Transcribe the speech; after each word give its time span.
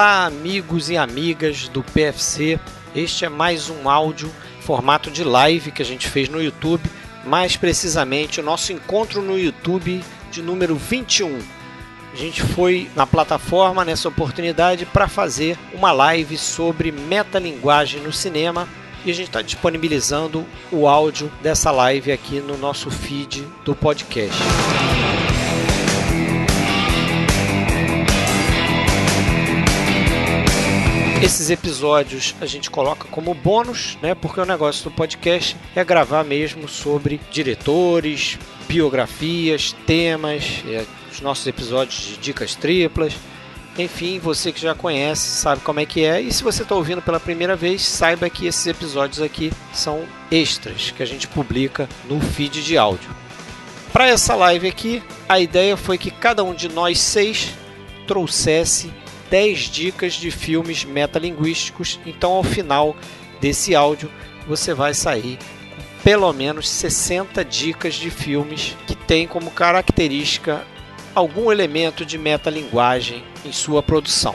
Olá, 0.00 0.24
amigos 0.24 0.88
e 0.88 0.96
amigas 0.96 1.68
do 1.68 1.82
PFC. 1.82 2.58
Este 2.96 3.26
é 3.26 3.28
mais 3.28 3.68
um 3.68 3.86
áudio 3.86 4.32
formato 4.62 5.10
de 5.10 5.22
live 5.22 5.70
que 5.70 5.82
a 5.82 5.84
gente 5.84 6.08
fez 6.08 6.26
no 6.26 6.42
YouTube, 6.42 6.82
mais 7.22 7.54
precisamente 7.54 8.40
o 8.40 8.42
nosso 8.42 8.72
encontro 8.72 9.20
no 9.20 9.38
YouTube 9.38 10.02
de 10.30 10.40
número 10.40 10.74
21. 10.74 11.38
A 12.14 12.16
gente 12.16 12.40
foi 12.40 12.90
na 12.96 13.06
plataforma 13.06 13.84
nessa 13.84 14.08
oportunidade 14.08 14.86
para 14.86 15.06
fazer 15.06 15.58
uma 15.74 15.92
live 15.92 16.38
sobre 16.38 16.90
metalinguagem 16.90 18.00
no 18.00 18.10
cinema 18.10 18.66
e 19.04 19.10
a 19.10 19.14
gente 19.14 19.26
está 19.26 19.42
disponibilizando 19.42 20.46
o 20.72 20.88
áudio 20.88 21.30
dessa 21.42 21.70
live 21.70 22.10
aqui 22.10 22.40
no 22.40 22.56
nosso 22.56 22.90
feed 22.90 23.46
do 23.66 23.74
podcast. 23.74 24.40
Esses 31.22 31.50
episódios 31.50 32.34
a 32.40 32.46
gente 32.46 32.70
coloca 32.70 33.06
como 33.10 33.34
bônus, 33.34 33.98
né? 34.00 34.14
Porque 34.14 34.40
o 34.40 34.46
negócio 34.46 34.84
do 34.84 34.90
podcast 34.90 35.54
é 35.76 35.84
gravar 35.84 36.24
mesmo 36.24 36.66
sobre 36.66 37.20
diretores, 37.30 38.38
biografias, 38.66 39.76
temas, 39.86 40.64
é, 40.66 40.86
os 41.12 41.20
nossos 41.20 41.46
episódios 41.46 42.00
de 42.00 42.16
dicas 42.16 42.54
triplas. 42.54 43.12
Enfim, 43.78 44.18
você 44.18 44.50
que 44.50 44.60
já 44.60 44.74
conhece 44.74 45.28
sabe 45.42 45.60
como 45.60 45.78
é 45.78 45.84
que 45.84 46.02
é. 46.02 46.22
E 46.22 46.32
se 46.32 46.42
você 46.42 46.62
está 46.62 46.74
ouvindo 46.74 47.02
pela 47.02 47.20
primeira 47.20 47.54
vez, 47.54 47.82
saiba 47.82 48.30
que 48.30 48.46
esses 48.46 48.66
episódios 48.66 49.20
aqui 49.20 49.52
são 49.74 50.02
extras 50.30 50.90
que 50.90 51.02
a 51.02 51.06
gente 51.06 51.28
publica 51.28 51.86
no 52.08 52.18
feed 52.18 52.64
de 52.64 52.78
áudio. 52.78 53.10
Para 53.92 54.08
essa 54.08 54.34
live 54.34 54.66
aqui, 54.66 55.02
a 55.28 55.38
ideia 55.38 55.76
foi 55.76 55.98
que 55.98 56.10
cada 56.10 56.42
um 56.42 56.54
de 56.54 56.68
nós 56.68 56.98
seis 56.98 57.50
trouxesse 58.06 58.90
10 59.30 59.58
dicas 59.60 60.14
de 60.14 60.30
filmes 60.30 60.84
metalinguísticos. 60.84 62.00
Então, 62.04 62.32
ao 62.32 62.42
final 62.42 62.96
desse 63.40 63.74
áudio, 63.74 64.10
você 64.46 64.74
vai 64.74 64.92
sair 64.92 65.38
com 65.38 66.02
pelo 66.02 66.32
menos 66.32 66.68
60 66.68 67.44
dicas 67.44 67.94
de 67.94 68.10
filmes 68.10 68.76
que 68.86 68.94
têm 68.94 69.26
como 69.26 69.50
característica 69.50 70.66
algum 71.14 71.52
elemento 71.52 72.04
de 72.04 72.16
metalinguagem 72.16 73.22
em 73.44 73.52
sua 73.52 73.82
produção. 73.82 74.34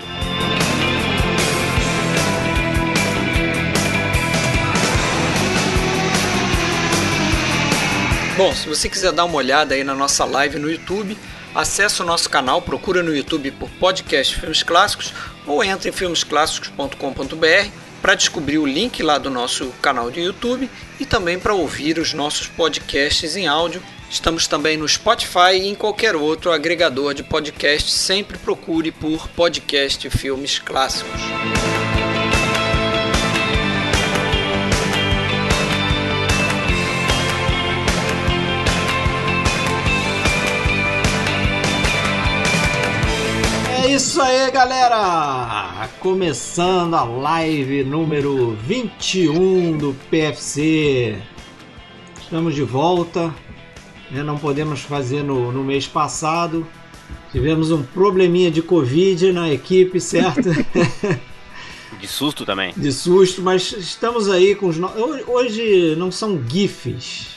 Bom, 8.38 8.54
se 8.54 8.68
você 8.68 8.90
quiser 8.90 9.14
dar 9.14 9.24
uma 9.24 9.38
olhada 9.38 9.76
aí 9.76 9.84
na 9.84 9.96
nossa 9.96 10.26
live 10.26 10.60
no 10.60 10.70
YouTube, 10.70 11.18
acesse 11.56 12.02
o 12.02 12.06
nosso 12.06 12.30
canal, 12.30 12.62
procura 12.62 13.02
no 13.02 13.16
YouTube 13.16 13.52
por 13.52 13.70
podcast 13.72 14.36
Filmes 14.36 14.62
Clássicos 14.62 15.14
ou 15.48 15.64
entre 15.64 15.90
em 15.90 15.94
filmesclássicos.com.br 15.94 17.70
para 18.02 18.14
descobrir 18.14 18.60
o 18.60 18.66
link 18.66 19.02
lá 19.02 19.18
do 19.18 19.32
nosso 19.32 19.70
canal 19.82 20.12
de 20.12 20.20
YouTube 20.20 20.70
e 21.00 21.06
também 21.06 21.40
para 21.40 21.54
ouvir 21.54 21.98
os 21.98 22.14
nossos 22.14 22.48
podcasts 22.48 23.36
em 23.36 23.48
áudio. 23.48 23.82
Estamos 24.10 24.46
também 24.48 24.78
no 24.78 24.88
Spotify 24.88 25.54
e 25.54 25.68
em 25.68 25.74
qualquer 25.76 26.16
outro 26.16 26.52
agregador 26.52 27.14
de 27.14 27.24
podcast. 27.24 27.92
Sempre 27.92 28.38
procure 28.38 28.92
por 28.92 29.28
podcast 29.30 30.08
Filmes 30.12 30.60
Clássicos. 30.60 31.22
Isso 43.96 44.22
aí, 44.22 44.52
galera! 44.52 45.88
Começando 46.00 46.94
a 46.96 47.04
live 47.04 47.84
número 47.84 48.56
21 48.66 49.78
do 49.78 49.96
PFC. 50.10 51.18
Estamos 52.22 52.54
de 52.56 52.64
volta. 52.64 53.34
Né? 54.12 54.24
Não 54.24 54.38
podemos 54.38 54.82
fazer 54.82 55.24
no, 55.24 55.52
no 55.52 55.64
mês 55.64 55.88
passado. 55.88 56.66
Tivemos 57.32 57.72
um 57.72 57.84
probleminha 57.84 58.50
de 58.52 58.62
Covid 58.62 59.32
na 59.32 59.52
equipe, 59.52 60.00
certo? 60.00 60.50
De 62.00 62.08
susto 62.10 62.46
também. 62.46 62.74
de 62.76 62.92
susto, 62.92 63.42
mas 63.42 63.72
estamos 63.72 64.30
aí 64.30 64.54
com 64.54 64.68
os. 64.68 64.78
no- 64.78 64.92
Hoje 65.28 65.96
não 65.98 66.12
são 66.12 66.40
GIFs, 66.48 67.35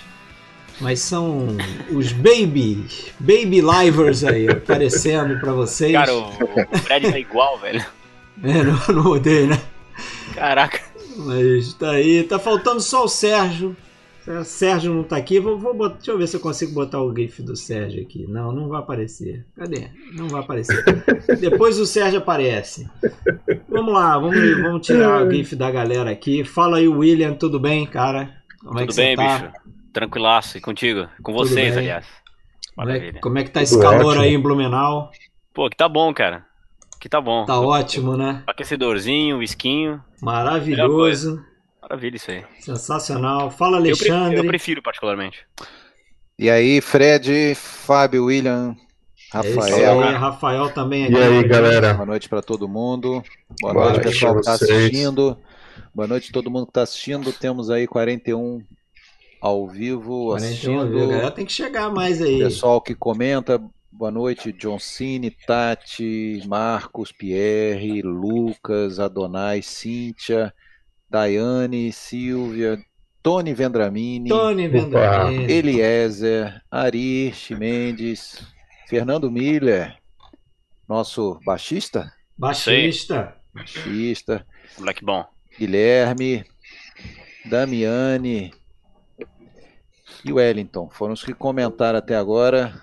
mas 0.80 1.00
são 1.00 1.56
os 1.90 2.12
babies, 2.12 3.12
baby 3.18 3.60
livers 3.60 4.24
aí 4.24 4.48
aparecendo 4.48 5.40
para 5.40 5.52
vocês. 5.52 5.92
Cara, 5.92 6.14
o, 6.14 6.28
o 6.28 6.78
Fred 6.78 7.10
tá 7.10 7.18
igual, 7.18 7.58
velho. 7.58 7.84
É, 8.42 8.62
não, 8.62 8.94
não 8.94 9.02
mudei, 9.04 9.46
né? 9.46 9.60
Caraca. 10.34 10.80
Mas 11.16 11.74
tá 11.74 11.90
aí, 11.90 12.22
tá 12.22 12.38
faltando 12.38 12.80
só 12.80 13.04
o 13.04 13.08
Sérgio. 13.08 13.76
O 14.26 14.44
Sérgio 14.44 14.92
não 14.92 15.02
tá 15.02 15.16
aqui, 15.16 15.40
vou, 15.40 15.58
vou 15.58 15.72
botar, 15.74 15.96
deixa 15.96 16.10
eu 16.10 16.18
ver 16.18 16.28
se 16.28 16.36
eu 16.36 16.40
consigo 16.40 16.72
botar 16.72 17.02
o 17.02 17.14
GIF 17.14 17.42
do 17.42 17.56
Sérgio 17.56 18.02
aqui. 18.02 18.26
Não, 18.28 18.52
não 18.52 18.68
vai 18.68 18.78
aparecer. 18.78 19.44
Cadê? 19.56 19.88
Não 20.12 20.28
vai 20.28 20.42
aparecer. 20.42 20.84
Depois 21.40 21.78
o 21.78 21.86
Sérgio 21.86 22.18
aparece. 22.18 22.86
Vamos 23.68 23.94
lá, 23.94 24.18
vamos, 24.18 24.38
vamos 24.60 24.86
tirar 24.86 25.26
o 25.26 25.30
GIF 25.30 25.56
da 25.56 25.70
galera 25.70 26.10
aqui. 26.10 26.44
Fala 26.44 26.76
aí, 26.76 26.86
William, 26.86 27.32
tudo 27.32 27.58
bem, 27.58 27.86
cara? 27.86 28.36
Como 28.62 28.78
é 28.78 28.86
que 28.86 28.88
Tudo 28.88 28.96
bem, 28.96 29.16
você 29.16 29.22
tá? 29.22 29.38
bicho? 29.38 29.68
Tranquilaço. 29.92 30.58
E 30.58 30.60
contigo? 30.60 31.08
Com 31.22 31.32
Tudo 31.32 31.48
vocês, 31.48 31.74
bem. 31.74 31.84
aliás. 31.84 32.06
Como 32.74 32.88
é, 32.90 32.92
Maravilha. 32.94 33.20
como 33.20 33.38
é 33.38 33.44
que 33.44 33.50
tá 33.50 33.62
esse 33.62 33.74
Tudo 33.74 33.82
calor 33.82 34.04
ótimo. 34.06 34.22
aí 34.22 34.34
em 34.34 34.40
Blumenau? 34.40 35.10
Pô, 35.54 35.68
que 35.68 35.76
tá 35.76 35.88
bom, 35.88 36.12
cara. 36.14 36.44
Que 37.00 37.08
tá 37.08 37.20
bom. 37.20 37.44
Tá 37.44 37.60
ótimo, 37.60 38.16
né? 38.16 38.42
Aquecedorzinho, 38.46 39.38
whiskinho. 39.38 40.02
Maravilhoso, 40.22 41.44
Maravilha 41.80 42.16
isso 42.16 42.30
aí. 42.30 42.44
sensacional. 42.60 43.50
Fala, 43.50 43.78
Eu, 43.78 43.82
prefiro, 43.96 44.14
Alexandre. 44.14 44.38
eu 44.38 44.44
prefiro 44.46 44.82
particularmente. 44.82 45.46
E 46.38 46.50
aí, 46.50 46.80
Fred, 46.80 47.54
Fábio, 47.54 48.26
William, 48.26 48.74
É 49.32 49.36
Rafael. 49.36 50.02
aí, 50.02 50.14
Rafael 50.14 50.70
também 50.70 51.04
aqui. 51.04 51.14
E 51.14 51.16
aí, 51.22 51.42
galera? 51.48 51.94
Boa 51.94 52.06
noite 52.06 52.28
para 52.28 52.42
todo 52.42 52.68
mundo. 52.68 53.22
Boa 53.60 53.72
Boa 53.74 53.90
noite, 53.90 54.02
pessoal 54.02 54.34
que 54.34 54.40
está 54.40 54.56
vocês. 54.56 54.70
assistindo. 54.70 55.38
Boa 55.94 56.06
noite 56.08 56.30
todo 56.32 56.50
mundo 56.50 56.66
que 56.66 56.70
está 56.70 56.82
assistindo. 56.82 57.32
Temos 57.32 57.70
aí 57.70 57.86
41 57.86 58.60
ao 59.40 59.68
vivo 59.68 60.26
41, 60.26 60.34
assistindo. 60.36 60.98
A 60.98 61.06
galera 61.06 61.30
tem 61.30 61.46
que 61.46 61.52
chegar 61.52 61.90
mais 61.90 62.20
aí. 62.20 62.38
Pessoal 62.38 62.80
que 62.80 62.94
comenta. 62.94 63.60
Boa 63.90 64.10
noite, 64.10 64.52
John 64.52 64.78
Cine, 64.78 65.30
Tati, 65.30 66.40
Marcos, 66.46 67.10
Pierre, 67.10 68.00
Lucas, 68.02 69.00
Adonai, 69.00 69.60
Cíntia, 69.60 70.54
Daiane, 71.10 71.92
Silvia, 71.92 72.78
Tony 73.22 73.52
Vendramini, 73.54 74.28
Tony 74.28 74.68
Vendramin. 74.68 75.50
Eliezer, 75.50 76.62
Ari 76.70 77.34
Mendes, 77.58 78.40
Fernando 78.88 79.30
Miller, 79.30 79.96
nosso 80.88 81.40
baixista, 81.44 82.12
Baixista. 82.36 83.36
baixista, 83.52 84.46
Moleque 84.78 85.04
bom. 85.04 85.24
Guilherme, 85.58 86.44
Damiane 87.50 88.52
e 90.24 90.32
Wellington. 90.32 90.88
Foram 90.90 91.12
os 91.14 91.22
que 91.24 91.32
comentaram 91.34 91.98
até 91.98 92.16
agora. 92.16 92.74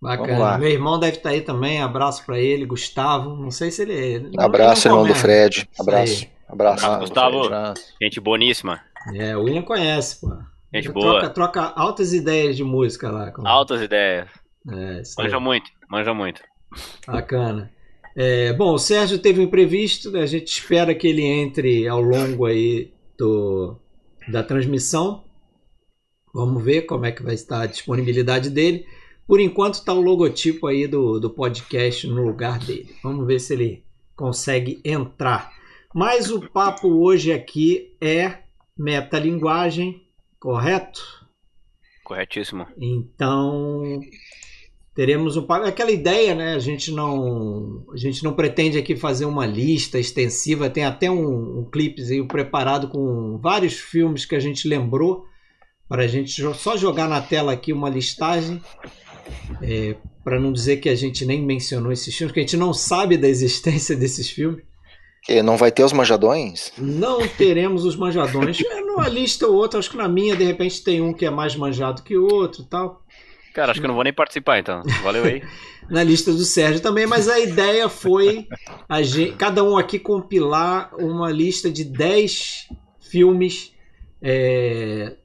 Bacana. 0.00 0.58
Meu 0.58 0.68
irmão 0.68 0.98
deve 1.00 1.16
estar 1.16 1.30
aí 1.30 1.40
também. 1.40 1.80
Abraço 1.80 2.24
pra 2.24 2.38
ele, 2.38 2.66
Gustavo. 2.66 3.36
Não 3.36 3.50
sei 3.50 3.70
se 3.70 3.82
ele. 3.82 4.30
não- 4.32 4.44
Abraço, 4.44 4.88
irmão 4.88 5.06
do. 5.06 5.14
Fred. 5.14 5.68
Abraço. 5.78 6.26
Abraço. 6.48 6.86
Ah, 6.86 6.98
Gustavo. 6.98 7.44
Abraço. 7.44 7.82
Gente 8.00 8.20
boníssima. 8.20 8.80
É, 9.14 9.36
o 9.36 9.42
William 9.44 9.62
conhece, 9.62 10.20
pô. 10.20 10.28
Gente 10.74 10.86
Ele 10.86 10.92
boa. 10.92 11.20
Troca, 11.20 11.30
troca 11.30 11.72
altas 11.76 12.12
ideias 12.12 12.56
de 12.56 12.62
música 12.64 13.10
lá. 13.10 13.30
Com... 13.30 13.46
Altas 13.46 13.80
ideias. 13.80 14.28
É, 14.68 15.00
isso 15.00 15.20
aí. 15.20 15.26
Manja 15.26 15.40
muito, 15.40 15.70
manja 15.88 16.12
muito. 16.14 16.42
Bacana. 17.06 17.70
É, 18.16 18.52
bom, 18.52 18.72
o 18.72 18.78
Sérgio 18.78 19.18
teve 19.18 19.40
um 19.40 19.44
imprevisto, 19.44 20.10
né? 20.10 20.22
a 20.22 20.26
gente 20.26 20.48
espera 20.48 20.94
que 20.94 21.06
ele 21.06 21.22
entre 21.22 21.86
ao 21.86 22.00
longo 22.00 22.46
aí 22.46 22.92
do, 23.18 23.76
da 24.28 24.42
transmissão. 24.42 25.22
Vamos 26.36 26.62
ver 26.62 26.82
como 26.82 27.06
é 27.06 27.12
que 27.12 27.22
vai 27.22 27.32
estar 27.32 27.62
a 27.62 27.66
disponibilidade 27.66 28.50
dele. 28.50 28.84
Por 29.26 29.40
enquanto 29.40 29.76
está 29.76 29.94
o 29.94 30.02
logotipo 30.02 30.66
aí 30.66 30.86
do, 30.86 31.18
do 31.18 31.30
podcast 31.30 32.06
no 32.06 32.26
lugar 32.26 32.58
dele. 32.58 32.94
Vamos 33.02 33.26
ver 33.26 33.40
se 33.40 33.54
ele 33.54 33.84
consegue 34.14 34.78
entrar. 34.84 35.50
Mas 35.94 36.30
o 36.30 36.46
papo 36.50 36.88
hoje 36.88 37.32
aqui 37.32 37.96
é 38.02 38.40
metalinguagem, 38.78 40.02
correto? 40.38 41.00
Corretíssimo. 42.04 42.66
Então, 42.78 43.98
teremos 44.94 45.38
um 45.38 45.42
papo. 45.42 45.64
Aquela 45.64 45.90
ideia, 45.90 46.34
né? 46.34 46.52
A 46.52 46.58
gente 46.58 46.92
não, 46.92 47.86
a 47.90 47.96
gente 47.96 48.22
não 48.22 48.34
pretende 48.34 48.76
aqui 48.76 48.94
fazer 48.94 49.24
uma 49.24 49.46
lista 49.46 49.98
extensiva. 49.98 50.68
Tem 50.68 50.84
até 50.84 51.10
um, 51.10 51.60
um 51.60 51.70
clipezinho 51.70 52.28
preparado 52.28 52.88
com 52.88 53.38
vários 53.38 53.80
filmes 53.80 54.26
que 54.26 54.36
a 54.36 54.40
gente 54.40 54.68
lembrou 54.68 55.24
para 55.88 56.02
a 56.02 56.06
gente 56.06 56.42
só 56.54 56.76
jogar 56.76 57.08
na 57.08 57.20
tela 57.20 57.52
aqui 57.52 57.72
uma 57.72 57.88
listagem. 57.88 58.60
para 60.24 60.40
não 60.40 60.52
dizer 60.52 60.78
que 60.78 60.88
a 60.88 60.94
gente 60.94 61.24
nem 61.24 61.42
mencionou 61.42 61.92
esses 61.92 62.14
filmes, 62.14 62.32
que 62.32 62.40
a 62.40 62.42
gente 62.42 62.56
não 62.56 62.72
sabe 62.72 63.16
da 63.16 63.28
existência 63.28 63.94
desses 63.96 64.28
filmes. 64.30 64.64
E 65.28 65.42
não 65.42 65.56
vai 65.56 65.72
ter 65.72 65.82
os 65.82 65.92
manjadões? 65.92 66.72
Não 66.78 67.26
teremos 67.26 67.84
os 67.84 67.96
manjadões. 67.96 68.60
É 68.60 68.80
numa 68.80 69.08
lista 69.08 69.46
ou 69.46 69.54
outra, 69.56 69.80
acho 69.80 69.90
que 69.90 69.96
na 69.96 70.08
minha, 70.08 70.36
de 70.36 70.44
repente, 70.44 70.82
tem 70.82 71.00
um 71.00 71.12
que 71.12 71.26
é 71.26 71.30
mais 71.30 71.56
manjado 71.56 72.02
que 72.02 72.16
o 72.16 72.32
outro 72.32 72.62
e 72.62 72.66
tal. 72.66 73.02
Cara, 73.52 73.72
acho 73.72 73.80
que 73.80 73.86
eu 73.86 73.88
não 73.88 73.94
vou 73.94 74.04
nem 74.04 74.12
participar 74.12 74.60
então. 74.60 74.82
Valeu 75.02 75.24
aí. 75.24 75.42
na 75.88 76.02
lista 76.02 76.32
do 76.32 76.44
Sérgio 76.44 76.80
também, 76.80 77.06
mas 77.06 77.28
a 77.28 77.38
ideia 77.38 77.88
foi 77.88 78.46
a 78.88 79.02
gente, 79.02 79.32
cada 79.36 79.62
um 79.62 79.76
aqui 79.76 79.98
compilar 79.98 80.90
uma 80.98 81.30
lista 81.30 81.70
de 81.70 81.84
10 81.84 82.68
filmes 83.00 83.72
é, 84.20 85.16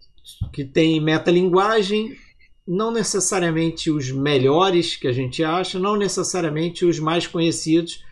que 0.52 0.64
tem 0.64 1.00
metalinguagem 1.00 2.16
não 2.68 2.92
necessariamente 2.92 3.90
os 3.90 4.12
melhores 4.12 4.96
que 4.96 5.08
a 5.08 5.12
gente 5.12 5.44
acha, 5.44 5.80
não 5.80 5.98
necessariamente 5.98 6.86
os 6.86 7.00
mais 7.00 7.28
conhecidos, 7.28 8.04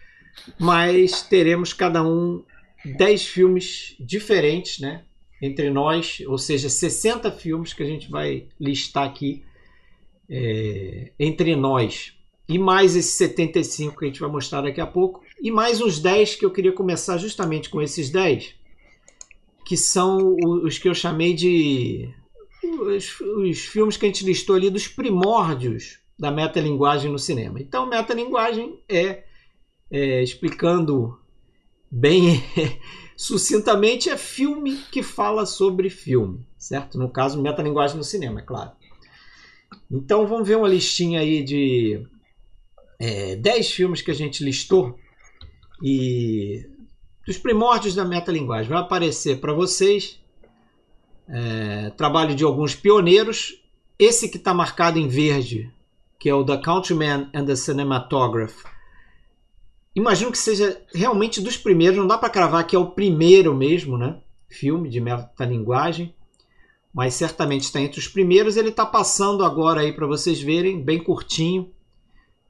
mas 0.60 1.22
teremos 1.22 1.72
cada 1.74 2.04
um 2.04 2.44
10 2.84 3.26
filmes 3.28 3.96
diferentes, 4.00 4.80
né? 4.80 5.04
Entre 5.42 5.70
nós, 5.70 6.22
ou 6.28 6.38
seja, 6.38 6.70
60 6.70 7.32
filmes 7.32 7.74
que 7.74 7.84
a 7.84 7.86
gente 7.86 8.10
vai 8.10 8.48
listar 8.60 9.08
aqui 9.08 9.44
é, 10.30 11.12
entre 11.18 11.56
nós. 11.56 12.14
E 12.48 12.58
mais 12.58 12.96
esses 12.96 13.14
75 13.14 13.98
que 13.98 14.06
a 14.06 14.08
gente 14.08 14.20
vai 14.20 14.30
mostrar 14.30 14.62
daqui 14.62 14.82
a 14.82 14.88
pouco. 14.88 15.22
E 15.42 15.52
mais 15.52 15.80
uns 15.80 16.00
10 16.00 16.36
que 16.36 16.46
eu 16.46 16.52
queria 16.52 16.72
começar 16.74 17.18
justamente 17.18 17.70
com 17.70 17.82
esses 17.82 18.10
10, 18.10 18.56
que 19.70 19.78
são 19.78 20.36
os 20.64 20.80
que 20.80 20.90
eu 20.90 20.96
chamei 20.96 21.32
de 21.36 22.12
os, 22.64 23.22
os 23.22 23.60
filmes 23.60 23.98
que 23.98 24.06
a 24.08 24.10
gente 24.10 24.26
listou 24.26 24.56
ali 24.56 24.68
dos 24.68 24.88
primórdios 24.88 26.00
da 26.18 26.32
metalinguagem 26.32 27.12
no 27.12 27.20
cinema. 27.20 27.62
Então, 27.62 27.86
metalinguagem 27.86 28.80
é, 28.90 29.26
é 29.92 30.24
explicando 30.24 31.20
bem 31.92 32.44
sucintamente, 33.16 34.10
é 34.10 34.18
filme 34.18 34.78
que 34.92 35.04
fala 35.04 35.46
sobre 35.46 35.88
filme, 35.92 36.44
certo? 36.58 36.98
No 36.98 37.08
caso, 37.08 37.40
metalinguagem 37.40 37.96
no 37.96 38.04
cinema, 38.04 38.40
é 38.40 38.44
claro. 38.44 38.72
Então, 39.92 40.26
vamos 40.26 40.48
ver 40.48 40.58
uma 40.58 40.68
listinha 40.68 41.20
aí 41.20 41.44
de 41.44 42.04
é, 42.98 43.36
10 43.36 43.72
filmes 43.72 44.02
que 44.02 44.10
a 44.10 44.16
gente 44.16 44.44
listou 44.44 44.98
e 45.84 46.68
dos 47.30 47.38
primórdios 47.38 47.94
da 47.94 48.04
metalinguagem. 48.04 48.72
Vai 48.72 48.82
aparecer 48.82 49.40
para 49.40 49.54
vocês 49.54 50.20
é, 51.28 51.92
trabalho 51.92 52.34
de 52.34 52.44
alguns 52.44 52.74
pioneiros. 52.74 53.62
Esse 54.00 54.30
que 54.30 54.38
está 54.38 54.52
marcado 54.52 54.98
em 54.98 55.08
verde, 55.08 55.72
que 56.18 56.28
é 56.28 56.34
o 56.34 56.44
The 56.44 56.58
Countryman 56.58 57.30
and 57.32 57.46
the 57.46 57.56
Cinematograph, 57.56 58.64
imagino 59.96 60.32
que 60.32 60.40
seja 60.40 60.82
realmente 60.92 61.40
dos 61.40 61.56
primeiros. 61.56 62.00
Não 62.00 62.08
dá 62.08 62.18
para 62.18 62.32
cravar 62.32 62.66
que 62.66 62.76
é 62.76 62.80
o 62.80 62.90
primeiro 62.90 63.54
mesmo, 63.54 63.96
né? 63.96 64.18
Filme 64.50 64.90
de 64.90 65.00
metalinguagem, 65.00 66.16
mas 66.92 67.14
certamente 67.14 67.66
está 67.66 67.80
entre 67.80 68.00
os 68.00 68.08
primeiros. 68.08 68.58
Ele 68.58 68.70
está 68.70 68.88
passando 68.88 69.46
agora 69.46 69.82
aí 69.82 69.94
para 69.94 70.08
vocês 70.08 70.42
verem, 70.42 70.82
bem 70.82 70.98
curtinho. 70.98 71.72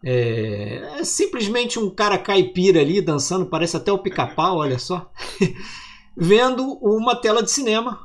É, 0.03 0.99
é, 0.99 1.03
simplesmente 1.03 1.77
um 1.77 1.89
cara 1.89 2.17
caipira 2.17 2.79
ali 2.79 3.01
dançando, 3.01 3.45
parece 3.45 3.75
até 3.75 3.91
o 3.91 3.99
pica-pau, 3.99 4.57
olha 4.57 4.79
só. 4.79 5.11
Vendo 6.15 6.73
uma 6.81 7.15
tela 7.15 7.43
de 7.43 7.51
cinema 7.51 7.99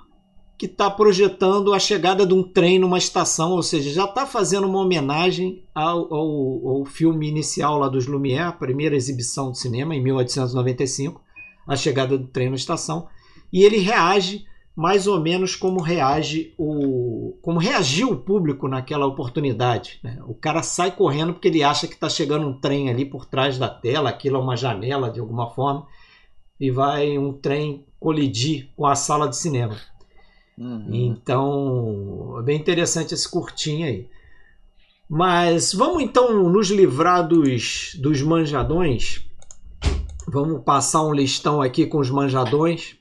que 0.57 0.67
está 0.67 0.89
projetando 0.91 1.75
a 1.75 1.79
chegada 1.79 2.25
de 2.25 2.33
um 2.33 2.43
trem 2.43 2.79
numa 2.79 2.99
estação, 2.99 3.53
ou 3.53 3.63
seja, 3.63 3.91
já 3.91 4.05
está 4.05 4.25
fazendo 4.25 4.67
uma 4.69 4.79
homenagem 4.79 5.65
ao, 5.75 6.15
ao, 6.15 6.69
ao, 6.69 6.85
filme 6.85 7.29
inicial 7.29 7.79
lá 7.79 7.89
dos 7.89 8.07
Lumière, 8.07 8.49
a 8.49 8.53
primeira 8.53 8.95
exibição 8.95 9.51
de 9.51 9.59
cinema, 9.59 9.97
em 9.97 10.03
1895, 10.03 11.21
a 11.67 11.75
chegada 11.75 12.17
do 12.17 12.29
trem 12.29 12.51
na 12.51 12.57
estação, 12.57 13.09
e 13.53 13.63
ele 13.63 13.79
reage 13.79 14.45
mais 14.77 15.07
ou 15.07 15.21
menos 15.21 15.55
como 15.55 15.81
reage 15.81 16.53
o 16.59 17.39
como 17.41 17.61
reagiu 17.61 18.11
o 18.11 18.17
público 18.17 18.67
naquela 18.67 19.07
oportunidade. 19.07 20.01
Né? 20.03 20.19
O 20.27 20.35
cara 20.35 20.63
sai 20.63 20.91
correndo 20.91 21.33
porque 21.33 21.49
ele 21.49 21.63
acha 21.63 21.87
que 21.87 21.95
está 21.95 22.09
chegando 22.09 22.47
um 22.47 22.59
trem 22.59 22.91
ali 22.91 23.05
por 23.05 23.25
trás 23.25 23.57
da 23.59 23.69
tela, 23.69 24.11
aquilo 24.11 24.37
é 24.37 24.41
uma 24.41 24.57
janela 24.57 25.11
de 25.11 25.21
alguma 25.21 25.51
forma, 25.51 25.87
e 26.59 26.71
vai 26.71 27.17
um 27.19 27.33
trem 27.33 27.87
colidir 28.01 28.71
com 28.77 28.87
a 28.87 28.95
sala 28.97 29.29
de 29.29 29.37
cinema. 29.37 29.77
Uhum. 30.59 30.89
Então, 30.93 32.37
é 32.39 32.43
bem 32.43 32.59
interessante 32.59 33.15
esse 33.15 33.29
curtinho 33.31 33.87
aí. 33.87 34.09
Mas 35.09 35.73
vamos 35.73 36.03
então 36.03 36.49
nos 36.51 36.71
livrar 36.71 37.27
dos, 37.27 37.97
dos 38.01 38.23
manjadões. 38.23 39.25
Vamos 40.27 40.63
passar 40.65 41.03
um 41.03 41.13
listão 41.13 41.61
aqui 41.61 41.87
com 41.87 41.99
os 41.99 42.11
manjadões. 42.11 42.97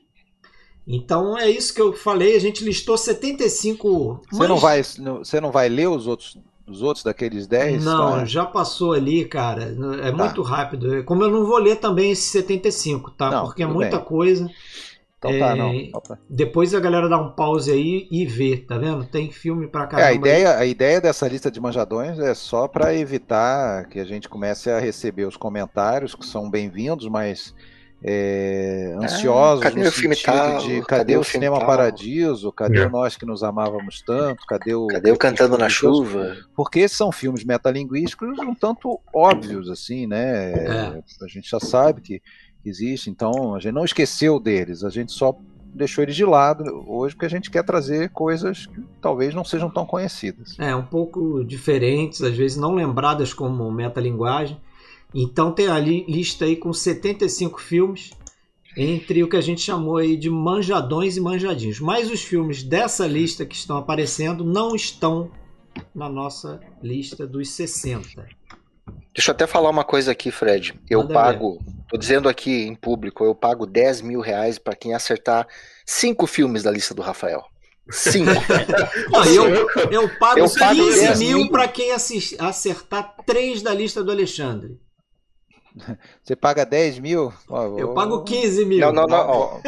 Então 0.88 1.38
é 1.38 1.50
isso 1.50 1.74
que 1.74 1.82
eu 1.82 1.94
falei. 1.94 2.36
A 2.36 2.40
gente 2.40 2.64
listou 2.64 2.98
75. 2.98 4.22
Você, 4.32 4.48
não, 4.48 4.58
vai, 4.58 4.84
você 4.84 5.40
não 5.40 5.52
vai 5.52 5.70
ler 5.70 5.88
os 5.88 6.08
outros, 6.08 6.38
os 6.68 6.82
outros 6.82 7.04
daqueles 7.04 7.48
10? 7.48 7.84
Não, 7.84 8.12
tá? 8.12 8.26
já 8.26 8.46
passou 8.46 8.94
ali, 8.94 9.26
cara. 9.26 9.76
É 10.02 10.12
tá. 10.12 10.18
muito 10.18 10.42
rápido. 10.42 11.04
Como 11.06 11.24
eu 11.24 11.30
não 11.30 11.46
vou 11.46 11.58
ler 11.58 11.78
também 11.78 12.12
esses 12.12 12.32
75, 12.32 13.12
tá? 13.12 13.32
Não, 13.32 13.46
Porque 13.46 13.64
é 13.64 13.68
muita 13.68 13.98
bem. 13.98 14.06
coisa. 14.06 14.50
Então 15.18 15.40
tá, 15.40 15.56
não. 15.56 15.70
É, 15.70 15.90
depois 16.30 16.76
a 16.76 16.82
galera 16.82 17.08
dá 17.08 17.18
um 17.18 17.32
pause 17.32 17.72
aí 17.72 18.10
e 18.12 18.26
vê, 18.26 18.58
tá 18.58 18.78
vendo? 18.78 19.06
Tem 19.06 19.32
filme 19.32 19.68
pra 19.68 19.88
caramba. 19.88 20.10
É, 20.10 20.12
a, 20.12 20.14
ideia, 20.14 20.58
a 20.58 20.66
ideia 20.66 21.00
dessa 21.00 21.26
lista 21.30 21.50
de 21.50 21.62
manjadões 21.62 22.20
é 22.20 22.34
só 22.34 22.68
para 22.68 22.94
evitar 22.94 23.88
que 23.88 24.02
a 24.02 24.04
gente 24.04 24.28
comece 24.28 24.70
a 24.70 24.80
receber 24.80 25.26
os 25.26 25.38
comentários, 25.38 26.14
que 26.14 26.26
são 26.26 26.50
bem-vindos, 26.50 27.08
mas 27.08 27.56
é, 28.06 28.94
ah, 29.00 29.06
ansiosos 29.06 29.64
cadê 29.64 29.84
no 29.84 29.92
filme 29.92 30.16
tal, 30.16 30.58
de 30.60 30.82
cadê, 30.82 30.82
cadê 30.82 31.18
o 31.18 31.24
Cinema 31.24 31.58
tal? 31.58 31.68
Paradiso, 31.68 32.52
cadê 32.52 32.82
é. 32.82 32.90
nós 32.90 33.16
que 33.16 33.26
nos 33.26 33.44
amávamos 33.44 34.02
tanto, 34.02 34.46
cadê 34.46 34.76
o... 34.76 34.88
Cadê 34.88 35.12
o 35.12 35.18
Cantando 35.18 35.58
na 35.58 35.70
Chuva? 35.70 36.36
Porque 36.54 36.88
são 36.90 37.14
filmes 37.14 37.46
metalinguísticos 37.46 38.38
um 38.40 38.54
tanto 38.54 39.00
óbvios, 39.14 39.70
assim, 39.70 40.06
né? 40.06 40.52
É. 40.52 41.04
A 41.22 41.28
gente 41.28 41.50
já 41.50 41.62
sabe 41.62 42.02
que 42.02 42.22
existe. 42.66 43.10
Então 43.10 43.56
a 43.56 43.60
gente 43.60 43.74
não 43.74 43.86
esqueceu 43.86 44.40
deles, 44.40 44.84
a 44.84 44.90
gente 44.90 45.12
só 45.12 45.38
deixou 45.74 46.04
eles 46.04 46.16
de 46.16 46.26
lado 46.26 46.64
hoje 46.88 47.16
porque 47.16 47.26
a 47.26 47.30
gente 47.30 47.50
quer 47.50 47.64
trazer 47.64 48.10
coisas 48.10 48.68
que 48.68 48.84
talvez 49.02 49.34
não 49.34 49.44
sejam 49.44 49.70
tão 49.70 49.86
conhecidas. 49.86 50.56
É, 50.60 50.76
um 50.76 50.84
pouco 50.84 51.44
diferentes, 51.44 52.22
às 52.22 52.36
vezes 52.36 52.58
não 52.58 52.76
lembradas 52.76 53.34
como 53.34 53.72
metalinguagem. 53.72 54.58
Então 55.14 55.52
tem 55.52 55.68
a 55.68 55.78
lista 55.80 56.46
aí 56.46 56.56
com 56.56 56.74
75 56.74 57.62
filmes 57.62 58.12
entre 58.76 59.24
o 59.24 59.30
que 59.30 59.38
a 59.38 59.42
gente 59.42 59.62
chamou 59.62 59.98
aí 59.98 60.18
de 60.18 60.30
manjadões 60.30 61.16
e 61.16 61.22
manjadinhos. 61.22 61.80
Mas 61.80 62.10
os 62.10 62.24
filmes 62.24 62.64
dessa 62.64 63.06
lista 63.06 63.46
que 63.46 63.56
estão 63.56 63.78
aparecendo 63.78 64.44
não 64.44 64.76
estão 64.76 65.32
na 65.94 66.10
nossa 66.10 66.60
lista 66.82 67.28
dos 67.28 67.50
60. 67.50 68.28
Deixa 69.14 69.30
eu 69.30 69.34
até 69.34 69.46
falar 69.46 69.70
uma 69.70 69.84
coisa 69.84 70.12
aqui, 70.12 70.32
Fred. 70.32 70.74
Eu 70.90 71.02
Manda 71.02 71.14
pago, 71.14 71.60
ver. 71.60 71.74
tô 71.90 71.98
dizendo 71.98 72.28
aqui 72.28 72.64
em 72.64 72.74
público, 72.74 73.24
eu 73.24 73.36
pago 73.36 73.68
10 73.68 74.02
mil 74.02 74.22
reais 74.22 74.58
para 74.58 74.76
quem 74.76 74.94
acertar 74.96 75.48
cinco 75.86 76.26
filmes 76.26 76.64
da 76.64 76.72
lista 76.72 76.96
do 76.96 77.02
Rafael. 77.02 77.44
Cinco. 77.92 78.32
Não, 79.12 79.26
eu, 79.26 79.70
eu 79.92 80.10
pago 80.18 80.40
eu 80.40 80.50
15 80.50 81.18
mil 81.18 81.50
para 81.50 81.68
quem 81.68 81.92
acertar 81.92 83.16
três 83.26 83.62
da 83.62 83.74
lista 83.74 84.04
do 84.04 84.12
Alexandre. 84.12 84.80
Você 86.22 86.36
paga 86.36 86.66
10 86.66 87.00
mil? 87.00 87.34
eu 87.78 87.94
pago 87.94 88.24
15 88.24 88.66
mil. 88.66 88.80
Não, 88.80 88.92
não, 88.92 89.08
não. 89.08 89.62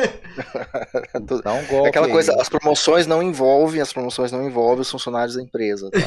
Dá 1.43 1.53
um 1.53 1.65
golpe. 1.65 1.85
É 1.85 1.89
aquela 1.89 2.09
coisa, 2.09 2.33
aí. 2.33 2.41
as 2.41 2.49
promoções 2.49 3.07
não 3.07 3.21
envolvem, 3.21 3.81
as 3.81 3.91
promoções 3.91 4.31
não 4.31 4.45
envolvem 4.45 4.81
os 4.81 4.91
funcionários 4.91 5.35
da 5.35 5.41
empresa. 5.41 5.89
Tá? 5.91 5.99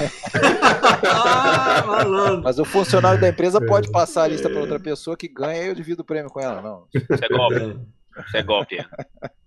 ah, 1.04 2.40
Mas 2.42 2.58
o 2.58 2.64
funcionário 2.64 3.20
da 3.20 3.28
empresa 3.28 3.60
pode 3.60 3.90
passar 3.90 4.24
a 4.24 4.28
lista 4.28 4.48
para 4.48 4.60
outra 4.60 4.78
pessoa 4.78 5.16
que 5.16 5.28
ganha 5.28 5.62
e 5.62 5.68
eu 5.68 5.74
divido 5.74 6.02
o 6.02 6.04
prêmio 6.04 6.30
com 6.30 6.40
ela, 6.40 6.60
não. 6.60 6.84
Isso 6.94 7.24
é 7.24 7.28
golpe. 7.28 7.80
Isso 8.26 8.36
é 8.36 8.42
golpe. 8.42 8.86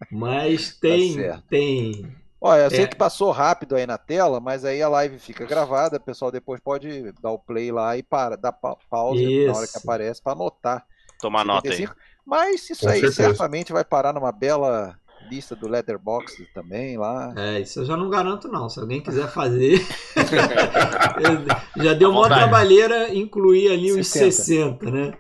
Mas 0.10 0.76
tem, 0.78 1.22
tá 1.22 1.42
tem 1.50 2.16
Olha, 2.44 2.64
eu 2.64 2.70
sei 2.72 2.86
é. 2.86 2.88
que 2.88 2.96
passou 2.96 3.30
rápido 3.30 3.76
aí 3.76 3.86
na 3.86 4.00
tela, 4.00 4.40
mas 4.40 4.66
aí 4.66 4.82
a 4.82 4.90
live 4.90 5.20
fica 5.20 5.46
gravada, 5.46 5.98
o 5.98 6.02
pessoal 6.02 6.32
depois 6.32 6.60
pode 6.60 7.12
dar 7.22 7.30
o 7.30 7.38
play 7.38 7.72
lá 7.72 7.96
e 7.96 8.02
para, 8.02 8.36
dar 8.36 8.52
pausa 8.52 9.22
isso. 9.22 9.48
na 9.48 9.58
hora 9.58 9.68
que 9.68 9.78
aparece 9.78 10.22
para 10.24 10.34
anotar. 10.34 10.84
Tomar 11.20 11.46
nota 11.46 11.72
aí. 11.72 11.88
Mas 12.26 12.68
isso 12.68 12.82
Com 12.82 12.90
aí 12.90 13.00
certeza. 13.00 13.24
certamente 13.24 13.72
vai 13.72 13.86
parar 13.86 14.12
numa 14.12 14.32
bela 14.32 14.98
lista 15.30 15.56
do 15.56 15.68
Letterboxd 15.68 16.48
também 16.52 16.98
lá. 16.98 17.32
É, 17.38 17.60
isso 17.60 17.82
eu 17.82 17.86
já 17.86 17.96
não 17.96 18.10
garanto 18.10 18.48
não. 18.48 18.68
Se 18.68 18.80
alguém 18.80 19.02
quiser 19.02 19.28
fazer, 19.28 19.86
já 21.78 21.94
deu 21.94 22.10
uma 22.10 22.28
trabalheira 22.28 23.14
incluir 23.14 23.72
ali 23.72 23.92
60. 24.04 24.28
os 24.28 24.36
60, 24.36 24.92
né? 24.92 25.14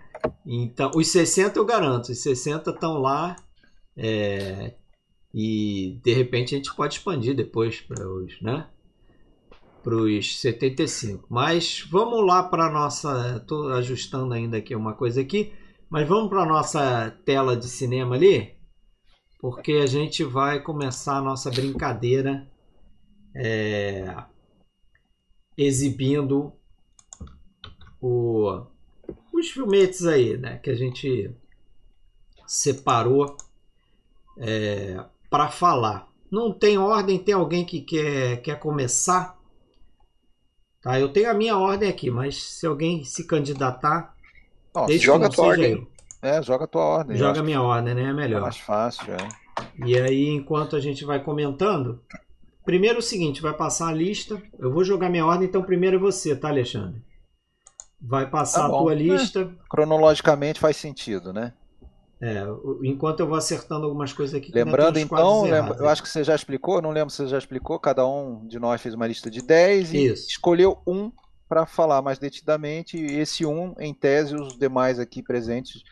Então, 0.44 0.90
os 0.96 1.08
60 1.08 1.60
eu 1.60 1.66
garanto, 1.66 2.12
os 2.12 2.18
60 2.18 2.72
estão 2.72 2.98
lá. 2.98 3.36
É, 3.96 4.74
e 5.33 6.00
de 6.03 6.13
repente 6.13 6.53
a 6.53 6.57
gente 6.57 6.73
pode 6.75 6.95
expandir 6.95 7.35
depois 7.35 7.79
para 7.81 8.07
os, 8.07 8.41
né? 8.41 8.67
para 9.83 9.95
os 9.95 10.39
75. 10.39 11.25
Mas 11.29 11.85
vamos 11.89 12.25
lá 12.25 12.43
para 12.43 12.69
nossa. 12.71 13.38
Estou 13.38 13.69
ajustando 13.69 14.33
ainda 14.33 14.57
aqui 14.57 14.75
uma 14.75 14.93
coisa 14.93 15.21
aqui. 15.21 15.53
Mas 15.89 16.07
vamos 16.07 16.29
para 16.29 16.45
nossa 16.45 17.11
tela 17.25 17.55
de 17.57 17.67
cinema 17.67 18.15
ali, 18.15 18.55
porque 19.39 19.73
a 19.73 19.85
gente 19.85 20.23
vai 20.23 20.61
começar 20.61 21.17
a 21.17 21.21
nossa 21.21 21.51
brincadeira 21.51 22.50
é, 23.35 24.15
exibindo 25.57 26.53
o, 28.00 28.63
os 29.33 29.50
filmetes 29.50 30.05
aí, 30.05 30.38
né? 30.38 30.59
Que 30.59 30.69
a 30.69 30.75
gente 30.75 31.35
separou 32.47 33.35
é, 34.38 35.03
para 35.31 35.50
falar. 35.50 36.09
Não 36.29 36.51
tem 36.51 36.77
ordem, 36.77 37.17
tem 37.17 37.33
alguém 37.33 37.65
que 37.65 37.79
quer, 37.81 38.41
quer 38.41 38.59
começar? 38.59 39.39
Tá, 40.81 41.00
eu 41.00 41.09
tenho 41.09 41.31
a 41.31 41.33
minha 41.33 41.57
ordem 41.57 41.89
aqui, 41.89 42.11
mas 42.11 42.43
se 42.43 42.67
alguém 42.67 43.03
se 43.05 43.25
candidatar, 43.25 44.13
Nossa, 44.75 44.97
joga 44.97 45.27
a 45.27 45.29
tua 45.29 45.45
ordem. 45.45 45.71
Eu. 45.71 45.88
É, 46.21 46.43
joga 46.43 46.65
a 46.65 46.67
tua 46.67 46.83
ordem. 46.83 47.17
Joga 47.17 47.39
a 47.39 47.43
minha 47.43 47.61
ordem, 47.61 47.95
né? 47.95 48.03
É 48.03 48.13
melhor. 48.13 48.39
É 48.39 48.41
mais 48.41 48.57
fácil, 48.57 49.13
é. 49.13 49.27
E 49.85 49.97
aí, 49.97 50.27
enquanto 50.27 50.75
a 50.75 50.79
gente 50.79 51.05
vai 51.05 51.23
comentando, 51.23 52.01
primeiro 52.65 52.97
é 52.97 53.00
o 53.00 53.03
seguinte, 53.03 53.41
vai 53.41 53.53
passar 53.53 53.88
a 53.88 53.93
lista. 53.93 54.41
Eu 54.59 54.71
vou 54.71 54.83
jogar 54.83 55.09
minha 55.09 55.25
ordem, 55.25 55.47
então 55.47 55.63
primeiro 55.63 55.95
é 55.95 56.00
você, 56.00 56.35
tá, 56.35 56.50
Alexandre? 56.50 57.01
Vai 58.01 58.29
passar 58.29 58.61
tá 58.61 58.67
a 58.67 58.69
tua 58.69 58.93
lista. 58.93 59.41
É, 59.41 59.69
cronologicamente 59.69 60.59
faz 60.59 60.77
sentido, 60.77 61.31
né? 61.31 61.53
É, 62.22 62.46
enquanto 62.84 63.22
eu 63.22 63.28
vou 63.28 63.36
acertando 63.36 63.86
algumas 63.86 64.13
coisas 64.13 64.36
aqui. 64.36 64.51
Lembrando 64.54 65.00
então, 65.00 65.44
lembra, 65.44 65.75
eu 65.80 65.90
acho 65.90 66.04
que 66.04 66.10
você 66.10 66.24
já 66.24 66.36
explicou, 66.36 66.80
não 66.80 66.92
lembro 66.92 67.10
se 67.10 67.18
você 67.18 67.30
já 67.30 67.38
explicou, 67.40 67.80
cada 67.80 68.06
um 68.06 68.46
de 68.48 68.60
nós 68.60 68.80
fez 68.80 68.94
uma 68.94 69.08
lista 69.08 69.30
de 69.30 69.42
10 69.42 69.94
e 69.94 70.06
Isso. 70.06 70.30
escolheu 70.30 70.78
um 70.86 71.12
para 71.50 71.66
falar 71.66 72.01
mais 72.01 72.20
detidamente, 72.20 72.96
e 72.96 73.20
esse 73.20 73.46
um, 73.46 73.74
em 73.80 73.94
tese, 73.94 74.36
os 74.36 74.58
demais 74.58 75.00
aqui 75.00 75.22
presentes 75.22 75.84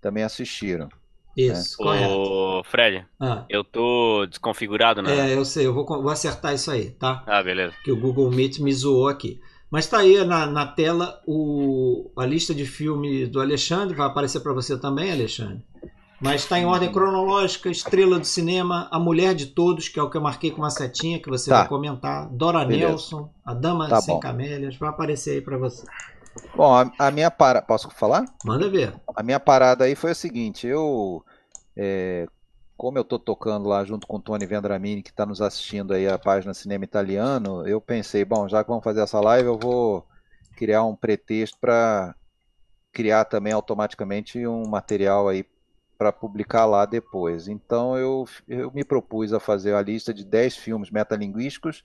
também 0.00 0.24
assistiram. 0.24 0.88
Isso, 1.36 1.80
né? 1.80 1.84
correto. 1.84 2.14
Ô, 2.14 2.64
Fred, 2.64 3.06
ah. 3.20 3.44
eu 3.48 3.62
tô 3.62 4.26
desconfigurado, 4.26 5.02
né? 5.02 5.32
É, 5.32 5.36
eu 5.36 5.44
sei, 5.44 5.66
eu 5.66 5.74
vou, 5.74 5.84
vou 5.86 6.08
acertar 6.08 6.54
isso 6.54 6.70
aí, 6.70 6.90
tá? 6.90 7.22
Ah, 7.26 7.42
beleza. 7.42 7.74
Que 7.84 7.92
o 7.92 7.96
Google 8.00 8.30
Meet 8.30 8.58
me 8.58 8.72
zoou 8.72 9.06
aqui. 9.06 9.40
Mas 9.70 9.86
tá 9.86 9.98
aí 9.98 10.24
na, 10.24 10.46
na 10.46 10.66
tela 10.66 11.20
o, 11.26 12.10
a 12.16 12.24
lista 12.24 12.54
de 12.54 12.64
filmes 12.64 13.28
do 13.28 13.40
Alexandre, 13.40 13.96
vai 13.96 14.06
aparecer 14.06 14.40
para 14.40 14.52
você 14.52 14.78
também, 14.78 15.10
Alexandre. 15.10 15.64
Mas 16.24 16.40
está 16.40 16.58
em 16.58 16.64
ordem 16.64 16.90
cronológica, 16.90 17.68
Estrela 17.68 18.18
do 18.18 18.24
Cinema, 18.24 18.88
A 18.90 18.98
Mulher 18.98 19.34
de 19.34 19.44
Todos, 19.44 19.90
que 19.90 20.00
é 20.00 20.02
o 20.02 20.08
que 20.08 20.16
eu 20.16 20.22
marquei 20.22 20.50
com 20.50 20.62
uma 20.62 20.70
setinha, 20.70 21.20
que 21.20 21.28
você 21.28 21.50
tá. 21.50 21.58
vai 21.58 21.68
comentar, 21.68 22.30
Dora 22.30 22.64
Beleza. 22.64 22.88
Nelson, 22.88 23.30
A 23.44 23.52
Dama 23.52 23.90
tá 23.90 24.00
Sem 24.00 24.14
bom. 24.14 24.20
Camélias, 24.20 24.74
vai 24.78 24.88
aparecer 24.88 25.32
aí 25.32 25.40
para 25.42 25.58
você. 25.58 25.86
Bom, 26.56 26.74
a, 26.74 26.90
a 26.98 27.10
minha 27.10 27.30
parada, 27.30 27.66
posso 27.66 27.90
falar? 27.90 28.24
Manda 28.42 28.70
ver. 28.70 28.94
A 29.14 29.22
minha 29.22 29.38
parada 29.38 29.84
aí 29.84 29.94
foi 29.94 30.12
o 30.12 30.14
seguinte, 30.14 30.66
eu, 30.66 31.22
é, 31.76 32.26
como 32.74 32.96
eu 32.96 33.02
estou 33.02 33.18
tocando 33.18 33.68
lá 33.68 33.84
junto 33.84 34.06
com 34.06 34.16
o 34.16 34.22
Tony 34.22 34.46
Vendramini, 34.46 35.02
que 35.02 35.10
está 35.10 35.26
nos 35.26 35.42
assistindo 35.42 35.92
aí 35.92 36.08
a 36.08 36.18
página 36.18 36.54
Cinema 36.54 36.84
Italiano, 36.84 37.68
eu 37.68 37.82
pensei, 37.82 38.24
bom, 38.24 38.48
já 38.48 38.64
que 38.64 38.70
vamos 38.70 38.82
fazer 38.82 39.02
essa 39.02 39.20
live, 39.20 39.48
eu 39.48 39.58
vou 39.58 40.06
criar 40.56 40.84
um 40.84 40.96
pretexto 40.96 41.58
para 41.60 42.14
criar 42.90 43.26
também 43.26 43.52
automaticamente 43.52 44.46
um 44.46 44.66
material 44.66 45.28
aí 45.28 45.44
para 46.04 46.12
publicar 46.12 46.66
lá 46.66 46.84
depois. 46.84 47.48
Então 47.48 47.96
eu, 47.96 48.28
eu 48.46 48.70
me 48.72 48.84
propus 48.84 49.32
a 49.32 49.40
fazer 49.40 49.74
a 49.74 49.80
lista 49.80 50.12
de 50.12 50.22
10 50.22 50.54
filmes 50.54 50.90
metalinguísticos, 50.90 51.82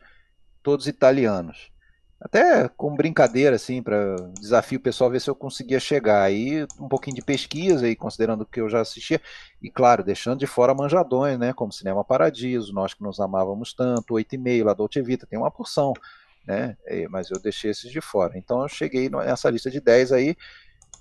todos 0.62 0.88
italianos. 0.88 1.72
Até 2.20 2.68
com 2.68 2.94
brincadeira, 2.98 3.56
assim, 3.56 3.82
para 3.82 4.18
desafio 4.42 4.78
o 4.78 4.82
pessoal 4.82 5.10
ver 5.10 5.22
se 5.22 5.30
eu 5.30 5.36
conseguia 5.36 5.80
chegar. 5.80 6.22
Aí 6.22 6.66
um 6.78 6.90
pouquinho 6.90 7.16
de 7.16 7.22
pesquisa, 7.22 7.86
aí, 7.86 7.96
considerando 7.96 8.46
que 8.46 8.60
eu 8.60 8.68
já 8.68 8.82
assistia, 8.82 9.22
e 9.62 9.72
claro, 9.72 10.04
deixando 10.04 10.40
de 10.40 10.46
fora 10.46 10.74
manjadões, 10.74 11.40
né? 11.40 11.54
Como 11.54 11.72
Cinema 11.72 12.04
Paradiso, 12.04 12.74
Nós 12.74 12.94
que 12.94 13.02
nos 13.02 13.22
amávamos 13.22 13.74
tanto, 13.74 14.16
Oito 14.16 14.36
e 14.36 14.38
meio, 14.38 14.66
La 14.66 14.74
Dolce 14.74 15.02
Vita, 15.02 15.26
tem 15.26 15.40
uma 15.40 15.50
porção, 15.50 15.94
né? 16.46 16.76
Mas 17.10 17.32
eu 17.32 17.40
deixei 17.40 17.72
esses 17.72 17.90
de 17.90 18.02
fora. 18.02 18.38
Então 18.38 18.64
eu 18.64 18.68
cheguei 18.68 19.10
nessa 19.10 19.50
lista 19.50 19.72
de 19.72 19.80
10 19.80 20.12
aí, 20.12 20.36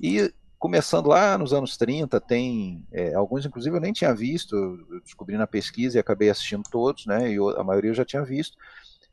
e 0.00 0.32
começando 0.58 1.06
lá 1.06 1.38
nos 1.38 1.52
anos 1.52 1.76
30, 1.76 2.20
tem 2.20 2.84
é, 2.92 3.14
alguns, 3.14 3.46
inclusive, 3.46 3.76
eu 3.76 3.80
nem 3.80 3.92
tinha 3.92 4.14
visto, 4.14 4.56
eu 4.90 5.00
descobri 5.00 5.36
na 5.36 5.46
pesquisa 5.46 5.96
e 5.96 6.00
acabei 6.00 6.28
assistindo 6.28 6.64
todos, 6.70 7.06
né? 7.06 7.32
E 7.32 7.36
a 7.56 7.62
maioria 7.62 7.90
eu 7.90 7.94
já 7.94 8.04
tinha 8.04 8.24
visto. 8.24 8.56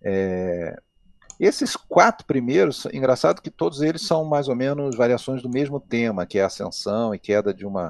É, 0.02 0.76
esses 1.40 1.76
quatro 1.76 2.26
primeiros, 2.26 2.86
engraçado 2.94 3.42
que 3.42 3.52
todos 3.52 3.82
eles 3.82 4.02
são 4.02 4.26
mais 4.26 4.48
ou 4.48 4.56
menos 4.56 4.96
variações 4.96 5.42
do 5.42 5.50
mesmo 5.50 5.80
tema, 5.80 6.26
que 6.26 6.40
é 6.40 6.44
a 6.44 6.48
ascensão 6.48 7.14
e 7.14 7.20
queda 7.20 7.54
de 7.54 7.66
uma 7.66 7.88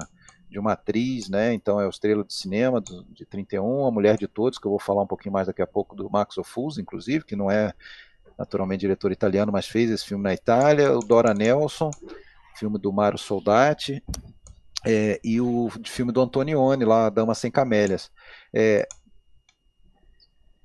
de 0.48 0.60
uma 0.60 0.72
atriz, 0.72 1.28
né? 1.28 1.52
Então 1.52 1.80
é 1.80 1.86
o 1.86 1.90
Estrela 1.90 2.24
de 2.24 2.32
Cinema 2.32 2.80
do, 2.80 3.04
de 3.12 3.26
31, 3.26 3.84
A 3.84 3.90
Mulher 3.90 4.16
de 4.16 4.28
Todos, 4.28 4.58
que 4.58 4.66
eu 4.66 4.70
vou 4.70 4.78
falar 4.78 5.02
um 5.02 5.06
pouquinho 5.06 5.32
mais 5.32 5.48
daqui 5.48 5.60
a 5.60 5.66
pouco 5.66 5.96
do 5.96 6.08
Max 6.08 6.38
Ophuls, 6.38 6.78
inclusive, 6.78 7.24
que 7.24 7.34
não 7.34 7.50
é 7.50 7.74
naturalmente 8.38 8.80
diretor 8.80 9.10
italiano, 9.10 9.50
mas 9.50 9.66
fez 9.66 9.90
esse 9.90 10.04
filme 10.04 10.22
na 10.22 10.32
Itália, 10.32 10.96
o 10.96 11.00
Dora 11.00 11.34
Nelson, 11.34 11.90
filme 12.56 12.78
do 12.78 12.92
Mário 12.92 13.18
Soldati, 13.18 14.02
é, 14.84 15.20
e 15.22 15.40
o 15.40 15.68
filme 15.84 16.12
do 16.12 16.20
Antonioni, 16.20 16.84
lá, 16.84 17.08
Dama 17.10 17.34
Sem 17.34 17.50
Camélias. 17.50 18.10
É, 18.54 18.86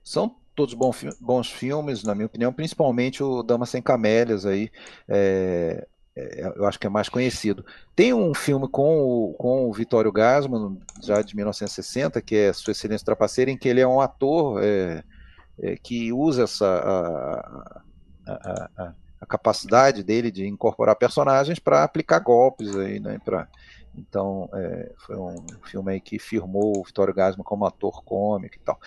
são 0.04 0.36
todos 0.56 0.74
bons, 0.74 1.04
bons 1.20 1.50
filmes, 1.50 2.04
na 2.04 2.14
minha 2.14 2.28
opinião, 2.28 2.54
principalmente 2.54 3.24
o 3.24 3.42
Dama 3.42 3.66
Sem 3.66 3.82
Camélias 3.82 4.46
aí, 4.46 4.70
é, 5.08 5.88
é, 6.16 6.54
eu 6.56 6.66
acho 6.66 6.80
que 6.80 6.88
é 6.88 6.90
mais 6.90 7.10
conhecido. 7.10 7.66
Tem 7.96 8.14
um 8.14 8.34
filme 8.34 8.68
com 8.68 9.00
o, 9.00 9.34
com 9.34 9.70
o 9.70 9.74
Vittorio 9.74 10.12
Gassman, 10.12 10.78
já 11.02 11.22
de 11.22 11.36
1960, 11.36 12.22
que 12.22 12.36
é 12.36 12.54
Sua 12.54 12.72
Excelência 12.72 13.06
Trapaceira, 13.06 13.50
em 13.50 13.58
que 13.58 13.70
ele 13.70 13.82
é 13.82 13.88
um 13.88 14.02
ator 14.02 14.62
é, 14.64 15.04
é 15.60 15.76
que 15.78 16.12
usa 16.12 16.44
essa 16.44 16.68
a, 16.68 17.74
a, 18.28 18.70
a, 18.78 18.94
a 19.22 19.26
capacidade 19.26 20.04
dele 20.04 20.32
de 20.32 20.48
incorporar 20.48 20.96
personagens 20.96 21.60
para 21.60 21.84
aplicar 21.84 22.20
golpes 22.20 22.76
aí, 22.76 23.00
né? 23.00 23.20
Pra, 23.24 23.48
então, 23.96 24.50
é, 24.54 24.92
foi 24.98 25.16
um 25.16 25.46
filme 25.66 25.94
aí 25.94 26.02
que 26.02 26.18
firmou 26.18 26.80
o 26.80 26.84
Vitório 26.84 27.14
Gasman 27.14 27.44
como 27.44 27.66
ator 27.66 28.04
cômico 28.04 28.56
e 28.56 28.60
tal. 28.60 28.80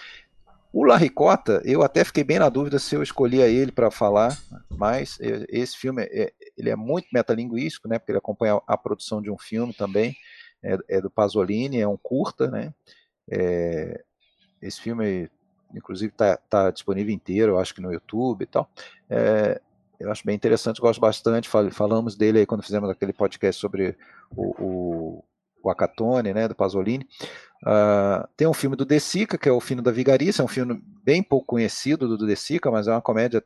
O 0.73 0.85
Larricota, 0.85 1.63
eu 1.65 1.85
até 1.85 2.03
fiquei 2.03 2.25
bem 2.25 2.41
na 2.41 2.49
dúvida 2.49 2.81
se 2.81 2.97
eu 2.97 3.03
escolhia 3.03 3.47
ele 3.47 3.71
para 3.71 3.93
falar, 3.93 4.37
mas 4.71 5.19
esse 5.49 5.77
filme 5.77 6.03
é, 6.03 6.33
ele 6.59 6.69
é 6.69 6.75
muito 6.75 7.07
metalinguístico, 7.13 7.87
né? 7.87 7.97
Porque 7.97 8.11
ele 8.11 8.19
acompanha 8.19 8.61
a 8.67 8.77
produção 8.77 9.23
de 9.23 9.31
um 9.31 9.39
filme 9.39 9.73
também, 9.73 10.17
é, 10.61 10.77
é 10.89 11.01
do 11.01 11.09
Pasolini, 11.09 11.79
é 11.79 11.87
um 11.87 11.97
curta, 11.97 12.51
né? 12.51 12.75
É, 13.31 14.03
esse 14.61 14.81
filme, 14.81 15.31
inclusive, 15.73 16.11
está 16.11 16.37
tá 16.37 16.73
disponível 16.73 17.15
inteiro, 17.15 17.53
eu 17.53 17.59
acho 17.61 17.73
que 17.73 17.81
no 17.81 17.93
YouTube 17.93 18.43
e 18.43 18.47
tal. 18.47 18.69
É, 19.09 19.61
eu 19.99 20.11
acho 20.11 20.25
bem 20.25 20.35
interessante, 20.35 20.81
gosto 20.81 21.01
bastante. 21.01 21.49
Falamos 21.71 22.17
dele 22.17 22.41
aí 22.41 22.47
quando 22.47 22.63
fizemos 22.63 22.91
aquele 22.91 23.13
podcast 23.13 23.61
sobre 23.61 23.97
o, 24.35 24.63
o, 24.63 25.25
o 25.63 25.71
Acatone, 25.71 26.33
né, 26.33 26.49
do 26.49 26.55
Pasolini. 26.55 27.07
Uh, 27.63 28.27
tem 28.37 28.47
um 28.47 28.55
filme 28.55 28.77
do 28.77 28.85
De 28.85 29.01
Sica, 29.01 29.39
que 29.39 29.49
é 29.49 29.53
o 29.53 29.61
Fino 29.61 29.83
da 29.83 29.91
Vigariça, 29.91 30.43
é 30.43 30.45
um 30.45 30.49
filme 30.49 30.83
bem 31.03 31.23
pouco 31.23 31.47
conhecido 31.47 32.17
do 32.17 32.27
De 32.27 32.37
Sica, 32.37 32.71
mas 32.71 32.87
é 32.87 32.91
uma 32.91 33.01
comédia 33.01 33.43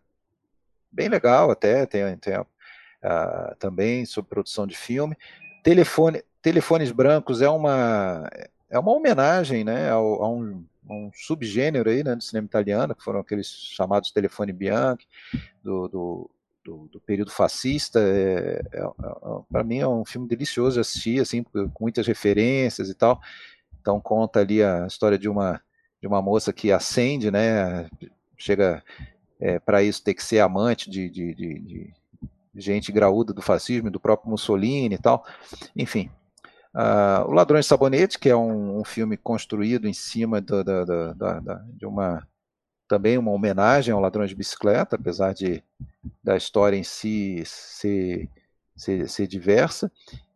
bem 0.91 1.09
legal 1.09 1.51
até, 1.51 1.87
tem, 1.87 2.17
tem 2.17 2.37
uh, 2.39 2.47
também 3.59 4.05
sobre 4.05 4.31
produção 4.31 4.67
de 4.67 4.77
filme. 4.77 5.17
Telefone, 5.63 6.23
Telefones 6.43 6.91
Brancos 6.91 7.43
é 7.43 7.49
uma 7.49 8.29
é 8.71 8.79
uma 8.79 8.93
homenagem 8.93 9.65
né, 9.65 9.91
a 9.91 9.99
um, 9.99 10.65
um 10.89 11.11
subgênero 11.15 11.89
aí, 11.89 12.05
né, 12.05 12.15
do 12.15 12.23
cinema 12.23 12.47
italiano, 12.47 12.95
que 12.95 13.03
foram 13.03 13.21
aqueles 13.21 13.47
chamados 13.49 14.11
Telefone 14.11 14.53
Bianchi, 14.53 15.07
do, 15.63 15.89
do 15.89 16.31
do, 16.69 16.87
do 16.93 17.01
período 17.01 17.31
fascista, 17.31 17.99
é, 17.99 18.61
é, 18.73 18.81
é 18.81 18.91
para 19.51 19.65
mim 19.65 19.79
é 19.79 19.89
um 19.89 20.05
filme 20.05 20.29
delicioso 20.29 20.75
de 20.75 20.81
assistir, 20.81 21.21
assim, 21.21 21.43
com 21.43 21.71
muitas 21.81 22.07
referências 22.07 22.91
e 22.91 22.95
tal. 22.95 23.21
Então 23.81 23.99
conta 23.99 24.41
ali 24.41 24.63
a 24.63 24.87
história 24.87 25.19
de 25.19 25.29
uma 25.29 25.61
de 26.01 26.07
uma 26.07 26.23
moça 26.23 26.53
que 26.53 26.71
acende, 26.71 27.29
né? 27.29 27.89
Chega 28.37 28.85
é, 29.41 29.59
para 29.59 29.83
isso 29.83 30.05
ter 30.05 30.15
que 30.15 30.23
ser 30.23 30.39
amante 30.39 30.89
de, 30.89 31.11
de, 31.11 31.35
de, 31.35 31.59
de, 31.59 31.95
gente 32.55 32.93
graúda 32.93 33.33
do 33.33 33.43
fascismo, 33.43 33.91
do 33.91 33.99
próprio 33.99 34.31
Mussolini 34.31 34.95
e 34.95 34.99
tal. 34.99 35.25
Enfim, 35.75 36.09
uh, 36.73 37.29
o 37.29 37.33
Ladrões 37.33 37.65
de 37.65 37.69
Sabonete, 37.69 38.17
que 38.17 38.29
é 38.29 38.37
um, 38.37 38.79
um 38.79 38.85
filme 38.85 39.17
construído 39.17 39.89
em 39.89 39.93
cima 39.93 40.41
da, 40.41 40.63
da, 40.63 41.65
de 41.73 41.85
uma 41.85 42.25
também 42.89 43.19
uma 43.19 43.31
homenagem 43.31 43.93
ao 43.93 44.01
Ladrões 44.01 44.31
de 44.31 44.37
Bicicleta, 44.37 44.97
apesar 44.97 45.35
de 45.35 45.63
da 46.23 46.37
história 46.37 46.77
em 46.77 46.83
si 46.83 47.43
ser, 47.45 48.29
ser, 48.77 49.09
ser 49.09 49.27
diversa, 49.27 49.91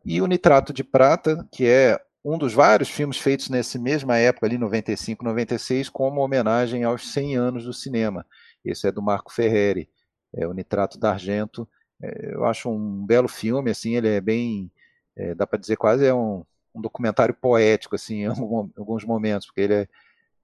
e 0.04 0.20
o 0.20 0.26
Nitrato 0.26 0.72
de 0.72 0.84
Prata, 0.84 1.46
que 1.50 1.66
é 1.66 2.00
um 2.24 2.38
dos 2.38 2.52
vários 2.52 2.88
filmes 2.88 3.18
feitos 3.18 3.48
nessa 3.48 3.78
mesma 3.78 4.16
época, 4.16 4.46
ali 4.46 4.56
95, 4.56 5.24
96, 5.24 5.88
como 5.88 6.20
homenagem 6.20 6.84
aos 6.84 7.12
100 7.12 7.36
anos 7.36 7.64
do 7.64 7.72
cinema. 7.72 8.24
Esse 8.64 8.86
é 8.86 8.92
do 8.92 9.02
Marco 9.02 9.32
Ferreri. 9.32 9.88
é, 10.34 10.46
O 10.46 10.52
Nitrato 10.52 10.98
d'Argento. 10.98 11.68
É, 12.00 12.34
eu 12.34 12.44
acho 12.44 12.70
um 12.70 13.04
belo 13.04 13.28
filme, 13.28 13.70
assim, 13.70 13.96
ele 13.96 14.08
é 14.08 14.20
bem, 14.20 14.70
é, 15.16 15.34
dá 15.34 15.46
para 15.46 15.58
dizer 15.58 15.76
quase 15.76 16.04
é 16.06 16.14
um, 16.14 16.44
um, 16.74 16.80
documentário 16.80 17.34
poético, 17.34 17.94
assim, 17.96 18.22
em 18.22 18.26
alguns 18.26 19.04
momentos, 19.04 19.46
porque 19.46 19.60
ele, 19.60 19.74
é, 19.74 19.88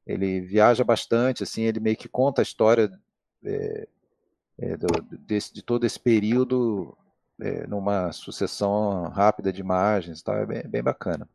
ele 0.09 0.41
viaja 0.41 0.83
bastante, 0.83 1.43
assim, 1.43 1.62
ele 1.62 1.79
meio 1.79 1.97
que 1.97 2.09
conta 2.09 2.41
a 2.41 2.45
história 2.45 2.91
é, 3.45 3.88
é, 4.59 4.77
do, 4.77 4.87
desse, 5.19 5.55
de 5.55 5.62
todo 5.62 5.85
esse 5.85 6.00
período 6.00 6.97
numa 7.69 8.11
sucessão 8.11 9.05
rápida 9.11 9.53
de 9.53 9.61
imagens, 9.61 10.21
tá? 10.23 10.35
é 10.38 10.45
bem, 10.45 10.62
bem 10.65 10.83
bacana. 10.83 11.29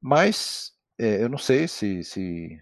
Mas 0.00 0.72
eu 0.98 1.28
não 1.28 1.36
sei 1.36 1.68
se, 1.68 2.02
se 2.02 2.58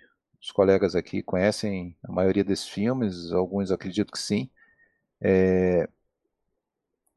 os 0.47 0.53
colegas 0.53 0.95
aqui 0.95 1.23
conhecem 1.23 1.97
a 2.03 2.13
maioria 2.13 2.45
desses 2.45 2.69
filmes, 2.69 3.33
alguns 3.33 3.71
acredito 3.71 4.13
que 4.13 4.19
sim. 4.19 4.49
É, 5.21 5.89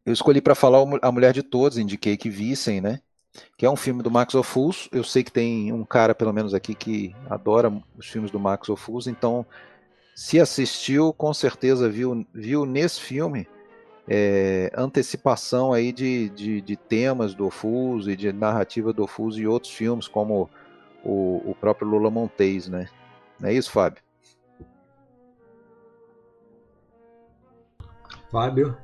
eu 0.04 0.14
escolhi 0.14 0.42
para 0.42 0.56
falar 0.56 0.80
A 1.02 1.12
Mulher 1.12 1.34
de 1.34 1.44
Todos, 1.44 1.78
indiquei 1.78 2.18
que 2.18 2.30
vissem, 2.30 2.82
né? 2.82 3.02
Que 3.58 3.66
é 3.66 3.70
um 3.70 3.76
filme 3.76 4.02
do 4.02 4.12
Max 4.12 4.34
Ophuls. 4.36 4.90
Eu 4.92 5.04
sei 5.04 5.24
que 5.24 5.32
tem 5.32 5.72
um 5.72 5.86
cara, 5.86 6.16
pelo 6.16 6.34
menos 6.34 6.54
aqui, 6.54 6.74
que 6.74 7.16
adora 7.30 7.72
os 7.98 8.08
filmes 8.08 8.32
do 8.32 8.40
Max 8.40 8.70
Ophuls, 8.70 9.08
então, 9.08 9.46
se 10.16 10.40
assistiu, 10.40 11.14
com 11.14 11.34
certeza 11.34 11.90
viu, 11.90 12.26
viu 12.34 12.66
nesse 12.66 13.00
filme 13.00 13.48
é, 14.10 14.72
antecipação 14.76 15.72
aí 15.72 15.92
de, 15.92 16.30
de, 16.30 16.62
de, 16.62 16.76
temas 16.76 17.36
do 17.36 17.46
Ophuls 17.46 18.08
e 18.08 18.16
de 18.16 18.34
narrativa 18.34 18.92
do 18.92 19.04
Ophuls 19.04 19.38
e 19.38 19.46
outros 19.46 19.72
filmes, 19.72 20.08
como 20.08 20.50
o, 21.04 21.52
o 21.52 21.56
próprio 21.56 21.88
Lula 21.88 22.10
Montes, 22.10 22.68
né? 22.68 22.90
Não 23.40 23.50
é 23.50 23.54
isso, 23.54 23.72
Fábio? 23.72 24.02
Fábio, 28.32 28.76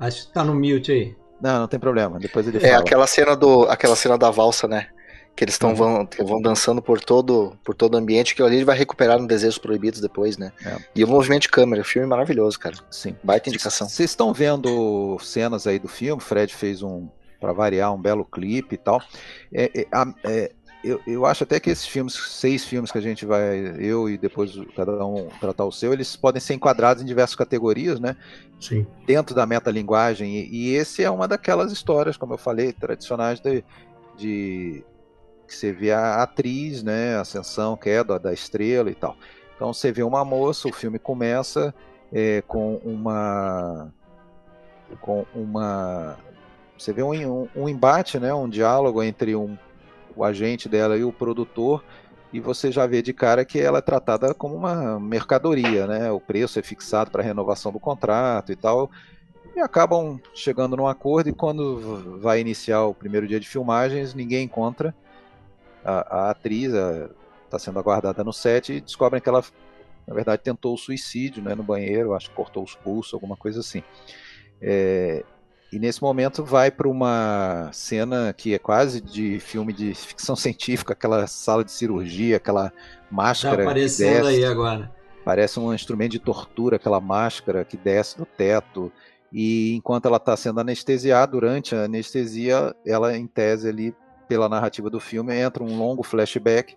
acho 0.00 0.26
que 0.26 0.32
tá 0.32 0.42
no 0.42 0.54
mute 0.54 0.90
aí. 0.90 1.21
Não, 1.42 1.60
não 1.60 1.68
tem 1.68 1.80
problema. 1.80 2.20
Depois 2.20 2.46
ele 2.46 2.58
é, 2.58 2.60
fala. 2.60 2.72
É 2.72 2.76
aquela 2.76 3.06
cena 3.06 3.34
do, 3.34 3.64
aquela 3.64 3.96
cena 3.96 4.16
da 4.16 4.30
valsa, 4.30 4.68
né? 4.68 4.86
Que 5.34 5.44
eles 5.44 5.54
estão 5.54 5.70
uhum. 5.70 5.74
vão, 5.74 6.08
vão 6.20 6.42
dançando 6.42 6.80
por 6.80 7.00
todo 7.00 7.56
por 7.64 7.74
todo 7.74 7.94
o 7.94 7.96
ambiente, 7.96 8.34
que 8.34 8.42
ali 8.42 8.56
ele 8.56 8.64
vai 8.64 8.76
recuperar 8.76 9.18
no 9.18 9.26
Desejos 9.26 9.58
Proibidos 9.58 10.00
depois, 10.00 10.38
né? 10.38 10.52
É. 10.64 10.76
E 10.94 11.02
o 11.02 11.08
movimento 11.08 11.42
de 11.42 11.48
câmera, 11.48 11.82
filme 11.82 12.06
maravilhoso, 12.06 12.58
cara. 12.58 12.76
Sim. 12.90 13.16
Baita 13.24 13.48
indicação. 13.48 13.88
Vocês 13.88 14.10
estão 14.10 14.32
vendo 14.32 15.18
cenas 15.20 15.66
aí 15.66 15.78
do 15.78 15.88
filme? 15.88 16.22
Fred 16.22 16.54
fez 16.54 16.82
um, 16.82 17.08
para 17.40 17.52
variar, 17.52 17.92
um 17.92 18.00
belo 18.00 18.24
clipe 18.24 18.76
e 18.76 18.78
tal. 18.78 19.02
É, 19.52 19.70
é, 19.74 19.86
é, 20.24 20.52
eu, 20.84 21.00
eu 21.06 21.26
acho 21.26 21.44
até 21.44 21.60
que 21.60 21.70
esses 21.70 21.86
filmes, 21.86 22.14
seis 22.14 22.64
filmes 22.64 22.90
que 22.90 22.98
a 22.98 23.02
gente 23.02 23.24
vai, 23.24 23.76
eu 23.78 24.08
e 24.08 24.18
depois 24.18 24.52
cada 24.74 25.04
um 25.06 25.28
tratar 25.40 25.64
o 25.64 25.72
seu, 25.72 25.92
eles 25.92 26.16
podem 26.16 26.40
ser 26.40 26.54
enquadrados 26.54 27.02
em 27.02 27.06
diversas 27.06 27.36
categorias, 27.36 28.00
né? 28.00 28.16
Sim. 28.60 28.86
Dentro 29.06 29.34
da 29.34 29.46
metalinguagem. 29.46 30.36
E, 30.36 30.48
e 30.48 30.74
esse 30.74 31.02
é 31.02 31.10
uma 31.10 31.28
daquelas 31.28 31.72
histórias, 31.72 32.16
como 32.16 32.34
eu 32.34 32.38
falei, 32.38 32.72
tradicionais 32.72 33.40
de, 33.40 33.64
de 34.16 34.84
que 35.46 35.54
você 35.54 35.72
vê 35.72 35.92
a 35.92 36.22
atriz, 36.22 36.82
né? 36.82 37.16
Ascensão, 37.16 37.76
queda 37.76 38.18
da 38.18 38.32
estrela 38.32 38.90
e 38.90 38.94
tal. 38.94 39.16
Então 39.54 39.72
você 39.72 39.92
vê 39.92 40.02
uma 40.02 40.24
moça, 40.24 40.68
o 40.68 40.72
filme 40.72 40.98
começa 40.98 41.74
é, 42.12 42.42
com 42.42 42.76
uma 42.84 43.92
com 45.00 45.24
uma 45.34 46.18
você 46.76 46.92
vê 46.92 47.02
um, 47.02 47.12
um, 47.12 47.48
um 47.54 47.68
embate, 47.68 48.18
né? 48.18 48.34
Um 48.34 48.48
diálogo 48.48 49.02
entre 49.02 49.36
um 49.36 49.56
o 50.16 50.24
agente 50.24 50.68
dela 50.68 50.96
e 50.96 51.04
o 51.04 51.12
produtor, 51.12 51.82
e 52.32 52.40
você 52.40 52.72
já 52.72 52.86
vê 52.86 53.02
de 53.02 53.12
cara 53.12 53.44
que 53.44 53.60
ela 53.60 53.78
é 53.78 53.82
tratada 53.82 54.32
como 54.32 54.54
uma 54.54 54.98
mercadoria, 54.98 55.86
né? 55.86 56.10
O 56.10 56.18
preço 56.18 56.58
é 56.58 56.62
fixado 56.62 57.10
para 57.10 57.22
renovação 57.22 57.70
do 57.70 57.78
contrato 57.78 58.50
e 58.50 58.56
tal. 58.56 58.90
E 59.54 59.60
acabam 59.60 60.18
chegando 60.32 60.76
num 60.76 60.86
acordo 60.86 61.28
e 61.28 61.32
quando 61.32 62.18
vai 62.20 62.40
iniciar 62.40 62.84
o 62.84 62.94
primeiro 62.94 63.28
dia 63.28 63.38
de 63.38 63.46
filmagens, 63.46 64.14
ninguém 64.14 64.44
encontra 64.44 64.94
a, 65.84 66.28
a 66.28 66.30
atriz, 66.30 66.72
está 67.44 67.58
sendo 67.58 67.78
aguardada 67.78 68.24
no 68.24 68.32
set 68.32 68.72
e 68.72 68.80
descobrem 68.80 69.20
que 69.20 69.28
ela, 69.28 69.44
na 70.06 70.14
verdade, 70.14 70.42
tentou 70.42 70.72
o 70.72 70.78
suicídio 70.78 71.42
né, 71.42 71.54
no 71.54 71.62
banheiro, 71.62 72.14
acho 72.14 72.30
que 72.30 72.36
cortou 72.36 72.62
os 72.62 72.74
pulsos, 72.74 73.12
alguma 73.12 73.36
coisa 73.36 73.60
assim. 73.60 73.82
É, 74.58 75.22
e 75.72 75.78
nesse 75.78 76.02
momento 76.02 76.44
vai 76.44 76.70
para 76.70 76.86
uma 76.86 77.70
cena 77.72 78.34
que 78.36 78.52
é 78.52 78.58
quase 78.58 79.00
de 79.00 79.40
filme 79.40 79.72
de 79.72 79.94
ficção 79.94 80.36
científica, 80.36 80.92
aquela 80.92 81.26
sala 81.26 81.64
de 81.64 81.72
cirurgia, 81.72 82.36
aquela 82.36 82.70
máscara. 83.10 83.56
Tá 83.56 83.62
aparecendo 83.62 84.26
aí 84.26 84.44
agora. 84.44 84.92
Parece 85.24 85.58
um 85.58 85.72
instrumento 85.72 86.12
de 86.12 86.18
tortura, 86.18 86.76
aquela 86.76 87.00
máscara 87.00 87.64
que 87.64 87.76
desce 87.76 88.18
do 88.18 88.26
teto. 88.26 88.92
E 89.32 89.74
enquanto 89.74 90.06
ela 90.06 90.18
está 90.18 90.36
sendo 90.36 90.60
anestesiada, 90.60 91.32
durante 91.32 91.74
a 91.74 91.84
anestesia, 91.84 92.76
ela, 92.84 93.16
em 93.16 93.26
tese, 93.26 93.68
ali, 93.68 93.94
pela 94.28 94.48
narrativa 94.48 94.90
do 94.90 95.00
filme, 95.00 95.34
entra 95.34 95.64
um 95.64 95.78
longo 95.78 96.02
flashback. 96.02 96.76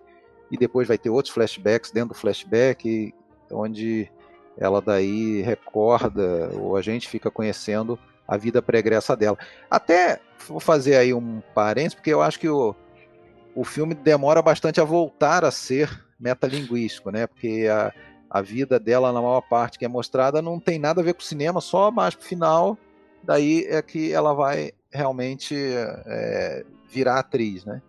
E 0.50 0.56
depois 0.56 0.88
vai 0.88 0.96
ter 0.96 1.10
outros 1.10 1.34
flashbacks 1.34 1.90
dentro 1.90 2.10
do 2.10 2.14
flashback, 2.14 3.12
onde 3.50 4.10
ela 4.56 4.80
daí 4.80 5.42
recorda, 5.42 6.50
ou 6.54 6.76
a 6.76 6.82
gente 6.82 7.08
fica 7.08 7.30
conhecendo 7.30 7.98
a 8.26 8.36
vida 8.36 8.60
pregressa 8.60 9.16
dela. 9.16 9.38
Até 9.70 10.20
vou 10.48 10.60
fazer 10.60 10.96
aí 10.96 11.12
um 11.12 11.40
parênteses, 11.54 11.94
porque 11.94 12.12
eu 12.12 12.22
acho 12.22 12.38
que 12.38 12.48
o, 12.48 12.74
o 13.54 13.64
filme 13.64 13.94
demora 13.94 14.42
bastante 14.42 14.80
a 14.80 14.84
voltar 14.84 15.44
a 15.44 15.50
ser 15.50 16.04
metalinguístico, 16.18 17.10
né? 17.10 17.26
Porque 17.26 17.66
a, 17.70 17.92
a 18.30 18.42
vida 18.42 18.78
dela, 18.78 19.12
na 19.12 19.20
maior 19.20 19.42
parte 19.42 19.78
que 19.78 19.84
é 19.84 19.88
mostrada, 19.88 20.42
não 20.42 20.58
tem 20.58 20.78
nada 20.78 21.00
a 21.00 21.04
ver 21.04 21.14
com 21.14 21.20
cinema, 21.20 21.60
só 21.60 21.90
mais 21.90 22.14
pro 22.14 22.26
final, 22.26 22.78
daí 23.22 23.66
é 23.68 23.80
que 23.82 24.12
ela 24.12 24.34
vai 24.34 24.72
realmente 24.90 25.54
é, 25.56 26.64
virar 26.90 27.18
atriz, 27.18 27.64
né? 27.64 27.82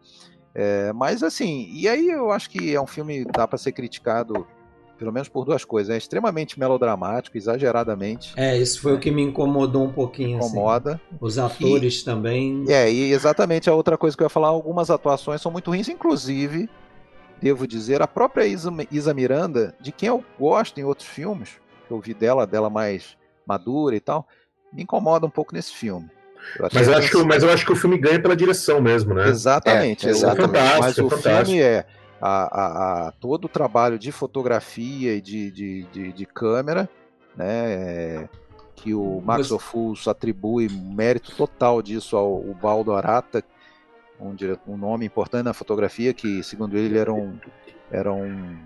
É, 0.54 0.91
mas 0.91 1.21
assim, 1.21 1.69
e 1.71 1.88
aí 1.88 2.10
eu 2.10 2.32
acho 2.32 2.50
que 2.50 2.73
é 2.73 2.82
um 2.82 2.88
filme 2.88 3.23
dá 3.26 3.47
para 3.47 3.60
ser 3.60 3.71
criticado 3.73 4.47
pelo 4.98 5.12
menos 5.12 5.30
por 5.30 5.46
duas 5.46 5.64
coisas. 5.64 5.94
É 5.94 5.98
extremamente 5.98 6.60
melodramático, 6.60 7.38
exageradamente. 7.38 8.34
É, 8.36 8.58
isso 8.58 8.82
foi 8.82 8.94
é. 8.94 8.96
o 8.96 9.00
que 9.00 9.12
me 9.12 9.22
incomodou 9.22 9.86
um 9.86 9.92
pouquinho. 9.92 10.40
Assim. 10.40 10.48
Incomoda. 10.50 10.94
Assim. 10.94 11.18
Os 11.22 11.38
atores 11.38 12.02
e, 12.02 12.06
também. 12.06 12.66
É, 12.68 12.92
e 12.92 13.12
exatamente 13.12 13.70
a 13.70 13.74
outra 13.74 13.98
coisa 13.98 14.16
que 14.16 14.24
eu 14.24 14.26
ia 14.26 14.30
falar, 14.30 14.48
algumas 14.48 14.90
atuações 14.90 15.42
são 15.42 15.52
muito 15.52 15.70
ruins, 15.70 15.88
inclusive, 15.88 16.70
devo 17.42 17.68
dizer, 17.68 18.02
a 18.02 18.08
própria 18.08 18.46
Isa, 18.46 18.72
Isa 18.92 19.14
Miranda, 19.14 19.76
de 19.80 19.92
quem 19.92 20.10
eu 20.10 20.24
gosto 20.40 20.80
em 20.80 20.84
outros 20.84 21.08
filmes, 21.08 21.52
que 21.88 21.94
eu 21.94 22.00
vi 22.00 22.14
dela, 22.14 22.48
dela 22.48 22.70
mais 22.70 23.16
madura 23.46 23.96
e 23.96 24.00
tal, 24.00 24.28
me 24.74 24.84
incomoda 24.84 25.26
um 25.26 25.30
pouco 25.30 25.54
nesse 25.54 25.74
filme. 25.74 26.10
Eu 26.60 26.70
mas, 26.74 26.88
eu 26.88 26.96
acho 26.96 27.12
que, 27.12 27.24
mas 27.24 27.44
eu 27.44 27.50
acho 27.50 27.66
que 27.66 27.72
o 27.72 27.76
filme 27.76 27.98
ganha 27.98 28.22
pela 28.22 28.36
direção 28.36 28.82
mesmo, 28.82 29.14
né? 29.14 29.28
Exatamente, 29.28 30.08
é, 30.08 30.12
exatamente. 30.12 30.58
É 30.58 30.80
mas 30.80 30.98
o 30.98 31.10
filme 31.10 31.60
é 31.60 31.86
a, 32.22 32.44
a, 32.44 33.08
a, 33.08 33.12
todo 33.12 33.46
o 33.46 33.50
trabalho 33.50 33.98
de 33.98 34.12
fotografia 34.12 35.14
e 35.16 35.22
de, 35.22 35.52
de, 35.52 35.84
de, 35.84 36.14
de 36.14 36.26
câmera, 36.26 36.90
né, 37.36 37.74
é, 37.74 38.30
que 38.76 38.94
o 38.94 39.22
Max 39.22 39.52
Ophuls 39.52 40.08
atribui 40.08 40.70
mérito 40.70 41.36
total 41.36 41.82
disso 41.82 42.16
ao 42.16 42.42
Baldo 42.62 42.94
Arata, 42.94 43.44
um, 44.20 44.36
um 44.68 44.78
nome 44.78 45.06
importante 45.06 45.46
na 45.46 45.54
fotografia, 45.54 46.14
que 46.14 46.44
segundo 46.44 46.78
ele 46.78 46.98
era 46.98 47.14
um, 47.14 47.38
era 47.92 48.12
um 48.12 48.58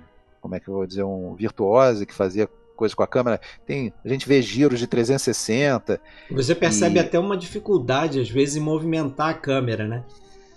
como 0.41 0.55
é 0.55 0.59
que 0.59 0.67
eu 0.67 0.73
vou 0.73 0.87
dizer, 0.87 1.03
um 1.03 1.35
virtuoso 1.35 2.05
que 2.05 2.13
fazia 2.13 2.49
coisa 2.75 2.95
com 2.95 3.03
a 3.03 3.07
câmera. 3.07 3.39
Tem, 3.65 3.93
a 4.03 4.09
gente 4.09 4.27
vê 4.27 4.41
giros 4.41 4.79
de 4.79 4.87
360. 4.87 6.01
Você 6.31 6.55
percebe 6.55 6.95
e... 6.95 6.99
até 6.99 7.19
uma 7.19 7.37
dificuldade, 7.37 8.19
às 8.19 8.29
vezes, 8.29 8.55
em 8.55 8.59
movimentar 8.59 9.29
a 9.29 9.33
câmera, 9.35 9.87
né? 9.87 10.03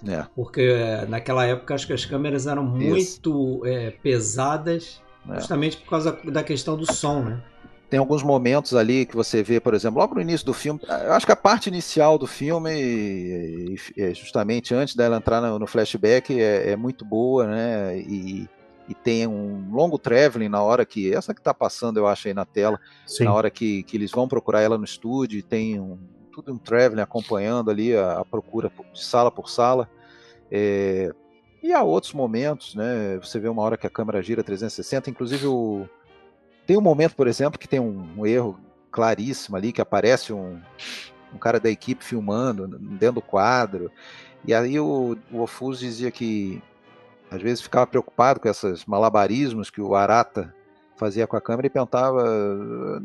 É. 0.06 0.26
Porque 0.34 0.60
é, 0.60 1.06
naquela 1.06 1.44
época 1.46 1.74
acho 1.74 1.86
que 1.86 1.92
as 1.92 2.04
câmeras 2.04 2.46
eram 2.46 2.64
muito 2.64 3.62
é, 3.64 3.90
pesadas, 3.90 5.00
é. 5.28 5.34
justamente 5.36 5.76
por 5.78 5.90
causa 5.90 6.18
da 6.24 6.42
questão 6.42 6.76
do 6.76 6.90
som, 6.92 7.22
né? 7.22 7.42
Tem 7.88 7.98
alguns 7.98 8.22
momentos 8.22 8.74
ali 8.74 9.06
que 9.06 9.14
você 9.14 9.42
vê, 9.42 9.60
por 9.60 9.72
exemplo, 9.72 10.00
logo 10.00 10.16
no 10.16 10.20
início 10.20 10.44
do 10.44 10.52
filme. 10.52 10.80
Eu 10.88 11.12
acho 11.12 11.26
que 11.26 11.30
a 11.30 11.36
parte 11.36 11.68
inicial 11.68 12.18
do 12.18 12.26
filme, 12.26 13.76
justamente 14.14 14.74
antes 14.74 14.96
dela 14.96 15.16
entrar 15.16 15.40
no 15.40 15.66
flashback, 15.66 16.40
é, 16.40 16.72
é 16.72 16.76
muito 16.76 17.04
boa, 17.04 17.46
né? 17.46 17.98
E, 17.98 18.48
e 18.88 18.94
tem 18.94 19.26
um 19.26 19.70
longo 19.70 19.98
traveling 19.98 20.48
na 20.48 20.62
hora 20.62 20.84
que. 20.84 21.14
Essa 21.14 21.32
que 21.32 21.40
está 21.40 21.54
passando, 21.54 21.98
eu 21.98 22.06
acho, 22.06 22.26
aí 22.26 22.34
na 22.34 22.44
tela. 22.44 22.80
Sim. 23.06 23.24
Na 23.24 23.34
hora 23.34 23.50
que, 23.50 23.82
que 23.84 23.96
eles 23.96 24.10
vão 24.10 24.26
procurar 24.26 24.60
ela 24.60 24.76
no 24.76 24.84
estúdio, 24.84 25.42
tem 25.42 25.78
um, 25.78 25.98
tudo 26.34 26.52
um 26.52 26.58
traveling 26.58 27.02
acompanhando 27.02 27.70
ali 27.70 27.96
a, 27.96 28.18
a 28.18 28.24
procura 28.24 28.72
de 28.92 29.04
sala 29.04 29.30
por 29.30 29.48
sala. 29.48 29.88
É, 30.50 31.14
e 31.62 31.72
há 31.72 31.82
outros 31.82 32.12
momentos, 32.12 32.74
né? 32.74 33.16
Você 33.22 33.38
vê 33.38 33.48
uma 33.48 33.62
hora 33.62 33.76
que 33.76 33.86
a 33.86 33.90
câmera 33.90 34.20
gira 34.20 34.42
360, 34.42 35.10
inclusive 35.10 35.46
o... 35.46 35.88
tem 36.66 36.76
um 36.76 36.80
momento, 36.80 37.14
por 37.14 37.28
exemplo, 37.28 37.58
que 37.58 37.68
tem 37.68 37.78
um, 37.78 38.06
um 38.18 38.26
erro 38.26 38.58
claríssimo 38.90 39.56
ali, 39.56 39.72
que 39.72 39.80
aparece 39.80 40.32
um, 40.32 40.60
um, 41.32 41.38
cara 41.38 41.60
da 41.60 41.70
equipe 41.70 42.04
filmando 42.04 42.66
dentro 42.66 43.16
do 43.16 43.22
quadro. 43.22 43.90
E 44.44 44.52
aí 44.52 44.78
o, 44.78 45.16
o 45.32 45.40
Ofus 45.40 45.78
dizia 45.78 46.10
que 46.10 46.62
às 47.30 47.40
vezes 47.40 47.62
ficava 47.62 47.86
preocupado 47.86 48.40
com 48.40 48.48
esses 48.48 48.84
malabarismos 48.84 49.70
que 49.70 49.80
o 49.80 49.94
Arata 49.94 50.54
fazia 50.96 51.26
com 51.26 51.36
a 51.36 51.40
câmera 51.40 51.66
e 51.66 51.70
perguntava 51.70 53.02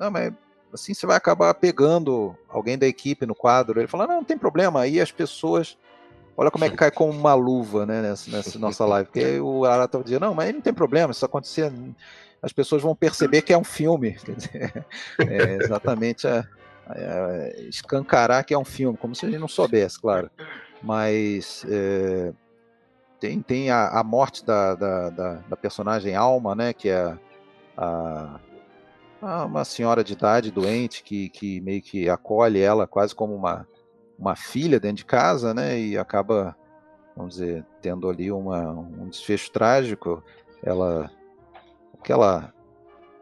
não, 0.00 0.10
mas 0.10 0.32
assim 0.72 0.94
você 0.94 1.06
vai 1.06 1.16
acabar 1.16 1.52
pegando 1.54 2.36
alguém 2.48 2.78
da 2.78 2.86
equipe 2.86 3.26
no 3.26 3.34
quadro. 3.34 3.80
Ele 3.80 3.88
fala, 3.88 4.06
não, 4.06 4.16
não 4.16 4.24
tem 4.24 4.38
problema. 4.38 4.80
Aí 4.80 5.00
as 5.00 5.10
pessoas. 5.10 5.76
Olha 6.36 6.50
como 6.50 6.64
é 6.64 6.70
que 6.70 6.76
cai 6.76 6.90
como 6.90 7.12
uma 7.12 7.34
luva, 7.34 7.84
né, 7.84 8.00
nessa, 8.00 8.30
nessa 8.30 8.58
nossa 8.58 8.84
live. 8.86 9.10
Porque 9.10 9.38
o 9.40 9.64
Ara 9.64 9.84
estava 9.84 10.02
dizendo, 10.02 10.26
não, 10.26 10.34
mas 10.34 10.54
não 10.54 10.60
tem 10.60 10.72
problema, 10.72 11.10
isso 11.10 11.24
acontecer, 11.24 11.70
as 12.40 12.52
pessoas 12.52 12.80
vão 12.80 12.94
perceber 12.94 13.42
que 13.42 13.52
é 13.52 13.58
um 13.58 13.64
filme. 13.64 14.16
É 15.18 15.56
exatamente 15.62 16.26
a, 16.26 16.46
a, 16.86 17.48
escancarar 17.68 18.44
que 18.44 18.54
é 18.54 18.58
um 18.58 18.64
filme, 18.64 18.96
como 18.96 19.14
se 19.14 19.26
a 19.26 19.28
gente 19.28 19.40
não 19.40 19.48
soubesse, 19.48 20.00
claro. 20.00 20.30
Mas 20.82 21.64
é, 21.68 22.32
tem, 23.20 23.42
tem 23.42 23.70
a, 23.70 23.88
a 23.88 24.02
morte 24.02 24.44
da, 24.44 24.74
da, 24.74 25.10
da, 25.10 25.34
da, 25.34 25.56
personagem 25.56 26.16
Alma, 26.16 26.54
né, 26.54 26.72
que 26.72 26.88
é 26.88 26.96
a, 26.96 27.18
a, 27.76 28.40
uma 29.22 29.64
senhora 29.64 30.02
de 30.02 30.14
idade 30.14 30.50
doente 30.50 31.02
que, 31.02 31.28
que 31.28 31.60
meio 31.60 31.82
que 31.82 32.08
acolhe 32.08 32.60
ela 32.60 32.86
quase 32.86 33.14
como 33.14 33.34
uma, 33.34 33.66
uma 34.18 34.34
filha 34.34 34.80
dentro 34.80 34.98
de 34.98 35.04
casa, 35.04 35.52
né, 35.52 35.78
e 35.78 35.98
acaba, 35.98 36.56
vamos 37.16 37.34
dizer, 37.34 37.64
tendo 37.82 38.08
ali 38.08 38.30
uma, 38.32 38.70
um 38.70 39.08
desfecho 39.08 39.50
trágico. 39.50 40.22
Ela, 40.62 41.10
aquela 41.98 42.52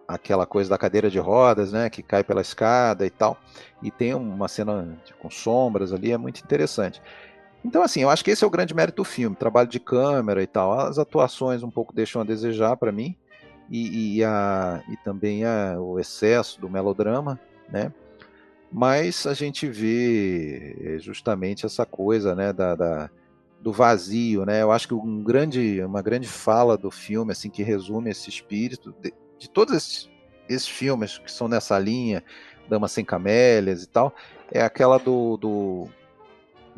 aquela 0.09 0.47
coisa 0.47 0.71
da 0.71 0.79
cadeira 0.79 1.11
de 1.11 1.19
rodas, 1.19 1.71
né, 1.71 1.91
que 1.91 2.03
cai 2.03 2.25
pela 2.25 2.41
escada 2.41 3.05
e 3.05 3.11
tal, 3.11 3.37
e 3.83 3.91
tem 3.91 4.15
uma 4.15 4.49
cena 4.49 4.99
com 5.21 5.29
sombras 5.29 5.93
ali, 5.93 6.11
é 6.11 6.17
muito 6.17 6.41
interessante. 6.41 7.03
Então, 7.63 7.83
assim, 7.83 8.01
eu 8.01 8.09
acho 8.09 8.25
que 8.25 8.31
esse 8.31 8.43
é 8.43 8.47
o 8.47 8.51
grande 8.51 8.75
mérito 8.75 8.97
do 8.97 9.05
filme, 9.05 9.37
trabalho 9.37 9.69
de 9.69 9.79
câmera 9.79 10.43
e 10.43 10.47
tal. 10.47 10.73
As 10.81 10.99
atuações 10.99 11.63
um 11.63 11.71
pouco 11.71 11.93
deixam 11.93 12.23
a 12.23 12.25
desejar 12.25 12.77
para 12.77 12.91
mim, 12.91 13.15
e, 13.71 14.19
e, 14.19 14.25
a, 14.25 14.83
e 14.89 14.97
também 14.99 15.45
a, 15.45 15.77
o 15.79 15.99
excesso 15.99 16.61
do 16.61 16.69
melodrama, 16.69 17.39
né? 17.69 17.93
Mas 18.71 19.27
a 19.27 19.35
gente 19.35 19.67
vê 19.67 20.77
eh, 20.81 20.99
justamente 20.99 21.65
essa 21.65 21.87
coisa, 21.87 22.35
né, 22.35 22.53
da, 22.53 22.75
da 22.75 23.11
do 23.61 23.73
vazio, 23.73 24.45
né? 24.45 24.63
Eu 24.63 24.71
acho 24.71 24.87
que 24.89 24.95
um 24.95 25.23
grande, 25.23 25.83
uma 25.83 26.03
grande 26.03 26.29
fala 26.29 26.77
do 26.77 26.91
filme, 26.91 27.33
assim, 27.33 27.51
que 27.51 27.63
resume 27.63 28.11
esse 28.11 28.29
espírito 28.29 28.95
de, 29.01 29.13
de 29.39 29.51
todos 29.51 29.75
esses, 29.75 30.11
esses 30.49 30.69
filmes 30.69 31.19
que 31.19 31.31
são 31.31 31.49
nessa 31.49 31.79
linha, 31.79 32.23
Damas 32.69 32.93
Sem 32.93 33.05
Camélias 33.05 33.83
e 33.83 33.89
tal, 33.89 34.15
é 34.53 34.63
aquela 34.63 34.99
do, 34.99 35.37
do 35.37 35.89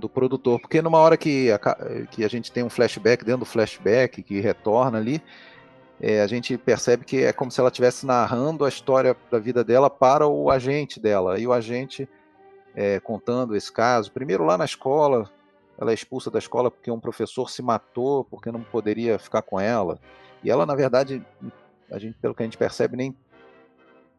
do 0.01 0.09
produtor, 0.09 0.59
porque 0.59 0.81
numa 0.81 0.99
hora 0.99 1.17
que 1.17 1.53
a, 1.53 1.59
que 2.07 2.25
a 2.25 2.29
gente 2.29 2.51
tem 2.51 2.65
um 2.65 2.71
flashback 2.71 3.23
dentro 3.25 3.41
do 3.41 3.45
flashback 3.45 4.23
que 4.23 4.41
retorna 4.41 4.97
ali, 4.97 5.23
é, 6.01 6.23
a 6.23 6.27
gente 6.27 6.57
percebe 6.57 7.05
que 7.05 7.25
é 7.25 7.33
como 7.33 7.51
se 7.51 7.61
ela 7.61 7.69
estivesse 7.69 8.07
narrando 8.07 8.65
a 8.65 8.69
história 8.69 9.17
da 9.31 9.39
vida 9.39 9.63
dela 9.63 9.91
para 9.91 10.27
o 10.27 10.51
agente 10.51 10.99
dela, 10.99 11.39
e 11.39 11.47
o 11.47 11.53
agente 11.53 12.09
é, 12.75 12.99
contando 13.01 13.55
esse 13.55 13.71
caso. 13.71 14.11
Primeiro 14.11 14.45
lá 14.45 14.57
na 14.57 14.65
escola, 14.65 15.31
ela 15.79 15.91
é 15.91 15.95
expulsa 15.95 16.31
da 16.31 16.39
escola 16.39 16.71
porque 16.71 16.91
um 16.91 17.01
professor 17.01 17.51
se 17.51 17.63
matou 17.63 18.25
porque 18.25 18.51
não 18.51 18.63
poderia 18.63 19.19
ficar 19.19 19.43
com 19.43 19.61
ela, 19.61 20.01
e 20.43 20.51
ela 20.51 20.65
na 20.65 20.75
verdade, 20.75 21.25
a 21.91 21.99
gente, 21.99 22.17
pelo 22.19 22.35
que 22.35 22.43
a 22.43 22.47
gente 22.47 22.59
percebe, 22.59 22.97
nem 22.97 23.15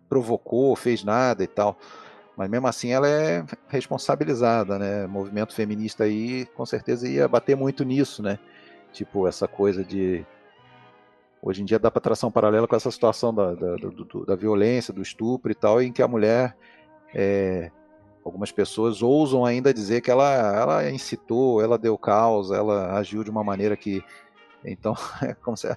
provocou, 0.08 0.76
fez 0.76 1.04
nada 1.04 1.42
e 1.44 1.48
tal. 1.48 1.78
Mas 2.36 2.50
mesmo 2.50 2.68
assim 2.68 2.92
ela 2.92 3.08
é 3.08 3.46
responsabilizada, 3.68 4.78
né? 4.78 5.06
O 5.06 5.10
movimento 5.10 5.54
feminista 5.54 6.04
aí 6.04 6.46
com 6.48 6.66
certeza 6.66 7.08
ia 7.08 7.28
bater 7.28 7.56
muito 7.56 7.84
nisso, 7.84 8.22
né? 8.22 8.40
Tipo, 8.92 9.28
essa 9.28 9.48
coisa 9.48 9.84
de. 9.84 10.26
Hoje 11.42 11.62
em 11.62 11.66
dia 11.66 11.80
dá 11.80 11.90
para 11.90 12.02
tração 12.02 12.32
paralela 12.32 12.68
com 12.68 12.76
essa 12.76 12.92
situação 12.92 13.34
da, 13.34 13.56
da, 13.56 13.76
do, 13.76 14.26
da 14.26 14.36
violência, 14.36 14.94
do 14.94 15.02
estupro 15.02 15.52
e 15.52 15.56
tal, 15.56 15.82
em 15.82 15.92
que 15.92 16.02
a 16.02 16.08
mulher. 16.08 16.56
É... 17.14 17.72
Algumas 18.24 18.52
pessoas 18.52 19.02
ousam 19.02 19.44
ainda 19.44 19.74
dizer 19.74 20.02
que 20.02 20.12
ela, 20.12 20.32
ela 20.56 20.90
incitou, 20.92 21.60
ela 21.60 21.76
deu 21.76 21.98
causa, 21.98 22.56
ela 22.56 22.96
agiu 22.96 23.24
de 23.24 23.32
uma 23.32 23.44
maneira 23.44 23.76
que. 23.76 24.04
Então, 24.64 24.96
é 25.24 25.34
como 25.34 25.58
se 25.58 25.68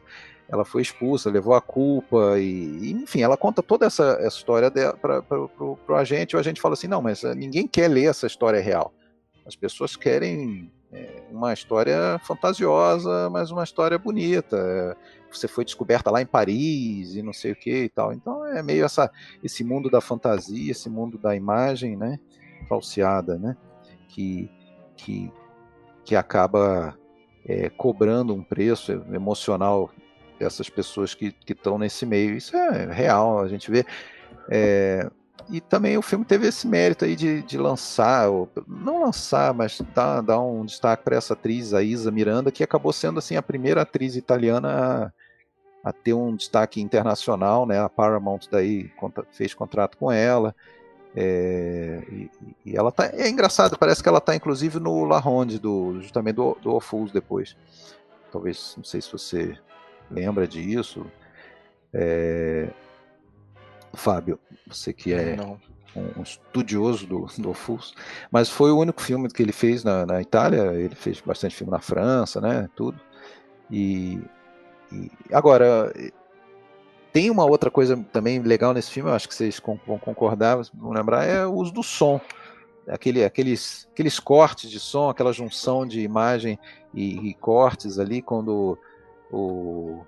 ela 0.46 0.64
foi 0.64 0.82
expulsa, 0.82 1.30
levou 1.30 1.54
a 1.54 1.60
culpa 1.60 2.38
e, 2.38 2.92
enfim, 2.92 3.22
ela 3.22 3.36
conta 3.36 3.62
toda 3.62 3.86
essa, 3.86 4.18
essa 4.20 4.36
história 4.36 4.70
para 4.70 5.24
o 5.58 5.94
agente. 5.94 6.36
O 6.36 6.38
agente 6.38 6.60
fala 6.60 6.74
assim: 6.74 6.86
não, 6.86 7.00
mas 7.00 7.24
eh, 7.24 7.34
ninguém 7.34 7.66
quer 7.66 7.88
ler 7.88 8.04
essa 8.04 8.26
história 8.26 8.60
real. 8.60 8.92
As 9.46 9.56
pessoas 9.56 9.96
querem 9.96 10.70
uma 11.30 11.52
história 11.52 12.20
fantasiosa, 12.24 13.28
mas 13.30 13.50
uma 13.50 13.64
história 13.64 13.98
bonita. 13.98 14.96
Você 15.30 15.48
foi 15.48 15.64
descoberta 15.64 16.10
lá 16.10 16.22
em 16.22 16.26
Paris 16.26 17.14
e 17.14 17.22
não 17.22 17.32
sei 17.32 17.52
o 17.52 17.56
que 17.56 17.84
e 17.84 17.88
tal. 17.88 18.12
Então 18.12 18.46
é 18.46 18.62
meio 18.62 18.84
essa, 18.84 19.10
esse 19.42 19.64
mundo 19.64 19.90
da 19.90 20.00
fantasia, 20.00 20.70
esse 20.70 20.88
mundo 20.88 21.18
da 21.18 21.34
imagem, 21.34 21.96
né, 21.96 22.18
falseada, 22.68 23.36
né, 23.38 23.56
que 24.08 24.50
que, 24.96 25.30
que 26.04 26.16
acaba 26.16 26.96
é, 27.44 27.68
cobrando 27.68 28.34
um 28.34 28.42
preço 28.42 28.92
emocional 29.12 29.90
essas 30.38 30.68
pessoas 30.68 31.14
que 31.14 31.34
estão 31.48 31.78
nesse 31.78 32.04
meio. 32.04 32.36
Isso 32.36 32.56
é 32.56 32.92
real, 32.92 33.40
a 33.40 33.48
gente 33.48 33.70
vê. 33.70 33.84
É, 34.50 35.08
e 35.50 35.60
também 35.60 35.96
o 35.96 36.02
filme 36.02 36.24
teve 36.24 36.46
esse 36.46 36.66
mérito 36.66 37.04
aí 37.04 37.14
de, 37.14 37.42
de 37.42 37.58
lançar, 37.58 38.28
ou, 38.28 38.48
não 38.66 39.02
lançar, 39.02 39.52
mas 39.52 39.80
dar, 39.94 40.20
dar 40.20 40.40
um 40.40 40.64
destaque 40.64 41.04
para 41.04 41.16
essa 41.16 41.34
atriz, 41.34 41.74
a 41.74 41.82
Isa 41.82 42.10
Miranda, 42.10 42.50
que 42.50 42.64
acabou 42.64 42.92
sendo 42.92 43.18
assim 43.18 43.36
a 43.36 43.42
primeira 43.42 43.82
atriz 43.82 44.16
italiana 44.16 45.12
a, 45.84 45.90
a 45.90 45.92
ter 45.92 46.14
um 46.14 46.34
destaque 46.34 46.80
internacional, 46.80 47.66
né? 47.66 47.80
A 47.80 47.88
Paramount 47.88 48.40
daí 48.50 48.90
fez 49.32 49.54
contrato 49.54 49.96
com 49.96 50.10
ela. 50.10 50.54
É, 51.16 52.02
e, 52.10 52.30
e, 52.66 52.76
ela 52.76 52.90
tá 52.90 53.06
é 53.12 53.28
engraçado, 53.28 53.78
parece 53.78 54.02
que 54.02 54.08
ela 54.08 54.20
tá 54.20 54.34
inclusive 54.34 54.80
no 54.80 55.04
La 55.04 55.20
Ronde 55.20 55.60
do 55.60 56.00
justamente 56.00 56.34
do, 56.34 56.58
do 56.60 56.74
Ofus 56.74 57.12
depois. 57.12 57.56
Talvez, 58.32 58.74
não 58.76 58.82
sei 58.82 59.00
se 59.00 59.12
você 59.12 59.56
lembra 60.10 60.48
disso. 60.48 61.06
É... 61.92 62.68
Fábio, 63.96 64.38
você 64.66 64.92
que 64.92 65.12
é 65.12 65.36
um, 65.40 65.58
um, 66.18 66.22
estudioso 66.22 67.06
do, 67.06 67.26
do 67.38 67.50
Ofus, 67.50 67.94
mas 68.30 68.48
foi 68.48 68.70
o 68.70 68.78
único 68.78 69.00
filme 69.00 69.28
que 69.28 69.42
ele 69.42 69.52
fez 69.52 69.84
na, 69.84 70.06
na, 70.06 70.20
Itália, 70.20 70.72
ele 70.74 70.94
fez 70.94 71.20
bastante 71.20 71.54
filme 71.54 71.70
na 71.70 71.80
França, 71.80 72.40
né, 72.40 72.68
tudo. 72.74 73.00
E, 73.70 74.20
e, 74.92 75.10
agora 75.32 75.92
tem 77.12 77.30
uma 77.30 77.44
outra 77.44 77.70
coisa 77.70 77.96
também 78.12 78.40
legal 78.40 78.74
nesse 78.74 78.90
filme, 78.90 79.08
eu 79.08 79.14
acho 79.14 79.28
que 79.28 79.34
vocês 79.34 79.62
vão 79.86 79.98
concordar, 79.98 80.58
vão 80.74 80.92
lembrar, 80.92 81.24
é 81.24 81.46
o 81.46 81.52
uso 81.52 81.72
do 81.72 81.82
som. 81.82 82.20
Aquele, 82.88 83.24
aqueles, 83.24 83.88
aqueles 83.92 84.18
cortes 84.18 84.70
de 84.70 84.78
som, 84.78 85.08
aquela 85.08 85.32
junção 85.32 85.86
de 85.86 86.00
imagem 86.00 86.58
e, 86.92 87.30
e 87.30 87.34
cortes 87.34 87.98
ali, 87.98 88.20
quando 88.20 88.76
o, 89.30 90.04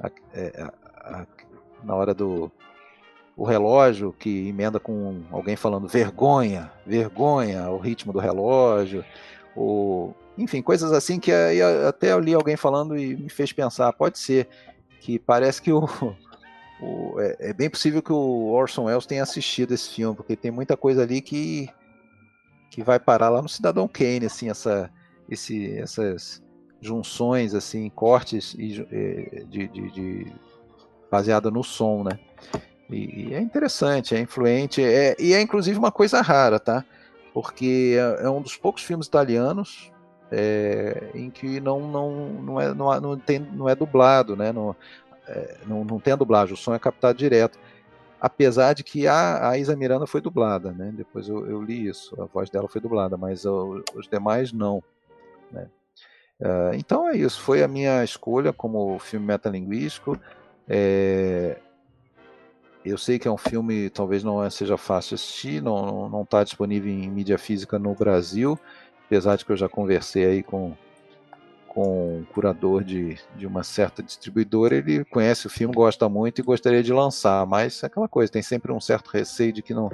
a, 0.00 0.10
é, 0.32 0.62
a, 0.62 1.22
a, 1.22 1.26
na 1.82 1.94
hora 1.94 2.14
do 2.14 2.52
o 3.40 3.44
relógio 3.44 4.14
que 4.18 4.48
emenda 4.48 4.78
com 4.78 5.22
alguém 5.30 5.56
falando 5.56 5.88
vergonha, 5.88 6.70
vergonha, 6.84 7.70
o 7.70 7.78
ritmo 7.78 8.12
do 8.12 8.18
relógio, 8.18 9.02
o, 9.56 10.12
enfim, 10.36 10.60
coisas 10.60 10.92
assim 10.92 11.18
que 11.18 11.32
até 11.88 12.12
eu 12.12 12.20
li 12.20 12.34
alguém 12.34 12.54
falando 12.54 12.98
e 12.98 13.16
me 13.16 13.30
fez 13.30 13.50
pensar, 13.50 13.90
pode 13.94 14.18
ser 14.18 14.46
que 15.00 15.18
parece 15.18 15.62
que 15.62 15.72
o, 15.72 15.88
o 16.82 17.18
é, 17.18 17.36
é, 17.48 17.52
bem 17.54 17.70
possível 17.70 18.02
que 18.02 18.12
o 18.12 18.48
Orson 18.48 18.84
Welles 18.84 19.06
tenha 19.06 19.22
assistido 19.22 19.72
esse 19.72 19.88
filme, 19.88 20.14
porque 20.14 20.36
tem 20.36 20.50
muita 20.50 20.76
coisa 20.76 21.02
ali 21.02 21.22
que 21.22 21.66
que 22.70 22.84
vai 22.84 23.00
parar 23.00 23.30
lá 23.30 23.40
no 23.40 23.48
Cidadão 23.48 23.88
Kane, 23.88 24.26
assim, 24.26 24.50
essa, 24.50 24.90
esse, 25.30 25.78
essas 25.78 26.42
junções, 26.78 27.54
assim, 27.54 27.88
cortes 27.88 28.52
de, 28.52 28.84
de, 29.48 29.66
de 29.66 30.32
baseada 31.10 31.50
no 31.50 31.64
som, 31.64 32.04
né? 32.04 32.18
E, 32.92 33.34
é 33.34 33.40
interessante, 33.40 34.14
é 34.14 34.20
influente, 34.20 34.82
é, 34.82 35.16
e 35.18 35.32
é 35.32 35.40
inclusive 35.40 35.78
uma 35.78 35.92
coisa 35.92 36.20
rara, 36.20 36.58
tá? 36.58 36.84
Porque 37.32 37.96
é, 37.96 38.24
é 38.26 38.30
um 38.30 38.42
dos 38.42 38.56
poucos 38.56 38.82
filmes 38.82 39.06
italianos 39.06 39.92
é, 40.30 41.10
em 41.14 41.30
que 41.30 41.60
não, 41.60 41.80
não, 41.80 42.28
não, 42.42 42.60
é, 42.60 42.74
não, 42.74 43.00
não, 43.00 43.18
tem, 43.18 43.38
não 43.38 43.68
é 43.68 43.74
dublado, 43.74 44.36
né? 44.36 44.52
Não, 44.52 44.74
é, 45.26 45.56
não, 45.66 45.84
não 45.84 46.00
tem 46.00 46.12
a 46.12 46.16
dublagem, 46.16 46.54
o 46.54 46.56
som 46.56 46.74
é 46.74 46.78
captado 46.78 47.18
direto. 47.18 47.58
Apesar 48.20 48.74
de 48.74 48.84
que 48.84 49.06
a, 49.06 49.48
a 49.48 49.58
Isa 49.58 49.74
Miranda 49.74 50.06
foi 50.06 50.20
dublada, 50.20 50.72
né? 50.72 50.92
Depois 50.94 51.28
eu, 51.28 51.46
eu 51.46 51.62
li 51.62 51.88
isso, 51.88 52.20
a 52.20 52.26
voz 52.26 52.50
dela 52.50 52.68
foi 52.68 52.80
dublada, 52.80 53.16
mas 53.16 53.44
os 53.46 54.08
demais 54.10 54.52
não. 54.52 54.82
Né? 55.50 55.66
Uh, 56.38 56.74
então 56.74 57.08
é 57.08 57.16
isso, 57.16 57.40
foi 57.40 57.62
a 57.62 57.68
minha 57.68 58.04
escolha 58.04 58.52
como 58.52 58.98
filme 58.98 59.26
metalinguístico. 59.26 60.20
É, 60.68 61.58
eu 62.84 62.96
sei 62.96 63.18
que 63.18 63.28
é 63.28 63.30
um 63.30 63.36
filme, 63.36 63.90
talvez 63.90 64.24
não 64.24 64.48
seja 64.50 64.76
fácil 64.76 65.14
assistir, 65.14 65.62
não 65.62 66.22
está 66.22 66.42
disponível 66.42 66.90
em 66.90 67.10
mídia 67.10 67.38
física 67.38 67.78
no 67.78 67.94
Brasil, 67.94 68.58
apesar 69.06 69.36
de 69.36 69.44
que 69.44 69.52
eu 69.52 69.56
já 69.56 69.68
conversei 69.68 70.24
aí 70.24 70.42
com, 70.42 70.72
com 71.68 72.18
um 72.18 72.24
curador 72.32 72.82
de, 72.82 73.18
de 73.36 73.46
uma 73.46 73.62
certa 73.62 74.02
distribuidora, 74.02 74.76
ele 74.76 75.04
conhece 75.04 75.46
o 75.46 75.50
filme, 75.50 75.74
gosta 75.74 76.08
muito 76.08 76.40
e 76.40 76.44
gostaria 76.44 76.82
de 76.82 76.92
lançar, 76.92 77.46
mas 77.46 77.82
é 77.82 77.86
aquela 77.86 78.08
coisa, 78.08 78.32
tem 78.32 78.42
sempre 78.42 78.72
um 78.72 78.80
certo 78.80 79.08
receio 79.08 79.52
de 79.52 79.62
que 79.62 79.74
não, 79.74 79.90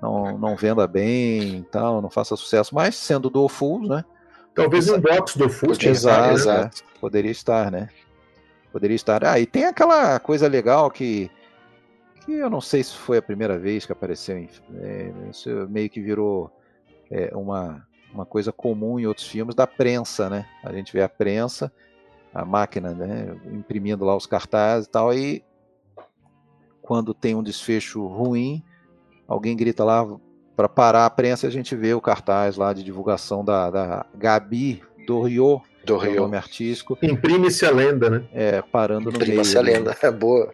não, 0.00 0.38
não 0.38 0.56
venda 0.56 0.86
bem 0.86 1.58
e 1.58 1.62
tal, 1.64 2.00
não 2.00 2.10
faça 2.10 2.36
sucesso, 2.36 2.74
mas 2.74 2.94
sendo 2.94 3.28
do 3.28 3.48
Fools, 3.48 3.88
né? 3.88 4.04
Talvez 4.54 4.88
um 4.88 5.00
box 5.00 5.36
do 5.36 5.48
Fools. 5.48 5.82
Exato, 5.82 6.34
exato. 6.34 6.76
Né? 6.84 6.90
Poderia 7.00 7.30
estar, 7.30 7.72
né? 7.72 7.88
Poderia 8.70 8.94
estar. 8.94 9.24
Ah, 9.24 9.40
e 9.40 9.46
tem 9.46 9.64
aquela 9.64 10.18
coisa 10.20 10.46
legal 10.46 10.88
que 10.90 11.28
que 12.24 12.32
eu 12.32 12.50
não 12.50 12.60
sei 12.60 12.82
se 12.82 12.94
foi 12.94 13.18
a 13.18 13.22
primeira 13.22 13.58
vez 13.58 13.84
que 13.84 13.92
apareceu, 13.92 14.38
em, 14.38 14.48
é, 14.76 15.12
isso 15.30 15.48
meio 15.68 15.90
que 15.90 16.00
virou 16.00 16.50
é, 17.10 17.30
uma, 17.34 17.86
uma 18.12 18.24
coisa 18.24 18.52
comum 18.52 18.98
em 18.98 19.06
outros 19.06 19.26
filmes 19.26 19.54
da 19.54 19.66
prensa, 19.66 20.30
né? 20.30 20.46
A 20.62 20.72
gente 20.72 20.92
vê 20.92 21.02
a 21.02 21.08
prensa, 21.08 21.72
a 22.32 22.44
máquina, 22.44 22.90
né, 22.92 23.36
imprimindo 23.52 24.04
lá 24.04 24.16
os 24.16 24.26
cartazes 24.26 24.86
e 24.86 24.90
tal, 24.90 25.14
e 25.14 25.44
quando 26.82 27.14
tem 27.14 27.34
um 27.34 27.42
desfecho 27.42 28.06
ruim, 28.06 28.62
alguém 29.26 29.56
grita 29.56 29.84
lá 29.84 30.06
para 30.56 30.68
parar 30.68 31.06
a 31.06 31.10
prensa, 31.10 31.46
a 31.46 31.50
gente 31.50 31.74
vê 31.74 31.94
o 31.94 32.00
cartaz 32.00 32.56
lá 32.56 32.72
de 32.72 32.82
divulgação 32.82 33.44
da, 33.44 33.70
da 33.70 34.06
Gabi 34.14 34.82
do 35.06 35.22
Rio, 35.22 35.62
do 35.84 35.96
Rio. 35.96 36.12
É 36.12 36.16
nome 36.16 36.36
artístico. 36.36 36.98
Imprime-se 37.02 37.66
a 37.66 37.70
lenda, 37.70 38.08
né? 38.08 38.24
É, 38.32 38.62
parando 38.62 39.10
no 39.10 39.18
meio. 39.18 39.24
Imprime-se 39.24 39.58
a 39.58 39.60
lenda, 39.60 39.96
é 40.00 40.10
boa. 40.10 40.50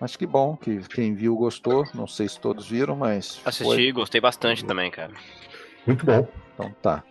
Mas 0.00 0.16
que 0.16 0.26
bom 0.26 0.56
que 0.56 0.78
quem 0.88 1.14
viu 1.14 1.36
gostou. 1.36 1.84
Não 1.94 2.06
sei 2.06 2.26
se 2.28 2.40
todos 2.40 2.68
viram, 2.68 2.96
mas. 2.96 3.40
Assisti, 3.44 3.64
foi... 3.64 3.92
gostei 3.92 4.20
bastante 4.20 4.64
também, 4.64 4.90
cara. 4.90 5.12
Muito 5.86 6.06
bom. 6.06 6.26
Então 6.54 6.74
tá. 6.80 7.04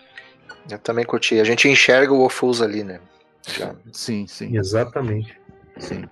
Eu 0.69 0.79
também 0.79 1.05
curti. 1.05 1.39
A 1.39 1.43
gente 1.43 1.67
enxerga 1.67 2.11
o 2.11 2.23
Ofus 2.23 2.61
ali, 2.61 2.83
né? 2.83 2.99
Já. 3.47 3.75
Sim, 3.93 4.25
sim. 4.27 4.57
Exatamente. 4.57 5.39
Sim. 5.77 6.09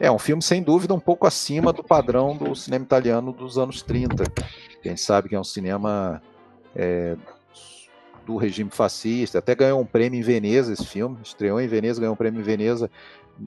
É 0.00 0.10
um 0.10 0.18
filme, 0.18 0.42
sem 0.42 0.62
dúvida, 0.62 0.94
um 0.94 1.00
pouco 1.00 1.26
acima 1.26 1.72
do 1.72 1.84
padrão 1.84 2.36
do 2.36 2.54
cinema 2.54 2.84
italiano 2.84 3.32
dos 3.32 3.58
anos 3.58 3.82
30. 3.82 4.24
A 4.24 4.88
gente 4.88 5.00
sabe 5.00 5.28
que 5.28 5.34
é 5.34 5.40
um 5.40 5.44
cinema 5.44 6.22
é, 6.74 7.16
do 8.26 8.36
regime 8.36 8.70
fascista. 8.70 9.38
Até 9.38 9.54
ganhou 9.54 9.80
um 9.80 9.86
prêmio 9.86 10.18
em 10.18 10.22
Veneza 10.22 10.72
esse 10.72 10.86
filme. 10.86 11.18
Estreou 11.22 11.60
em 11.60 11.68
Veneza, 11.68 12.00
ganhou 12.00 12.14
um 12.14 12.16
prêmio 12.16 12.40
em 12.40 12.44
Veneza. 12.44 12.90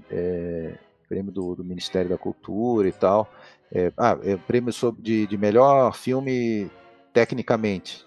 É, 0.09 0.75
prêmio 1.07 1.31
do, 1.31 1.55
do, 1.55 1.63
Ministério 1.63 2.09
da 2.09 2.17
Cultura 2.17 2.87
e 2.87 2.91
tal. 2.91 3.31
É, 3.71 3.91
ah, 3.97 4.17
é 4.23 4.35
prêmio 4.35 4.71
sobre, 4.71 5.01
de, 5.01 5.27
de 5.27 5.37
melhor 5.37 5.93
filme 5.95 6.69
tecnicamente 7.13 8.05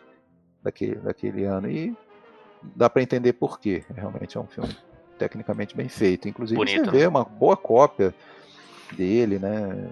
daquele, 0.63 0.97
daquele 0.97 1.45
ano. 1.45 1.71
E 1.71 1.97
dá 2.77 2.89
para 2.89 3.03
entender 3.03 3.33
por 3.35 3.59
quê. 3.59 3.85
Realmente 3.95 4.37
é 4.37 4.41
um 4.41 4.47
filme 4.47 4.77
tecnicamente 5.19 5.77
bem 5.77 5.89
feito. 5.89 6.29
Inclusive 6.29 6.57
Bonito. 6.57 6.85
você 6.85 6.91
vê 6.91 7.07
uma 7.07 7.25
boa 7.25 7.57
cópia 7.57 8.15
dele, 8.97 9.39
né? 9.39 9.91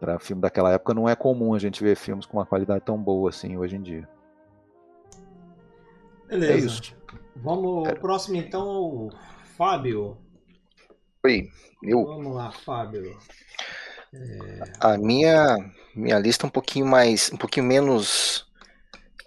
Para 0.00 0.18
filme 0.18 0.42
daquela 0.42 0.72
época 0.72 0.92
não 0.94 1.08
é 1.08 1.14
comum 1.14 1.54
a 1.54 1.58
gente 1.58 1.82
ver 1.82 1.96
filmes 1.96 2.26
com 2.26 2.38
uma 2.38 2.46
qualidade 2.46 2.84
tão 2.84 2.98
boa 2.98 3.30
assim 3.30 3.56
hoje 3.56 3.76
em 3.76 3.82
dia. 3.82 4.08
Beleza. 6.28 6.52
É 6.52 6.56
isso. 6.56 6.96
Vamos, 7.36 7.88
o 7.88 7.96
próximo 7.96 8.36
então, 8.36 9.10
Fábio. 9.56 10.18
Oi, 11.24 11.48
eu. 11.82 12.04
Vamos 12.04 12.34
lá, 12.34 12.50
Fábio. 12.50 13.16
É... 14.12 14.72
A 14.80 14.96
minha 14.96 15.56
minha 15.94 16.18
lista 16.18 16.46
é 16.46 16.48
um 16.48 16.50
pouquinho 16.50 16.86
mais, 16.86 17.30
um 17.32 17.36
pouquinho 17.36 17.66
menos 17.66 18.46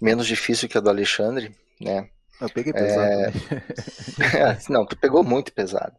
menos 0.02 0.26
difícil 0.26 0.70
que 0.70 0.78
a 0.78 0.82
do 0.82 0.90
Alexandre, 0.90 1.56
né? 1.80 2.10
Eu 2.40 2.50
peguei 2.50 2.72
pesado. 2.72 3.10
É... 3.12 4.58
Não, 4.72 4.86
tu 4.86 4.98
pegou 4.98 5.24
muito 5.24 5.52
pesado. 5.52 5.96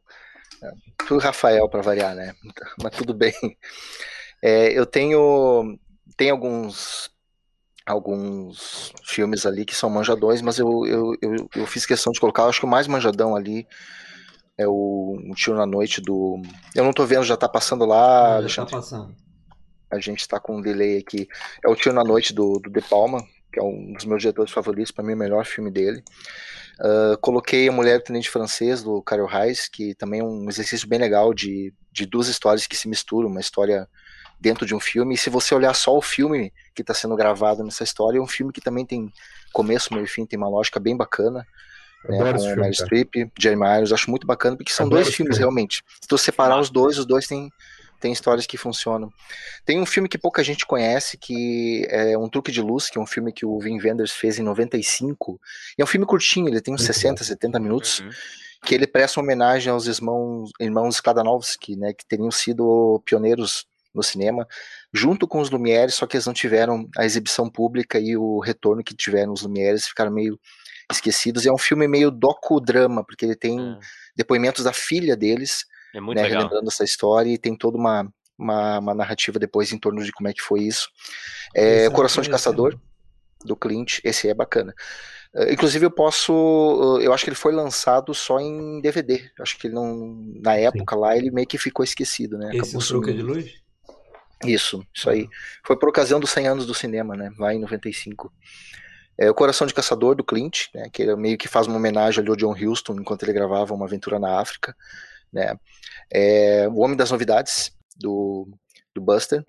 Tu 1.06 1.18
Rafael 1.18 1.68
para 1.68 1.82
variar, 1.82 2.14
né? 2.14 2.34
Mas 2.82 2.96
tudo 2.96 3.14
bem. 3.14 3.34
É, 4.42 4.72
eu 4.72 4.86
tenho 4.86 5.78
tem 6.16 6.30
alguns 6.30 7.10
alguns 7.86 8.92
filmes 9.04 9.46
ali 9.46 9.64
que 9.64 9.74
são 9.74 9.90
manjadões, 9.90 10.42
mas 10.42 10.58
eu, 10.58 10.86
eu, 10.86 11.14
eu, 11.20 11.48
eu 11.56 11.66
fiz 11.66 11.86
questão 11.86 12.12
de 12.12 12.20
colocar, 12.20 12.44
acho 12.44 12.60
que 12.60 12.66
o 12.66 12.68
mais 12.68 12.86
manjadão 12.86 13.34
ali 13.34 13.66
é 14.60 14.68
o 14.68 15.16
Um 15.24 15.34
Tiro 15.34 15.56
na 15.56 15.66
Noite 15.66 16.00
do. 16.00 16.40
Eu 16.74 16.84
não 16.84 16.92
tô 16.92 17.06
vendo, 17.06 17.24
já 17.24 17.36
tá 17.36 17.48
passando 17.48 17.86
lá. 17.86 18.36
Ah, 18.36 18.46
já 18.46 18.64
tá 18.64 18.72
passando. 18.72 19.14
A 19.90 19.98
gente 19.98 20.28
tá 20.28 20.38
com 20.38 20.58
um 20.58 20.62
delay 20.62 20.98
aqui. 20.98 21.26
É 21.64 21.68
o 21.68 21.74
Tiro 21.74 21.94
na 21.94 22.04
Noite 22.04 22.34
do, 22.34 22.58
do 22.58 22.70
De 22.70 22.82
Palma, 22.82 23.26
que 23.52 23.58
é 23.58 23.62
um 23.62 23.92
dos 23.94 24.04
meus 24.04 24.20
diretores 24.20 24.52
favoritos, 24.52 24.92
para 24.92 25.02
mim 25.02 25.12
é 25.12 25.14
o 25.14 25.18
melhor 25.18 25.46
filme 25.46 25.70
dele. 25.70 26.02
Uh, 26.78 27.18
coloquei 27.20 27.68
A 27.68 27.72
Mulher 27.72 27.98
do 27.98 28.04
Tenente 28.04 28.30
Francês, 28.30 28.82
do 28.82 29.02
Carol 29.02 29.26
Reis, 29.26 29.68
que 29.68 29.94
também 29.94 30.20
é 30.20 30.24
um 30.24 30.48
exercício 30.48 30.88
bem 30.88 30.98
legal 30.98 31.34
de, 31.34 31.74
de 31.90 32.06
duas 32.06 32.28
histórias 32.28 32.66
que 32.66 32.76
se 32.76 32.88
misturam, 32.88 33.28
uma 33.28 33.40
história 33.40 33.88
dentro 34.40 34.64
de 34.64 34.74
um 34.74 34.80
filme. 34.80 35.14
E 35.14 35.18
se 35.18 35.28
você 35.28 35.54
olhar 35.54 35.74
só 35.74 35.94
o 35.96 36.00
filme 36.00 36.52
que 36.74 36.82
está 36.82 36.94
sendo 36.94 37.14
gravado 37.14 37.62
nessa 37.62 37.84
história, 37.84 38.18
é 38.18 38.20
um 38.20 38.26
filme 38.26 38.52
que 38.52 38.60
também 38.60 38.86
tem 38.86 39.12
começo, 39.52 39.92
meio 39.92 40.04
e 40.04 40.08
fim, 40.08 40.24
tem 40.24 40.38
uma 40.38 40.48
lógica 40.48 40.80
bem 40.80 40.96
bacana. 40.96 41.46
Né, 42.08 42.16
com 42.32 42.56
Meryl 42.56 42.72
Streep, 42.72 43.30
Jeremy 43.38 43.76
Irons, 43.76 43.92
acho 43.92 44.08
muito 44.08 44.26
bacana, 44.26 44.56
porque 44.56 44.72
são 44.72 44.86
Adoro 44.86 45.02
dois 45.02 45.14
filmes 45.14 45.36
filme. 45.36 45.50
realmente. 45.50 45.84
Se 46.00 46.08
tu 46.08 46.16
separar 46.16 46.58
os 46.58 46.70
dois, 46.70 46.96
os 46.96 47.04
dois 47.04 47.26
têm, 47.26 47.52
têm 48.00 48.10
histórias 48.10 48.46
que 48.46 48.56
funcionam. 48.56 49.12
Tem 49.66 49.78
um 49.78 49.84
filme 49.84 50.08
que 50.08 50.16
pouca 50.16 50.42
gente 50.42 50.64
conhece, 50.64 51.18
que 51.18 51.86
é 51.90 52.16
Um 52.16 52.26
Truque 52.26 52.50
de 52.50 52.62
Luz, 52.62 52.88
que 52.88 52.96
é 52.96 53.00
um 53.00 53.06
filme 53.06 53.32
que 53.32 53.44
o 53.44 53.58
Vin 53.60 53.78
Wenders 53.78 54.12
fez 54.12 54.38
em 54.38 54.42
95. 54.42 55.38
E 55.76 55.82
é 55.82 55.84
um 55.84 55.86
filme 55.86 56.06
curtinho, 56.06 56.48
ele 56.48 56.62
tem 56.62 56.72
uns 56.72 56.80
muito 56.80 56.94
60, 56.94 57.20
bom. 57.20 57.24
70 57.26 57.60
minutos. 57.60 58.00
Uhum. 58.00 58.10
Que 58.64 58.74
ele 58.74 58.86
presta 58.86 59.20
homenagem 59.20 59.70
aos 59.70 59.86
irmãos, 59.86 60.50
irmãos 60.58 60.96
Skladanovsky, 60.96 61.76
né, 61.76 61.92
que 61.92 62.04
teriam 62.06 62.30
sido 62.30 63.02
pioneiros 63.04 63.66
no 63.94 64.02
cinema, 64.02 64.46
junto 64.92 65.26
com 65.26 65.40
os 65.40 65.50
Lumieres, 65.50 65.94
só 65.94 66.06
que 66.06 66.16
eles 66.16 66.26
não 66.26 66.32
tiveram 66.32 66.88
a 66.96 67.04
exibição 67.04 67.48
pública 67.48 67.98
e 67.98 68.16
o 68.16 68.38
retorno 68.38 68.84
que 68.84 68.94
tiveram 68.94 69.32
os 69.32 69.42
Lumieres, 69.42 69.86
ficaram 69.86 70.10
meio 70.10 70.38
esquecidos. 70.90 71.44
E 71.44 71.48
é 71.48 71.52
um 71.52 71.58
filme 71.58 71.86
meio 71.88 72.10
docudrama, 72.10 73.04
porque 73.04 73.24
ele 73.24 73.36
tem 73.36 73.60
é. 73.60 73.78
depoimentos 74.16 74.64
da 74.64 74.72
filha 74.72 75.16
deles, 75.16 75.64
é 75.94 76.00
né, 76.00 76.22
relembrando 76.22 76.68
essa 76.68 76.84
história, 76.84 77.30
e 77.30 77.38
tem 77.38 77.56
toda 77.56 77.76
uma, 77.76 78.08
uma, 78.38 78.78
uma, 78.78 78.94
narrativa 78.94 79.38
depois 79.38 79.72
em 79.72 79.78
torno 79.78 80.02
de 80.02 80.12
como 80.12 80.28
é 80.28 80.32
que 80.32 80.42
foi 80.42 80.60
isso. 80.60 80.88
É, 81.54 81.84
é 81.84 81.90
Coração 81.90 82.22
de 82.22 82.30
Caçador, 82.30 82.78
do 83.44 83.56
Clint, 83.56 83.98
esse 84.04 84.28
é 84.28 84.34
bacana. 84.34 84.74
Uh, 85.34 85.52
inclusive 85.52 85.86
eu 85.86 85.90
posso, 85.90 86.32
uh, 86.32 87.00
eu 87.00 87.12
acho 87.12 87.24
que 87.24 87.30
ele 87.30 87.36
foi 87.36 87.52
lançado 87.52 88.12
só 88.12 88.40
em 88.40 88.80
DVD. 88.80 89.30
Acho 89.40 89.58
que 89.58 89.68
ele 89.68 89.74
não, 89.74 90.16
na 90.42 90.56
época 90.56 90.94
Sim. 90.94 91.00
lá 91.00 91.16
ele 91.16 91.30
meio 91.30 91.46
que 91.46 91.56
ficou 91.56 91.84
esquecido, 91.84 92.36
né? 92.36 92.50
Esse 92.50 92.76
Acabou 92.76 92.82
é 92.82 92.86
Truque 92.86 93.12
de 93.12 93.22
Luz? 93.22 93.62
Isso, 94.44 94.84
isso 94.92 95.10
aí. 95.10 95.28
Foi 95.64 95.76
por 95.76 95.88
ocasião 95.88 96.18
dos 96.18 96.30
100 96.30 96.48
anos 96.48 96.66
do 96.66 96.74
cinema, 96.74 97.16
né? 97.16 97.30
Lá 97.38 97.52
em 97.54 97.58
95. 97.58 98.32
É 99.18 99.30
o 99.30 99.34
Coração 99.34 99.66
de 99.66 99.74
Caçador, 99.74 100.14
do 100.14 100.24
Clint, 100.24 100.68
né? 100.74 100.88
Que 100.90 101.14
meio 101.14 101.36
que 101.36 101.48
faz 101.48 101.66
uma 101.66 101.76
homenagem 101.76 102.20
ali 102.20 102.30
ao 102.30 102.36
John 102.36 102.54
Huston 102.54 102.94
enquanto 102.94 103.22
ele 103.22 103.34
gravava 103.34 103.74
uma 103.74 103.84
aventura 103.84 104.18
na 104.18 104.40
África, 104.40 104.74
né? 105.32 105.54
É, 106.10 106.66
o 106.68 106.80
Homem 106.80 106.96
das 106.96 107.10
Novidades, 107.10 107.70
do, 107.96 108.48
do 108.94 109.00
Buster, 109.00 109.44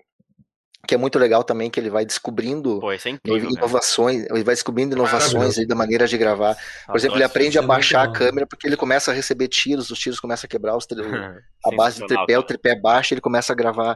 que 0.86 0.94
é 0.94 0.98
muito 0.98 1.18
legal 1.18 1.44
também, 1.44 1.70
que 1.70 1.78
ele 1.78 1.88
vai 1.88 2.04
descobrindo 2.04 2.80
Pô, 2.80 2.92
é 2.92 2.96
incrível, 2.96 3.50
inovações, 3.50 4.26
ele 4.28 4.42
vai 4.42 4.54
descobrindo 4.54 4.96
inovações 4.96 5.56
aí 5.56 5.66
da 5.66 5.76
maneira 5.76 6.08
de 6.08 6.18
gravar. 6.18 6.56
Por 6.86 6.96
exemplo, 6.96 7.16
ele 7.16 7.24
aprende 7.24 7.58
a 7.58 7.62
baixar 7.62 8.02
a 8.02 8.12
câmera 8.12 8.46
porque 8.46 8.66
ele 8.66 8.76
começa 8.76 9.10
a 9.10 9.14
receber 9.14 9.48
tiros, 9.48 9.90
os 9.90 9.98
tiros 9.98 10.18
começam 10.18 10.46
a 10.46 10.50
quebrar 10.50 10.76
os 10.76 10.86
a 11.64 11.76
base 11.76 12.00
do 12.00 12.06
tripé, 12.06 12.38
o 12.38 12.42
tripé 12.42 12.74
baixa, 12.74 13.14
ele 13.14 13.20
começa 13.20 13.52
a 13.52 13.56
gravar 13.56 13.94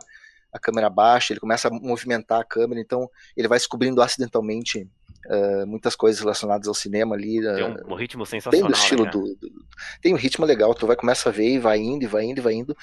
a 0.52 0.58
câmera 0.58 0.88
baixa, 0.88 1.32
ele 1.32 1.40
começa 1.40 1.68
a 1.68 1.70
movimentar 1.70 2.40
a 2.40 2.44
câmera, 2.44 2.80
então 2.80 3.10
ele 3.36 3.48
vai 3.48 3.58
descobrindo 3.58 4.00
acidentalmente 4.02 4.88
uh, 5.26 5.66
muitas 5.66 5.94
coisas 5.94 6.20
relacionadas 6.20 6.68
ao 6.68 6.74
cinema 6.74 7.14
ali. 7.14 7.40
Uh, 7.40 7.54
tem 7.54 7.64
um, 7.64 7.92
um 7.92 7.94
ritmo 7.94 8.26
sensacional. 8.26 8.70
Tem 8.70 8.76
do 8.76 8.78
estilo 8.78 9.04
né, 9.04 9.10
do, 9.10 9.34
do, 9.34 9.52
Tem 10.00 10.14
um 10.14 10.16
ritmo 10.16 10.44
legal, 10.44 10.74
tu 10.74 10.86
vai 10.86 10.96
começar 10.96 11.30
a 11.30 11.32
ver 11.32 11.48
e 11.48 11.58
vai 11.58 11.78
indo, 11.78 12.04
e 12.04 12.06
vai 12.06 12.24
indo, 12.24 12.38
e 12.38 12.42
vai 12.42 12.54
indo. 12.54 12.76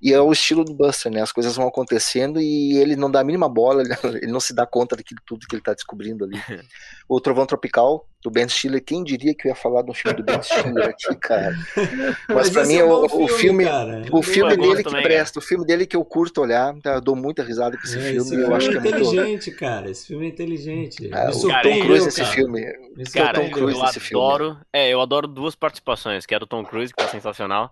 E 0.00 0.12
é 0.12 0.20
o 0.20 0.32
estilo 0.32 0.64
do 0.64 0.74
Buster, 0.74 1.10
né? 1.10 1.22
As 1.22 1.32
coisas 1.32 1.56
vão 1.56 1.66
acontecendo 1.66 2.40
e 2.40 2.76
ele 2.76 2.96
não 2.96 3.10
dá 3.10 3.20
a 3.20 3.24
mínima 3.24 3.48
bola, 3.48 3.82
ele 3.82 3.92
não 4.30 4.40
se 4.40 4.54
dá 4.54 4.66
conta 4.66 4.96
daquilo 4.96 5.20
tudo 5.26 5.46
que 5.46 5.54
ele 5.54 5.62
tá 5.62 5.72
descobrindo 5.72 6.24
ali. 6.24 6.38
o 7.08 7.20
Trovão 7.20 7.46
Tropical, 7.46 8.06
do 8.22 8.30
Ben 8.30 8.48
Stiller, 8.48 8.82
quem 8.82 9.04
diria 9.04 9.34
que 9.34 9.46
eu 9.46 9.50
ia 9.50 9.54
falar 9.54 9.82
do 9.82 9.92
filme 9.92 10.16
do 10.16 10.22
Ben 10.22 10.42
Stiller 10.42 10.88
aqui, 10.88 11.14
cara? 11.16 11.54
Mas, 12.26 12.36
Mas 12.36 12.50
pra 12.50 12.64
mim, 12.64 12.76
é 12.76 12.84
o, 12.84 13.04
o 13.04 13.28
filme, 13.28 13.64
o 14.10 14.22
filme 14.22 14.56
dele 14.56 14.82
que 14.82 14.84
também, 14.84 15.02
presta, 15.02 15.38
o 15.38 15.42
filme 15.42 15.66
dele 15.66 15.86
que 15.86 15.94
eu 15.94 16.04
curto 16.04 16.40
olhar, 16.40 16.74
tá? 16.80 16.94
eu 16.94 17.00
dou 17.02 17.14
muita 17.14 17.42
risada 17.42 17.76
com 17.76 17.84
esse 17.84 17.98
é, 17.98 18.00
filme. 18.00 18.18
Esse 18.18 18.34
eu 18.34 18.54
acho 18.54 18.70
que 18.70 18.76
é 18.76 18.80
inteligente, 18.80 19.46
muito... 19.48 19.60
cara. 19.60 19.90
Esse 19.90 20.06
filme 20.06 20.24
é 20.24 20.28
inteligente. 20.30 21.10
É, 21.12 21.28
o 21.28 21.32
Tom 21.32 21.80
Cruise 21.80 22.04
nesse 22.06 22.24
filme. 22.24 22.64
cara, 23.12 23.40
Tom 23.40 23.50
Cruise 23.50 23.78
eu 23.78 23.84
adoro. 23.84 24.44
Filme. 24.44 24.60
É, 24.72 24.88
eu 24.88 25.00
adoro 25.02 25.28
duas 25.28 25.54
participações, 25.54 26.24
que 26.24 26.34
é 26.34 26.38
do 26.38 26.46
Tom 26.46 26.64
Cruise, 26.64 26.94
que 26.94 27.02
tá 27.02 27.08
sensacional. 27.10 27.70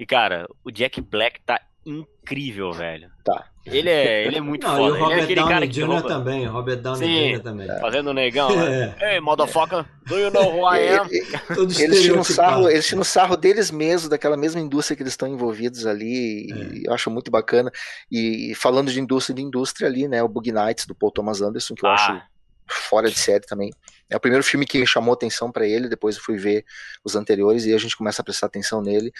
E, 0.00 0.06
cara, 0.06 0.48
o 0.64 0.70
Jack 0.70 0.98
Black 1.02 1.40
tá 1.44 1.60
incrível, 1.84 2.72
velho. 2.72 3.10
Tá. 3.24 3.46
Ele 3.66 3.90
é, 3.90 4.26
ele 4.26 4.36
é 4.38 4.40
muito 4.40 4.66
Não, 4.66 4.74
foda. 4.76 4.88
e 4.88 4.90
o 4.90 4.94
ele 4.94 4.96
é 4.96 5.04
Robert 5.04 5.22
aquele 5.24 5.34
Downey 5.40 5.54
cara 5.54 5.66
que 5.66 5.72
Jr. 5.74 5.86
rouba... 5.86 6.08
também, 6.08 6.46
Robert 6.46 6.76
Downey 6.80 6.98
Sim. 7.06 7.32
Jr. 7.34 7.42
também. 7.42 7.66
Fazendo 7.80 8.08
o 8.08 8.12
negão, 8.14 8.56
né? 8.56 8.96
Hey, 8.98 9.20
motherfucker, 9.20 9.84
do 10.06 10.18
you 10.18 10.30
know 10.30 10.50
who 10.56 10.74
I 10.74 10.88
am? 10.88 11.08
Todo 11.54 11.78
Eles 11.80 12.00
tiram, 12.02 12.24
sarro, 12.24 12.70
eles 12.70 12.86
tiram 12.86 13.04
sarro 13.04 13.36
deles 13.36 13.70
mesmos, 13.70 14.08
daquela 14.08 14.36
mesma 14.38 14.60
indústria 14.60 14.96
que 14.96 15.02
eles 15.02 15.12
estão 15.12 15.28
envolvidos 15.28 15.84
ali, 15.86 16.46
e 16.50 16.82
eu 16.86 16.94
acho 16.94 17.10
muito 17.10 17.30
bacana. 17.30 17.70
E 18.10 18.54
falando 18.56 18.90
de 18.90 18.98
indústria 18.98 19.34
de 19.36 19.42
indústria 19.42 19.86
ali, 19.86 20.08
né, 20.08 20.22
o 20.22 20.28
Bug 20.28 20.50
Nights 20.50 20.86
do 20.86 20.94
Paul 20.94 21.12
Thomas 21.12 21.42
Anderson, 21.42 21.74
que 21.74 21.84
eu 21.84 21.90
Ah. 21.90 21.94
acho 21.94 22.22
fora 22.70 23.10
de 23.10 23.18
série 23.18 23.44
também. 23.46 23.72
É 24.08 24.16
o 24.16 24.20
primeiro 24.20 24.44
filme 24.44 24.66
que 24.66 24.84
chamou 24.86 25.14
atenção 25.14 25.52
pra 25.52 25.66
ele, 25.66 25.88
depois 25.88 26.16
eu 26.16 26.22
fui 26.22 26.36
ver 26.36 26.64
os 27.04 27.14
anteriores 27.14 27.64
e 27.64 27.74
a 27.74 27.78
gente 27.78 27.96
começa 27.96 28.22
a 28.22 28.24
prestar 28.24 28.46
atenção 28.46 28.82
nele. 28.82 29.12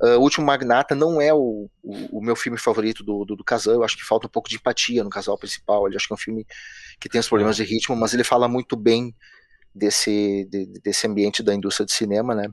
Ah, 0.00 0.16
o 0.18 0.20
Último 0.22 0.46
Magnata 0.46 0.94
não 0.94 1.20
é 1.20 1.32
o, 1.34 1.68
o, 1.82 2.18
o 2.18 2.22
meu 2.22 2.36
filme 2.36 2.58
favorito 2.58 3.02
do, 3.02 3.24
do, 3.24 3.36
do 3.36 3.44
casal, 3.44 3.74
eu 3.74 3.84
acho 3.84 3.96
que 3.96 4.04
falta 4.04 4.26
um 4.26 4.30
pouco 4.30 4.48
de 4.48 4.56
empatia 4.56 5.02
no 5.02 5.10
casal 5.10 5.36
principal, 5.38 5.88
eu 5.88 5.96
acho 5.96 6.06
que 6.06 6.12
é 6.12 6.16
um 6.16 6.18
filme 6.18 6.46
que 7.00 7.08
tem 7.08 7.20
os 7.20 7.28
problemas 7.28 7.56
de 7.56 7.64
ritmo, 7.64 7.96
mas 7.96 8.14
ele 8.14 8.24
fala 8.24 8.48
muito 8.48 8.76
bem 8.76 9.14
desse, 9.74 10.46
de- 10.50 10.66
desse 10.82 11.06
ambiente 11.06 11.42
da 11.42 11.54
indústria 11.54 11.86
de 11.86 11.92
cinema, 11.92 12.34
né? 12.34 12.48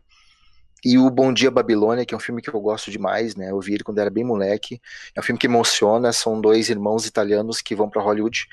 E 0.85 0.97
o 0.97 1.09
Bom 1.09 1.31
Dia 1.31 1.49
Babilônia, 1.49 2.05
que 2.05 2.13
é 2.13 2.17
um 2.17 2.19
filme 2.19 2.41
que 2.41 2.49
eu 2.49 2.59
gosto 2.59 2.91
demais, 2.91 3.35
né? 3.37 3.51
Eu 3.51 3.59
vi 3.61 3.73
ele 3.73 3.85
quando 3.85 3.99
era 3.99 4.09
bem 4.09 4.23
moleque. 4.25 4.81
É 5.15 5.19
um 5.21 5.23
filme 5.23 5.39
que 5.39 5.47
emociona, 5.47 6.11
são 6.11 6.41
dois 6.41 6.69
irmãos 6.69 7.05
italianos 7.05 7.61
que 7.61 7.73
vão 7.73 7.89
para 7.89 8.01
Hollywood 8.01 8.45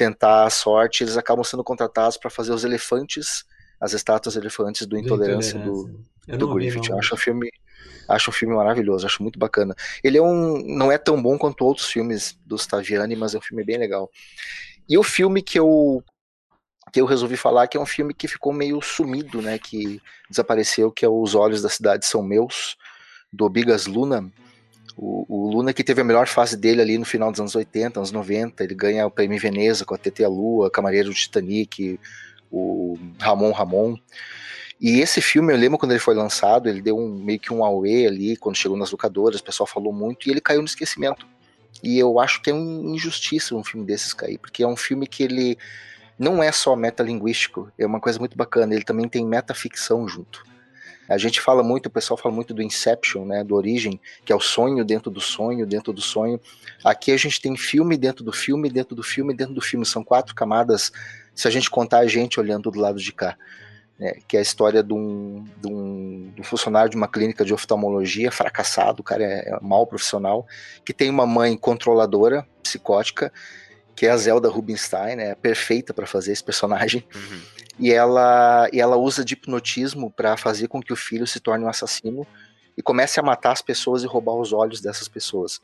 tentar 0.00 0.46
a 0.46 0.50
sorte, 0.50 1.04
eles 1.04 1.18
acabam 1.18 1.44
sendo 1.44 1.62
contratados 1.62 2.16
para 2.16 2.30
fazer 2.30 2.52
os 2.52 2.64
elefantes, 2.64 3.44
as 3.78 3.92
estátuas 3.92 4.34
elefantes 4.34 4.86
do 4.86 4.96
Do 4.96 4.98
Intolerância 4.98 5.58
do, 5.58 5.90
do 6.26 6.54
vi, 6.54 6.54
Griffith. 6.54 6.88
não. 6.88 6.96
Eu 6.96 6.98
acho 6.98 7.14
um 7.14 7.18
filme, 7.18 7.50
acho 8.08 8.30
um 8.30 8.32
filme 8.32 8.54
maravilhoso, 8.54 9.04
acho 9.04 9.22
muito 9.22 9.38
bacana. 9.38 9.74
Ele 10.02 10.16
é 10.16 10.22
um, 10.22 10.62
não 10.66 10.90
é 10.90 10.96
tão 10.96 11.22
bom 11.22 11.36
quanto 11.36 11.66
outros 11.66 11.86
filmes 11.86 12.38
do 12.46 12.56
Staviani, 12.56 13.14
mas 13.14 13.34
é 13.34 13.38
um 13.38 13.42
filme 13.42 13.62
bem 13.62 13.76
legal. 13.76 14.10
E 14.88 14.96
o 14.96 15.02
filme 15.02 15.42
que 15.42 15.58
eu 15.58 16.02
que 16.90 17.00
eu 17.00 17.06
resolvi 17.06 17.36
falar 17.36 17.68
que 17.68 17.76
é 17.76 17.80
um 17.80 17.86
filme 17.86 18.12
que 18.12 18.26
ficou 18.26 18.52
meio 18.52 18.80
sumido, 18.80 19.40
né, 19.40 19.58
que 19.58 20.00
desapareceu, 20.28 20.90
que 20.90 21.04
é 21.04 21.08
Os 21.08 21.36
Olhos 21.36 21.62
da 21.62 21.68
Cidade 21.68 22.04
São 22.04 22.20
Meus, 22.22 22.76
do 23.32 23.48
Bigas 23.48 23.86
Luna. 23.86 24.28
O, 25.02 25.24
o 25.26 25.50
Luna 25.50 25.72
que 25.72 25.82
teve 25.82 26.02
a 26.02 26.04
melhor 26.04 26.26
fase 26.26 26.58
dele 26.58 26.82
ali 26.82 26.98
no 26.98 27.06
final 27.06 27.30
dos 27.30 27.40
anos 27.40 27.54
80, 27.54 27.98
anos 27.98 28.12
90, 28.12 28.62
ele 28.62 28.74
ganha 28.74 29.06
o 29.06 29.10
prêmio 29.10 29.34
em 29.34 29.38
Veneza 29.38 29.82
com 29.82 29.94
a 29.94 29.98
TT 29.98 30.24
a 30.24 30.28
Lua, 30.28 30.70
Camareiro 30.70 31.08
do 31.08 31.14
Titanic, 31.14 31.98
o 32.50 32.98
Ramon 33.18 33.50
Ramon. 33.50 33.96
E 34.78 35.00
esse 35.00 35.22
filme, 35.22 35.54
eu 35.54 35.56
lembro 35.56 35.78
quando 35.78 35.92
ele 35.92 36.00
foi 36.00 36.14
lançado, 36.14 36.68
ele 36.68 36.82
deu 36.82 36.98
um, 36.98 37.14
meio 37.14 37.40
que 37.40 37.50
um 37.50 37.64
auê 37.64 38.06
ali, 38.06 38.36
quando 38.36 38.56
chegou 38.56 38.76
nas 38.76 38.90
locadoras, 38.90 39.40
o 39.40 39.44
pessoal 39.44 39.66
falou 39.66 39.90
muito, 39.90 40.28
e 40.28 40.32
ele 40.32 40.40
caiu 40.40 40.60
no 40.60 40.66
esquecimento. 40.66 41.26
E 41.82 41.98
eu 41.98 42.20
acho 42.20 42.42
que 42.42 42.50
é 42.50 42.52
uma 42.52 42.94
injustiça 42.94 43.54
um 43.54 43.64
filme 43.64 43.86
desses 43.86 44.12
cair, 44.12 44.36
porque 44.36 44.62
é 44.62 44.66
um 44.66 44.76
filme 44.76 45.06
que 45.06 45.22
ele 45.22 45.56
não 46.18 46.42
é 46.42 46.52
só 46.52 46.76
metalinguístico, 46.76 47.72
é 47.78 47.86
uma 47.86 48.00
coisa 48.00 48.18
muito 48.18 48.36
bacana, 48.36 48.74
ele 48.74 48.84
também 48.84 49.08
tem 49.08 49.24
metaficção 49.24 50.06
junto. 50.06 50.44
A 51.10 51.18
gente 51.18 51.40
fala 51.40 51.62
muito, 51.62 51.86
o 51.86 51.90
pessoal 51.90 52.16
fala 52.16 52.32
muito 52.32 52.54
do 52.54 52.62
Inception, 52.62 53.24
né, 53.24 53.42
do 53.42 53.56
Origem, 53.56 54.00
que 54.24 54.32
é 54.32 54.36
o 54.36 54.40
sonho 54.40 54.84
dentro 54.84 55.10
do 55.10 55.20
sonho, 55.20 55.66
dentro 55.66 55.92
do 55.92 56.00
sonho. 56.00 56.40
Aqui 56.84 57.10
a 57.10 57.16
gente 57.16 57.40
tem 57.40 57.56
filme 57.56 57.96
dentro 57.96 58.24
do 58.24 58.32
filme, 58.32 58.70
dentro 58.70 58.94
do 58.94 59.02
filme, 59.02 59.34
dentro 59.34 59.52
do 59.52 59.60
filme. 59.60 59.84
São 59.84 60.04
quatro 60.04 60.34
camadas, 60.36 60.92
se 61.34 61.48
a 61.48 61.50
gente 61.50 61.68
contar 61.68 61.98
a 61.98 62.06
gente 62.06 62.38
olhando 62.38 62.70
do 62.70 62.78
lado 62.78 62.98
de 62.98 63.12
cá. 63.12 63.36
Né, 63.98 64.14
que 64.26 64.36
é 64.36 64.40
a 64.40 64.42
história 64.42 64.82
de 64.82 64.94
um, 64.94 65.44
de, 65.60 65.68
um, 65.68 66.32
de 66.34 66.40
um 66.40 66.44
funcionário 66.44 66.90
de 66.90 66.96
uma 66.96 67.06
clínica 67.08 67.44
de 67.44 67.52
oftalmologia 67.52 68.30
fracassado, 68.30 69.02
o 69.02 69.04
cara 69.04 69.22
é, 69.22 69.50
é 69.50 69.58
mau 69.60 69.86
profissional, 69.86 70.46
que 70.84 70.94
tem 70.94 71.10
uma 71.10 71.26
mãe 71.26 71.54
controladora, 71.54 72.46
psicótica, 72.62 73.30
que 73.94 74.06
é 74.06 74.10
a 74.10 74.16
Zelda 74.16 74.48
Rubinstein, 74.48 75.16
né, 75.16 75.34
perfeita 75.34 75.92
para 75.92 76.06
fazer 76.06 76.32
esse 76.32 76.42
personagem, 76.44 77.06
Uhum. 77.14 77.40
e 77.78 77.92
ela, 77.92 78.68
e 78.72 78.80
ela 78.80 78.96
usa 78.96 79.24
de 79.24 79.34
hipnotismo 79.34 80.10
para 80.10 80.36
fazer 80.36 80.68
com 80.68 80.80
que 80.82 80.92
o 80.92 80.96
filho 80.96 81.26
se 81.26 81.40
torne 81.40 81.64
um 81.64 81.68
assassino 81.68 82.26
e 82.76 82.82
comece 82.82 83.20
a 83.20 83.22
matar 83.22 83.52
as 83.52 83.60
pessoas 83.62 84.02
e 84.02 84.06
roubar 84.06 84.34
os 84.34 84.52
olhos 84.52 84.80
dessas 84.80 85.08
pessoas. 85.08 85.60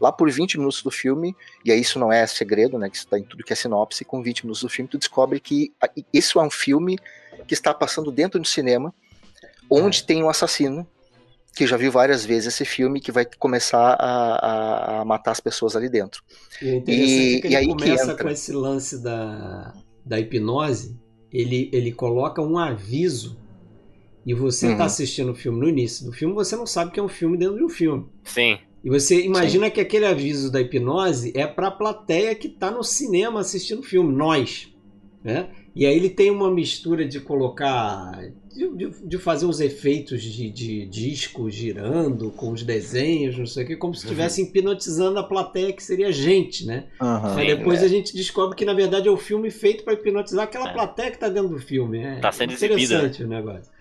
Lá 0.00 0.10
por 0.10 0.30
20 0.30 0.58
minutos 0.58 0.82
do 0.82 0.90
filme, 0.90 1.36
e 1.64 1.70
aí 1.70 1.80
isso 1.80 1.98
não 1.98 2.12
é 2.12 2.26
segredo, 2.26 2.78
né, 2.78 2.88
que 2.88 2.96
isso 2.96 3.06
tá 3.06 3.18
em 3.18 3.22
tudo 3.22 3.44
que 3.44 3.52
é 3.52 3.56
sinopse, 3.56 4.04
com 4.04 4.22
20 4.22 4.44
minutos 4.44 4.62
do 4.62 4.68
filme 4.68 4.88
tu 4.88 4.98
descobre 4.98 5.38
que 5.40 5.72
isso 6.12 6.40
é 6.40 6.42
um 6.42 6.50
filme 6.50 6.98
que 7.46 7.54
está 7.54 7.72
passando 7.74 8.10
dentro 8.10 8.40
do 8.40 8.46
cinema, 8.46 8.94
onde 9.70 10.02
tem 10.04 10.22
um 10.22 10.28
assassino, 10.28 10.86
que 11.54 11.66
já 11.66 11.76
viu 11.76 11.90
várias 11.92 12.24
vezes 12.24 12.54
esse 12.54 12.64
filme, 12.64 13.00
que 13.00 13.12
vai 13.12 13.24
começar 13.38 13.94
a, 14.00 14.98
a- 14.98 15.00
a 15.02 15.04
matar 15.04 15.32
as 15.32 15.40
pessoas 15.40 15.76
ali 15.76 15.88
dentro. 15.88 16.22
E 16.60 16.70
o 16.70 16.74
interessante 16.74 17.36
E- 17.36 17.36
é 17.36 17.38
que 17.38 17.46
e 17.48 17.54
ele 17.54 17.56
aí 17.56 17.74
que 17.74 17.90
começa 17.90 17.96
entra. 17.96 18.16
com 18.16 18.28
esse 18.28 18.52
lance 18.52 19.02
da, 19.02 19.74
da 20.04 20.18
hipnose, 20.20 20.98
ele, 21.30 21.70
ele 21.72 21.92
coloca 21.92 22.40
um 22.42 22.58
aviso 22.58 23.42
e 24.26 24.34
você 24.34 24.68
está 24.70 24.84
Uhum. 24.84 24.86
assistindo 24.86 25.32
o 25.32 25.36
filme 25.36 25.60
no 25.60 25.68
início 25.68 26.06
do 26.06 26.12
filme, 26.12 26.34
você 26.34 26.56
não 26.56 26.66
sabe 26.66 26.92
que 26.92 27.00
é 27.00 27.02
um 27.02 27.08
filme 27.08 27.38
dentro 27.38 27.56
de 27.58 27.64
um 27.64 27.68
filme. 27.68 28.08
Sim. 28.24 28.58
E 28.84 28.90
você 28.90 29.24
imagina 29.24 29.70
que 29.70 29.80
aquele 29.80 30.06
aviso 30.06 30.52
da 30.52 30.60
hipnose 30.60 31.32
é 31.36 31.46
para 31.46 31.68
a 31.68 31.72
plateia 31.72 32.34
que 32.34 32.48
está 32.48 32.70
no 32.70 32.84
cinema 32.84 33.40
assistindo 33.40 33.80
o 33.80 33.84
filme, 33.84 34.14
nós. 34.14 34.68
Né? 35.24 35.50
E 35.74 35.86
aí 35.86 35.96
ele 35.96 36.10
tem 36.10 36.30
uma 36.30 36.50
mistura 36.50 37.06
de 37.08 37.20
colocar. 37.20 38.12
De, 38.54 38.68
de- 38.76 39.06
de 39.08 39.18
fazer 39.18 39.46
uns 39.46 39.60
efeitos 39.60 40.22
de, 40.22 40.50
de 40.50 40.86
disco 40.86 41.50
girando 41.50 42.30
com 42.30 42.52
os 42.52 42.62
desenhos, 42.62 43.36
não 43.36 43.46
sei 43.46 43.64
o 43.64 43.66
que, 43.66 43.76
como 43.76 43.94
se 43.94 44.04
estivesse 44.04 44.42
hipnotizando 44.42 45.18
a 45.18 45.24
plateia 45.24 45.72
que 45.72 45.82
seria 45.82 46.12
gente, 46.12 46.64
né? 46.64 46.84
Mas 46.98 47.34
Sim, 47.34 47.46
depois 47.46 47.80
né? 47.80 47.86
a 47.86 47.88
gente 47.88 48.14
descobre 48.14 48.56
que 48.56 48.64
na 48.64 48.72
verdade 48.74 49.08
é 49.08 49.10
o 49.10 49.16
filme 49.16 49.50
feito 49.50 49.84
para 49.84 49.94
hipnotizar 49.94 50.44
aquela 50.44 50.70
É. 50.70 50.72
plateia 50.72 51.10
que 51.10 51.16
está 51.16 51.28
dentro 51.28 51.48
do 51.50 51.58
filme. 51.58 51.98
É 51.98 52.20
Tá 52.20 52.30
sendo 52.32 52.52
interessante 52.52 53.22
o 53.24 53.28
negócio. 53.28 53.72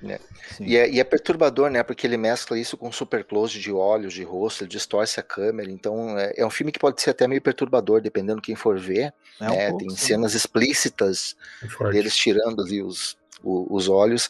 Sim. 0.57 0.65
E 0.65 0.75
é, 0.75 0.89
e 0.89 0.99
é 0.99 1.03
perturbador, 1.03 1.69
né? 1.69 1.83
Porque 1.83 2.05
ele 2.07 2.17
mescla 2.17 2.57
isso 2.57 2.75
com 2.75 2.91
super 2.91 3.23
close 3.23 3.57
de 3.59 3.71
olhos, 3.71 4.13
de 4.13 4.23
rosto, 4.23 4.63
ele 4.63 4.69
distorce 4.69 5.19
a 5.19 5.23
câmera. 5.23 5.69
Então 5.71 6.17
é, 6.17 6.33
é 6.37 6.45
um 6.45 6.49
filme 6.49 6.71
que 6.71 6.79
pode 6.79 7.01
ser 7.01 7.11
até 7.11 7.27
meio 7.27 7.41
perturbador, 7.41 8.01
dependendo 8.01 8.41
quem 8.41 8.55
for 8.55 8.77
ver. 8.79 9.13
É 9.39 9.49
um 9.49 9.55
né? 9.55 9.69
pouco, 9.69 9.85
Tem 9.85 9.89
sim. 9.91 9.95
cenas 9.97 10.33
explícitas 10.35 11.35
É 11.61 11.91
deles 11.91 12.15
tirando 12.15 12.61
ali 12.61 12.81
os, 12.81 13.17
os 13.43 13.89
olhos. 13.89 14.29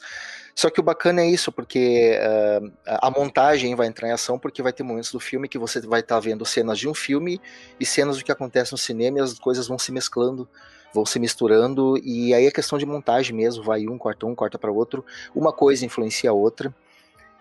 Só 0.56 0.70
que 0.70 0.80
o 0.80 0.84
bacana 0.84 1.22
é 1.22 1.28
isso, 1.28 1.52
porque 1.52 2.18
ah, 2.86 3.08
a 3.08 3.12
montagem 3.12 3.76
vai 3.76 3.88
entrar 3.88 4.08
em 4.08 4.12
ação, 4.12 4.38
porque 4.38 4.62
vai 4.62 4.72
ter 4.72 4.84
momentos 4.84 5.12
do 5.12 5.20
filme 5.20 5.48
que 5.48 5.58
você 5.58 5.82
vai 5.82 6.02
estar 6.02 6.20
vendo 6.20 6.46
cenas 6.46 6.78
de 6.78 6.88
um 6.88 6.94
filme 6.94 7.42
e 7.80 7.86
cenas 7.86 8.18
do 8.18 8.24
que 8.24 8.32
acontece 8.32 8.72
no 8.72 8.78
cinema 8.78 9.18
e 9.18 9.22
as 9.22 9.40
coisas 9.40 9.68
vão 9.68 9.80
se 9.80 9.92
mesclando, 9.92 10.48
vão 10.94 11.06
se 11.06 11.20
misturando, 11.20 11.98
e 12.04 12.34
aí 12.34 12.46
é 12.46 12.52
questão 12.52 12.78
de 12.78 12.86
montagem 12.86 13.36
mesmo, 13.36 13.64
vai 13.64 13.88
um, 13.88 13.98
corta 13.98 14.28
um, 14.28 14.36
corta 14.36 14.60
para 14.60 14.72
outro, 14.72 15.04
uma 15.34 15.52
coisa 15.52 15.86
influencia 15.86 16.30
a 16.30 16.34
outra. 16.34 16.74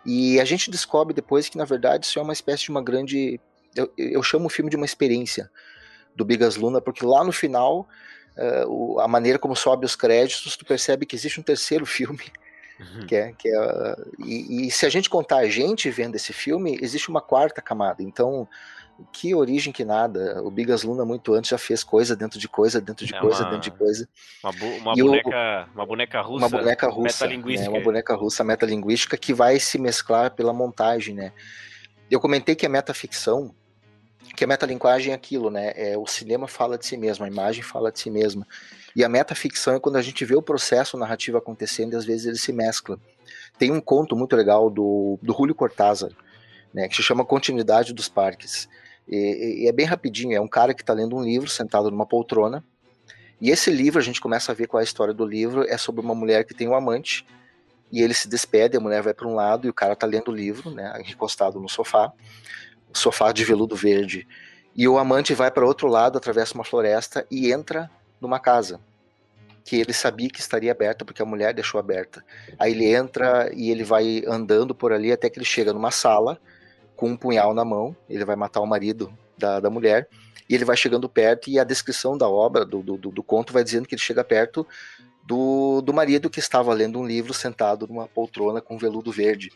E 0.04 0.40
a 0.40 0.44
gente 0.44 0.70
descobre 0.70 1.14
depois 1.14 1.48
que, 1.48 1.58
na 1.58 1.64
verdade, 1.64 2.06
isso 2.06 2.18
é 2.18 2.22
uma 2.22 2.32
espécie 2.32 2.64
de 2.64 2.70
uma 2.70 2.82
grande. 2.82 3.38
Eu, 3.76 3.92
eu 3.96 4.22
chamo 4.22 4.46
o 4.46 4.50
filme 4.50 4.70
de 4.70 4.76
uma 4.76 4.86
experiência 4.86 5.50
do 6.16 6.24
Bigas 6.24 6.56
Luna, 6.56 6.80
porque 6.80 7.04
lá 7.04 7.22
no 7.22 7.32
final, 7.32 7.86
o- 8.66 8.98
a 9.00 9.06
maneira 9.08 9.38
como 9.38 9.54
sobe 9.54 9.84
os 9.86 9.94
créditos, 9.96 10.56
tu 10.56 10.64
percebe 10.64 11.04
que 11.06 11.14
existe 11.16 11.38
um 11.38 11.42
terceiro 11.42 11.84
filme 11.86 12.24
Uhum. 12.80 13.06
que 13.06 13.14
é, 13.14 13.32
que 13.38 13.48
é 13.48 13.94
e, 14.24 14.66
e 14.66 14.70
se 14.70 14.84
a 14.86 14.88
gente 14.88 15.08
contar 15.10 15.36
a 15.38 15.48
gente 15.48 15.88
vendo 15.90 16.16
esse 16.16 16.32
filme, 16.32 16.78
existe 16.82 17.08
uma 17.10 17.20
quarta 17.20 17.60
camada. 17.62 18.02
Então, 18.02 18.48
que 19.12 19.34
origem 19.34 19.72
que 19.72 19.84
nada. 19.84 20.42
O 20.42 20.50
Bigas 20.50 20.82
Luna 20.82 21.04
muito 21.04 21.32
antes 21.34 21.50
já 21.50 21.58
fez 21.58 21.82
coisa 21.84 22.14
dentro 22.16 22.38
de 22.38 22.48
coisa, 22.48 22.80
dentro 22.80 23.04
de 23.06 23.14
É 23.14 23.18
coisa, 23.20 23.42
uma- 23.42 23.50
dentro 23.50 23.70
de 23.70 23.76
coisa. 23.76 24.08
Uma, 24.44 24.52
bu- 24.52 24.76
uma 24.78 24.94
E 24.96 25.02
o- 25.02 25.06
boneca, 25.06 25.68
uma 25.74 25.86
boneca 25.86 26.20
russa. 26.20 26.46
uma 26.46 26.48
boneca 26.48 26.86
russa, 26.88 27.24
né, 27.26 27.30
metalinguística. 27.32 27.70
uma 27.70 27.80
boneca 27.80 28.14
russa 28.14 28.44
metalinguística 28.44 29.16
que 29.16 29.32
vai 29.34 29.58
se 29.60 29.78
mesclar 29.78 30.30
pela 30.32 30.52
montagem, 30.52 31.14
né? 31.14 31.32
Eu 32.10 32.20
comentei 32.20 32.54
que 32.54 32.66
a 32.66 32.68
metaficção, 32.68 33.54
que 34.36 34.44
a 34.44 34.46
metalinguagem 34.46 35.12
é 35.12 35.14
aquilo, 35.14 35.50
né? 35.50 35.72
É, 35.74 35.96
o 35.96 36.06
cinema 36.06 36.48
fala 36.48 36.78
de 36.78 36.86
si 36.86 36.96
mesmo, 36.96 37.24
a 37.24 37.28
imagem 37.28 37.62
fala 37.62 37.92
de 37.92 38.00
si 38.00 38.10
mesma. 38.10 38.46
E 38.94 39.04
a 39.04 39.08
metaficção 39.08 39.74
é 39.74 39.80
quando 39.80 39.96
a 39.96 40.02
gente 40.02 40.24
vê 40.24 40.34
o 40.34 40.42
processo 40.42 40.96
narrativo 40.96 41.38
acontecendo 41.38 41.94
e 41.94 41.96
às 41.96 42.04
vezes 42.04 42.26
ele 42.26 42.38
se 42.38 42.52
mescla. 42.52 42.98
Tem 43.58 43.70
um 43.70 43.80
conto 43.80 44.16
muito 44.16 44.36
legal 44.36 44.70
do, 44.70 45.18
do 45.22 45.32
Julio 45.32 45.54
Cortázar, 45.54 46.10
né, 46.72 46.88
que 46.88 46.96
se 46.96 47.02
chama 47.02 47.24
Continuidade 47.24 47.92
dos 47.92 48.08
Parques. 48.08 48.68
E, 49.08 49.64
e 49.64 49.68
é 49.68 49.72
bem 49.72 49.86
rapidinho, 49.86 50.36
é 50.36 50.40
um 50.40 50.48
cara 50.48 50.74
que 50.74 50.82
está 50.82 50.92
lendo 50.92 51.16
um 51.16 51.22
livro 51.22 51.48
sentado 51.48 51.90
numa 51.90 52.06
poltrona, 52.06 52.64
e 53.42 53.50
esse 53.50 53.72
livro, 53.72 53.98
a 53.98 54.02
gente 54.02 54.20
começa 54.20 54.52
a 54.52 54.54
ver 54.54 54.68
qual 54.68 54.78
é 54.80 54.82
a 54.82 54.84
história 54.84 55.12
do 55.12 55.26
livro, 55.26 55.64
é 55.68 55.76
sobre 55.76 56.00
uma 56.00 56.14
mulher 56.14 56.44
que 56.44 56.54
tem 56.54 56.68
um 56.68 56.76
amante, 56.76 57.26
e 57.90 58.00
ele 58.00 58.14
se 58.14 58.28
despede, 58.28 58.76
a 58.76 58.80
mulher 58.80 59.02
vai 59.02 59.12
para 59.12 59.26
um 59.26 59.34
lado, 59.34 59.66
e 59.66 59.70
o 59.70 59.74
cara 59.74 59.96
tá 59.96 60.06
lendo 60.06 60.30
o 60.30 60.34
livro, 60.34 60.70
né, 60.70 61.02
encostado 61.08 61.58
no 61.58 61.68
sofá, 61.68 62.12
sofá 62.94 63.32
de 63.32 63.44
veludo 63.44 63.76
verde, 63.76 64.26
e 64.74 64.88
o 64.88 64.98
amante 64.98 65.34
vai 65.34 65.50
para 65.50 65.66
outro 65.66 65.86
lado, 65.88 66.16
atravessa 66.16 66.54
uma 66.54 66.64
floresta 66.64 67.26
e 67.30 67.52
entra 67.52 67.90
numa 68.20 68.38
casa 68.38 68.80
que 69.64 69.76
ele 69.76 69.92
sabia 69.92 70.28
que 70.28 70.40
estaria 70.40 70.72
aberta 70.72 71.04
porque 71.04 71.22
a 71.22 71.26
mulher 71.26 71.54
deixou 71.54 71.78
aberta. 71.78 72.24
Aí 72.58 72.72
ele 72.72 72.86
entra 72.86 73.50
e 73.54 73.70
ele 73.70 73.84
vai 73.84 74.24
andando 74.26 74.74
por 74.74 74.92
ali 74.92 75.12
até 75.12 75.30
que 75.30 75.38
ele 75.38 75.46
chega 75.46 75.72
numa 75.72 75.90
sala 75.90 76.38
com 76.96 77.10
um 77.10 77.16
punhal 77.16 77.54
na 77.54 77.64
mão. 77.64 77.94
Ele 78.08 78.24
vai 78.24 78.34
matar 78.34 78.60
o 78.60 78.66
marido 78.66 79.12
da, 79.36 79.60
da 79.60 79.70
mulher, 79.70 80.08
e 80.48 80.54
ele 80.54 80.64
vai 80.64 80.76
chegando 80.76 81.08
perto, 81.08 81.48
e 81.48 81.58
a 81.58 81.64
descrição 81.64 82.16
da 82.16 82.28
obra, 82.28 82.64
do, 82.64 82.82
do, 82.82 82.96
do 82.96 83.22
conto, 83.22 83.52
vai 83.52 83.64
dizendo 83.64 83.86
que 83.86 83.94
ele 83.94 84.02
chega 84.02 84.22
perto 84.22 84.66
do, 85.24 85.80
do 85.80 85.94
marido 85.94 86.28
que 86.28 86.40
estava 86.40 86.72
lendo 86.74 86.98
um 86.98 87.06
livro 87.06 87.32
sentado 87.32 87.86
numa 87.86 88.08
poltrona 88.08 88.60
com 88.60 88.76
veludo 88.76 89.12
verde. 89.12 89.50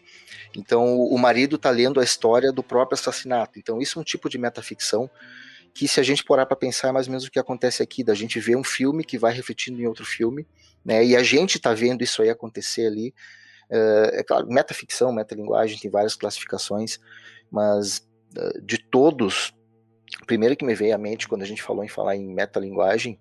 Então, 0.54 0.96
o 0.96 1.18
marido 1.18 1.56
está 1.56 1.70
lendo 1.70 2.00
a 2.00 2.04
história 2.04 2.52
do 2.52 2.62
próprio 2.62 2.94
assassinato. 2.94 3.58
Então, 3.58 3.80
isso 3.80 3.98
é 3.98 4.02
um 4.02 4.04
tipo 4.04 4.28
de 4.28 4.38
metaficção 4.38 5.10
que, 5.74 5.88
se 5.88 6.00
a 6.00 6.02
gente 6.02 6.24
parar 6.24 6.46
para 6.46 6.56
pensar, 6.56 6.88
é 6.88 6.92
mais 6.92 7.06
ou 7.06 7.10
menos 7.10 7.26
o 7.26 7.30
que 7.30 7.38
acontece 7.38 7.82
aqui, 7.82 8.02
da 8.04 8.14
gente 8.14 8.40
ver 8.40 8.56
um 8.56 8.64
filme 8.64 9.04
que 9.04 9.18
vai 9.18 9.32
refletindo 9.32 9.80
em 9.80 9.86
outro 9.86 10.06
filme, 10.06 10.46
né? 10.84 11.04
E 11.04 11.16
a 11.16 11.22
gente 11.22 11.56
está 11.56 11.74
vendo 11.74 12.02
isso 12.02 12.22
aí 12.22 12.30
acontecer 12.30 12.86
ali. 12.86 13.12
É, 13.68 14.20
é 14.20 14.22
claro, 14.22 14.46
metaficção, 14.48 15.12
metalinguagem, 15.12 15.78
tem 15.78 15.90
várias 15.90 16.14
classificações, 16.14 16.98
mas 17.50 18.08
uh, 18.38 18.62
de 18.62 18.78
todos, 18.78 19.52
primeiro 20.26 20.56
que 20.56 20.64
me 20.64 20.74
veio 20.74 20.94
à 20.94 20.98
mente 20.98 21.28
quando 21.28 21.42
a 21.42 21.46
gente 21.46 21.62
falou 21.62 21.84
em 21.84 21.88
falar 21.88 22.16
em 22.16 22.32
metalinguagem 22.32 23.18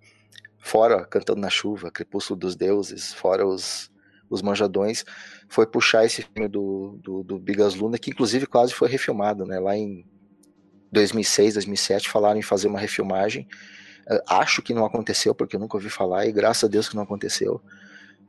fora 0.66 1.06
Cantando 1.06 1.40
na 1.40 1.50
Chuva, 1.50 1.92
Crepúsculo 1.92 2.40
dos 2.40 2.56
Deuses, 2.56 3.14
fora 3.14 3.46
os, 3.46 3.92
os 4.28 4.42
Manjadões, 4.42 5.06
foi 5.48 5.68
puxar 5.68 6.04
esse 6.06 6.24
filme 6.24 6.48
do, 6.48 7.00
do, 7.04 7.24
do 7.24 7.38
Bigas 7.38 7.76
Luna, 7.76 8.00
que 8.00 8.10
inclusive 8.10 8.48
quase 8.48 8.74
foi 8.74 8.90
refilmado, 8.90 9.46
né? 9.46 9.60
Lá 9.60 9.78
em 9.78 10.04
2006, 10.92 11.54
2007, 11.54 12.10
falaram 12.10 12.40
em 12.40 12.42
fazer 12.42 12.68
uma 12.68 12.80
refilmagem. 12.80 13.48
Uh, 14.10 14.20
acho 14.28 14.64
que 14.64 14.74
não 14.74 14.84
aconteceu, 14.84 15.36
porque 15.36 15.56
eu 15.56 15.60
nunca 15.60 15.78
ouvi 15.78 15.90
falar, 15.90 16.26
e 16.26 16.32
graças 16.32 16.64
a 16.64 16.68
Deus 16.68 16.90
que 16.90 16.96
não 16.96 17.04
aconteceu. 17.04 17.62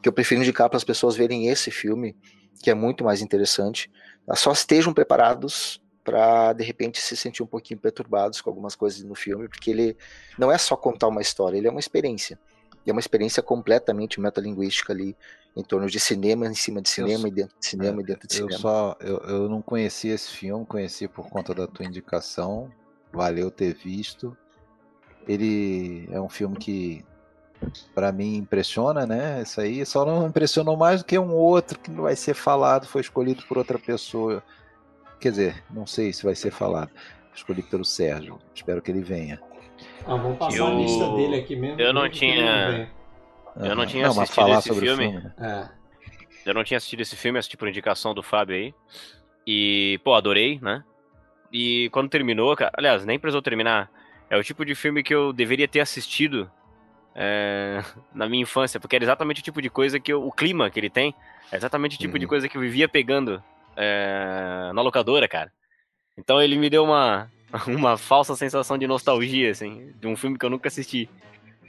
Que 0.03 0.09
eu 0.09 0.13
prefiro 0.13 0.43
indicar 0.43 0.69
para 0.69 0.77
as 0.77 0.85
pessoas 0.85 1.17
verem 1.17 1.49
esse 1.49 1.71
filme, 1.71 2.15
que 2.63 2.71
é 2.71 2.75
muito 2.75 3.03
mais 3.03 3.23
interessante. 3.23 3.91
Só 4.35 4.53
estejam 4.53 4.93
preparados 4.93 5.81
para 6.07 6.53
de 6.53 6.63
repente 6.63 7.01
se 7.01 7.17
sentir 7.17 7.43
um 7.43 7.47
pouquinho 7.47 7.81
perturbados 7.81 8.41
com 8.41 8.49
algumas 8.49 8.77
coisas 8.77 9.03
no 9.03 9.17
filme, 9.17 9.49
porque 9.49 9.73
ele 9.73 9.97
não 10.39 10.53
é 10.53 10.57
só 10.57 10.77
contar 10.77 11.09
uma 11.09 11.21
história, 11.21 11.59
ele 11.59 11.67
é 11.67 11.71
uma 11.71 11.81
experiência. 11.81 12.39
E 12.87 12.91
é 12.91 12.93
uma 12.93 13.01
experiência 13.01 13.43
completamente 13.43 14.21
metalinguística 14.21 14.93
ali, 14.93 15.17
em 15.57 15.63
torno 15.65 15.89
de 15.89 15.99
cinema, 15.99 16.47
em 16.47 16.55
cima 16.55 16.81
de 16.81 16.89
cinema, 16.89 17.25
eu, 17.25 17.29
e 17.29 17.31
dentro 17.33 17.59
de 17.59 17.67
cinema, 17.67 18.01
é, 18.01 18.05
e 18.05 18.07
dentro 18.07 18.29
de 18.29 18.35
eu 18.37 18.47
cinema. 18.47 18.61
Só, 18.61 18.97
eu, 19.01 19.17
eu 19.19 19.49
não 19.49 19.61
conhecia 19.61 20.15
esse 20.15 20.31
filme, 20.31 20.65
conheci 20.65 21.09
por 21.09 21.29
conta 21.29 21.53
da 21.53 21.67
tua 21.67 21.85
indicação, 21.85 22.71
valeu 23.13 23.51
ter 23.51 23.75
visto. 23.75 24.37
Ele 25.27 26.09
é 26.13 26.21
um 26.21 26.29
filme 26.29 26.57
que 26.57 27.05
para 27.93 28.13
mim 28.13 28.37
impressiona, 28.37 29.05
né? 29.05 29.43
Isso 29.43 29.61
aí 29.61 29.85
só 29.85 30.05
não 30.05 30.29
impressionou 30.29 30.77
mais 30.77 31.01
do 31.01 31.07
que 31.07 31.19
um 31.19 31.35
outro 31.35 31.81
que 31.81 31.91
não 31.91 32.05
vai 32.05 32.15
ser 32.15 32.35
falado, 32.35 32.87
foi 32.87 33.01
escolhido 33.01 33.43
por 33.49 33.59
outra 33.59 33.79
pessoa. 33.79 34.45
Quer 35.21 35.31
dizer, 35.31 35.65
não 35.71 35.87
sei 35.87 36.13
se 36.13 36.25
vai 36.25 36.35
ser 36.35 36.51
falado. 36.51 36.91
Escolhi 37.35 37.63
pelo 37.63 37.85
Sérgio. 37.85 38.39
Espero 38.55 38.81
que 38.81 38.91
ele 38.91 39.03
venha. 39.03 39.41
Ah, 40.07 40.17
vamos 40.17 40.39
passar 40.39 40.59
eu... 40.59 40.67
a 40.67 40.71
lista 40.71 41.09
dele 41.17 41.37
aqui 41.37 41.57
mesmo. 41.57 41.81
Eu 41.81 41.93
não 41.93 42.09
tinha. 42.09 42.91
Eu 43.57 43.75
não 43.75 43.87
tinha 43.87 44.09
não, 44.09 44.21
assistido 44.21 44.53
esse 44.53 44.75
filme. 44.75 45.11
filme 45.11 45.33
é. 45.39 45.69
Eu 46.45 46.55
não 46.55 46.63
tinha 46.63 46.77
assistido 46.79 47.01
esse 47.01 47.17
filme, 47.17 47.39
assisti 47.39 47.57
por 47.57 47.69
indicação 47.69 48.15
do 48.15 48.23
Fábio 48.23 48.55
aí. 48.55 48.75
E, 49.47 50.01
pô, 50.05 50.15
adorei, 50.15 50.61
né? 50.63 50.85
E 51.53 51.89
quando 51.91 52.09
terminou, 52.09 52.55
cara, 52.55 52.71
aliás, 52.77 53.05
nem 53.05 53.19
precisou 53.19 53.43
terminar. 53.43 53.91
É 54.31 54.37
o 54.37 54.45
tipo 54.45 54.65
de 54.65 54.75
filme 54.75 55.03
que 55.03 55.15
eu 55.15 55.33
deveria 55.33 55.67
ter 55.67 55.81
assistido 55.81 56.51
é, 57.15 57.83
na 58.15 58.29
minha 58.29 58.43
infância, 58.43 58.79
porque 58.79 58.95
era 58.95 59.05
exatamente 59.05 59.41
o 59.41 59.45
tipo 59.45 59.61
de 59.61 59.69
coisa 59.69 59.99
que 59.99 60.13
eu, 60.13 60.25
o 60.25 60.31
clima 60.31 60.71
que 60.71 60.79
ele 60.79 60.91
tem, 60.91 61.15
é 61.51 61.57
exatamente 61.57 61.97
o 61.97 61.99
tipo 61.99 62.15
uhum. 62.15 62.21
de 62.21 62.27
coisa 62.27 62.49
que 62.49 62.57
eu 62.57 62.61
vivia 62.61 62.89
pegando 62.89 63.43
é, 63.77 64.71
na 64.75 64.83
locadora, 64.83 65.29
cara. 65.29 65.53
Então 66.17 66.41
ele 66.41 66.57
me 66.57 66.71
deu 66.71 66.85
uma, 66.85 67.31
uma 67.67 67.97
falsa 67.97 68.35
sensação 68.35 68.79
de 68.79 68.87
nostalgia, 68.87 69.51
assim, 69.51 69.93
de 70.01 70.07
um 70.07 70.17
filme 70.17 70.39
que 70.39 70.45
eu 70.45 70.51
nunca 70.51 70.69
assisti. 70.69 71.09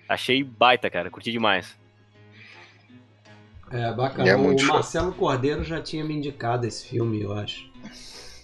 Achei 0.08 0.43
baita, 0.43 0.89
cara, 0.89 1.10
curti 1.10 1.32
demais. 1.32 1.78
É, 3.70 3.91
bacana. 3.91 4.30
É 4.30 4.36
o 4.36 4.66
Marcelo 4.66 5.12
Cordeiro 5.12 5.64
já 5.64 5.82
tinha 5.82 6.03
me 6.03 6.14
indicado 6.14 6.66
esse 6.66 6.88
filme, 6.88 7.22
eu 7.22 7.34
acho 7.34 7.70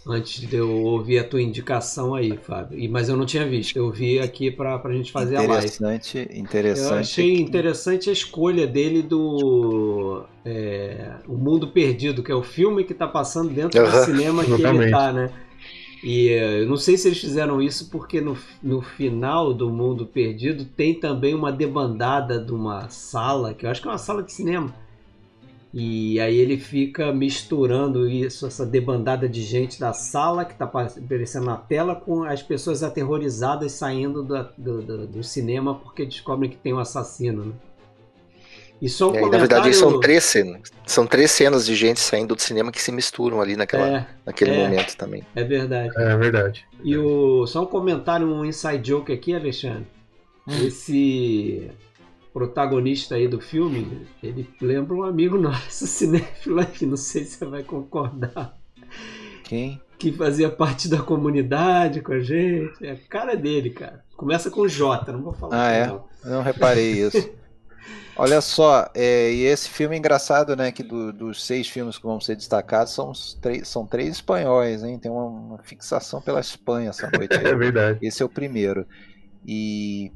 antes 0.07 0.47
de 0.47 0.55
eu 0.55 0.69
ouvir 0.83 1.19
a 1.19 1.23
tua 1.23 1.41
indicação 1.41 2.13
aí, 2.13 2.37
Fábio. 2.37 2.77
E, 2.77 2.87
mas 2.87 3.09
eu 3.09 3.15
não 3.15 3.25
tinha 3.25 3.47
visto. 3.47 3.77
Eu 3.77 3.89
vi 3.91 4.19
aqui 4.19 4.51
para 4.51 4.75
a 4.75 4.93
gente 4.93 5.11
fazer 5.11 5.37
a 5.37 5.39
live. 5.39 5.53
Interessante, 5.53 6.29
interessante. 6.33 6.91
Eu 6.91 6.99
achei 6.99 7.35
interessante 7.35 8.09
a 8.09 8.13
escolha 8.13 8.67
dele 8.67 9.01
do 9.01 10.23
é, 10.45 11.13
O 11.27 11.37
Mundo 11.37 11.67
Perdido, 11.69 12.21
que 12.21 12.31
é 12.31 12.35
o 12.35 12.43
filme 12.43 12.83
que 12.83 12.93
está 12.93 13.07
passando 13.07 13.49
dentro 13.49 13.81
uhum, 13.81 13.89
do 13.89 14.05
cinema 14.05 14.43
que 14.45 14.51
ele 14.51 14.85
está, 14.85 15.13
né? 15.13 15.31
E 16.03 16.29
é, 16.29 16.61
eu 16.61 16.67
não 16.67 16.75
sei 16.75 16.97
se 16.97 17.07
eles 17.07 17.19
fizeram 17.19 17.61
isso 17.61 17.89
porque 17.89 18.19
no, 18.19 18.37
no 18.61 18.81
final 18.81 19.53
do 19.53 19.69
Mundo 19.69 20.05
Perdido 20.05 20.65
tem 20.65 20.93
também 20.93 21.33
uma 21.33 21.49
debandada 21.49 22.43
de 22.43 22.51
uma 22.51 22.89
sala, 22.89 23.53
que 23.53 23.65
eu 23.65 23.69
acho 23.69 23.81
que 23.81 23.87
é 23.87 23.91
uma 23.91 23.97
sala 23.97 24.21
de 24.21 24.33
cinema 24.33 24.82
e 25.73 26.19
aí 26.19 26.37
ele 26.37 26.55
fica 26.55 27.11
misturando 27.11 28.07
isso, 28.07 28.45
essa 28.45 28.63
debandada 28.63 29.27
de 29.27 29.41
gente 29.41 29.79
da 29.79 29.91
sala 29.91 30.45
que 30.45 30.53
está 30.53 30.65
aparecendo 30.65 31.45
na 31.45 31.57
tela 31.57 31.95
com 31.95 32.23
as 32.23 32.43
pessoas 32.43 32.83
aterrorizadas 32.83 33.71
saindo 33.71 34.21
do, 34.21 34.43
do, 34.55 34.81
do, 34.83 35.07
do 35.07 35.23
cinema 35.23 35.73
porque 35.73 36.05
descobrem 36.05 36.51
que 36.51 36.57
tem 36.57 36.75
um 36.75 36.79
assassino. 36.79 37.45
Né? 37.45 37.53
E 38.79 38.87
só 38.87 39.07
um 39.07 39.15
é, 39.15 39.19
comentário... 39.21 39.31
Na 39.31 39.39
verdade, 39.39 39.75
são 39.75 39.99
três 39.99 40.23
cenas. 40.23 40.61
São 40.85 41.07
três 41.07 41.31
cenas 41.31 41.65
de 41.65 41.73
gente 41.73 41.99
saindo 41.99 42.35
do 42.35 42.41
cinema 42.41 42.71
que 42.71 42.81
se 42.81 42.91
misturam 42.91 43.41
ali 43.41 43.55
naquela, 43.55 43.87
é, 43.87 44.07
naquele 44.23 44.51
é, 44.51 44.63
momento 44.63 44.95
também. 44.95 45.23
É 45.35 45.43
verdade. 45.43 45.91
É 45.97 46.15
verdade. 46.15 46.67
E 46.83 46.95
o, 46.95 47.47
só 47.47 47.63
um 47.63 47.65
comentário, 47.65 48.27
um 48.27 48.45
inside 48.45 48.87
joke 48.87 49.11
aqui, 49.11 49.33
Alexandre. 49.33 49.87
Hum. 50.47 50.67
Esse 50.67 51.71
protagonista 52.33 53.15
aí 53.15 53.27
do 53.27 53.39
filme, 53.39 54.07
ele 54.21 54.49
lembra 54.59 54.95
um 54.95 55.03
amigo 55.03 55.37
nosso, 55.37 55.85
cinéfilo 55.87 56.59
aqui, 56.59 56.85
não 56.85 56.97
sei 56.97 57.23
se 57.23 57.37
você 57.37 57.45
vai 57.45 57.63
concordar. 57.63 58.57
Quem? 59.43 59.79
Que 59.99 60.11
fazia 60.11 60.49
parte 60.49 60.89
da 60.89 61.01
comunidade 61.01 62.01
com 62.01 62.11
a 62.11 62.19
gente. 62.19 62.85
É 62.85 62.91
a 62.91 62.97
cara 62.97 63.37
dele, 63.37 63.69
cara. 63.69 64.03
Começa 64.17 64.49
com 64.49 64.67
J, 64.67 65.11
não 65.11 65.21
vou 65.21 65.33
falar. 65.33 65.67
Ah, 65.67 65.71
é? 65.71 65.87
Não. 65.87 66.05
não 66.25 66.41
reparei 66.41 66.93
isso. 66.93 67.29
Olha 68.15 68.41
só, 68.41 68.89
é, 68.93 69.31
e 69.31 69.41
esse 69.43 69.69
filme 69.69 69.95
é 69.95 69.99
engraçado, 69.99 70.55
né? 70.55 70.71
Que 70.71 70.83
do, 70.83 71.11
dos 71.11 71.43
seis 71.43 71.67
filmes 71.67 71.97
que 71.97 72.03
vão 72.03 72.19
ser 72.19 72.35
destacados 72.35 72.93
são, 72.93 73.11
três, 73.41 73.67
são 73.67 73.87
três 73.87 74.09
espanhóis, 74.09 74.83
hein? 74.83 74.99
Tem 74.99 75.11
uma, 75.11 75.25
uma 75.25 75.57
fixação 75.63 76.21
pela 76.21 76.39
Espanha 76.39 76.89
essa 76.89 77.09
noite. 77.09 77.33
é 77.37 77.55
verdade. 77.55 77.99
Esse 78.01 78.21
é 78.21 78.25
o 78.25 78.29
primeiro. 78.29 78.85
E 79.45 80.11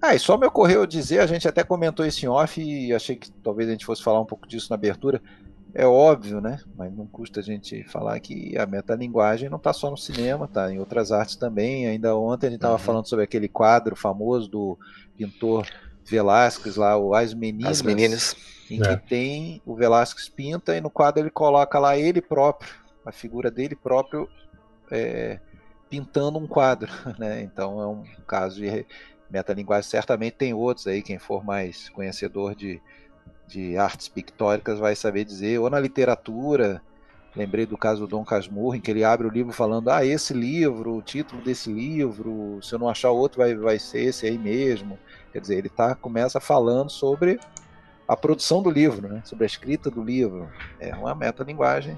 ah, 0.00 0.14
e 0.14 0.18
só 0.18 0.38
me 0.38 0.46
ocorreu 0.46 0.86
dizer, 0.86 1.20
a 1.20 1.26
gente 1.26 1.46
até 1.46 1.62
comentou 1.62 2.06
isso 2.06 2.24
em 2.24 2.28
off 2.28 2.60
e 2.60 2.92
achei 2.94 3.16
que 3.16 3.30
talvez 3.30 3.68
a 3.68 3.72
gente 3.72 3.84
fosse 3.84 4.02
falar 4.02 4.20
um 4.20 4.26
pouco 4.26 4.48
disso 4.48 4.68
na 4.70 4.74
abertura. 4.74 5.20
É 5.74 5.86
óbvio, 5.86 6.40
né? 6.40 6.58
Mas 6.76 6.92
não 6.92 7.06
custa 7.06 7.40
a 7.40 7.42
gente 7.42 7.84
falar 7.84 8.18
que 8.18 8.56
a 8.58 8.66
metalinguagem 8.66 9.48
não 9.48 9.58
está 9.58 9.72
só 9.72 9.90
no 9.90 9.96
cinema, 9.96 10.46
está 10.46 10.72
em 10.72 10.78
outras 10.78 11.12
artes 11.12 11.36
também. 11.36 11.86
Ainda 11.86 12.16
ontem 12.16 12.46
a 12.46 12.50
gente 12.50 12.58
estava 12.58 12.74
uhum. 12.74 12.80
falando 12.80 13.06
sobre 13.06 13.24
aquele 13.24 13.48
quadro 13.48 13.94
famoso 13.94 14.48
do 14.48 14.78
pintor 15.16 15.66
Velázquez 16.04 16.76
lá, 16.76 16.96
o 16.96 17.14
As 17.14 17.34
Meninas. 17.34 17.70
As 17.70 17.82
Meninas. 17.82 18.36
Em 18.70 18.80
é. 18.80 18.96
que 18.96 19.08
tem 19.08 19.62
o 19.66 19.74
Velázquez 19.74 20.28
pinta 20.28 20.76
e 20.76 20.80
no 20.80 20.90
quadro 20.90 21.22
ele 21.22 21.30
coloca 21.30 21.78
lá 21.78 21.96
ele 21.96 22.20
próprio, 22.20 22.72
a 23.04 23.12
figura 23.12 23.50
dele 23.50 23.74
próprio 23.76 24.28
é, 24.90 25.40
pintando 25.88 26.38
um 26.38 26.46
quadro, 26.46 26.90
né? 27.18 27.42
Então 27.42 27.80
é 27.80 27.86
um 27.86 28.02
caso 28.26 28.56
de 28.56 28.86
metalinguagem 29.30 29.88
certamente 29.88 30.34
tem 30.34 30.52
outros 30.52 30.86
aí, 30.86 31.02
quem 31.02 31.18
for 31.18 31.44
mais 31.44 31.88
conhecedor 31.88 32.54
de, 32.54 32.80
de 33.46 33.76
artes 33.76 34.08
pictóricas 34.08 34.78
vai 34.78 34.94
saber 34.94 35.24
dizer, 35.24 35.58
ou 35.58 35.70
na 35.70 35.78
literatura, 35.78 36.82
lembrei 37.34 37.66
do 37.66 37.76
caso 37.76 38.00
do 38.00 38.06
Dom 38.06 38.24
Casmurro, 38.24 38.74
em 38.74 38.80
que 38.80 38.90
ele 38.90 39.04
abre 39.04 39.26
o 39.26 39.30
livro 39.30 39.52
falando, 39.52 39.90
ah, 39.90 40.04
esse 40.04 40.34
livro, 40.34 40.96
o 40.96 41.02
título 41.02 41.42
desse 41.42 41.72
livro, 41.72 42.58
se 42.62 42.74
eu 42.74 42.78
não 42.78 42.88
achar 42.88 43.10
outro 43.10 43.38
vai, 43.38 43.54
vai 43.54 43.78
ser 43.78 44.04
esse 44.04 44.26
aí 44.26 44.36
mesmo. 44.36 44.98
Quer 45.32 45.40
dizer, 45.40 45.58
ele 45.58 45.68
tá, 45.68 45.94
começa 45.94 46.40
falando 46.40 46.90
sobre 46.90 47.38
a 48.08 48.16
produção 48.16 48.60
do 48.60 48.70
livro, 48.70 49.08
né? 49.08 49.22
sobre 49.24 49.44
a 49.44 49.46
escrita 49.46 49.90
do 49.90 50.02
livro. 50.02 50.50
É 50.80 50.94
uma 50.94 51.14
metalinguagem. 51.14 51.96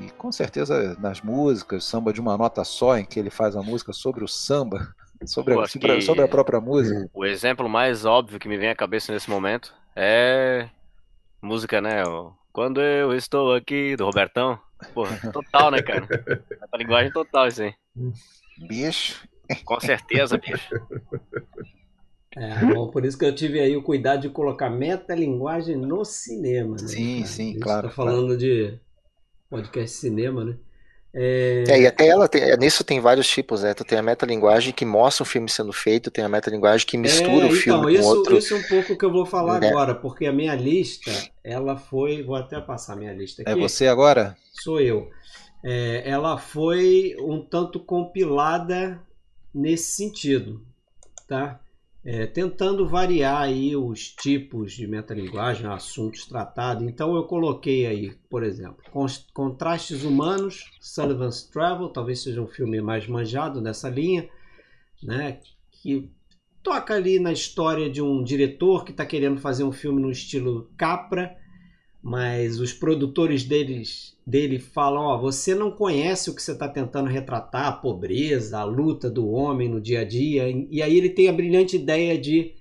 E 0.00 0.10
com 0.10 0.30
certeza 0.30 0.96
nas 1.00 1.20
músicas, 1.20 1.84
samba 1.84 2.12
de 2.12 2.20
uma 2.20 2.36
nota 2.36 2.64
só, 2.64 2.96
em 2.96 3.04
que 3.04 3.18
ele 3.18 3.30
faz 3.30 3.56
a 3.56 3.62
música 3.62 3.92
sobre 3.92 4.24
o 4.24 4.28
samba, 4.28 4.94
Sobre, 5.26 5.54
a, 5.58 5.66
sobre, 5.66 6.00
sobre, 6.02 6.24
a 6.24 6.28
própria 6.28 6.60
música. 6.60 7.08
O 7.12 7.24
exemplo 7.24 7.68
mais 7.68 8.04
óbvio 8.04 8.38
que 8.38 8.48
me 8.48 8.56
vem 8.56 8.68
à 8.68 8.74
cabeça 8.74 9.12
nesse 9.12 9.30
momento 9.30 9.74
é 9.94 10.68
música, 11.40 11.80
né? 11.80 12.02
Quando 12.52 12.80
eu 12.80 13.14
estou 13.14 13.54
aqui, 13.54 13.96
do 13.96 14.04
Robertão. 14.04 14.58
Porra, 14.92 15.18
total, 15.32 15.70
né, 15.70 15.82
cara? 15.82 16.06
A 16.72 16.76
linguagem 16.76 17.12
total, 17.12 17.48
isso 17.48 17.62
aí. 17.62 17.74
Bicho. 18.68 19.26
Com 19.64 19.80
certeza, 19.80 20.38
bicho. 20.38 20.74
É, 22.36 22.64
bom, 22.66 22.90
por 22.90 23.04
isso 23.04 23.16
que 23.16 23.24
eu 23.24 23.34
tive 23.34 23.60
aí 23.60 23.76
o 23.76 23.82
cuidado 23.82 24.22
de 24.22 24.28
colocar 24.28 24.68
metalinguagem 24.68 25.76
no 25.76 26.04
cinema, 26.04 26.76
né? 26.80 26.88
Sim, 26.88 27.24
sim, 27.24 27.60
claro. 27.60 27.88
Tá 27.88 27.94
falando 27.94 28.26
claro. 28.26 28.38
de 28.38 28.78
podcast 29.48 29.96
cinema, 29.96 30.44
né? 30.44 30.56
É... 31.16 31.62
é, 31.68 31.80
e 31.82 31.86
até 31.86 32.08
ela 32.08 32.26
tem, 32.26 32.42
é, 32.42 32.56
nisso 32.56 32.82
tem 32.82 32.98
vários 32.98 33.28
tipos, 33.28 33.62
né? 33.62 33.72
Tu 33.72 33.84
tem 33.84 33.96
a 33.96 34.02
metalinguagem 34.02 34.72
que 34.72 34.84
mostra 34.84 35.22
o 35.22 35.26
filme 35.26 35.48
sendo 35.48 35.72
feito, 35.72 36.10
tem 36.10 36.24
a 36.24 36.28
metalinguagem 36.28 36.84
que 36.84 36.98
mistura 36.98 37.28
é, 37.28 37.34
o 37.34 37.46
então, 37.46 37.56
filme 37.56 37.94
isso, 37.94 38.02
com 38.02 38.08
outro. 38.08 38.36
Isso 38.36 38.54
é 38.54 38.56
um 38.56 38.62
pouco 38.64 38.98
que 38.98 39.04
eu 39.04 39.12
vou 39.12 39.24
falar 39.24 39.60
né? 39.60 39.68
agora, 39.68 39.94
porque 39.94 40.26
a 40.26 40.32
minha 40.32 40.56
lista, 40.56 41.12
ela 41.44 41.76
foi, 41.76 42.24
vou 42.24 42.34
até 42.34 42.60
passar 42.60 42.94
a 42.94 42.96
minha 42.96 43.12
lista 43.12 43.42
é 43.42 43.52
aqui. 43.52 43.60
É 43.60 43.62
você 43.62 43.86
agora? 43.86 44.36
Sou 44.52 44.80
eu. 44.80 45.08
É, 45.62 46.02
ela 46.04 46.36
foi 46.36 47.14
um 47.20 47.40
tanto 47.40 47.78
compilada 47.78 49.00
nesse 49.54 49.92
sentido, 49.92 50.60
tá? 51.28 51.60
É, 52.04 52.26
tentando 52.26 52.86
variar 52.86 53.40
aí 53.40 53.74
os 53.74 54.10
tipos 54.10 54.72
de 54.72 54.86
metalinguagem, 54.86 55.66
assuntos 55.66 56.26
tratados. 56.26 56.86
Então 56.86 57.16
eu 57.16 57.24
coloquei 57.24 57.86
aí, 57.86 58.14
por 58.28 58.42
exemplo, 58.42 58.82
Contrastes 59.32 60.04
Humanos, 60.04 60.70
Sullivan's 60.80 61.44
Travel, 61.44 61.88
talvez 61.88 62.22
seja 62.22 62.42
um 62.42 62.46
filme 62.46 62.80
mais 62.82 63.06
manjado 63.06 63.60
nessa 63.60 63.88
linha, 63.88 64.28
né? 65.02 65.40
Que 65.70 66.10
toca 66.62 66.94
ali 66.94 67.18
na 67.18 67.32
história 67.32 67.88
de 67.88 68.02
um 68.02 68.22
diretor 68.22 68.84
que 68.84 68.90
está 68.90 69.06
querendo 69.06 69.40
fazer 69.40 69.64
um 69.64 69.72
filme 69.72 70.00
no 70.00 70.10
estilo 70.10 70.70
Capra, 70.76 71.36
mas 72.04 72.60
os 72.60 72.70
produtores 72.70 73.44
deles, 73.44 74.14
dele 74.26 74.58
falam: 74.58 75.04
Ó, 75.04 75.18
você 75.18 75.54
não 75.54 75.70
conhece 75.70 76.28
o 76.28 76.34
que 76.34 76.42
você 76.42 76.52
está 76.52 76.68
tentando 76.68 77.08
retratar, 77.08 77.66
a 77.66 77.72
pobreza, 77.72 78.58
a 78.58 78.64
luta 78.64 79.10
do 79.10 79.26
homem 79.30 79.70
no 79.70 79.80
dia 79.80 80.00
a 80.00 80.04
dia. 80.04 80.44
E 80.70 80.82
aí 80.82 80.98
ele 80.98 81.08
tem 81.08 81.30
a 81.30 81.32
brilhante 81.32 81.76
ideia 81.76 82.18
de: 82.18 82.52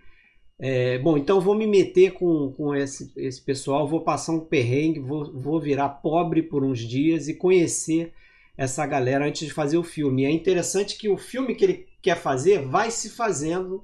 é, 0.58 0.98
bom, 0.98 1.18
então 1.18 1.42
vou 1.42 1.56
me 1.56 1.68
meter 1.68 2.14
com, 2.14 2.54
com 2.54 2.74
esse, 2.74 3.12
esse 3.18 3.42
pessoal, 3.42 3.86
vou 3.86 4.00
passar 4.00 4.32
um 4.32 4.40
perrengue, 4.40 5.02
vou, 5.02 5.34
vou 5.34 5.60
virar 5.60 5.90
pobre 5.90 6.42
por 6.42 6.64
uns 6.64 6.80
dias 6.80 7.28
e 7.28 7.34
conhecer 7.34 8.14
essa 8.58 8.86
galera 8.86 9.28
antes 9.28 9.46
de 9.46 9.54
fazer 9.54 9.78
o 9.78 9.84
filme. 9.84 10.22
E 10.22 10.26
é 10.26 10.32
interessante 10.32 10.98
que 10.98 11.10
o 11.10 11.18
filme 11.18 11.54
que 11.54 11.66
ele 11.66 11.88
quer 12.02 12.16
fazer 12.16 12.62
vai 12.62 12.90
se 12.90 13.10
fazendo 13.10 13.82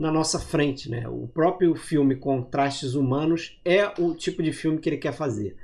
na 0.00 0.10
nossa 0.10 0.38
frente, 0.38 0.90
né? 0.90 1.06
O 1.06 1.28
próprio 1.28 1.74
filme 1.74 2.16
Contrastes 2.16 2.94
Humanos 2.94 3.60
é 3.62 3.86
o 3.98 4.14
tipo 4.14 4.42
de 4.42 4.50
filme 4.50 4.78
que 4.78 4.88
ele 4.88 4.96
quer 4.96 5.12
fazer. 5.12 5.54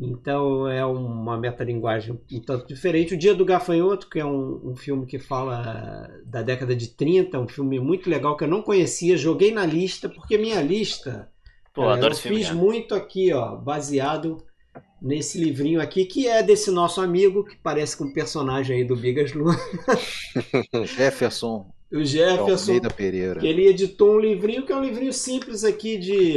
Então 0.00 0.66
é 0.66 0.82
uma 0.86 1.36
metalinguagem 1.36 2.18
um 2.32 2.40
tanto 2.40 2.66
diferente. 2.66 3.12
O 3.12 3.18
Dia 3.18 3.34
do 3.34 3.44
Gafanhoto, 3.44 4.08
que 4.08 4.18
é 4.18 4.24
um, 4.24 4.70
um, 4.70 4.74
filme 4.74 5.04
que 5.04 5.18
fala 5.18 6.10
da 6.24 6.40
década 6.40 6.74
de 6.74 6.88
30, 6.88 7.38
um 7.38 7.46
filme 7.46 7.78
muito 7.78 8.08
legal 8.08 8.38
que 8.38 8.44
eu 8.44 8.48
não 8.48 8.62
conhecia, 8.62 9.18
joguei 9.18 9.52
na 9.52 9.66
lista, 9.66 10.08
porque 10.08 10.38
minha 10.38 10.62
lista 10.62 11.28
Pô, 11.74 11.82
cara, 11.82 12.06
eu 12.06 12.14
fiz 12.14 12.46
filme, 12.46 12.62
muito 12.62 12.94
aqui, 12.94 13.34
ó, 13.34 13.54
baseado 13.54 14.42
nesse 15.02 15.38
livrinho 15.38 15.80
aqui, 15.80 16.06
que 16.06 16.26
é 16.26 16.42
desse 16.42 16.70
nosso 16.70 17.02
amigo, 17.02 17.44
que 17.44 17.56
parece 17.56 17.98
com 17.98 18.04
um 18.04 18.12
personagem 18.14 18.78
aí 18.78 18.84
do 18.84 18.96
Bigas 18.96 19.34
Luna. 19.34 19.58
Jefferson 20.86 21.70
o 21.90 22.04
Jefferson, 22.04 22.72
Almeida 22.72 22.90
Pereira. 22.90 23.40
que 23.40 23.46
ele 23.46 23.66
editou 23.66 24.16
um 24.16 24.20
livrinho 24.20 24.64
que 24.64 24.72
é 24.72 24.76
um 24.76 24.82
livrinho 24.82 25.12
simples 25.12 25.64
aqui 25.64 25.96
de, 25.96 26.34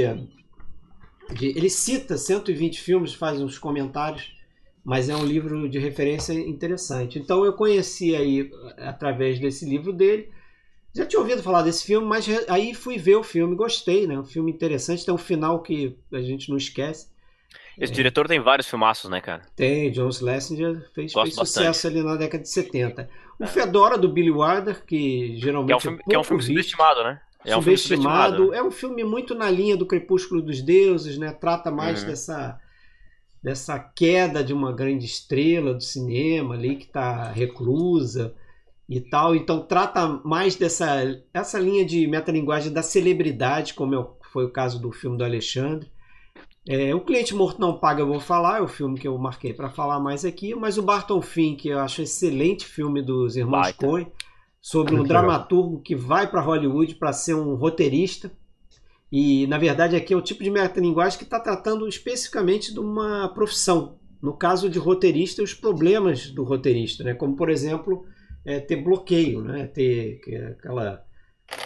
de, 1.37 1.47
ele 1.57 1.69
cita 1.69 2.17
120 2.17 2.79
filmes, 2.79 3.13
faz 3.13 3.41
uns 3.41 3.57
comentários, 3.57 4.33
mas 4.83 5.09
é 5.09 5.15
um 5.15 5.25
livro 5.25 5.69
de 5.69 5.77
referência 5.77 6.33
interessante. 6.33 7.19
Então 7.19 7.45
eu 7.45 7.53
conheci 7.53 8.15
aí 8.15 8.49
através 8.77 9.39
desse 9.39 9.65
livro 9.65 9.91
dele. 9.91 10.29
Já 10.93 11.05
tinha 11.05 11.19
ouvido 11.19 11.43
falar 11.43 11.61
desse 11.61 11.85
filme, 11.85 12.05
mas 12.05 12.27
aí 12.49 12.73
fui 12.73 12.97
ver 12.97 13.15
o 13.15 13.23
filme, 13.23 13.55
gostei, 13.55 14.07
né? 14.07 14.19
Um 14.19 14.25
filme 14.25 14.51
interessante, 14.51 15.05
tem 15.05 15.13
um 15.13 15.17
final 15.17 15.61
que 15.61 15.97
a 16.11 16.21
gente 16.21 16.49
não 16.49 16.57
esquece. 16.57 17.09
Esse 17.77 17.93
é. 17.93 17.95
diretor 17.95 18.27
tem 18.27 18.39
vários 18.39 18.67
filmaços, 18.67 19.09
né, 19.09 19.21
cara? 19.21 19.43
Tem, 19.55 19.89
John 19.91 20.11
Schlesinger 20.11 20.89
fez, 20.93 21.13
fez 21.13 21.35
sucesso 21.35 21.87
ali 21.87 22.03
na 22.03 22.15
década 22.15 22.43
de 22.43 22.49
70. 22.49 23.09
O 23.43 23.47
Fedora 23.47 23.97
do 23.97 24.09
Billy 24.09 24.31
Wilder, 24.31 24.83
que 24.85 25.37
geralmente 25.37 25.67
que 25.67 25.73
é 25.73 25.77
um 25.77 25.79
filme, 25.79 25.99
é 25.99 26.09
que 26.09 26.15
é 26.15 26.19
um 26.19 26.23
filme 26.23 26.43
subestimado, 26.43 27.03
né? 27.03 27.21
É 27.43 27.57
um 27.57 27.61
subestimado. 27.61 28.35
Filme 28.35 28.37
subestimado. 28.37 28.53
É 28.53 28.63
um 28.63 28.71
filme 28.71 29.03
muito 29.03 29.35
na 29.35 29.49
linha 29.49 29.75
do 29.75 29.85
Crepúsculo 29.85 30.41
dos 30.41 30.61
Deuses, 30.61 31.17
né? 31.17 31.31
Trata 31.31 31.71
mais 31.71 32.01
uhum. 32.01 32.09
dessa 32.09 32.59
dessa 33.43 33.79
queda 33.79 34.43
de 34.43 34.53
uma 34.53 34.71
grande 34.71 35.05
estrela 35.05 35.73
do 35.73 35.81
cinema 35.81 36.53
ali 36.53 36.75
que 36.75 36.85
está 36.85 37.31
reclusa 37.31 38.35
e 38.87 39.01
tal. 39.01 39.35
Então 39.35 39.65
trata 39.65 40.07
mais 40.23 40.55
dessa 40.55 41.01
essa 41.33 41.57
linha 41.57 41.83
de 41.83 42.05
metalinguagem 42.05 42.71
da 42.71 42.83
celebridade, 42.83 43.73
como 43.73 43.95
é 43.95 44.21
foi 44.31 44.45
o 44.45 44.51
caso 44.51 44.79
do 44.79 44.91
filme 44.91 45.17
do 45.17 45.23
Alexandre. 45.23 45.91
É, 46.68 46.93
o 46.93 47.01
Cliente 47.01 47.34
Morto 47.34 47.59
Não 47.59 47.78
Paga, 47.80 48.01
eu 48.01 48.07
vou 48.07 48.20
falar, 48.20 48.59
é 48.59 48.62
o 48.62 48.68
filme 48.68 48.99
que 48.99 49.07
eu 49.07 49.18
marquei 49.18 49.51
para 49.51 49.70
falar 49.70 49.99
mais 49.99 50.24
aqui, 50.24 50.53
mas 50.53 50.78
o 50.78 50.84
Barton 50.84 51.20
Fink, 51.20 51.68
eu 51.68 51.80
acho 51.80 52.03
excelente 52.03 52.66
filme 52.66 53.01
dos 53.01 53.36
irmãos 53.36 53.72
Coen, 53.72 54.12
sobre 54.62 54.93
um 54.93 55.03
dramaturgo 55.03 55.82
que 55.82 55.95
vai 55.95 56.30
para 56.30 56.41
Hollywood 56.41 56.95
para 56.95 57.14
ser 57.14 57.34
um 57.34 57.55
roteirista. 57.55 58.32
E, 59.12 59.47
na 59.47 59.57
verdade, 59.57 59.95
aqui 59.95 60.14
é 60.14 60.18
o 60.18 60.22
tipo 60.22 60.43
de 60.43 60.51
metalinguagem 60.51 61.18
que 61.18 61.24
está 61.24 61.39
tratando 61.39 61.88
especificamente 61.88 62.72
de 62.72 62.80
uma 62.80 63.28
profissão. 63.30 63.99
No 64.22 64.34
caso 64.34 64.70
de 64.70 64.78
roteirista, 64.78 65.41
os 65.41 65.55
problemas 65.55 66.30
do 66.30 66.43
roteirista, 66.43 67.03
né? 67.03 67.16
como, 67.16 67.36
por 67.36 67.49
exemplo, 67.49 68.05
é, 68.45 68.59
ter 68.59 68.76
bloqueio, 68.76 69.41
né? 69.41 69.66
ter 69.66 70.22
aquela. 70.51 71.03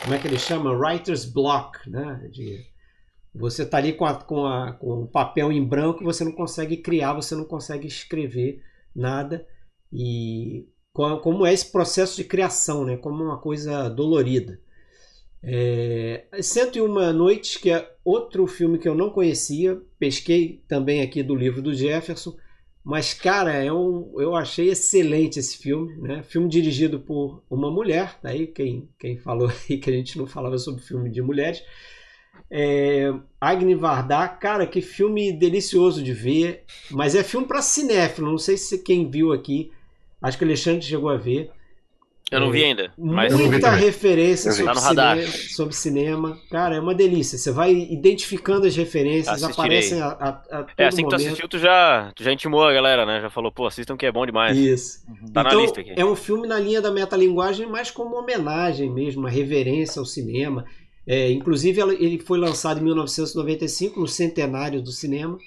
Como 0.01 0.15
é 0.15 0.17
que 0.17 0.27
ele 0.27 0.39
chama? 0.39 0.71
Writer's 0.71 1.25
block, 1.25 1.87
né? 1.87 2.29
De, 2.31 2.65
você 3.35 3.63
está 3.63 3.77
ali 3.77 3.93
com, 3.93 4.05
a, 4.05 4.15
com, 4.15 4.45
a, 4.45 4.71
com 4.73 5.03
o 5.03 5.07
papel 5.07 5.51
em 5.51 5.63
branco 5.63 6.03
você 6.03 6.23
não 6.23 6.31
consegue 6.31 6.77
criar, 6.77 7.13
você 7.13 7.35
não 7.35 7.43
consegue 7.43 7.87
escrever 7.87 8.61
nada. 8.95 9.45
E 9.91 10.67
como 10.93 11.45
é 11.45 11.53
esse 11.53 11.71
processo 11.71 12.15
de 12.15 12.23
criação, 12.23 12.85
né? 12.85 12.95
como 12.95 13.23
uma 13.23 13.37
coisa 13.37 13.89
dolorida. 13.89 14.59
É, 15.43 16.25
101 16.41 17.13
Noites, 17.13 17.57
que 17.57 17.69
é 17.69 17.93
outro 18.03 18.47
filme 18.47 18.79
que 18.79 18.87
eu 18.87 18.95
não 18.95 19.09
conhecia, 19.09 19.79
pesquei 19.99 20.63
também 20.67 21.01
aqui 21.01 21.21
do 21.21 21.35
livro 21.35 21.61
do 21.61 21.73
Jefferson, 21.73 22.35
mas 22.83 23.13
cara, 23.13 23.53
é 23.53 23.71
um, 23.71 24.13
eu 24.19 24.35
achei 24.35 24.69
excelente 24.69 25.39
esse 25.39 25.57
filme, 25.57 25.97
né? 25.97 26.23
Filme 26.23 26.47
dirigido 26.47 26.99
por 26.99 27.43
uma 27.49 27.69
mulher, 27.69 28.17
daí 28.23 28.47
quem, 28.47 28.89
quem 28.97 29.17
falou 29.17 29.49
aí 29.69 29.77
que 29.77 29.89
a 29.89 29.93
gente 29.93 30.17
não 30.17 30.25
falava 30.25 30.57
sobre 30.57 30.81
filme 30.81 31.09
de 31.11 31.21
mulheres, 31.21 31.63
é, 32.49 33.13
Agni 33.39 33.75
Vardar, 33.75 34.39
cara, 34.39 34.67
que 34.67 34.81
filme 34.81 35.31
delicioso 35.33 36.03
de 36.03 36.13
ver. 36.13 36.63
Mas 36.91 37.15
é 37.15 37.23
filme 37.23 37.47
para 37.47 37.61
cinéfilo. 37.61 38.29
Não 38.29 38.37
sei 38.37 38.57
se 38.57 38.77
quem 38.83 39.09
viu 39.09 39.31
aqui. 39.33 39.71
Acho 40.21 40.37
que 40.37 40.43
o 40.43 40.47
Alexandre 40.47 40.81
chegou 40.81 41.09
a 41.09 41.17
ver. 41.17 41.51
Eu 42.31 42.39
não 42.39 42.49
vi 42.49 42.63
é, 42.63 42.65
ainda. 42.65 42.91
Mas 42.97 43.33
muita 43.35 43.69
referência 43.69 44.51
sobre, 44.51 44.73
tá 44.73 44.81
cinema, 44.81 45.27
sobre, 45.27 45.75
cinema, 45.75 46.37
Cara, 46.49 46.75
é 46.75 46.79
uma 46.79 46.95
delícia. 46.95 47.37
Você 47.37 47.51
vai 47.51 47.71
identificando 47.71 48.65
as 48.65 48.75
referências, 48.75 49.43
Assistirei. 49.43 49.77
aparecem 49.77 50.01
a, 50.01 50.07
a, 50.07 50.29
a 50.29 50.63
todo 50.63 50.73
É, 50.75 50.87
assim 50.87 51.03
momento. 51.03 51.17
que 51.17 51.23
tu 51.23 51.27
assistiu, 51.27 51.47
tu 51.47 51.59
já, 51.59 52.11
tu 52.15 52.23
já 52.23 52.31
intimou 52.31 52.63
a 52.63 52.73
galera, 52.73 53.05
né? 53.05 53.21
Já 53.21 53.29
falou, 53.29 53.51
pô, 53.51 53.67
assistam 53.67 53.95
que 53.95 54.07
é 54.07 54.11
bom 54.11 54.25
demais. 54.25 54.57
Isso. 54.57 55.05
Uhum. 55.07 55.31
Tá 55.31 55.41
então, 55.41 55.43
na 55.43 55.53
lista 55.53 55.81
aqui. 55.81 55.93
É 55.95 56.03
um 56.03 56.15
filme 56.15 56.47
na 56.47 56.57
linha 56.57 56.81
da 56.81 56.91
metalinguagem, 56.91 57.67
mas 57.67 57.91
como 57.91 58.17
homenagem 58.17 58.89
mesmo, 58.89 59.21
uma 59.21 59.29
reverência 59.29 59.99
ao 59.99 60.05
cinema. 60.05 60.65
É, 61.07 61.31
inclusive, 61.31 61.81
ele 61.81 62.19
foi 62.19 62.39
lançado 62.39 62.79
em 62.79 62.83
1995, 62.83 63.99
no 63.99 64.07
centenário 64.07 64.81
do 64.81 64.91
cinema, 64.91 65.37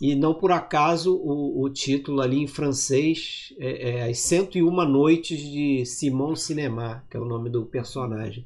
e 0.00 0.14
não 0.14 0.34
por 0.34 0.50
acaso 0.50 1.14
o, 1.14 1.62
o 1.62 1.70
título 1.70 2.20
ali 2.20 2.38
em 2.42 2.48
francês 2.48 3.54
é, 3.58 3.90
é 3.90 4.10
As 4.10 4.18
101 4.18 4.70
Noites 4.88 5.38
de 5.38 5.86
Simon 5.86 6.34
Cinema, 6.34 7.04
que 7.08 7.16
é 7.16 7.20
o 7.20 7.24
nome 7.24 7.48
do 7.48 7.64
personagem. 7.64 8.44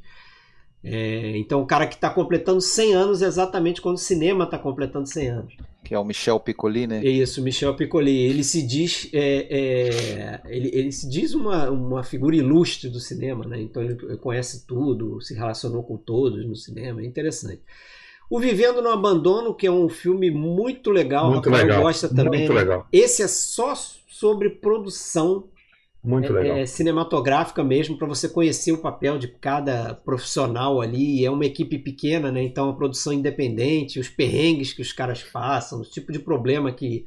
É, 0.91 1.37
então, 1.37 1.61
o 1.61 1.67
cara 1.67 1.87
que 1.87 1.95
está 1.95 2.11
completando 2.11 2.61
100 2.61 2.95
anos 2.95 3.23
é 3.23 3.27
exatamente 3.27 3.81
quando 3.81 3.97
o 3.97 4.01
cinema 4.01 4.45
está 4.45 4.59
completando 4.59 5.09
100 5.09 5.29
anos. 5.29 5.57
Que 5.85 5.95
é 5.95 5.99
o 5.99 6.05
Michel 6.05 6.39
Piccoli, 6.41 6.87
né? 6.87 7.01
É 7.05 7.09
isso, 7.09 7.43
Michel 7.43 7.75
Piccoli. 7.75 8.15
Ele 8.15 8.45
se 8.45 8.63
diz, 8.63 9.09
é, 9.13 9.47
é, 9.51 10.41
ele, 10.47 10.71
ele, 10.73 10.93
se 10.93 11.09
diz 11.09 11.35
uma, 11.35 11.71
uma 11.71 12.03
figura 12.03 12.37
ilustre 12.37 12.89
do 12.89 13.01
cinema, 13.01 13.47
né? 13.47 13.61
Então 13.61 13.83
ele 13.83 13.95
conhece 14.19 14.67
tudo, 14.67 15.21
se 15.21 15.35
relacionou 15.35 15.83
com 15.83 15.97
todos 15.97 16.47
no 16.47 16.57
cinema, 16.57 17.01
é 17.01 17.05
interessante. 17.05 17.63
O 18.31 18.39
Vivendo 18.39 18.83
no 18.83 18.91
Abandono, 18.91 19.55
que 19.55 19.67
é 19.67 19.71
um 19.71 19.89
filme 19.89 20.31
muito 20.31 20.91
legal, 20.91 21.31
muito 21.31 21.49
Rafael 21.49 21.67
legal, 21.67 21.83
gosta 21.83 22.09
também. 22.09 22.41
Muito 22.41 22.53
legal. 22.53 22.87
Esse 22.93 23.23
é 23.23 23.29
só 23.29 23.75
sobre 23.75 24.51
produção 24.51 25.45
muito 26.03 26.33
é, 26.33 26.41
legal. 26.41 26.57
É, 26.59 26.67
cinematográfica 26.67 27.63
mesmo, 27.65 27.99
para 27.99 28.07
você 28.07 28.29
conhecer 28.29 28.73
o 28.73 28.79
papel 28.79 29.19
de 29.19 29.29
cada 29.29 29.95
profissional 29.95 30.81
ali. 30.81 31.25
É 31.25 31.31
uma 31.31 31.45
equipe 31.45 31.79
pequena, 31.79 32.31
né? 32.31 32.43
Então 32.43 32.71
a 32.71 32.75
produção 32.75 33.13
independente, 33.13 34.01
os 34.01 34.09
perrengues 34.09 34.73
que 34.73 34.83
os 34.83 34.93
caras 34.93 35.23
passam, 35.23 35.81
o 35.81 35.85
tipo 35.85 36.13
de 36.13 36.19
problema 36.19 36.73
que 36.73 37.05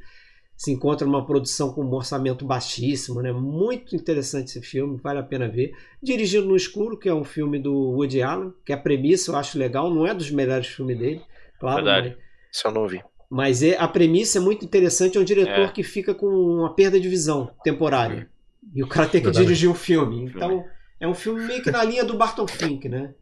se 0.54 0.70
encontra 0.70 1.04
numa 1.06 1.26
produção 1.26 1.72
com 1.72 1.82
um 1.82 1.92
orçamento 1.92 2.44
baixíssimo, 2.44 3.20
né? 3.20 3.32
Muito 3.32 3.96
interessante 3.96 4.48
esse 4.48 4.62
filme, 4.62 5.00
vale 5.02 5.18
a 5.18 5.22
pena 5.24 5.48
ver. 5.48 5.72
Dirigido 6.00 6.46
no 6.46 6.54
Escuro, 6.54 6.96
que 6.96 7.08
é 7.08 7.14
um 7.14 7.24
filme 7.24 7.58
do 7.58 7.72
Woody 7.72 8.22
Allen, 8.22 8.52
que 8.64 8.72
a 8.72 8.76
premissa 8.76 9.32
eu 9.32 9.36
acho 9.36 9.58
legal, 9.58 9.92
não 9.92 10.06
é 10.06 10.14
dos 10.14 10.30
melhores 10.30 10.68
filmes 10.68 10.98
dele, 10.98 11.22
claro. 11.58 11.84
Verdade. 11.84 12.10
Mas... 12.10 12.56
Isso 12.56 12.68
eu 12.68 12.72
não 12.72 12.86
vi. 12.86 13.02
Mas 13.28 13.62
é, 13.62 13.76
a 13.78 13.88
premissa 13.88 14.38
é 14.38 14.40
muito 14.40 14.62
interessante, 14.64 15.16
é 15.16 15.20
um 15.20 15.24
diretor 15.24 15.64
É. 15.64 15.72
que 15.72 15.82
fica 15.82 16.14
com 16.14 16.26
uma 16.26 16.74
perda 16.74 17.00
de 17.00 17.08
visão 17.08 17.50
temporária. 17.64 18.28
E 18.74 18.82
o 18.82 18.86
cara 18.86 19.08
tem 19.08 19.20
que 19.20 19.28
Exatamente. 19.28 19.46
dirigir 19.48 19.70
um 19.70 19.74
filme. 19.74 20.24
Então, 20.24 20.64
é 21.00 21.06
um 21.06 21.14
filme 21.14 21.44
meio 21.44 21.62
que 21.62 21.70
na 21.70 21.82
linha 21.82 22.04
do 22.04 22.16
Barton 22.16 22.46
Fink, 22.46 22.88
né? 22.88 23.14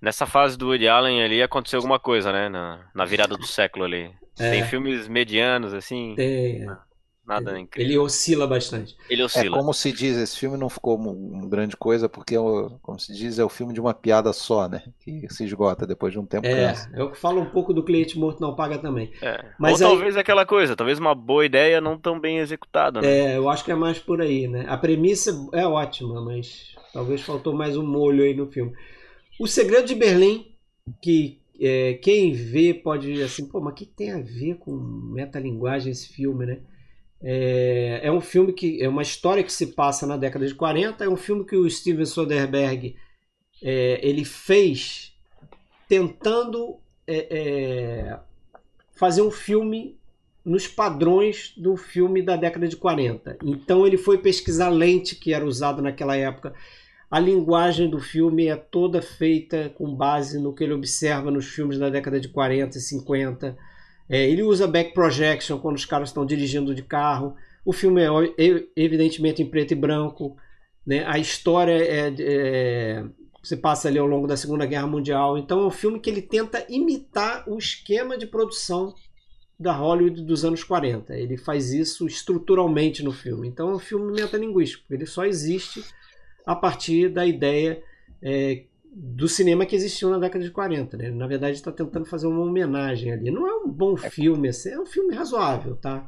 Nessa 0.00 0.26
fase 0.26 0.58
do 0.58 0.68
Woody 0.68 0.88
Allen 0.88 1.22
ali 1.22 1.42
aconteceu 1.42 1.78
alguma 1.78 1.98
coisa, 1.98 2.32
né? 2.32 2.48
Na, 2.48 2.90
na 2.94 3.04
virada 3.04 3.36
do 3.36 3.46
século 3.46 3.84
ali. 3.84 4.10
É. 4.38 4.50
Tem 4.50 4.64
filmes 4.64 5.06
medianos, 5.06 5.74
assim, 5.74 6.14
Tem, 6.16 6.66
nada 7.26 7.58
incrível. 7.58 7.90
ele 7.90 7.98
oscila 7.98 8.46
bastante. 8.46 8.96
Ele 9.08 9.22
É 9.22 9.24
oscila. 9.24 9.56
como 9.56 9.72
se 9.72 9.92
diz, 9.92 10.16
esse 10.16 10.36
filme 10.38 10.56
não 10.56 10.68
ficou 10.68 10.96
uma 10.96 11.46
grande 11.48 11.76
coisa 11.76 12.08
porque, 12.08 12.34
é 12.34 12.38
como 12.82 12.98
se 12.98 13.12
diz, 13.14 13.38
é 13.38 13.44
o 13.44 13.48
filme 13.48 13.72
de 13.72 13.80
uma 13.80 13.94
piada 13.94 14.32
só, 14.32 14.68
né? 14.68 14.82
Que 15.00 15.26
se 15.32 15.44
esgota 15.44 15.86
depois 15.86 16.12
de 16.12 16.18
um 16.18 16.26
tempo. 16.26 16.46
É, 16.46 16.68
cansa. 16.68 16.90
é 16.94 17.02
o 17.02 17.10
que 17.10 17.18
fala 17.18 17.40
um 17.40 17.50
pouco 17.50 17.72
do 17.72 17.82
cliente 17.84 18.18
morto 18.18 18.40
não 18.40 18.54
paga 18.56 18.78
também. 18.78 19.12
É. 19.22 19.44
Mas 19.58 19.80
Ou 19.80 19.86
aí- 19.86 19.92
talvez 19.94 20.16
aquela 20.16 20.44
coisa, 20.44 20.74
talvez 20.76 20.98
uma 20.98 21.14
boa 21.14 21.44
ideia 21.46 21.80
não 21.80 21.96
tão 21.98 22.18
bem 22.18 22.38
executada, 22.38 23.00
né? 23.00 23.08
É, 23.08 23.36
eu 23.36 23.48
acho 23.48 23.64
que 23.64 23.70
é 23.72 23.74
mais 23.76 23.98
por 23.98 24.20
aí, 24.20 24.48
né? 24.48 24.64
A 24.68 24.76
premissa 24.76 25.48
é 25.52 25.66
ótima, 25.66 26.20
mas 26.20 26.74
talvez 26.92 27.20
faltou 27.22 27.54
mais 27.54 27.76
um 27.76 27.86
molho 27.86 28.24
aí 28.24 28.34
no 28.34 28.46
filme. 28.50 28.72
O 29.40 29.46
Segredo 29.46 29.86
de 29.86 29.94
Berlim, 29.94 30.46
que 31.00 31.40
é, 31.60 31.94
quem 31.94 32.32
vê 32.32 32.74
pode 32.74 33.22
assim, 33.22 33.46
pô, 33.46 33.60
mas 33.60 33.72
o 33.72 33.76
que 33.76 33.86
tem 33.86 34.10
a 34.10 34.18
ver 34.20 34.56
com 34.56 34.72
metalinguagem 34.72 35.92
esse 35.92 36.08
filme, 36.08 36.44
né? 36.46 36.58
É, 37.22 38.00
é 38.02 38.10
um 38.12 38.20
filme 38.20 38.52
que 38.52 38.82
é 38.82 38.88
uma 38.88 39.02
história 39.02 39.44
que 39.44 39.52
se 39.52 39.68
passa 39.68 40.06
na 40.06 40.16
década 40.16 40.46
de 40.46 40.54
40, 40.54 41.04
é 41.04 41.08
um 41.08 41.16
filme 41.16 41.44
que 41.44 41.56
o 41.56 41.70
Steven 41.70 42.04
Soderbergh 42.04 42.96
é, 43.62 44.00
ele 44.02 44.24
fez 44.24 45.14
tentando 45.88 46.78
é, 47.06 47.26
é, 47.30 48.18
fazer 48.96 49.22
um 49.22 49.30
filme 49.30 49.96
nos 50.44 50.66
padrões 50.66 51.52
do 51.56 51.76
filme 51.76 52.22
da 52.22 52.36
década 52.36 52.66
de 52.66 52.76
40. 52.76 53.38
Então 53.44 53.86
ele 53.86 53.96
foi 53.96 54.18
pesquisar 54.18 54.68
lente 54.70 55.14
que 55.14 55.32
era 55.32 55.44
usada 55.44 55.80
naquela 55.80 56.16
época. 56.16 56.52
A 57.10 57.20
linguagem 57.20 57.88
do 57.88 58.00
filme 58.00 58.46
é 58.46 58.56
toda 58.56 59.00
feita 59.00 59.70
com 59.76 59.94
base 59.94 60.40
no 60.40 60.52
que 60.52 60.64
ele 60.64 60.72
observa 60.72 61.30
nos 61.30 61.46
filmes 61.46 61.78
da 61.78 61.90
década 61.90 62.18
de 62.18 62.28
40 62.28 62.76
e 62.76 62.80
50. 62.80 63.56
É, 64.12 64.28
ele 64.28 64.42
usa 64.42 64.66
back 64.68 64.92
projection 64.92 65.58
quando 65.58 65.76
os 65.76 65.86
caras 65.86 66.10
estão 66.10 66.26
dirigindo 66.26 66.74
de 66.74 66.82
carro. 66.82 67.34
O 67.64 67.72
filme 67.72 68.02
é 68.02 68.08
e- 68.38 68.68
evidentemente 68.76 69.42
em 69.42 69.46
preto 69.46 69.72
e 69.72 69.74
branco. 69.74 70.36
Né? 70.86 71.02
A 71.06 71.18
história 71.18 71.72
é, 71.72 72.14
é- 72.18 73.04
se 73.42 73.56
passa 73.56 73.88
ali 73.88 73.98
ao 73.98 74.06
longo 74.06 74.26
da 74.26 74.36
Segunda 74.36 74.66
Guerra 74.66 74.86
Mundial. 74.86 75.38
Então 75.38 75.62
é 75.62 75.66
um 75.66 75.70
filme 75.70 75.98
que 75.98 76.10
ele 76.10 76.20
tenta 76.20 76.62
imitar 76.68 77.48
o 77.48 77.56
esquema 77.56 78.18
de 78.18 78.26
produção 78.26 78.94
da 79.58 79.72
Hollywood 79.72 80.22
dos 80.22 80.44
anos 80.44 80.62
40. 80.62 81.16
Ele 81.16 81.38
faz 81.38 81.72
isso 81.72 82.06
estruturalmente 82.06 83.02
no 83.02 83.12
filme. 83.12 83.48
Então 83.48 83.70
é 83.70 83.74
um 83.76 83.78
filme 83.78 84.12
metalinguístico. 84.12 84.92
Ele 84.92 85.06
só 85.06 85.24
existe 85.24 85.82
a 86.44 86.54
partir 86.54 87.08
da 87.08 87.24
ideia 87.24 87.82
é, 88.20 88.64
do 88.94 89.26
cinema 89.26 89.64
que 89.64 89.74
existiu 89.74 90.10
na 90.10 90.18
década 90.18 90.44
de 90.44 90.50
40. 90.50 90.96
Né? 90.96 91.10
Na 91.10 91.26
verdade, 91.26 91.54
está 91.54 91.72
tentando 91.72 92.04
fazer 92.04 92.26
uma 92.26 92.42
homenagem 92.42 93.12
ali. 93.12 93.30
Não 93.30 93.46
é 93.46 93.52
um 93.54 93.68
bom 93.68 93.96
filme, 93.96 94.48
assim, 94.48 94.70
é 94.70 94.78
um 94.78 94.86
filme 94.86 95.14
razoável, 95.14 95.76
tá? 95.76 96.06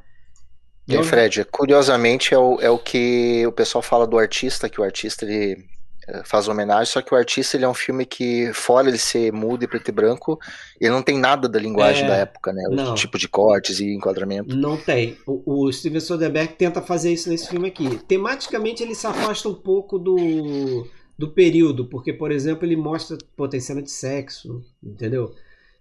E 0.86 0.94
aí, 0.94 1.02
Fred, 1.02 1.46
curiosamente 1.46 2.34
é 2.34 2.38
o, 2.38 2.60
é 2.60 2.68
o 2.68 2.78
que 2.78 3.46
o 3.46 3.52
pessoal 3.52 3.80
fala 3.80 4.06
do 4.06 4.18
artista, 4.18 4.68
que 4.68 4.78
o 4.78 4.84
artista 4.84 5.24
ele 5.24 5.64
eh, 6.06 6.22
faz 6.26 6.46
homenagem, 6.46 6.92
só 6.92 7.00
que 7.00 7.14
o 7.14 7.16
artista 7.16 7.56
ele 7.56 7.64
é 7.64 7.68
um 7.68 7.72
filme 7.72 8.04
que, 8.04 8.52
fora 8.52 8.86
ele 8.86 8.98
ser 8.98 9.32
mudo 9.32 9.64
e 9.64 9.66
preto 9.66 9.88
e 9.88 9.92
branco, 9.92 10.38
ele 10.78 10.90
não 10.90 11.02
tem 11.02 11.18
nada 11.18 11.48
da 11.48 11.58
linguagem 11.58 12.04
É, 12.04 12.08
da 12.08 12.16
época, 12.16 12.52
né? 12.52 12.62
O 12.68 12.74
não. 12.74 12.94
tipo 12.94 13.16
de 13.16 13.26
cortes 13.26 13.80
e 13.80 13.94
enquadramento. 13.94 14.54
Não 14.54 14.76
tem. 14.76 15.16
O, 15.26 15.64
o 15.64 15.72
Steven 15.72 16.00
Soderbergh 16.00 16.52
tenta 16.52 16.82
fazer 16.82 17.14
isso 17.14 17.30
nesse 17.30 17.48
filme 17.48 17.68
aqui. 17.68 17.98
Tematicamente 18.06 18.82
ele 18.82 18.94
se 18.94 19.06
afasta 19.06 19.48
um 19.48 19.54
pouco 19.54 19.98
do, 19.98 20.86
do 21.16 21.30
período, 21.30 21.86
porque, 21.86 22.12
por 22.12 22.32
exemplo, 22.32 22.64
ele 22.64 22.76
mostra 22.76 23.16
pô, 23.36 23.46
de 23.46 23.60
sexo, 23.90 24.64
entendeu? 24.82 25.34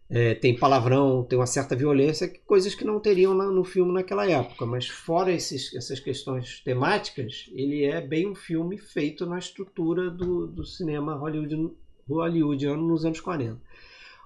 É, 0.09 0.35
tem 0.35 0.55
palavrão, 0.55 1.23
tem 1.23 1.39
uma 1.39 1.47
certa 1.47 1.75
violência, 1.75 2.31
coisas 2.45 2.75
que 2.75 2.85
não 2.85 2.99
teriam 2.99 3.33
no 3.33 3.63
filme 3.63 3.91
naquela 3.91 4.29
época. 4.29 4.65
Mas 4.65 4.87
fora 4.87 5.31
esses, 5.31 5.73
essas 5.73 5.99
questões 5.99 6.59
temáticas, 6.59 7.49
ele 7.53 7.83
é 7.83 7.99
bem 7.99 8.27
um 8.29 8.35
filme 8.35 8.77
feito 8.77 9.25
na 9.25 9.39
estrutura 9.39 10.11
do, 10.11 10.45
do 10.45 10.63
cinema 10.63 11.15
hollywoodiano, 11.15 11.75
hollywoodiano 12.07 12.87
nos 12.87 13.05
anos 13.05 13.21
40. 13.21 13.59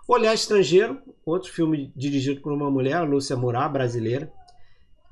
Olhar 0.07 0.33
Estrangeiro, 0.33 1.01
outro 1.25 1.51
filme 1.51 1.91
dirigido 1.95 2.41
por 2.41 2.51
uma 2.51 2.71
mulher, 2.71 3.01
Lúcia 3.07 3.35
Murat, 3.35 3.71
brasileira, 3.71 4.31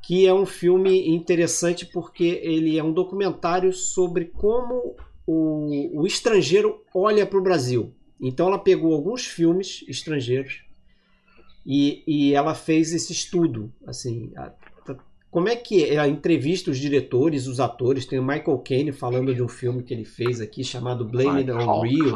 que 0.02 0.26
é 0.26 0.34
um 0.34 0.46
filme 0.46 1.10
interessante 1.10 1.86
porque 1.86 2.40
ele 2.44 2.78
é 2.78 2.84
um 2.84 2.94
documentário 2.94 3.74
sobre 3.74 4.26
como 4.26 4.96
o, 5.28 6.02
o 6.02 6.06
estrangeiro 6.08 6.84
olha 6.94 7.26
para 7.26 7.40
o 7.40 7.44
Brasil. 7.44 7.94
Então 8.20 8.48
ela 8.48 8.60
pegou 8.60 8.94
alguns 8.94 9.26
filmes 9.26 9.84
estrangeiros 9.88 10.62
e, 11.66 12.04
e 12.08 12.34
ela 12.34 12.54
fez 12.56 12.94
esse 12.94 13.12
estudo, 13.12 13.74
assim, 13.86 14.32
a- 14.38 14.52
a- 14.88 14.98
como 15.32 15.50
é 15.50 15.56
que 15.56 15.84
ela 15.84 16.08
entrevista 16.08 16.72
os 16.72 16.78
diretores, 16.78 17.48
os 17.48 17.60
atores. 17.60 18.06
Tem 18.06 18.20
o 18.20 18.24
Michael 18.26 18.58
Caine 18.60 18.92
falando 18.92 19.34
de 19.36 19.42
um 19.44 19.48
filme 19.50 19.84
que 19.84 19.94
ele 19.94 20.06
fez 20.06 20.40
aqui 20.40 20.64
chamado 20.64 21.04
Blame 21.06 21.40
It 21.40 21.52
on 21.52 21.82
Rio 21.82 22.12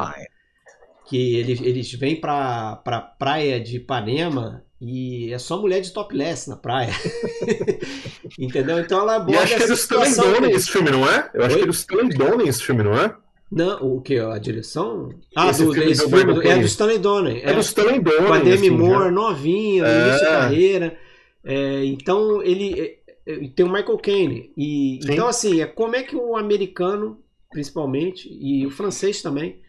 que 1.06 1.34
eles, 1.34 1.60
eles 1.60 1.92
vêm 1.92 2.20
pra, 2.20 2.76
pra 2.76 3.00
praia 3.00 3.60
de 3.60 3.76
Ipanema 3.76 4.64
e 4.80 5.32
é 5.32 5.38
só 5.38 5.60
mulher 5.60 5.80
de 5.80 5.92
topless 5.92 6.48
na 6.48 6.56
praia. 6.56 6.92
Entendeu? 8.38 8.78
Então 8.78 9.00
ela 9.00 9.16
aborda 9.16 9.42
acho 9.42 9.56
que 9.56 9.62
é 9.62 9.64
essa 9.64 9.68
do 9.68 9.74
Stanley 9.74 10.08
situação. 10.10 10.32
Donen 10.34 10.50
esse 10.52 10.70
filme, 10.70 10.90
não 10.90 11.08
é? 11.08 11.30
Eu 11.34 11.44
acho 11.44 11.54
Oi? 11.56 11.58
que 11.58 11.62
é 11.62 11.66
do 11.66 11.72
Stanley 11.72 12.08
Donen 12.16 12.48
esse 12.48 12.62
filme, 12.62 12.82
não 12.82 12.94
é? 12.94 13.14
Não, 13.50 13.96
o 13.96 14.00
que? 14.00 14.16
A 14.16 14.38
direção? 14.38 15.10
Ah, 15.36 15.50
Esse 15.50 15.64
do, 15.64 15.72
filme 15.74 15.90
esse 15.90 16.04
do 16.08 16.16
filme 16.16 16.34
do- 16.34 16.42
é 16.42 16.56
do 16.58 16.64
Stanley 16.66 16.98
Donen. 16.98 17.40
É, 17.42 17.52
do 17.52 17.60
Stanley 17.60 18.00
Donen. 18.00 18.26
com 18.26 18.32
a 18.32 18.38
Demi 18.38 18.54
assim, 18.54 18.70
Moore 18.70 19.04
já. 19.06 19.10
novinha, 19.10 19.82
no 19.82 19.88
É. 19.88 20.00
início 20.08 20.18
de 20.20 20.24
carreira. 20.32 20.98
É, 21.44 21.84
então 21.86 22.42
ele 22.42 22.80
é, 22.80 23.32
é, 23.32 23.48
tem 23.48 23.66
o 23.66 23.72
Michael 23.72 23.98
Caine. 23.98 24.52
E, 24.56 25.00
Sim. 25.02 25.12
então, 25.12 25.26
assim, 25.26 25.60
é 25.60 25.66
como 25.66 25.96
é 25.96 26.02
que 26.04 26.14
o 26.14 26.36
americano, 26.36 27.18
principalmente, 27.50 28.28
e 28.30 28.64
o 28.66 28.70
francês 28.70 29.20
também, 29.20 29.60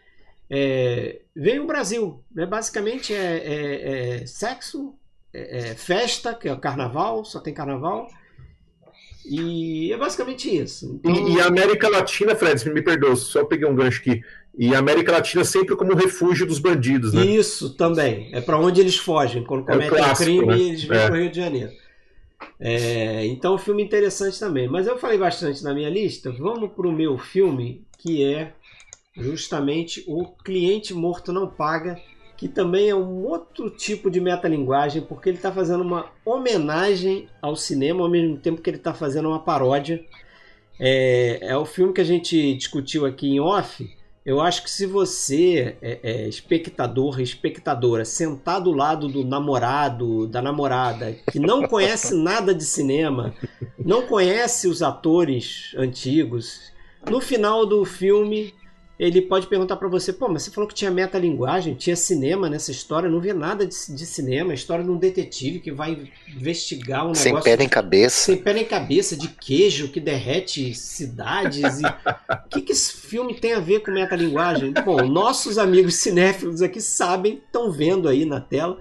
é, 0.47 1.21
vem 1.35 1.59
o 1.59 1.65
Brasil. 1.65 2.23
Né? 2.35 2.45
Basicamente 2.45 3.13
é, 3.15 3.17
é- 3.43 4.19
é 4.21 4.25
sexo, 4.27 4.93
é, 5.33 5.71
é 5.71 5.75
festa, 5.75 6.33
que 6.33 6.47
é 6.47 6.53
o 6.53 6.59
carnaval, 6.59 7.23
só 7.25 7.39
tem 7.39 7.53
carnaval. 7.53 8.07
E 9.25 9.91
é 9.93 9.97
basicamente 9.97 10.49
isso. 10.55 10.99
Então, 11.03 11.29
E, 11.29 11.33
e 11.35 11.39
a 11.41 11.45
América 11.45 11.87
Latina, 11.87 12.35
Fred, 12.35 12.67
me 12.71 12.81
perdoa, 12.81 13.15
só 13.15 13.45
peguei 13.45 13.67
um 13.67 13.75
gancho 13.75 13.99
aqui. 14.01 14.21
E 14.57 14.73
a 14.75 14.79
América 14.79 15.11
Latina 15.11 15.43
sempre 15.45 15.75
como 15.75 15.93
refúgio 15.95 16.45
dos 16.45 16.59
bandidos, 16.59 17.13
né? 17.13 17.23
Isso 17.23 17.75
também. 17.75 18.29
É 18.33 18.41
para 18.41 18.59
onde 18.59 18.81
eles 18.81 18.97
fogem. 18.97 19.43
Quando 19.43 19.61
É 19.69 19.73
cometem 19.73 19.89
clássico, 19.97 20.23
crime, 20.23 20.45
né? 20.45 20.59
eles 20.59 20.83
vêm 20.83 20.97
É. 20.97 21.05
para 21.05 21.15
o 21.15 21.17
Rio 21.19 21.29
de 21.29 21.37
Janeiro. 21.37 21.71
É, 22.59 23.25
então, 23.27 23.55
um 23.55 23.57
filme 23.57 23.83
interessante 23.83 24.39
também. 24.39 24.67
Mas 24.67 24.87
eu 24.87 24.97
falei 24.97 25.17
bastante 25.17 25.63
na 25.63 25.73
minha 25.73 25.89
lista. 25.89 26.31
Vamos 26.31 26.71
para 26.71 26.87
o 26.87 26.91
meu 26.91 27.17
filme, 27.17 27.85
que 27.99 28.23
é 28.23 28.53
justamente 29.15 30.03
O 30.07 30.25
Cliente 30.43 30.93
Morto 30.93 31.31
Não 31.31 31.47
Paga, 31.47 31.97
que 32.41 32.47
também 32.47 32.89
é 32.89 32.95
um 32.95 33.23
outro 33.23 33.69
tipo 33.69 34.09
de 34.09 34.19
metalinguagem, 34.19 35.03
porque 35.03 35.29
ele 35.29 35.37
está 35.37 35.51
fazendo 35.51 35.83
uma 35.83 36.07
homenagem 36.25 37.27
ao 37.39 37.55
cinema, 37.55 38.01
ao 38.01 38.09
mesmo 38.09 38.35
tempo 38.35 38.63
que 38.63 38.67
ele 38.67 38.77
está 38.77 38.95
fazendo 38.95 39.29
uma 39.29 39.37
paródia. 39.37 40.03
É, 40.79 41.37
é 41.39 41.55
o 41.55 41.65
filme 41.65 41.93
que 41.93 42.01
a 42.01 42.03
gente 42.03 42.55
discutiu 42.55 43.05
aqui 43.05 43.27
em 43.27 43.39
off. 43.39 43.87
Eu 44.25 44.41
acho 44.41 44.63
que 44.63 44.71
se 44.71 44.87
você 44.87 45.77
é, 45.83 45.99
é 46.01 46.27
espectador, 46.27 47.21
espectadora, 47.21 48.03
sentar 48.03 48.59
do 48.59 48.71
lado 48.71 49.07
do 49.07 49.23
namorado, 49.23 50.25
da 50.25 50.41
namorada, 50.41 51.15
que 51.31 51.39
não 51.39 51.67
conhece 51.67 52.15
nada 52.17 52.55
de 52.55 52.63
cinema, 52.65 53.35
não 53.77 54.07
conhece 54.07 54.67
os 54.67 54.81
atores 54.81 55.75
antigos, 55.77 56.71
no 57.07 57.21
final 57.21 57.67
do 57.67 57.85
filme 57.85 58.51
ele 59.01 59.19
pode 59.19 59.47
perguntar 59.47 59.77
para 59.77 59.87
você, 59.87 60.13
pô, 60.13 60.29
mas 60.29 60.43
você 60.43 60.51
falou 60.51 60.67
que 60.67 60.75
tinha 60.75 60.91
metalinguagem, 60.91 61.73
tinha 61.73 61.95
cinema 61.95 62.47
nessa 62.47 62.69
história, 62.69 63.07
eu 63.07 63.11
não 63.11 63.19
vi 63.19 63.33
nada 63.33 63.65
de, 63.65 63.73
de 63.73 64.05
cinema, 64.05 64.51
a 64.51 64.53
história 64.53 64.83
de 64.85 64.91
um 64.91 64.95
detetive 64.95 65.59
que 65.59 65.71
vai 65.71 66.07
investigar 66.37 67.07
um 67.07 67.15
Sem 67.15 67.31
negócio 67.31 67.49
pé 67.49 67.57
nem 67.57 67.67
cabeça. 67.67 68.25
sem 68.25 68.37
pé 68.37 68.53
nem 68.53 68.63
cabeça, 68.63 69.17
de 69.17 69.27
queijo 69.27 69.87
que 69.87 69.99
derrete 69.99 70.75
cidades. 70.75 71.79
E... 71.79 71.83
o 71.83 72.45
que, 72.51 72.61
que 72.61 72.73
esse 72.73 72.95
filme 72.95 73.33
tem 73.33 73.53
a 73.53 73.59
ver 73.59 73.79
com 73.79 73.89
metalinguagem? 73.89 74.71
Bom, 74.85 75.03
nossos 75.07 75.57
amigos 75.57 75.95
cinéfilos 75.95 76.61
aqui 76.61 76.79
sabem, 76.79 77.41
estão 77.43 77.71
vendo 77.71 78.07
aí 78.07 78.23
na 78.23 78.39
tela, 78.39 78.77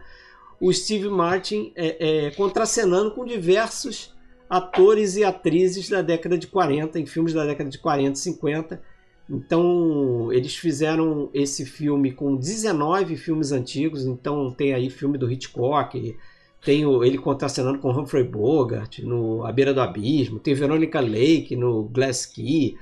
o 0.60 0.70
Steve 0.70 1.08
Martin 1.08 1.72
é, 1.74 2.26
é, 2.26 2.30
contracenando 2.32 3.12
com 3.12 3.24
diversos 3.24 4.14
atores 4.50 5.16
e 5.16 5.24
atrizes 5.24 5.88
da 5.88 6.02
década 6.02 6.36
de 6.36 6.46
40, 6.46 7.00
em 7.00 7.06
filmes 7.06 7.32
da 7.32 7.46
década 7.46 7.70
de 7.70 7.78
40 7.78 8.18
e 8.18 8.22
50. 8.22 8.89
Então, 9.30 10.32
eles 10.32 10.56
fizeram 10.56 11.30
esse 11.32 11.64
filme 11.64 12.10
com 12.10 12.34
19 12.34 13.16
filmes 13.16 13.52
antigos. 13.52 14.04
Então, 14.04 14.50
tem 14.50 14.74
aí 14.74 14.90
filme 14.90 15.16
do 15.16 15.30
Hitchcock, 15.30 16.16
tem 16.64 16.84
o, 16.84 17.04
ele 17.04 17.16
contracenando 17.16 17.78
com 17.78 17.90
Humphrey 17.90 18.24
Bogart 18.24 18.98
no 18.98 19.46
A 19.46 19.52
Beira 19.52 19.72
do 19.72 19.80
Abismo, 19.80 20.40
tem 20.40 20.52
Veronica 20.52 21.00
Lake 21.00 21.54
no 21.54 21.84
Glass 21.84 22.26
Key. 22.26 22.76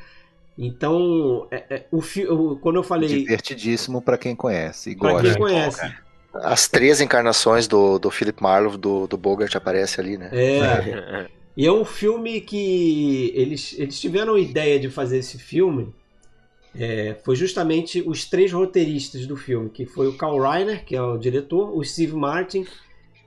Então, 0.57 1.47
é, 1.51 1.65
é, 1.69 1.87
o, 1.93 1.99
o, 1.99 2.57
quando 2.57 2.77
eu 2.77 2.83
falei. 2.83 3.09
Divertidíssimo 3.09 4.01
para 4.01 4.17
quem 4.17 4.35
conhece. 4.35 4.97
Para 4.97 5.21
quem 5.21 5.35
conhece. 5.35 5.95
As 6.35 6.67
três 6.67 7.01
encarnações 7.01 7.69
do, 7.69 7.99
do 7.99 8.11
Philip 8.11 8.43
Marlowe, 8.43 8.79
do, 8.79 9.07
do 9.07 9.17
Bogart, 9.19 9.55
aparece 9.55 10.01
ali, 10.01 10.17
né? 10.17 10.31
É. 10.33 11.27
e 11.57 11.67
é 11.67 11.73
um 11.73 11.85
filme 11.85 12.41
que 12.41 13.33
eles, 13.35 13.75
eles 13.79 14.01
tiveram 14.01 14.35
a 14.35 14.41
ideia 14.41 14.81
de 14.81 14.89
fazer 14.89 15.19
esse 15.19 15.39
filme. 15.39 15.95
É, 16.81 17.16
foi 17.24 17.35
justamente 17.35 18.01
os 18.07 18.24
três 18.24 18.53
roteiristas 18.53 19.26
do 19.26 19.37
filme, 19.37 19.68
que 19.68 19.85
foi 19.85 20.07
o 20.07 20.16
Carl 20.16 20.39
Reiner, 20.39 20.85
que 20.85 20.95
é 20.95 21.03
o 21.03 21.18
diretor, 21.18 21.76
o 21.76 21.85
Steve 21.85 22.14
Martin 22.14 22.64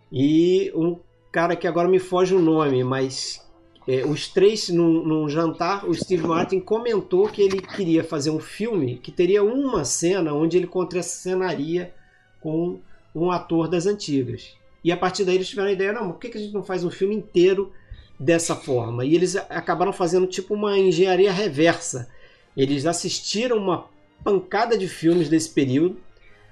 e 0.10 0.72
um 0.74 0.98
cara 1.32 1.56
que 1.56 1.68
agora 1.68 1.88
me 1.88 2.00
foge 2.00 2.34
o 2.34 2.40
nome, 2.40 2.82
mas 2.82 3.46
é, 3.86 4.06
os 4.06 4.28
três 4.28 4.70
num, 4.70 5.04
num, 5.04 5.28
jantar, 5.28 5.86
o 5.86 5.94
Steve 5.94 6.26
Martin 6.26 6.62
comentou 6.62 7.28
que 7.28 7.42
ele 7.42 7.62
queria 7.62 8.04
fazer 8.04 8.30
um 8.30 8.40
filme 8.40 8.98
que 8.98 9.12
teria 9.12 9.44
uma 9.44 9.84
cena 9.84 10.34
onde 10.34 10.56
ele 10.56 10.68
contracenaria 10.68 11.94
com 12.40 12.80
um 13.14 13.32
ator 13.32 13.68
das 13.68 13.86
antigas. 13.86 14.56
E 14.84 14.92
a 14.92 14.98
partir 14.98 15.26
daí 15.26 15.36
eles 15.36 15.50
tiveram 15.50 15.70
a 15.70 15.74
ideia, 15.74 15.94
não, 15.94 16.12
por 16.12 16.20
que 16.20 16.38
a 16.38 16.42
gente 16.42 16.54
não 16.54 16.64
faz 16.64 16.84
um 16.84 16.90
filme 16.90 17.16
inteiro 17.16 17.72
dessa 18.20 18.56
forma? 18.56 19.06
E 19.06 19.14
eles 19.14 19.36
acabaram 19.36 19.92
fazendo 19.94 20.28
tipo 20.28 20.54
uma 20.54 20.78
engenharia 20.78 21.32
reversa. 21.32 22.10
Eles 22.56 22.86
assistiram 22.86 23.58
uma 23.58 23.86
pancada 24.24 24.78
de 24.78 24.88
filmes 24.88 25.30
desse 25.30 25.50
período, 25.50 25.98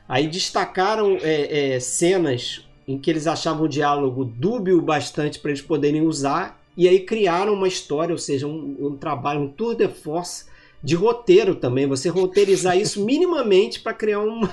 aí 0.08 0.28
destacaram 0.28 1.18
é, 1.22 1.76
é, 1.76 1.80
cenas 1.80 2.66
em 2.88 2.97
que 2.97 3.10
eles 3.10 3.28
achavam 3.28 3.66
o 3.66 3.70
diálogo 3.70 4.26
dúbio 4.26 4.82
bastante 4.82 5.39
para 5.39 5.52
eles 5.52 5.62
poderem 5.62 6.02
usar, 6.02 6.60
e 6.76 6.88
aí 6.88 7.02
criaram 7.02 7.54
uma 7.54 7.68
história, 7.68 8.14
ou 8.14 8.18
seja, 8.18 8.47
um, 8.47 8.76
um 8.80 8.97
trabalho, 8.97 9.41
um 9.41 9.50
tour 9.50 9.76
de 9.76 9.88
force 9.88 10.45
de 10.82 10.95
roteiro 10.95 11.56
também, 11.56 11.86
você 11.86 12.10
roteirizar 12.10 12.78
isso 12.78 13.04
minimamente 13.06 13.82
para 13.82 13.93
criar 13.93 14.22
uma, 14.22 14.50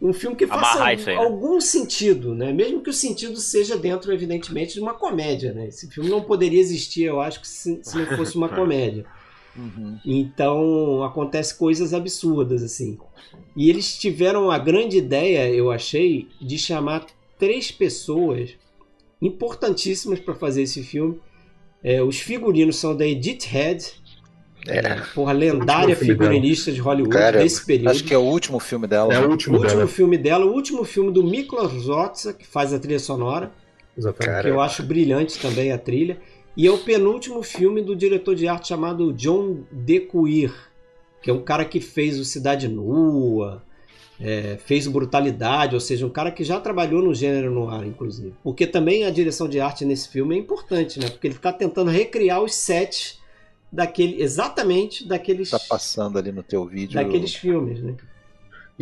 um 0.00 0.12
filme 0.12 0.36
que 0.36 0.46
faça 0.46 0.84
aí, 0.84 0.96
né? 0.96 1.14
algum 1.14 1.60
sentido, 1.60 2.34
né? 2.34 2.52
Mesmo 2.52 2.80
que 2.82 2.90
o 2.90 2.92
sentido 2.92 3.36
seja 3.36 3.76
dentro, 3.78 4.12
evidentemente, 4.12 4.74
de 4.74 4.80
uma 4.80 4.94
comédia, 4.94 5.52
né? 5.52 5.68
Esse 5.68 5.88
filme 5.88 6.10
não 6.10 6.20
poderia 6.20 6.60
existir, 6.60 7.04
eu 7.04 7.20
acho, 7.20 7.40
se, 7.44 7.78
se 7.82 7.96
não 7.96 8.06
fosse 8.16 8.36
uma 8.36 8.48
comédia. 8.50 9.06
Uhum. 9.56 9.98
Então 10.04 11.02
acontece 11.02 11.56
coisas 11.56 11.92
absurdas 11.92 12.62
assim. 12.62 12.98
E 13.56 13.68
eles 13.68 13.98
tiveram 13.98 14.50
a 14.50 14.58
grande 14.58 14.96
ideia, 14.96 15.48
eu 15.50 15.70
achei, 15.70 16.28
de 16.40 16.58
chamar 16.58 17.06
três 17.38 17.70
pessoas 17.70 18.50
importantíssimas 19.20 20.20
para 20.20 20.34
fazer 20.34 20.62
esse 20.62 20.82
filme. 20.82 21.20
É, 21.82 22.02
os 22.02 22.18
figurinos 22.18 22.76
são 22.76 22.96
da 22.96 23.06
Edith 23.06 23.44
Head, 23.46 24.02
é. 24.66 24.94
Porra, 25.14 25.32
lendária 25.32 25.96
figurinista 25.96 26.70
de 26.70 26.80
Hollywood 26.80 27.16
Cara, 27.16 27.40
desse 27.40 27.64
período. 27.64 27.90
Acho 27.90 28.04
que 28.04 28.14
é 28.14 28.18
o 28.18 28.22
último 28.22 28.60
filme 28.60 28.86
dela. 28.86 29.12
É 29.12 29.18
o 29.18 29.28
último, 29.28 29.56
o 29.56 29.60
último 29.60 29.78
dela. 29.78 29.88
filme 29.88 30.16
dela, 30.16 30.46
o 30.46 30.52
último 30.52 30.84
filme 30.84 31.10
do 31.10 31.24
Miklos 31.24 31.72
Zotza, 31.82 32.32
que 32.32 32.46
faz 32.46 32.72
a 32.72 32.78
trilha 32.78 33.00
sonora. 33.00 33.50
Exatamente. 33.96 34.42
Que 34.42 34.48
eu 34.48 34.60
acho 34.60 34.82
brilhante 34.82 35.38
também 35.38 35.72
a 35.72 35.78
trilha. 35.78 36.18
E 36.56 36.66
é 36.66 36.70
o 36.70 36.78
penúltimo 36.78 37.42
filme 37.42 37.82
do 37.82 37.96
diretor 37.96 38.34
de 38.34 38.46
arte 38.46 38.68
chamado 38.68 39.12
John 39.12 39.60
DeCuir, 39.70 40.52
que 41.22 41.30
é 41.30 41.32
um 41.32 41.42
cara 41.42 41.64
que 41.64 41.80
fez 41.80 42.18
o 42.18 42.24
Cidade 42.24 42.68
Nua, 42.68 43.62
é, 44.20 44.58
fez 44.58 44.86
Brutalidade, 44.86 45.74
ou 45.74 45.80
seja, 45.80 46.06
um 46.06 46.10
cara 46.10 46.30
que 46.30 46.44
já 46.44 46.60
trabalhou 46.60 47.02
no 47.02 47.14
gênero 47.14 47.50
no 47.50 47.68
ar, 47.68 47.86
inclusive. 47.86 48.34
Porque 48.42 48.66
também 48.66 49.04
a 49.04 49.10
direção 49.10 49.48
de 49.48 49.60
arte 49.60 49.84
nesse 49.84 50.08
filme 50.08 50.36
é 50.36 50.38
importante, 50.38 51.00
né? 51.00 51.08
Porque 51.08 51.26
ele 51.26 51.34
fica 51.34 51.52
tentando 51.52 51.90
recriar 51.90 52.42
os 52.42 52.54
sets 52.54 53.20
daquele 53.72 54.22
exatamente 54.22 55.08
daqueles 55.08 55.48
tá 55.48 55.58
passando 55.58 56.18
ali 56.18 56.30
no 56.30 56.42
teu 56.42 56.66
vídeo 56.66 56.94
daqueles 56.94 57.34
filmes, 57.34 57.82
né? 57.82 57.96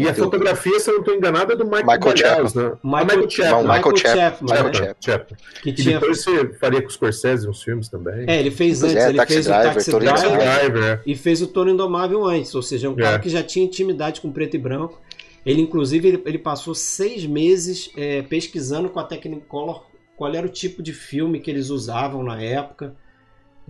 E 0.01 0.09
a 0.09 0.15
fotografia, 0.15 0.81
se 0.81 0.89
eu 0.89 0.95
não 0.95 1.01
estou 1.01 1.15
enganado, 1.15 1.53
é 1.53 1.57
do 1.57 1.65
Michael, 1.65 1.87
Michael 1.87 2.17
Chapman. 2.17 2.65
Né? 2.65 2.79
Michael, 2.83 3.07
Michael 3.07 3.31
Chapman. 3.31 3.63
Não, 3.63 3.75
Michael 3.75 3.97
Chapman. 3.97 4.55
Michael 4.55 4.95
Chapman. 5.01 5.39
Que 5.63 5.73
tinha... 5.73 5.97
E 5.97 6.01
depois 6.01 6.23
você 6.23 6.49
faria 6.55 6.83
com 6.83 6.89
os 6.89 6.95
Scorsese 6.95 7.49
uns 7.49 7.63
filmes 7.63 7.89
também. 7.89 8.25
É, 8.27 8.41
ele 8.41 8.51
fez 8.51 8.83
antes, 8.83 8.97
é, 8.97 9.09
ele 9.09 9.17
Taxi 9.17 9.35
fez 9.35 9.47
Driver, 9.47 9.71
o 9.71 9.75
Taxi 9.75 9.91
Driver, 9.91 10.39
Driver 10.39 10.85
é. 10.85 11.01
e 11.07 11.17
fez 11.17 11.43
o 11.43 11.47
Toro 11.47 11.71
Indomável 11.71 12.25
antes, 12.25 12.55
ou 12.55 12.63
seja, 12.63 12.87
é 12.87 12.91
um 12.91 12.97
cara 12.97 13.17
é. 13.17 13.19
que 13.19 13.29
já 13.29 13.43
tinha 13.43 13.65
intimidade 13.65 14.21
com 14.21 14.33
preto 14.33 14.57
e 14.57 14.59
branco. 14.59 15.01
Ele, 15.45 15.61
inclusive, 15.63 16.09
ele, 16.09 16.23
ele 16.27 16.39
passou 16.39 16.75
seis 16.75 17.25
meses 17.27 17.91
é, 17.97 18.23
pesquisando 18.23 18.89
com 18.89 19.01
a 19.01 19.05
Technicolor 19.05 19.85
qual 20.17 20.35
era 20.35 20.47
o 20.47 20.51
tipo 20.51 20.83
de 20.83 20.93
filme 20.93 21.41
que 21.41 21.51
eles 21.51 21.71
usavam 21.71 22.23
na 22.23 22.43
época 22.43 22.95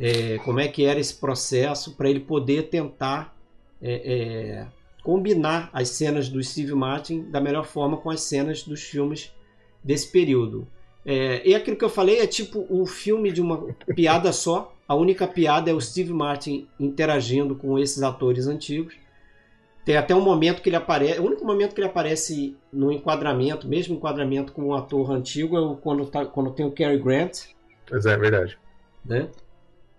é, 0.00 0.38
como 0.38 0.58
é 0.58 0.66
que 0.66 0.84
era 0.84 0.98
esse 0.98 1.14
processo 1.14 1.92
para 1.92 2.08
ele 2.08 2.20
poder 2.20 2.64
tentar 2.64 3.36
é, 3.82 3.92
é, 3.92 4.66
combinar 5.02 5.70
as 5.72 5.88
cenas 5.90 6.28
do 6.28 6.42
Steve 6.42 6.74
Martin 6.74 7.22
da 7.22 7.40
melhor 7.40 7.64
forma 7.64 7.96
com 7.96 8.10
as 8.10 8.20
cenas 8.22 8.62
dos 8.62 8.82
filmes 8.82 9.32
desse 9.82 10.10
período. 10.10 10.66
É, 11.04 11.46
e 11.48 11.54
aquilo 11.54 11.76
que 11.76 11.84
eu 11.84 11.88
falei 11.88 12.20
é 12.20 12.26
tipo 12.26 12.66
o 12.68 12.82
um 12.82 12.86
filme 12.86 13.32
de 13.32 13.40
uma 13.40 13.74
piada 13.94 14.32
só. 14.32 14.74
A 14.86 14.94
única 14.94 15.26
piada 15.26 15.70
é 15.70 15.74
o 15.74 15.80
Steve 15.80 16.12
Martin 16.12 16.68
interagindo 16.78 17.54
com 17.54 17.78
esses 17.78 18.02
atores 18.02 18.46
antigos. 18.46 18.94
Tem 19.84 19.96
até 19.96 20.14
um 20.14 20.20
momento 20.20 20.60
que 20.60 20.68
ele 20.68 20.76
aparece. 20.76 21.18
O 21.20 21.24
único 21.24 21.44
momento 21.44 21.74
que 21.74 21.80
ele 21.80 21.88
aparece 21.88 22.56
no 22.72 22.92
enquadramento, 22.92 23.66
mesmo 23.66 23.96
enquadramento 23.96 24.52
com 24.52 24.66
um 24.66 24.74
ator 24.74 25.10
antigo, 25.10 25.56
é 25.56 25.76
quando, 25.80 26.06
tá, 26.06 26.26
quando 26.26 26.50
tem 26.50 26.66
o 26.66 26.72
Cary 26.72 26.98
Grant. 26.98 27.46
Mas 27.90 28.04
é 28.04 28.16
verdade. 28.16 28.58
Né? 29.04 29.28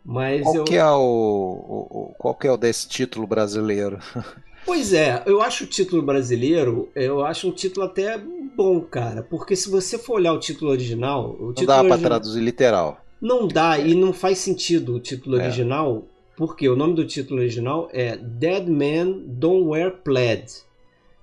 Mas 0.06 0.44
qual 0.44 0.56
eu... 0.56 0.64
que 0.64 0.76
é 0.76 0.86
o, 0.86 1.00
o, 1.00 2.16
qual 2.18 2.36
que 2.36 2.48
é 2.48 2.52
o 2.52 2.58
desse 2.58 2.88
título 2.88 3.26
brasileiro? 3.26 4.00
Pois 4.66 4.94
é, 4.94 5.24
eu 5.26 5.42
acho 5.42 5.64
o 5.64 5.68
título 5.68 6.02
brasileiro, 6.02 6.90
eu 6.96 7.26
acho 7.26 7.48
um 7.48 7.52
título 7.52 7.86
até 7.86 8.18
bom, 8.18 8.80
cara, 8.82 9.24
porque 9.24 9.56
se 9.56 9.70
você 9.70 9.98
for 9.98 10.16
olhar 10.16 10.34
o 10.34 10.40
título 10.40 10.72
original, 10.72 11.36
o 11.40 11.48
não 11.48 11.54
título 11.54 11.68
dá 11.68 11.84
para 11.84 11.98
traduzir 11.98 12.42
literal. 12.42 13.04
Não 13.20 13.48
dá 13.48 13.78
e 13.80 13.94
não 13.96 14.14
faz 14.14 14.40
sentido 14.40 14.96
o 14.96 15.00
título 15.00 15.40
é. 15.40 15.44
original, 15.44 16.06
porque 16.36 16.68
o 16.68 16.76
nome 16.76 16.96
do 16.96 17.06
título 17.06 17.40
original 17.40 17.90
é 17.92 18.18
Dead 18.18 18.68
Men 18.68 19.24
Don't 19.28 19.68
Wear 19.68 19.92
Plaid. 20.04 20.46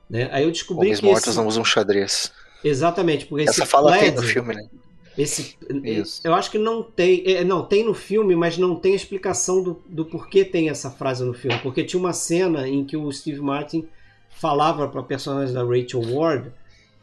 Né? 0.09 0.28
Aí 0.32 0.45
eu 0.45 0.51
descobri 0.51 0.86
Homens 0.86 1.01
que 1.01 1.07
mortos 1.07 1.28
esse... 1.28 1.36
não 1.36 1.47
usam 1.47 1.64
xadrez. 1.64 2.32
Exatamente, 2.64 3.26
porque 3.26 3.45
essa 3.49 3.62
esse 3.62 3.70
fala 3.70 3.93
plaid, 3.93 4.07
tem 4.07 4.14
no 4.14 4.22
filme, 4.22 4.55
né? 4.55 4.68
Esse, 5.18 5.56
Isso. 5.82 6.20
Eu 6.22 6.32
acho 6.32 6.48
que 6.48 6.58
não 6.58 6.80
tem. 6.80 7.24
É, 7.26 7.42
não, 7.42 7.64
tem 7.64 7.84
no 7.84 7.92
filme, 7.92 8.36
mas 8.36 8.56
não 8.56 8.76
tem 8.76 8.94
explicação 8.94 9.62
do, 9.62 9.82
do 9.88 10.04
porquê 10.04 10.44
tem 10.44 10.70
essa 10.70 10.90
frase 10.90 11.24
no 11.24 11.34
filme. 11.34 11.58
Porque 11.58 11.82
tinha 11.82 11.98
uma 11.98 12.12
cena 12.12 12.68
em 12.68 12.84
que 12.84 12.96
o 12.96 13.10
Steve 13.10 13.40
Martin 13.40 13.88
falava 14.30 14.86
para 14.86 15.00
a 15.00 15.04
personagem 15.04 15.52
da 15.52 15.64
Rachel 15.64 16.02
Ward 16.14 16.52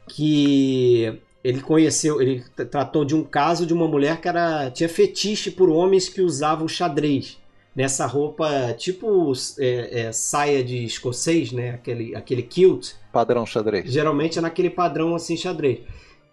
que 0.08 1.20
ele 1.44 1.62
conheceu, 1.62 2.22
ele 2.22 2.44
tratou 2.72 3.04
de 3.04 3.14
um 3.16 3.24
caso 3.24 3.66
de 3.66 3.74
uma 3.74 3.88
mulher 3.88 4.22
que 4.22 4.28
era, 4.28 4.72
tinha 4.72 4.90
fetiche 4.90 5.52
por 5.52 5.70
homens 5.70 6.10
que 6.10 6.22
usavam 6.22 6.68
xadrez. 6.68 7.38
Nessa 7.76 8.06
roupa, 8.06 8.74
tipo 8.78 9.34
é, 9.60 10.02
é, 10.02 10.12
saia 10.14 10.64
de 10.64 10.86
escocês, 10.86 11.52
né? 11.52 11.72
Aquele, 11.72 12.16
aquele 12.16 12.42
kilt. 12.42 12.94
Padrão 13.12 13.46
xadrez. 13.46 13.92
Geralmente 13.92 14.40
é 14.40 14.42
naquele 14.42 14.70
padrão 14.70 15.14
assim 15.14 15.36
xadrez. 15.36 15.80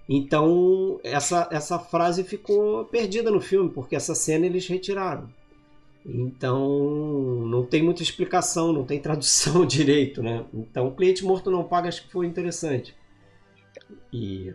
Então, 0.08 1.00
essa, 1.04 1.48
essa 1.50 1.78
frase 1.78 2.24
ficou 2.24 2.84
perdida 2.86 3.30
no 3.30 3.40
filme, 3.40 3.70
porque 3.70 3.96
essa 3.96 4.14
cena 4.14 4.46
eles 4.46 4.66
retiraram. 4.66 5.28
Então, 6.04 6.68
não 7.46 7.64
tem 7.64 7.82
muita 7.82 8.02
explicação, 8.02 8.72
não 8.72 8.84
tem 8.84 9.00
tradução 9.00 9.64
direito, 9.66 10.22
né? 10.22 10.44
Então, 10.52 10.88
o 10.88 10.94
cliente 10.94 11.24
morto 11.24 11.50
não 11.50 11.64
paga, 11.64 11.88
acho 11.88 12.02
que 12.02 12.12
foi 12.12 12.26
interessante. 12.26 12.94
E. 14.12 14.52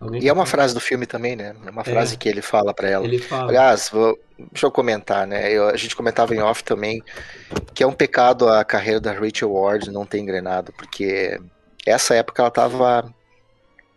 Alguém 0.00 0.22
e 0.22 0.28
é 0.28 0.32
uma 0.32 0.46
frase 0.46 0.72
do 0.72 0.80
filme 0.80 1.06
também, 1.06 1.36
né? 1.36 1.54
É 1.66 1.70
uma 1.70 1.84
frase 1.84 2.14
é, 2.14 2.16
que 2.16 2.26
ele 2.26 2.40
fala 2.40 2.72
para 2.72 2.88
ela. 2.88 3.04
Ele 3.04 3.18
fala. 3.18 3.50
Aliás, 3.50 3.90
vou, 3.92 4.18
deixa 4.50 4.66
eu 4.66 4.70
comentar, 4.70 5.26
né? 5.26 5.52
Eu, 5.52 5.68
a 5.68 5.76
gente 5.76 5.94
comentava 5.94 6.34
em 6.34 6.40
off 6.40 6.64
também 6.64 7.02
que 7.74 7.82
é 7.82 7.86
um 7.86 7.92
pecado 7.92 8.48
a 8.48 8.64
carreira 8.64 8.98
da 8.98 9.12
Rachel 9.12 9.52
Ward 9.52 9.90
não 9.90 10.06
ter 10.06 10.18
engrenado, 10.18 10.72
porque 10.72 11.38
essa 11.84 12.14
época 12.14 12.40
ela 12.42 12.50
tava 12.50 13.14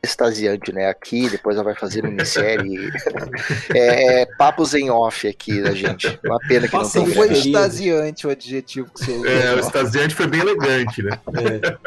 extasiante, 0.03 0.73
né? 0.73 0.87
Aqui, 0.87 1.29
depois 1.29 1.55
ela 1.55 1.63
vai 1.63 1.75
fazer 1.75 2.03
minissérie. 2.03 2.91
é, 3.73 4.21
é, 4.21 4.25
papos 4.37 4.73
em 4.73 4.89
off 4.89 5.25
aqui 5.25 5.61
da 5.61 5.73
gente. 5.73 6.19
Uma 6.23 6.39
pena 6.39 6.67
que 6.67 6.73
Passa 6.73 6.99
não 6.99 7.05
tem. 7.05 7.15
Foi 7.15 7.31
extasiante 7.31 8.27
o 8.27 8.29
adjetivo 8.29 8.91
que 8.93 8.99
você 8.99 9.11
usou. 9.11 9.25
É, 9.25 9.55
o 9.55 9.59
extasiante 9.59 10.13
foi 10.13 10.27
bem 10.27 10.41
elegante, 10.41 11.01
né? 11.01 11.17
É. 11.39 11.77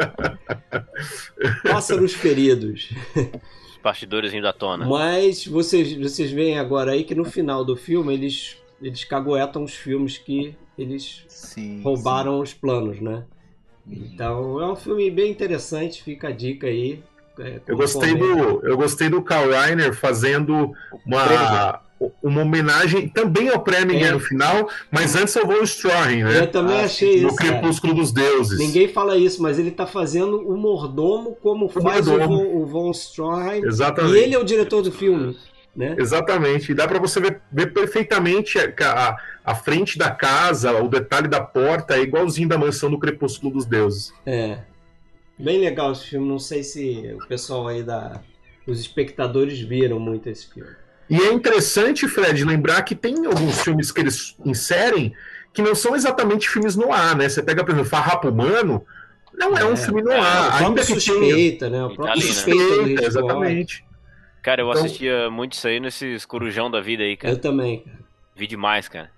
Pássaros 1.69 2.15
feridos. 2.15 2.89
Os 3.15 3.79
bastidores 3.83 4.33
indo 4.33 4.49
à 4.49 4.53
tona. 4.53 4.87
Mas 4.87 5.47
vocês, 5.47 5.95
vocês 5.95 6.31
veem 6.31 6.59
agora 6.59 6.93
aí 6.93 7.05
que 7.05 7.15
no 7.15 7.27
final 7.27 7.65
do 7.65 7.77
filme 7.77 8.15
eles, 8.15 8.57
eles 8.81 9.05
caguetam 9.05 9.63
os 9.63 9.75
filmes 9.75 10.17
que 10.17 10.57
eles 10.79 11.25
sim, 11.29 11.83
roubaram 11.83 12.37
sim. 12.37 12.43
os 12.43 12.55
planos, 12.55 13.01
né? 13.01 13.25
Então 13.89 14.61
é 14.61 14.73
um 14.73 14.75
filme 14.75 15.09
bem 15.11 15.31
interessante, 15.31 16.03
fica 16.03 16.29
a 16.29 16.33
dica 16.33 16.67
aí 16.67 17.01
é, 17.39 17.61
Eu 17.67 17.77
gostei 17.77 18.15
do, 18.15 18.67
eu 18.67 18.77
gostei 18.77 19.09
do 19.09 19.23
Carl 19.23 19.51
Reiner 19.51 19.95
fazendo 19.95 20.73
uma, 21.05 21.81
uma 22.23 22.43
homenagem 22.43 23.09
também 23.09 23.49
ao 23.49 23.61
Preminger 23.61 24.09
É. 24.09 24.13
no 24.13 24.21
final, 24.21 24.69
mas 24.91 25.15
antes 25.17 25.37
ao 25.37 25.47
Von 25.47 25.63
Stroheim, 25.63 26.21
Eu 26.21 26.29
né? 26.29 26.47
também 26.47 26.81
Ah, 26.81 26.85
achei 26.85 27.21
No 27.23 27.29
isso. 27.29 27.37
cara. 27.37 27.53
Crepúsculo 27.53 27.95
dos 27.95 28.13
Deuses. 28.13 28.59
Ninguém 28.59 28.89
fala 28.89 29.17
isso, 29.17 29.43
mas 29.43 29.59
ele 29.59 29.71
tá 29.71 29.87
fazendo 29.87 30.39
o 30.41 30.57
mordomo 30.57 31.37
como 31.43 31.69
faz 31.69 32.07
o 32.07 32.11
mordomo. 32.13 32.37
Von, 32.39 32.57
o 32.63 32.67
Von 32.67 32.91
Stroheim. 32.93 33.65
Exatamente. 33.65 34.15
E 34.17 34.19
ele 34.23 34.35
é 34.35 34.39
o 34.39 34.45
diretor 34.45 34.83
do 34.83 34.93
filme, 34.93 35.37
né? 35.75 35.95
Exatamente. 35.99 36.73
E 36.73 36.75
dá 36.75 36.87
para 36.89 36.99
você 36.99 37.21
ver, 37.21 37.41
ver 37.53 37.73
perfeitamente 37.73 38.59
a, 38.59 38.73
a, 38.83 39.17
a 39.45 39.55
frente 39.55 39.99
da 39.99 40.11
casa, 40.11 40.73
o 40.83 40.89
detalhe 40.89 41.29
da 41.29 41.41
porta, 41.41 41.97
é 41.97 42.01
igualzinho 42.03 42.49
da 42.49 42.57
mansão 42.59 42.91
do 42.91 42.99
Crepúsculo 42.99 43.53
dos 43.53 43.65
Deuses. 43.67 44.13
É. 44.25 44.59
Bem 45.39 45.59
legal 45.61 45.93
esse 45.93 46.07
filme. 46.07 46.27
Não 46.29 46.39
sei 46.39 46.63
se 46.63 47.15
o 47.23 47.27
pessoal 47.27 47.69
aí 47.69 47.83
da. 47.83 48.21
Os 48.67 48.81
espectadores 48.81 49.61
viram 49.61 50.01
muito 50.01 50.29
esse 50.29 50.53
filme. 50.53 50.71
E 51.09 51.17
é 51.21 51.33
interessante, 51.33 52.09
Fred, 52.09 52.45
lembrar 52.45 52.83
que 52.83 52.97
tem 52.97 53.25
alguns 53.27 53.61
filmes 53.63 53.93
que 53.93 54.01
eles 54.01 54.37
inserem 54.45 55.15
que 55.53 55.63
não 55.63 55.75
são 55.75 55.95
exatamente 55.95 56.49
filmes 56.49 56.75
no 56.75 56.93
ar, 56.93 57.15
né? 57.17 57.29
Você 57.29 57.43
pega, 57.43 57.65
por 57.65 57.71
exemplo, 57.71 57.89
Farrapo 57.89 58.29
Humano, 58.29 58.85
não 59.33 59.57
é, 59.57 59.65
um 59.65 59.73
É. 59.73 59.77
filme 59.77 60.03
no 60.03 60.11
É, 60.11 60.19
o 60.19 60.23
ar. 60.23 60.47
próprio 60.49 60.67
Ainda 60.69 60.81
que 60.81 60.87
tenha 60.89 61.01
suspeita, 61.01 61.71
né? 61.71 61.85
O 61.85 61.95
próprio 61.95 62.13
ali, 62.13 62.21
né? 62.25 62.27
suspeita 62.27 62.65
suspeita, 62.75 63.05
exatamente. 63.05 63.85
Cara, 64.43 64.63
eu 64.63 64.69
Então- 64.71 64.85
assistia 64.85 65.31
muito 65.31 65.53
isso 65.53 65.69
aí 65.69 65.79
nesses 65.79 66.27
corujão 66.27 66.69
da 66.71 66.81
vida 66.81 67.05
aí, 67.05 67.17
cara. 67.17 67.33
Eu 67.35 67.39
também, 67.41 67.81
cara. 67.81 67.99
Vi 68.35 68.47
demais, 68.49 68.89
cara. 68.89 69.11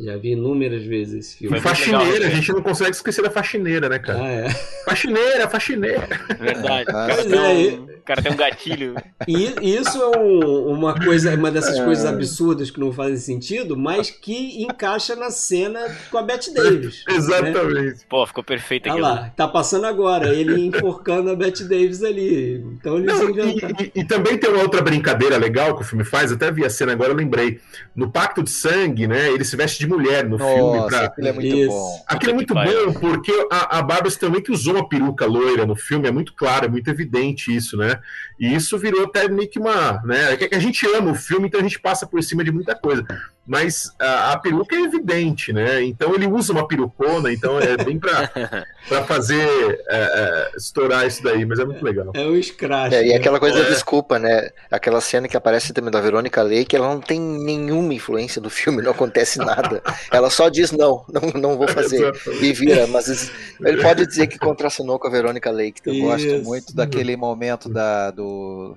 Já 0.00 0.16
vi 0.16 0.32
inúmeras 0.32 0.84
vezes 0.84 1.26
esse 1.26 1.36
filme. 1.36 1.60
Foi 1.60 1.60
muito 1.60 1.76
faxineira, 1.76 2.14
legal, 2.14 2.28
a 2.28 2.34
gente 2.34 2.52
não 2.52 2.62
consegue 2.62 2.90
esquecer 2.90 3.22
da 3.22 3.30
faxineira, 3.30 3.88
né, 3.88 3.98
cara? 3.98 4.22
Ah, 4.22 4.28
é. 4.28 4.48
Faxineira, 4.84 5.48
faxineira. 5.48 6.08
Verdade. 6.40 6.90
Ah, 6.90 7.08
pois 7.14 7.32
é, 7.32 7.40
um, 7.40 7.86
o 8.02 8.04
cara 8.04 8.20
tem 8.20 8.32
um 8.32 8.36
gatilho. 8.36 8.94
E 9.28 9.54
isso 9.78 9.96
é 10.02 10.18
um- 10.18 10.66
uma 10.72 10.92
coisa, 10.98 11.34
uma 11.36 11.50
dessas 11.50 11.78
É. 11.78 11.84
coisas 11.84 12.04
absurdas 12.04 12.70
que 12.70 12.80
não 12.80 12.92
fazem 12.92 13.16
sentido, 13.16 13.76
mas 13.76 14.10
que 14.10 14.62
encaixa 14.62 15.14
na 15.14 15.30
cena 15.30 15.80
com 16.10 16.18
a 16.18 16.22
Bette 16.22 16.52
Davis. 16.52 17.04
né? 17.08 17.14
Exatamente. 17.16 18.04
Pô, 18.08 18.26
ficou 18.26 18.42
perfeito 18.42 18.86
Olha 18.90 18.92
aquilo. 19.06 19.06
lá, 19.22 19.32
tá 19.36 19.46
passando 19.46 19.86
agora, 19.86 20.34
ele 20.34 20.66
enforcando 20.66 21.30
a 21.30 21.36
Bette 21.36 21.62
Davis 21.64 22.02
ali. 22.02 22.56
Então 22.78 22.96
eles 22.98 23.06
Não, 23.18 23.30
inventaram. 23.30 23.76
e, 23.78 23.84
e- 23.84 24.00
e 24.00 24.04
também 24.04 24.36
tem 24.36 24.50
uma 24.50 24.62
outra 24.62 24.82
brincadeira 24.82 25.36
legal 25.36 25.76
que 25.76 25.82
o 25.82 25.84
filme 25.84 26.04
faz, 26.04 26.32
até 26.32 26.50
vi 26.50 26.64
a 26.64 26.70
cena 26.70 26.92
agora, 26.92 27.10
eu 27.12 27.16
lembrei. 27.16 27.60
No 27.94 28.10
Pacto 28.10 28.42
de 28.42 28.50
Sangue, 28.50 29.06
né? 29.06 29.30
Ele 29.30 29.44
se 29.44 29.54
veste 29.56 29.78
de 29.78 29.86
mulher 29.86 30.28
no 30.28 30.38
filme. 30.38 30.78
Nossa, 30.78 30.88
Pra... 30.88 31.04
aquilo 31.06 31.28
é 31.28 31.32
muito 31.32 31.56
Isso. 31.56 31.68
bom. 31.68 32.04
Aquilo 32.08 32.32
é 32.32 32.34
muito 32.34 32.54
bom, 32.54 32.92
porque 33.00 33.32
a, 33.50 33.78
a 33.78 33.82
Barbara 33.82 34.12
também 34.16 34.42
que 34.42 34.50
usou 34.50 34.74
uma 34.74 34.88
peruca 34.88 35.24
loira 35.26 35.64
no 35.64 35.76
filme, 35.76 36.08
é 36.08 36.10
muito 36.10 36.34
claro, 36.34 36.66
é 36.66 36.68
muito 36.68 36.88
evidente 36.88 37.54
isso, 37.54 37.76
né? 37.76 37.91
E 38.38 38.54
isso 38.54 38.78
virou 38.78 39.04
até 39.04 39.28
meio 39.28 39.48
que 39.48 39.58
uma. 39.58 40.02
Né? 40.04 40.32
É 40.32 40.36
que 40.36 40.54
a 40.54 40.58
gente 40.58 40.86
ama 40.94 41.12
o 41.12 41.14
filme, 41.14 41.48
então 41.48 41.60
a 41.60 41.62
gente 41.62 41.80
passa 41.80 42.06
por 42.06 42.22
cima 42.22 42.44
de 42.44 42.52
muita 42.52 42.74
coisa. 42.74 43.04
Mas 43.44 43.90
a, 43.98 44.32
a 44.32 44.38
peruca 44.38 44.76
é 44.76 44.80
evidente, 44.80 45.52
né? 45.52 45.82
Então 45.82 46.14
ele 46.14 46.26
usa 46.28 46.52
uma 46.52 46.66
perucona, 46.68 47.32
então 47.32 47.58
é 47.58 47.76
bem 47.76 47.98
pra, 47.98 48.28
pra 48.88 49.02
fazer 49.04 49.42
é, 49.88 50.50
é, 50.52 50.56
estourar 50.56 51.06
isso 51.06 51.22
daí, 51.24 51.44
mas 51.44 51.58
é 51.58 51.64
muito 51.64 51.84
legal. 51.84 52.12
É 52.14 52.24
o 52.24 52.40
Scratch. 52.40 52.92
É, 52.92 53.04
e 53.04 53.08
né? 53.08 53.16
aquela 53.16 53.40
coisa 53.40 53.58
da 53.58 53.66
É. 53.66 53.70
desculpa, 53.70 54.18
né? 54.18 54.48
Aquela 54.70 55.00
cena 55.00 55.26
que 55.26 55.36
aparece 55.36 55.72
também 55.72 55.90
da 55.90 56.00
Verônica 56.00 56.40
Lake, 56.40 56.76
ela 56.76 56.88
não 56.88 57.00
tem 57.00 57.20
nenhuma 57.20 57.92
influência 57.92 58.40
do 58.40 58.48
filme, 58.48 58.80
não 58.80 58.92
acontece 58.92 59.38
nada. 59.38 59.82
Ela 60.12 60.30
só 60.30 60.48
diz 60.48 60.70
não, 60.70 61.04
não, 61.12 61.40
não 61.40 61.58
vou 61.58 61.66
fazer. 61.66 62.12
E 62.40 62.52
vira, 62.52 62.86
mas 62.86 63.30
ele 63.64 63.82
pode 63.82 64.06
dizer 64.06 64.28
que 64.28 64.38
contracenou 64.38 64.98
com 65.00 65.08
a 65.08 65.10
Verônica 65.10 65.50
Lake. 65.50 65.80
Eu 65.84 65.92
também. 65.92 66.02
gosto 66.02 66.26
Isso. 66.26 66.44
muito 66.44 66.74
daquele 66.76 67.16
momento 67.16 67.68
da 67.68 68.10
do 68.12 68.76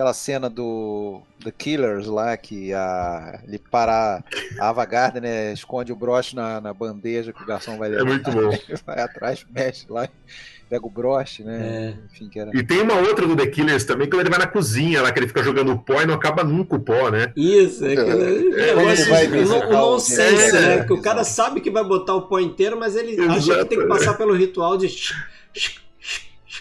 aquela 0.00 0.14
cena 0.14 0.48
do 0.48 1.20
The 1.44 1.50
Killers 1.50 2.06
lá 2.06 2.34
que 2.36 2.72
a 2.72 3.38
ele 3.46 3.58
para 3.58 4.24
a 4.58 4.68
Ava 4.70 4.84
Gardner 4.86 5.52
esconde 5.52 5.92
o 5.92 5.96
broche 5.96 6.34
na, 6.34 6.58
na 6.60 6.72
bandeja 6.72 7.32
que 7.34 7.42
o 7.42 7.46
garçom 7.46 7.76
vai 7.76 7.88
É 7.88 7.92
levar. 7.92 8.04
muito 8.06 8.30
bom. 8.30 8.50
vai 8.86 9.00
atrás, 9.00 9.44
mexe 9.54 9.84
lá, 9.90 10.08
pega 10.70 10.86
o 10.86 10.90
broche, 10.90 11.42
né? 11.44 11.60
É. 11.60 11.94
Enfim, 12.14 12.30
que 12.30 12.38
era 12.40 12.50
E 12.56 12.62
tem 12.62 12.80
uma 12.80 12.94
outra 12.94 13.26
do 13.26 13.36
The 13.36 13.46
Killers 13.48 13.84
também, 13.84 14.08
quando 14.08 14.20
ele 14.22 14.30
vai 14.30 14.38
na 14.38 14.46
cozinha 14.46 15.02
lá, 15.02 15.12
que 15.12 15.18
ele 15.18 15.28
fica 15.28 15.42
jogando 15.42 15.78
pó 15.78 16.00
e 16.00 16.06
não 16.06 16.14
acaba 16.14 16.42
nunca 16.42 16.76
o 16.76 16.80
pó, 16.80 17.10
né? 17.10 17.30
Isso, 17.36 17.84
é 17.84 17.92
aquele 17.92 18.54
É, 18.58 18.70
ele 18.70 19.04
vai 19.04 19.26
o 19.26 19.30
visitar 19.30 19.58
non- 19.58 19.66
o 19.66 19.68
o- 19.68 19.72
nonsense, 19.92 20.56
É, 20.56 20.60
né? 20.78 20.84
Que 20.84 20.92
o 20.94 21.02
cara 21.02 21.24
sabe 21.24 21.60
que 21.60 21.70
vai 21.70 21.84
botar 21.84 22.14
o 22.14 22.22
pó 22.22 22.40
inteiro, 22.40 22.78
mas 22.78 22.96
ele 22.96 23.20
acha 23.20 23.54
que 23.58 23.64
tem 23.66 23.78
que 23.78 23.84
Exato. 23.84 23.88
passar 23.88 24.14
pelo 24.14 24.32
ritual 24.34 24.78
de. 24.78 24.88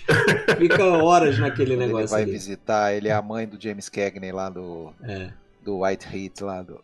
Fica 0.57 0.84
horas 0.86 1.38
naquele 1.39 1.72
quando 1.72 1.82
ele 1.82 1.88
negócio 1.88 2.10
vai 2.10 2.24
ali. 2.24 2.32
visitar, 2.32 2.93
ele 2.93 3.07
é 3.07 3.14
a 3.14 3.22
mãe 3.22 3.47
do 3.47 3.62
James 3.62 3.89
Cagney 3.89 4.32
lá 4.32 4.49
do 4.49 4.91
É. 5.03 5.30
do 5.64 5.82
White 5.84 6.07
Heat 6.14 6.43
lá 6.43 6.62
do 6.62 6.80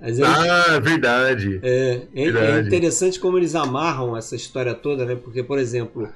Mas 0.00 0.18
ele- 0.18 0.26
Ah, 0.28 0.78
verdade. 0.80 1.60
É, 1.62 2.02
é- 2.14 2.28
é 2.28 2.32
Verdade. 2.32 2.66
interessante 2.68 3.20
como 3.20 3.36
eles 3.38 3.54
amarram 3.54 4.16
essa 4.16 4.34
história 4.34 4.74
toda, 4.74 5.04
né? 5.04 5.14
Porque, 5.14 5.42
por 5.42 5.58
exemplo, 5.58 6.08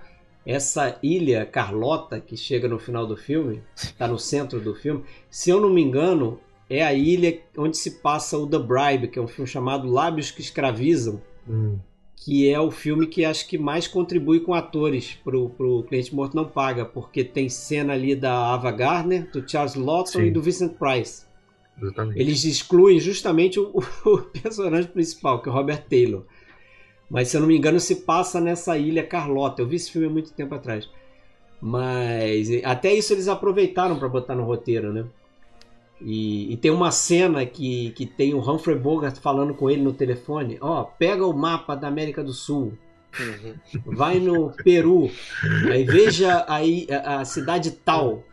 essa 0.46 0.98
ilha 1.02 1.44
Carlota 1.46 2.18
que 2.20 2.36
chega 2.36 2.66
no 2.68 2.78
final 2.78 3.06
do 3.06 3.16
filme, 3.16 3.62
tá 3.98 4.06
no 4.08 4.18
centro 4.18 4.58
do 4.60 4.74
filme, 4.74 5.04
se 5.30 5.50
eu 5.50 5.60
não 5.60 5.68
me 5.70 5.82
engano, 5.82 6.40
é 6.68 6.82
a 6.82 6.94
ilha 6.94 7.38
onde 7.58 7.76
se 7.76 7.90
passa 8.00 8.38
o 8.38 8.46
The 8.46 8.58
Bribe, 8.58 9.08
que 9.08 9.18
é 9.18 9.22
um 9.22 9.28
filme 9.28 9.46
chamado 9.50 9.86
Lábios 9.88 10.30
que 10.30 10.40
Escravizam, 10.40 11.20
Hum. 11.48 11.76
Que 12.24 12.48
é 12.48 12.58
o 12.58 12.70
filme 12.70 13.06
que 13.06 13.22
acho 13.22 13.46
que 13.46 13.58
mais 13.58 13.86
contribui 13.86 14.40
com 14.40 14.54
atores 14.54 15.12
pro, 15.22 15.50
pro 15.50 15.82
Cliente 15.82 16.14
Morto 16.14 16.34
Não 16.34 16.46
Paga, 16.46 16.82
porque 16.82 17.22
tem 17.22 17.50
cena 17.50 17.92
ali 17.92 18.16
da 18.16 18.54
Ava 18.54 18.70
Gardner, 18.70 19.30
do 19.30 19.46
Charles 19.46 19.74
Lawton 19.74 20.20
Sim. 20.20 20.22
e 20.22 20.30
do 20.30 20.40
Vincent 20.40 20.72
Price. 20.72 21.26
Exatamente. 21.78 22.18
Eles 22.18 22.42
excluem 22.44 22.98
justamente 22.98 23.60
o, 23.60 23.70
o 24.06 24.18
personagem 24.22 24.90
principal, 24.90 25.42
que 25.42 25.50
é 25.50 25.52
o 25.52 25.54
Robert 25.54 25.84
Taylor. 25.86 26.24
Mas 27.10 27.28
se 27.28 27.36
eu 27.36 27.42
não 27.42 27.48
me 27.48 27.58
engano, 27.58 27.78
se 27.78 27.96
passa 27.96 28.40
nessa 28.40 28.78
ilha 28.78 29.04
Carlota. 29.04 29.60
Eu 29.60 29.68
vi 29.68 29.76
esse 29.76 29.90
filme 29.90 30.06
há 30.06 30.10
muito 30.10 30.32
tempo 30.32 30.54
atrás. 30.54 30.88
Mas 31.60 32.48
até 32.64 32.94
isso 32.94 33.12
eles 33.12 33.28
aproveitaram 33.28 33.98
para 33.98 34.08
botar 34.08 34.34
no 34.34 34.44
roteiro, 34.44 34.94
né? 34.94 35.04
E, 36.00 36.52
e 36.52 36.56
tem 36.56 36.70
uma 36.70 36.90
cena 36.90 37.46
que, 37.46 37.90
que 37.92 38.04
tem 38.04 38.34
o 38.34 38.38
Humphrey 38.40 38.76
Bogart 38.76 39.16
falando 39.18 39.54
com 39.54 39.70
ele 39.70 39.82
no 39.82 39.92
telefone. 39.92 40.58
Ó, 40.60 40.84
pega 40.84 41.26
o 41.26 41.32
mapa 41.32 41.74
da 41.74 41.88
América 41.88 42.22
do 42.22 42.32
Sul, 42.32 42.76
Uhum. 43.18 43.54
vai 43.86 44.18
no 44.18 44.50
Peru, 44.50 45.08
aí 45.70 45.84
veja 45.84 46.44
aí 46.48 46.84
a, 46.90 47.20
a 47.20 47.24
cidade 47.24 47.70
tal, 47.70 48.24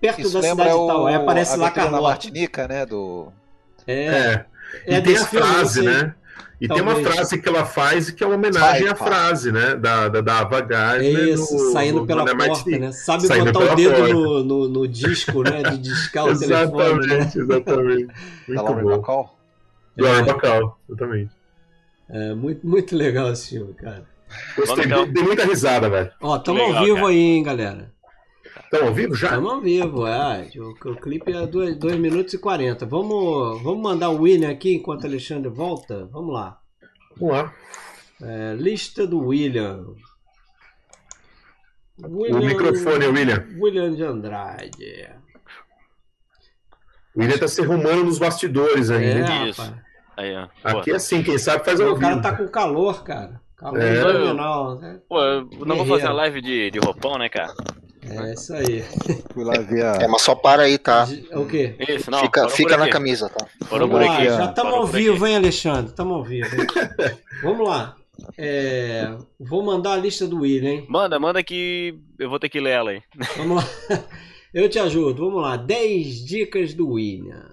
perto 0.00 0.22
Isso 0.22 0.32
da 0.32 0.42
cidade 0.42 0.74
o 0.74 0.86
tal. 0.88 1.06
Aí 1.06 1.14
aparece 1.14 1.56
lá 1.56 1.70
Carlota. 1.70 2.02
Martinica, 2.02 2.66
né, 2.66 2.84
do 2.84 3.32
É, 3.86 4.06
É. 4.06 4.46
é 4.86 4.98
e 4.98 5.02
tem 5.02 5.16
a 5.16 5.24
frase, 5.24 5.82
sei. 5.82 5.84
né? 5.84 6.14
E 6.60 6.68
tem 6.68 6.80
uma 6.80 6.94
Talvez. 6.94 7.14
frase 7.14 7.38
que 7.40 7.48
ela 7.48 7.64
faz 7.64 8.10
que 8.10 8.22
é 8.22 8.26
uma 8.26 8.36
homenagem 8.36 8.88
à 8.88 8.94
frase, 8.94 9.50
né? 9.52 9.74
Da, 9.76 10.08
da, 10.08 10.20
da 10.20 10.38
Ava 10.40 10.60
Gardner 10.60 11.28
Isso, 11.28 11.52
no- 11.52 11.72
saindo 11.72 12.00
no 12.00 12.06
pela 12.06 12.24
Bonner 12.24 12.46
porta, 12.48 12.70
né? 12.78 12.92
Sabe 12.92 13.26
Saindo 13.26 13.52
botar 13.52 13.72
o 13.72 13.76
dedo 13.76 14.08
no, 14.14 14.44
no, 14.44 14.68
no 14.68 14.88
disco, 14.88 15.42
né? 15.42 15.62
De 15.62 15.78
discar 15.78 16.24
o 16.26 16.32
telefone, 16.38 17.06
né? 17.06 17.16
Exatamente, 17.18 17.38
exatamente. 17.38 18.08
da. 18.48 18.84
Bacall. 18.96 19.38
Do 19.96 20.04
Lauren 20.04 20.24
Bacall, 20.24 20.78
exatamente. 20.88 21.30
É 22.08 22.34
muito, 22.34 22.66
muito 22.66 22.96
legal 22.96 23.30
esse 23.32 23.50
filme, 23.50 23.74
cara. 23.74 24.04
Gostei, 24.56 24.84
então. 24.84 25.06
dei 25.12 25.22
muita 25.22 25.44
risada, 25.44 25.88
velho. 25.88 26.10
Ó, 26.20 26.38
tamo 26.38 26.58
Legal, 26.58 26.76
ao 26.78 26.84
vivo 26.84 26.96
cara. 26.96 27.08
aí, 27.08 27.18
hein, 27.18 27.42
galera. 27.42 27.92
Estão 28.74 28.88
ao 28.88 28.94
vivo 28.94 29.14
já? 29.14 29.28
Tamo 29.30 29.48
ao 29.50 29.60
vivo, 29.60 30.06
é. 30.06 30.48
O, 30.56 30.70
o 30.90 30.96
clipe 30.96 31.32
é 31.32 31.46
2 31.46 31.78
minutos 31.98 32.34
e 32.34 32.38
40. 32.38 32.84
Vamos, 32.86 33.62
vamos 33.62 33.82
mandar 33.82 34.10
o 34.10 34.20
William 34.22 34.50
aqui 34.50 34.74
enquanto 34.74 35.04
o 35.04 35.06
Alexandre 35.06 35.48
volta? 35.48 36.06
Vamos 36.06 36.34
lá. 36.34 36.58
Vamos 37.16 37.34
lá. 37.36 37.54
É, 38.22 38.54
lista 38.54 39.06
do 39.06 39.18
William. 39.26 39.84
O 42.02 42.38
microfone, 42.38 43.06
William. 43.06 43.46
William 43.58 43.94
de 43.94 44.02
Andrade. 44.02 45.08
O 47.14 47.20
William 47.20 47.38
tá 47.38 47.46
se 47.46 47.60
arrumando 47.60 48.04
nos 48.04 48.18
bastidores 48.18 48.90
É, 48.90 48.96
ainda. 48.96 49.48
Isso. 49.48 49.74
Aí, 50.16 50.34
ó. 50.36 50.48
Aqui 50.64 50.90
é 50.90 50.92
Pô, 50.94 50.96
assim, 50.96 51.22
quem 51.22 51.38
sabe 51.38 51.64
faz 51.64 51.80
ao 51.80 51.92
O 51.92 51.98
cara 51.98 52.14
vivo. 52.14 52.22
tá 52.22 52.36
com 52.36 52.48
calor, 52.48 53.04
cara. 53.04 53.40
Calor 53.56 53.80
É. 53.80 53.94
fenomenal. 54.02 54.78
né? 54.80 55.00
pô, 55.08 55.20
eu 55.22 55.44
não 55.64 55.76
vou 55.76 55.86
fazer 55.86 56.06
a 56.08 56.12
live 56.12 56.40
de, 56.40 56.70
de 56.72 56.78
roupão, 56.80 57.16
né, 57.18 57.28
cara? 57.28 57.54
É 58.08 58.32
isso 58.32 58.52
aí. 58.54 58.82
Fui 59.32 59.44
lá 59.44 59.58
ver 59.60 59.84
a 59.84 59.94
É, 59.96 60.08
mas 60.08 60.22
só 60.22 60.34
para 60.34 60.62
aí, 60.64 60.78
tá? 60.78 61.06
O 61.32 61.46
quê? 61.46 61.74
Isso, 61.88 62.10
não. 62.10 62.20
fica 62.20 62.48
fica 62.48 62.76
na 62.76 62.88
camisa, 62.88 63.28
tá? 63.28 63.46
Parou 63.70 63.88
por 63.88 63.98
Vamos 64.00 64.06
lá, 64.08 64.16
aqui. 64.18 64.24
já 64.26 64.44
estamos 64.46 64.74
ao 64.74 64.86
vivo, 64.86 65.24
aqui. 65.24 65.32
hein, 65.32 65.36
Alexandre? 65.36 65.90
Estamos 65.90 66.12
ao 66.14 66.24
vivo. 66.24 66.48
Vamos 67.42 67.68
lá. 67.68 67.96
É, 68.38 69.16
vou 69.40 69.62
mandar 69.64 69.94
a 69.94 69.96
lista 69.96 70.26
do 70.26 70.40
William, 70.40 70.70
hein? 70.70 70.86
Manda, 70.88 71.18
manda 71.18 71.42
que 71.42 71.98
eu 72.18 72.30
vou 72.30 72.38
ter 72.38 72.48
que 72.48 72.60
ler 72.60 72.70
ela 72.70 72.90
aí. 72.90 73.02
Vamos 73.36 73.56
lá. 73.56 73.68
Eu 74.54 74.68
te 74.68 74.78
ajudo. 74.78 75.24
Vamos 75.26 75.42
lá. 75.42 75.56
10 75.56 76.24
dicas 76.24 76.74
do 76.74 76.90
William. 76.90 77.50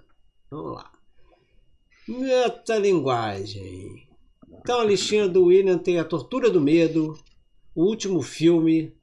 Vamos 0.52 0.76
lá. 0.76 0.92
Metalinguagem. 2.08 4.08
Então 4.60 4.82
a 4.82 4.86
listinha 4.86 5.28
do 5.28 5.46
William 5.46 5.80
tem 5.80 5.98
A 6.00 6.04
Tortura 6.04 6.48
do 6.50 6.62
Medo, 6.62 7.18
O 7.74 7.86
Último 7.86 8.22
Filme, 8.22 8.94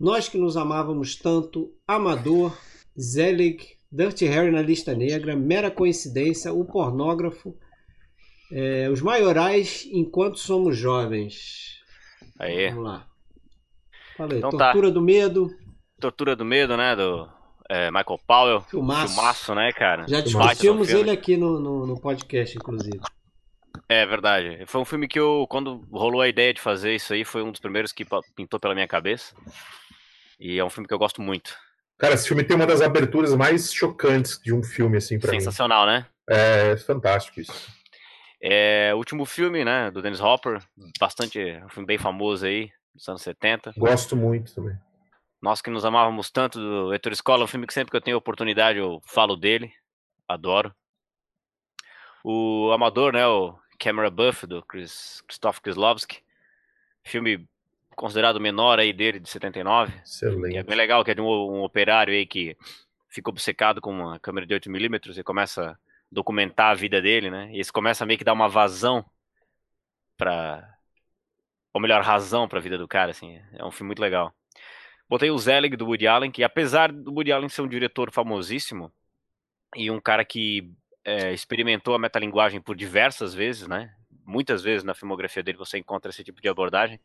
Nós 0.00 0.28
que 0.28 0.38
nos 0.38 0.56
amávamos 0.56 1.14
tanto, 1.14 1.72
Amador, 1.86 2.56
Zelig, 2.98 3.76
Dirty 3.92 4.24
Harry 4.24 4.50
na 4.50 4.62
lista 4.62 4.94
negra, 4.94 5.36
Mera 5.36 5.70
Coincidência, 5.70 6.52
O 6.52 6.64
Pornógrafo, 6.64 7.54
é, 8.50 8.88
Os 8.88 9.02
Maiorais 9.02 9.86
Enquanto 9.92 10.38
Somos 10.38 10.76
Jovens. 10.76 11.78
Aí. 12.38 12.70
Vamos 12.70 12.84
lá. 12.84 13.06
Falei, 14.16 14.38
Então 14.38 14.50
tá. 14.50 14.72
Tortura 14.72 14.90
do 14.90 15.02
Medo, 15.02 15.54
Tortura 16.00 16.34
do 16.34 16.44
Medo, 16.44 16.76
né? 16.76 16.96
Do 16.96 17.28
é, 17.68 17.90
Michael 17.90 18.18
Powell. 18.26 18.60
Filmaço. 18.62 19.14
Filmaço, 19.14 19.54
né, 19.54 19.70
cara? 19.72 20.06
Já 20.08 20.20
discutimos 20.22 20.88
ele 20.88 21.10
aqui 21.10 21.36
no, 21.36 21.60
no, 21.60 21.86
no 21.86 22.00
podcast, 22.00 22.56
inclusive. 22.56 22.98
É 23.86 24.06
verdade. 24.06 24.64
Foi 24.66 24.80
um 24.80 24.84
filme 24.84 25.06
que 25.06 25.20
eu, 25.20 25.46
quando 25.48 25.84
rolou 25.92 26.22
a 26.22 26.28
ideia 26.28 26.54
de 26.54 26.60
fazer 26.60 26.94
isso 26.94 27.12
aí, 27.12 27.24
foi 27.24 27.42
um 27.42 27.50
dos 27.50 27.60
primeiros 27.60 27.92
que 27.92 28.06
pintou 28.34 28.58
pela 28.58 28.74
minha 28.74 28.88
cabeça. 28.88 29.34
E 30.40 30.58
é 30.58 30.64
um 30.64 30.70
filme 30.70 30.88
que 30.88 30.94
eu 30.94 30.98
gosto 30.98 31.20
muito. 31.20 31.54
Cara, 31.98 32.14
esse 32.14 32.26
filme 32.26 32.42
tem 32.42 32.56
uma 32.56 32.66
das 32.66 32.80
aberturas 32.80 33.34
mais 33.36 33.72
chocantes 33.72 34.40
de 34.40 34.54
um 34.54 34.62
filme, 34.62 34.96
assim, 34.96 35.18
pra 35.18 35.30
mim. 35.30 35.38
Sensacional, 35.38 35.84
né? 35.84 36.06
É 36.26 36.74
fantástico 36.78 37.40
isso. 37.40 37.70
É 38.42 38.94
último 38.94 39.26
filme, 39.26 39.62
né, 39.66 39.90
do 39.90 40.00
Dennis 40.00 40.20
Hopper, 40.20 40.62
bastante, 40.98 41.38
um 41.62 41.68
filme 41.68 41.86
bem 41.86 41.98
famoso 41.98 42.46
aí, 42.46 42.72
dos 42.94 43.06
anos 43.06 43.20
70. 43.20 43.74
Gosto 43.76 44.16
muito 44.16 44.54
também. 44.54 44.74
Nós 45.42 45.60
que 45.60 45.68
nos 45.68 45.84
amávamos 45.84 46.30
tanto 46.30 46.58
do 46.58 46.92
Heitor 46.92 47.12
Escola, 47.12 47.44
um 47.44 47.46
filme 47.46 47.66
que 47.66 47.74
sempre 47.74 47.90
que 47.90 47.96
eu 47.98 48.00
tenho 48.00 48.16
oportunidade 48.16 48.78
eu 48.78 49.02
falo 49.04 49.36
dele, 49.36 49.70
adoro. 50.26 50.74
O 52.24 52.70
Amador, 52.72 53.12
né, 53.12 53.26
o 53.26 53.58
Camera 53.78 54.10
Buff, 54.10 54.46
do 54.46 54.62
Chris, 54.64 55.22
Christoph 55.28 55.58
Kieslowski, 55.58 56.22
filme 57.04 57.46
considerado 58.00 58.40
menor 58.40 58.80
aí 58.80 58.94
dele, 58.94 59.20
de 59.20 59.28
79, 59.28 59.92
que 59.92 59.98
é 59.98 60.02
Excelente. 60.02 60.62
bem 60.62 60.74
legal, 60.74 61.04
que 61.04 61.10
é 61.10 61.14
de 61.14 61.20
um, 61.20 61.26
um 61.26 61.62
operário 61.62 62.14
aí 62.14 62.24
que 62.24 62.56
fica 63.10 63.28
obcecado 63.28 63.78
com 63.78 63.90
uma 63.90 64.18
câmera 64.18 64.46
de 64.46 64.54
8mm 64.54 65.18
e 65.18 65.22
começa 65.22 65.72
a 65.72 65.76
documentar 66.10 66.70
a 66.70 66.74
vida 66.74 67.02
dele, 67.02 67.30
né? 67.30 67.50
E 67.52 67.60
isso 67.60 67.70
começa 67.70 68.02
a 68.02 68.06
meio 68.06 68.16
que 68.16 68.24
dar 68.24 68.32
uma 68.32 68.48
vazão 68.48 69.04
pra. 70.16 70.66
Ou 71.74 71.80
melhor, 71.80 72.00
razão 72.00 72.48
pra 72.48 72.58
vida 72.58 72.78
do 72.78 72.88
cara, 72.88 73.10
assim. 73.10 73.38
É 73.52 73.62
um 73.62 73.70
filme 73.70 73.88
muito 73.88 74.00
legal. 74.00 74.34
Botei 75.06 75.30
o 75.30 75.36
Zelig 75.36 75.76
do 75.76 75.84
Woody 75.84 76.06
Allen, 76.06 76.30
que 76.30 76.42
apesar 76.42 76.90
do 76.90 77.12
Woody 77.12 77.32
Allen 77.32 77.50
ser 77.50 77.60
um 77.60 77.68
diretor 77.68 78.10
famosíssimo 78.10 78.90
e 79.76 79.90
um 79.90 80.00
cara 80.00 80.24
que 80.24 80.72
é, 81.04 81.34
experimentou 81.34 81.94
a 81.94 81.98
metalinguagem 81.98 82.62
por 82.62 82.74
diversas 82.74 83.34
vezes, 83.34 83.68
né? 83.68 83.94
Muitas 84.24 84.62
vezes 84.62 84.84
na 84.84 84.94
filmografia 84.94 85.42
dele 85.42 85.58
você 85.58 85.76
encontra 85.76 86.10
esse 86.10 86.24
tipo 86.24 86.40
de 86.40 86.48
abordagem. 86.48 86.98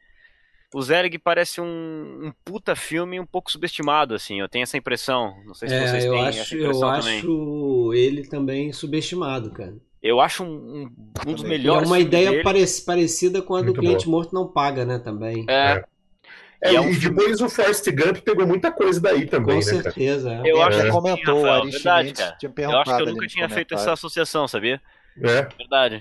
O 0.77 0.81
Zelig 0.81 1.17
parece 1.19 1.61
um, 1.61 1.65
um 1.65 2.33
puta 2.43 2.75
filme 2.75 3.17
um 3.17 3.25
pouco 3.25 3.49
subestimado, 3.49 4.13
assim. 4.13 4.41
Eu 4.41 4.49
tenho 4.49 4.63
essa 4.63 4.77
impressão. 4.77 5.33
Não 5.45 5.53
sei 5.53 5.69
se 5.69 5.75
É, 5.75 5.87
vocês 5.87 6.03
eu 6.05 6.11
têm 6.11 6.27
acho, 6.27 6.39
essa 6.41 6.55
eu 6.55 6.59
impressão 6.63 6.93
também. 6.99 7.17
acho 7.19 7.93
ele 7.93 8.27
também 8.27 8.73
subestimado, 8.73 9.51
cara. 9.51 9.73
Eu 10.03 10.19
acho 10.19 10.43
um, 10.43 10.47
um, 10.49 10.81
um 11.27 11.33
dos 11.33 11.41
Também. 11.41 11.43
E 11.43 11.45
é 11.45 11.47
melhores. 11.47 11.87
uma 11.87 11.97
ideia 11.99 12.29
dele. 12.31 12.43
parec- 12.43 12.83
parecida 12.85 13.41
com 13.41 13.55
a 13.55 13.59
do 13.61 13.67
Muito 13.67 13.79
cliente 13.79 14.09
morto 14.09 14.33
não 14.35 14.47
paga, 14.47 14.83
né? 14.85 14.99
Também. 14.99 15.45
É, 15.47 15.83
É, 16.61 16.73
E 16.73 16.75
é 16.75 16.81
um 16.81 16.91
e 16.91 16.95
depois 16.97 17.39
o 17.39 17.47
Forrest 17.49 17.89
Gump 17.91 18.17
pegou 18.17 18.45
muita 18.45 18.69
coisa 18.69 18.99
daí 18.99 19.25
também, 19.27 19.59
com 19.61 19.65
né, 19.65 19.71
cara? 19.71 19.83
certeza. 19.83 20.33
é. 20.33 20.39
eu 20.41 20.43
Ele 20.45 20.61
acho 20.61 20.81
que 20.81 20.89
comentou, 20.89 21.41
Rafael, 21.43 21.71
verdade, 21.71 22.13
cara. 22.13 22.37
tinha 22.37 22.53
Eu 22.57 22.77
acho 22.79 22.95
que 22.97 23.01
eu 23.01 23.05
nunca 23.05 23.27
tinha 23.27 23.47
feito 23.49 23.73
essa 23.75 23.93
associação, 23.93 24.45
sabia? 24.45 24.81
É. 25.23 25.43
Verdade. 25.57 25.97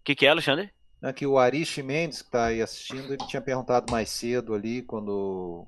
O 0.00 0.04
que, 0.04 0.14
que 0.16 0.26
é, 0.26 0.30
Alexandre? 0.30 0.70
É 1.02 1.12
que 1.12 1.26
o 1.26 1.38
Arish 1.38 1.78
Mendes, 1.82 2.22
que 2.22 2.28
está 2.28 2.46
aí 2.46 2.60
assistindo, 2.60 3.12
ele 3.12 3.24
tinha 3.26 3.40
perguntado 3.40 3.90
mais 3.90 4.08
cedo 4.10 4.52
ali, 4.54 4.82
quando 4.82 5.64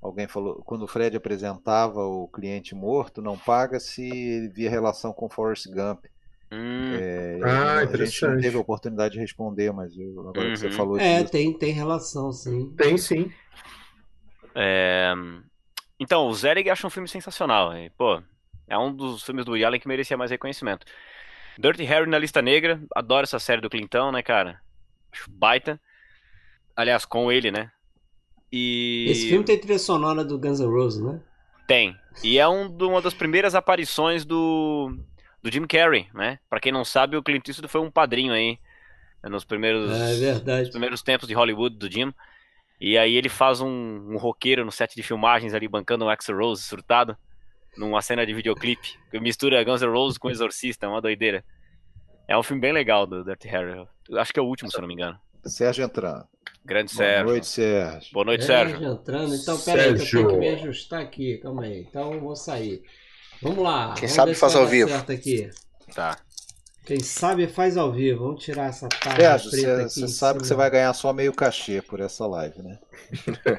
alguém 0.00 0.28
falou, 0.28 0.62
quando 0.62 0.82
o 0.82 0.88
Fred 0.88 1.16
apresentava 1.16 2.00
o 2.04 2.28
cliente 2.28 2.74
morto, 2.74 3.20
não 3.20 3.36
paga 3.36 3.80
se 3.80 4.02
ele 4.02 4.48
via 4.48 4.70
relação 4.70 5.12
com 5.12 5.28
Forrest 5.28 5.66
Gump. 5.66 6.04
Hum, 6.52 6.94
É, 6.94 7.40
Ah, 7.44 7.74
a 7.74 7.80
gente 7.80 7.88
não 7.88 7.88
interessante. 7.88 8.42
teve 8.42 8.56
a 8.56 8.60
oportunidade 8.60 9.14
de 9.14 9.20
responder, 9.20 9.72
mas 9.72 9.96
eu- 9.98 10.28
agora 10.28 10.50
que 10.50 10.58
você 10.58 10.68
Uhum. 10.68 10.76
falou 10.76 10.98
É, 10.98 11.20
disso. 11.20 11.32
tem, 11.32 11.58
tem 11.58 11.72
relação, 11.72 12.32
sim. 12.32 12.72
Tem 12.76 12.96
sim. 12.96 13.30
é, 14.54 15.12
Então, 16.00 16.26
o 16.28 16.34
Zelig 16.34 16.70
acha 16.70 16.86
um 16.86 16.90
filme 16.90 17.08
sensacional. 17.08 17.76
E, 17.76 17.90
pô, 17.90 18.22
é 18.68 18.78
um 18.78 18.94
dos 18.94 19.22
filmes 19.24 19.44
do 19.44 19.50
Woody 19.50 19.64
Allen 19.64 19.80
que 19.80 19.88
merecia 19.88 20.16
mais 20.16 20.30
reconhecimento. 20.30 20.86
Dirty 21.58 21.84
Harry 21.84 22.08
na 22.08 22.18
lista 22.18 22.42
negra. 22.42 22.80
Adoro 22.94 23.24
essa 23.24 23.38
série 23.38 23.60
do 23.60 23.70
Clintão, 23.70 24.12
né, 24.12 24.22
cara? 24.22 24.60
Acho 25.12 25.30
baita. 25.30 25.80
Aliás, 26.76 27.04
com 27.04 27.30
ele, 27.30 27.50
né? 27.50 27.70
E... 28.52 29.06
Esse 29.08 29.28
filme 29.28 29.44
tem 29.44 29.58
trilha 29.58 29.78
sonora 29.78 30.24
do 30.24 30.38
Guns 30.38 30.60
N' 30.60 30.66
Roses, 30.66 31.02
né? 31.02 31.20
Tem. 31.66 31.96
E 32.22 32.38
é 32.38 32.48
um, 32.48 32.66
uma 32.66 33.02
das 33.02 33.12
primeiras 33.12 33.54
aparições 33.54 34.24
do, 34.24 34.96
do 35.42 35.52
Jim 35.52 35.66
Carrey, 35.66 36.08
né? 36.14 36.38
Pra 36.48 36.60
quem 36.60 36.72
não 36.72 36.84
sabe, 36.84 37.16
o 37.16 37.22
Clint 37.22 37.46
Eastwood 37.46 37.70
foi 37.70 37.80
um 37.80 37.90
padrinho 37.90 38.32
aí 38.32 38.58
né, 39.22 39.28
nos 39.28 39.44
primeiros, 39.44 39.90
É 39.90 40.60
nos 40.60 40.70
primeiros 40.70 41.02
tempos 41.02 41.28
de 41.28 41.34
Hollywood 41.34 41.76
do 41.76 41.90
Jim. 41.90 42.12
E 42.80 42.96
aí 42.96 43.16
ele 43.16 43.28
faz 43.28 43.60
um, 43.60 43.68
um 43.68 44.16
roqueiro 44.16 44.64
no 44.64 44.70
set 44.70 44.94
de 44.94 45.02
filmagens 45.02 45.52
ali, 45.52 45.66
bancando 45.66 46.04
um 46.04 46.08
Axl 46.08 46.36
Rose 46.36 46.62
surtado, 46.62 47.16
numa 47.76 48.00
cena 48.00 48.24
de 48.24 48.32
videoclipe, 48.32 48.96
que 49.10 49.20
mistura 49.20 49.62
Guns 49.64 49.82
N' 49.82 49.90
Roses 49.90 50.16
com 50.16 50.30
Exorcista, 50.30 50.86
é 50.86 50.88
uma 50.88 51.00
doideira. 51.00 51.44
É 52.26 52.36
um 52.36 52.42
filme 52.42 52.60
bem 52.60 52.72
legal 52.72 53.06
do 53.06 53.24
Dirty 53.24 53.48
Harry. 53.48 53.86
Acho 54.16 54.32
que 54.32 54.40
é 54.40 54.42
o 54.42 54.46
último, 54.46 54.70
se 54.70 54.76
eu 54.76 54.80
não 54.80 54.88
me 54.88 54.94
engano. 54.94 55.18
Sérgio 55.44 55.84
entrando. 55.84 56.24
Grande 56.64 56.92
Boa 56.94 57.06
Sérgio. 57.06 57.26
noite, 57.26 57.46
Sérgio. 57.46 58.12
Boa 58.12 58.24
noite, 58.24 58.42
É, 58.42 58.46
Sérgio. 58.46 58.92
entrando. 58.92 59.34
Então, 59.34 59.58
peraí, 59.60 59.84
que 59.86 59.90
eu 59.92 59.98
Sérgio. 59.98 60.18
tenho 60.28 60.28
que 60.28 60.36
me 60.38 60.48
ajustar 60.48 61.00
aqui. 61.00 61.38
Calma 61.38 61.62
aí. 61.64 61.80
Então, 61.88 62.12
eu 62.14 62.20
vou 62.20 62.36
sair. 62.36 62.82
Vamos 63.42 63.58
lá. 63.62 63.94
Quem 63.94 64.02
Vamos 64.02 64.12
sabe 64.12 64.34
faz 64.34 64.54
ao 64.56 64.66
vivo. 64.66 64.90
certo 64.90 65.12
aqui. 65.12 65.50
Tá. 65.94 66.18
Quem 66.84 67.00
sabe 67.00 67.46
faz 67.46 67.76
ao 67.76 67.92
vivo. 67.92 68.24
Vamos 68.26 68.44
tirar 68.44 68.66
essa 68.68 68.88
tarja 68.88 69.38
Sérgio, 69.38 69.50
preta 69.50 69.66
você 69.76 69.82
aqui. 69.82 70.00
você 70.00 70.08
sabe 70.08 70.40
que 70.40 70.46
você 70.46 70.54
vai 70.54 70.70
ganhar 70.70 70.92
só 70.94 71.12
meio 71.12 71.32
cachê 71.32 71.80
por 71.82 72.00
essa 72.00 72.26
live, 72.26 72.62
né? 72.62 72.78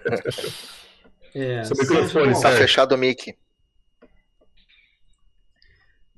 É, 1.35 1.63
Seu 1.63 1.75
Sérgio, 1.75 1.93
microfone, 1.95 2.33
Tá 2.33 2.39
Sérgio. 2.39 2.57
fechado 2.57 2.95
o 2.95 2.97
mic. 2.97 3.37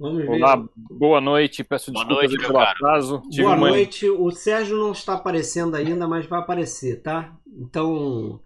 Vamos 0.01 0.23
ver. 0.23 0.29
Olá, 0.31 0.63
boa 0.75 1.21
noite. 1.21 1.63
Peço 1.63 1.91
Boa 1.91 2.03
desculpas 2.03 2.31
noite, 2.31 2.47
pelo 2.47 2.59
atraso. 2.59 3.21
Tive 3.29 3.43
Boa 3.43 3.55
uma- 3.55 3.69
noite. 3.69 4.09
O 4.09 4.31
Sérgio 4.31 4.75
não 4.77 4.91
está 4.93 5.13
aparecendo 5.13 5.75
ainda, 5.75 6.07
mas 6.07 6.25
vai 6.25 6.39
aparecer, 6.39 7.03
tá? 7.03 7.31
Então, 7.47 8.41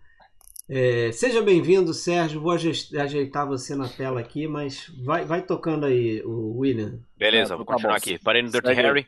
é, 0.67 1.13
seja 1.13 1.41
bem-vindo, 1.41 1.93
Sérgio. 1.93 2.41
Vou 2.41 2.51
aje- 2.51 2.97
ajeitar 2.97 3.47
você 3.47 3.73
na 3.73 3.87
tela 3.87 4.19
aqui, 4.19 4.49
mas 4.49 4.91
vai, 5.01 5.23
vai 5.23 5.41
tocando 5.43 5.85
aí, 5.85 6.21
o 6.25 6.57
William. 6.59 6.99
Beleza, 7.15 7.53
Ah, 7.53 7.57
vou 7.57 7.65
tá 7.65 7.71
continuar 7.73 7.93
bom. 7.93 7.97
aqui. 7.99 8.19
Parei 8.19 8.41
no 8.41 8.49
Dirty 8.51 8.67
Segue. 8.67 8.81
Harry. 8.81 9.07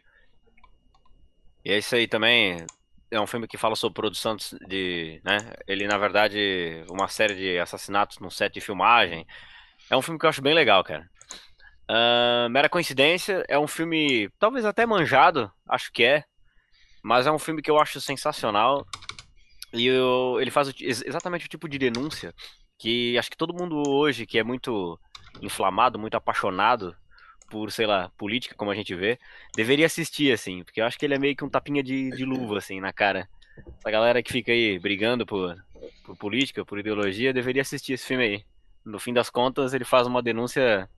E 1.66 1.72
é 1.74 1.78
isso 1.78 1.96
aí 1.96 2.08
também. 2.08 2.66
É 3.12 3.20
um 3.20 3.28
filme 3.28 3.46
que 3.46 3.58
fala 3.58 3.76
sobre 3.76 3.96
produção 3.96 4.38
de. 4.70 5.20
Né? 5.26 5.38
Ele, 5.68 5.86
na 5.86 5.98
verdade, 5.98 6.82
uma 6.90 7.10
série 7.10 7.36
de 7.36 7.60
assassinatos 7.60 8.20
num 8.20 8.30
set 8.30 8.54
de 8.54 8.62
filmagem. 8.62 9.28
É 9.90 9.98
um 9.98 10.02
filme 10.02 10.18
que 10.18 10.26
eu 10.26 10.30
acho 10.30 10.42
bem 10.42 10.54
legal, 10.54 10.82
cara. 10.84 11.10
Ah, 11.90 12.48
mera 12.50 12.70
coincidência, 12.70 13.46
é 13.48 13.58
um 13.58 13.68
filme 13.68 14.30
talvez 14.40 14.66
até 14.66 14.86
manjado, 14.86 15.52
acho 15.68 15.92
que 15.92 16.04
é. 16.04 16.24
Mas 17.04 17.28
é 17.28 17.32
um 17.32 17.40
filme 17.40 17.62
que 17.62 17.72
eu 17.72 17.80
acho 17.80 18.02
sensacional. 18.02 18.88
E 19.74 19.88
eu- 19.88 20.38
ele 20.42 20.52
faz 20.52 20.70
o 20.70 20.74
exatamente 20.82 21.46
o 21.46 21.50
tipo 21.50 21.68
de 21.70 21.78
denúncia 21.78 22.34
que 22.80 23.18
acho 23.18 23.30
que 23.32 23.38
todo 23.38 23.54
mundo 23.54 23.76
hoje 23.78 24.26
que 24.26 24.40
é 24.40 24.44
muito 24.44 25.00
inflamado, 25.42 26.00
muito 26.00 26.16
apaixonado 26.16 26.96
por, 27.50 27.72
sei 27.72 27.86
lá, 27.88 28.10
política, 28.18 28.56
como 28.56 28.72
a 28.72 28.76
gente 28.76 28.94
vê, 28.96 29.20
deveria 29.56 29.86
assistir, 29.86 30.32
assim, 30.34 30.64
porque 30.64 30.82
eu 30.82 30.86
acho 30.86 30.98
que 31.00 31.06
ele 31.06 31.16
é 31.16 31.20
meio 31.20 31.36
que 31.36 31.44
um 31.46 31.50
tapinha 31.50 31.84
de, 31.84 32.12
de 32.14 32.26
luva, 32.26 32.58
assim, 32.60 32.80
na 32.82 32.94
cara. 32.94 33.30
Essa 33.80 33.92
galera 33.92 34.22
que 34.24 34.32
fica 34.32 34.52
aí 34.52 34.80
brigando 34.80 35.26
por, 35.26 35.56
por 36.04 36.16
política, 36.18 36.66
por 36.66 36.80
ideologia, 36.80 37.34
deveria 37.34 37.62
assistir 37.62 37.94
esse 37.94 38.06
filme 38.08 38.24
aí. 38.24 38.46
No 38.86 39.00
fim 39.00 39.14
das 39.14 39.30
contas, 39.30 39.74
ele 39.74 39.86
faz 39.86 40.08
uma 40.08 40.22
denúncia, 40.22 40.90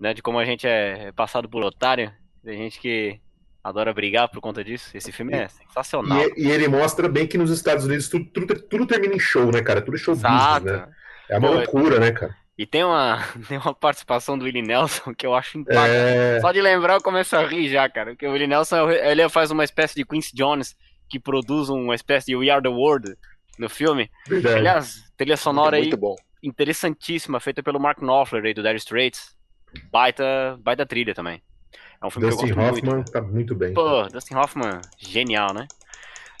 né, 0.00 0.14
de 0.14 0.22
como 0.22 0.38
a 0.38 0.44
gente 0.44 0.66
é 0.66 1.12
passado 1.12 1.48
por 1.48 1.62
otário. 1.62 2.12
Tem 2.42 2.56
gente 2.56 2.80
que 2.80 3.20
adora 3.62 3.92
brigar 3.92 4.28
por 4.30 4.40
conta 4.40 4.64
disso. 4.64 4.90
Esse 4.96 5.12
filme 5.12 5.34
é 5.34 5.48
sensacional. 5.48 6.18
E, 6.36 6.46
e 6.46 6.50
ele 6.50 6.66
mostra 6.66 7.08
bem 7.08 7.26
que 7.26 7.36
nos 7.36 7.50
Estados 7.50 7.84
Unidos 7.84 8.08
tudo, 8.08 8.24
tudo, 8.32 8.62
tudo 8.62 8.86
termina 8.86 9.14
em 9.14 9.20
show, 9.20 9.52
né, 9.52 9.60
cara? 9.62 9.82
Tudo 9.82 9.98
show 9.98 10.14
business, 10.14 10.40
Exato. 10.40 10.64
né? 10.64 10.88
É 11.28 11.38
uma 11.38 11.48
Pô, 11.48 11.54
loucura, 11.54 12.00
né, 12.00 12.10
cara? 12.12 12.34
E 12.56 12.66
tem 12.66 12.82
uma, 12.82 13.22
tem 13.46 13.58
uma 13.58 13.74
participação 13.74 14.38
do 14.38 14.44
Willie 14.46 14.62
Nelson 14.62 15.14
que 15.14 15.26
eu 15.26 15.34
acho 15.34 15.58
impactante. 15.58 15.90
É... 15.90 16.40
Só 16.40 16.50
de 16.50 16.62
lembrar 16.62 16.94
eu 16.94 17.02
começo 17.02 17.36
a 17.36 17.46
rir 17.46 17.68
já, 17.68 17.88
cara. 17.88 18.12
Porque 18.12 18.26
o 18.26 18.32
Willie 18.32 18.46
Nelson 18.48 18.90
ele 18.90 19.28
faz 19.28 19.50
uma 19.50 19.64
espécie 19.64 19.94
de 19.94 20.04
Quincy 20.04 20.34
Jones 20.34 20.74
que 21.08 21.20
produz 21.20 21.68
uma 21.68 21.94
espécie 21.94 22.28
de 22.28 22.36
We 22.36 22.50
Are 22.50 22.62
the 22.62 22.68
World 22.68 23.14
no 23.58 23.68
filme. 23.68 24.10
Verdade. 24.26 24.56
Aliás, 24.56 25.02
trilha 25.16 25.36
sonora 25.36 25.76
aí 25.76 25.82
Muito 25.82 25.96
bom. 25.96 26.16
interessantíssima, 26.42 27.40
feita 27.40 27.62
pelo 27.62 27.80
Mark 27.80 27.98
Knopfler 27.98 28.44
aí 28.44 28.54
do 28.54 28.62
Dire 28.62 28.76
Straits. 28.76 29.36
Baita, 29.90 30.58
baita 30.62 30.86
trilha 30.86 31.14
também. 31.14 31.42
É 32.02 32.06
um 32.06 32.10
filme 32.10 32.28
Dustin 32.28 32.46
que 32.46 32.52
eu 32.52 32.56
gosto 32.56 32.74
Hoffman 32.76 32.94
muito. 32.96 33.12
tá 33.12 33.20
muito 33.20 33.54
bem. 33.54 33.74
Pô, 33.74 34.04
Dustin 34.08 34.34
Hoffman, 34.34 34.80
genial, 34.98 35.52
né? 35.52 35.66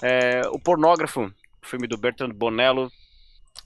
É, 0.02 0.42
o 0.48 0.58
Pornógrafo, 0.58 1.30
filme 1.62 1.86
do 1.86 1.98
Bertrand 1.98 2.30
Bonello. 2.32 2.90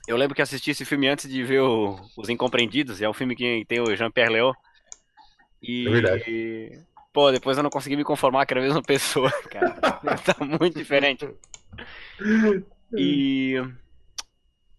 eu 0.07 0.17
lembro 0.17 0.35
que 0.35 0.41
assisti 0.41 0.71
esse 0.71 0.83
filme 0.85 1.07
antes 1.07 1.29
de 1.29 1.43
ver 1.43 1.61
o, 1.61 1.97
Os 2.17 2.27
Incompreendidos, 2.29 3.01
é 3.01 3.07
um 3.09 3.13
filme 3.13 3.35
que 3.35 3.63
tem 3.65 3.79
o 3.79 3.95
Jean-Pierre 3.95 4.33
Léo. 4.33 4.53
E, 5.61 5.87
É 5.87 5.91
verdade. 5.91 6.85
pô, 7.13 7.31
depois 7.31 7.57
eu 7.57 7.63
não 7.63 7.69
consegui 7.69 7.95
me 7.95 8.03
conformar 8.03 8.45
que 8.45 8.53
era 8.53 8.59
a 8.61 8.63
mesma 8.63 8.81
pessoa, 8.83 9.31
cara. 9.49 9.73
tá 10.17 10.35
muito 10.45 10.77
diferente. 10.77 11.27
E 12.97 13.55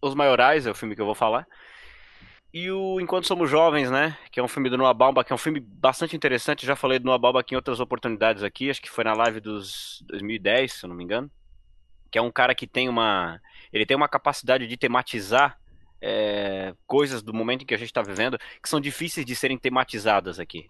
Os 0.01 0.13
Maiorais 0.15 0.65
é 0.67 0.71
o 0.71 0.75
filme 0.75 0.95
que 0.95 1.01
eu 1.01 1.05
vou 1.05 1.15
falar. 1.15 1.47
E 2.53 2.71
o 2.71 2.99
Enquanto 2.99 3.27
Somos 3.27 3.49
Jovens, 3.49 3.91
né? 3.91 4.17
Que 4.31 4.39
é 4.39 4.43
um 4.43 4.47
filme 4.47 4.69
do 4.69 4.77
Noah 4.77 4.93
Baumbach, 4.93 5.27
que 5.27 5.33
é 5.33 5.35
um 5.35 5.39
filme 5.39 5.59
bastante 5.59 6.15
interessante. 6.15 6.65
Já 6.65 6.75
falei 6.75 6.97
do 6.97 7.05
Noah 7.05 7.19
Baumbach 7.19 7.51
em 7.51 7.55
outras 7.55 7.79
oportunidades 7.79 8.43
aqui, 8.43 8.69
acho 8.69 8.81
que 8.81 8.89
foi 8.89 9.03
na 9.03 9.13
live 9.13 9.39
dos 9.39 10.03
2010, 10.07 10.73
se 10.73 10.85
eu 10.85 10.89
não 10.89 10.95
me 10.95 11.03
engano. 11.03 11.29
Que 12.09 12.17
é 12.17 12.21
um 12.21 12.31
cara 12.31 12.55
que 12.55 12.65
tem 12.65 12.87
uma. 12.87 13.39
Ele 13.71 13.85
tem 13.85 13.97
uma 13.97 14.07
capacidade 14.07 14.65
de 14.65 14.77
tematizar 14.77 15.59
é, 16.01 16.73
coisas 16.85 17.21
do 17.21 17.33
momento 17.33 17.63
em 17.63 17.65
que 17.65 17.73
a 17.73 17.77
gente 17.77 17.89
está 17.89 18.01
vivendo 18.01 18.37
que 18.61 18.69
são 18.69 18.79
difíceis 18.79 19.25
de 19.25 19.35
serem 19.35 19.57
tematizadas 19.57 20.39
aqui. 20.39 20.69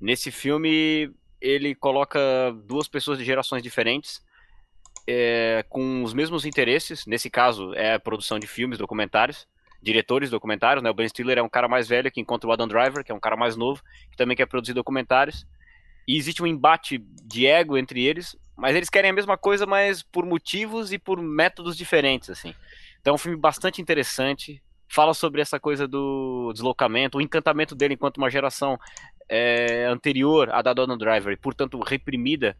Nesse 0.00 0.30
filme, 0.30 1.10
ele 1.40 1.74
coloca 1.74 2.18
duas 2.64 2.86
pessoas 2.86 3.18
de 3.18 3.24
gerações 3.24 3.62
diferentes 3.62 4.22
é, 5.06 5.64
com 5.68 6.02
os 6.02 6.12
mesmos 6.12 6.44
interesses. 6.44 7.06
Nesse 7.06 7.30
caso, 7.30 7.72
é 7.74 7.94
a 7.94 8.00
produção 8.00 8.38
de 8.38 8.46
filmes, 8.46 8.78
documentários, 8.78 9.46
diretores 9.86 10.28
de 10.28 10.32
documentários. 10.32 10.82
Né? 10.82 10.90
O 10.90 10.94
Ben 10.94 11.08
Stiller 11.08 11.38
é 11.38 11.42
um 11.42 11.48
cara 11.48 11.68
mais 11.68 11.86
velho 11.86 12.10
que 12.10 12.20
encontra 12.20 12.50
o 12.50 12.52
Adam 12.52 12.66
Driver, 12.66 13.04
que 13.04 13.12
é 13.12 13.14
um 13.14 13.20
cara 13.20 13.36
mais 13.36 13.56
novo, 13.56 13.80
que 14.10 14.16
também 14.16 14.36
quer 14.36 14.46
produzir 14.46 14.74
documentários. 14.74 15.46
E 16.06 16.16
existe 16.16 16.42
um 16.42 16.46
embate 16.46 16.98
de 16.98 17.46
ego 17.46 17.78
entre 17.78 18.04
eles, 18.04 18.36
mas 18.56 18.74
eles 18.74 18.90
querem 18.90 19.10
a 19.10 19.14
mesma 19.14 19.38
coisa, 19.38 19.64
mas 19.64 20.02
por 20.02 20.26
motivos 20.26 20.92
e 20.92 20.98
por 20.98 21.22
métodos 21.22 21.76
diferentes, 21.76 22.30
assim. 22.30 22.52
Então 23.00 23.12
é 23.12 23.14
um 23.14 23.18
filme 23.18 23.38
bastante 23.38 23.80
interessante. 23.80 24.60
Fala 24.88 25.14
sobre 25.14 25.40
essa 25.40 25.58
coisa 25.58 25.86
do 25.86 26.52
deslocamento, 26.52 27.18
o 27.18 27.20
encantamento 27.20 27.74
dele 27.74 27.94
enquanto 27.94 28.18
uma 28.18 28.30
geração 28.30 28.78
é, 29.28 29.84
anterior 29.86 30.50
à 30.50 30.62
da 30.62 30.70
Adam 30.70 30.96
Driver, 30.96 31.32
e 31.32 31.36
portanto 31.36 31.80
reprimida, 31.80 32.56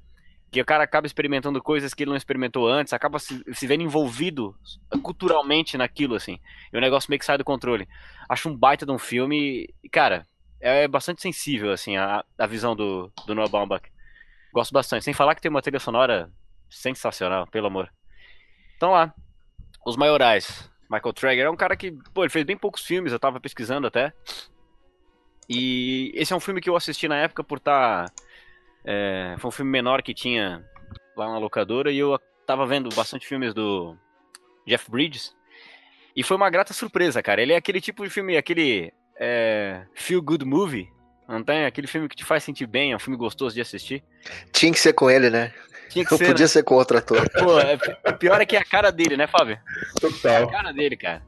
que 0.57 0.63
o 0.63 0.65
cara 0.65 0.85
acaba 0.85 1.07
experimentando 1.07 1.63
coisas 1.63 1.93
que 1.93 2.03
ele 2.03 2.11
não 2.11 2.17
experimentou 2.17 2.67
antes, 2.67 2.95
acaba 2.95 3.19
se, 3.19 3.43
se 3.53 3.67
vendo 3.67 3.83
envolvido 3.83 4.57
culturalmente 5.03 5.77
naquilo, 5.77 6.15
assim. 6.15 6.41
E 6.73 6.77
o 6.77 6.81
negócio 6.81 7.11
meio 7.11 7.19
que 7.19 7.27
sai 7.27 7.37
do 7.37 7.45
controle. 7.45 7.87
Acho 8.27 8.49
um 8.49 8.57
baita 8.57 8.87
de 8.87 8.93
um 8.93 8.99
filme, 8.99 9.69
e, 9.85 9.89
cara, 9.89 10.27
é 10.59 10.89
bastante 10.89 11.21
sensível, 11.21 11.73
assim, 11.73 11.97
a, 11.97 12.25
a 12.39 12.47
visão 12.47 12.75
do, 12.75 13.13
do 13.27 13.35
Noah 13.35 13.51
Baumbach. 13.51 13.87
Gosto 14.53 14.73
bastante. 14.73 15.05
Sem 15.05 15.13
falar 15.13 15.35
que 15.35 15.43
tem 15.43 15.51
uma 15.51 15.61
trilha 15.61 15.79
sonora 15.79 16.31
sensacional, 16.71 17.47
pelo 17.47 17.67
amor. 17.67 17.93
Então 18.77 18.93
lá, 18.93 19.15
Os 19.85 19.97
Maiorais. 19.97 20.71
Michael 20.89 21.13
Traeger 21.13 21.47
é 21.47 21.51
um 21.51 21.57
cara 21.57 21.77
que, 21.77 21.93
pô, 22.15 22.23
ele 22.23 22.31
fez 22.31 22.47
bem 22.47 22.57
poucos 22.57 22.83
filmes, 22.83 23.13
eu 23.13 23.19
tava 23.19 23.41
pesquisando 23.41 23.87
até. 23.87 24.13
E 25.49 26.13
esse 26.15 26.33
é 26.33 26.37
um 26.37 26.41
filme 26.41 26.61
que 26.61 26.71
eu 26.71 26.77
assisti 26.77 27.07
na 27.09 27.17
época 27.17 27.45
por 27.45 27.59
estar... 27.59 28.09
Tá, 28.09 28.15
é, 28.87 29.35
foi 29.39 29.49
um 29.49 29.53
filme 29.53 29.71
menor 29.71 30.01
que 30.01 30.15
tinha 30.15 30.65
lá 31.17 31.27
na 31.29 31.39
locadora 31.39 31.91
e 31.91 31.99
eu 31.99 32.19
tava 32.47 32.65
vendo 32.65 32.89
bastante 32.95 33.27
filmes 33.27 33.53
do 33.53 33.97
Jeff 34.67 34.89
Bridges. 34.91 35.35
E 36.15 36.23
foi 36.23 36.37
uma 36.37 36.49
grata 36.49 36.73
surpresa, 36.73 37.23
cara. 37.23 37.43
Ele 37.43 37.53
é 37.53 37.57
aquele 37.57 37.81
tipo 37.81 38.05
de 38.05 38.11
filme, 38.11 38.37
aquele 38.37 38.93
é, 39.19 39.85
feel 39.95 40.23
good 40.23 40.45
movie, 40.45 40.89
não 41.29 41.43
tem? 41.43 41.67
Aquele 41.67 41.87
filme 41.87 42.09
que 42.09 42.17
te 42.17 42.25
faz 42.25 42.45
sentir 42.45 42.67
bem, 42.67 42.93
é 42.93 42.97
um 42.97 43.01
filme 43.01 43.19
gostoso 43.19 43.55
de 43.55 43.61
assistir. 43.61 44.05
Tinha 44.53 44.73
que 44.73 44.79
ser 44.79 44.93
com 44.93 45.11
ele, 45.11 45.29
né? 45.29 45.53
Tinha 45.91 46.05
que 46.05 46.11
Não 46.11 46.19
ser, 46.19 46.27
podia 46.27 46.45
né? 46.45 46.49
ser 46.49 46.63
com 46.63 46.75
outro 46.77 46.99
ator. 46.99 47.29
Pô, 47.39 47.59
é, 47.61 47.77
o 48.09 48.17
pior 48.17 48.41
é 48.41 48.47
que 48.47 48.57
é 48.57 48.61
a 48.61 48.65
cara 48.65 48.91
dele, 48.91 49.17
né, 49.17 49.27
Fábio? 49.27 49.55
É 49.57 49.59
a 49.59 50.01
Total. 50.01 50.51
cara 50.51 50.73
dele, 50.73 50.97
cara. 50.97 51.23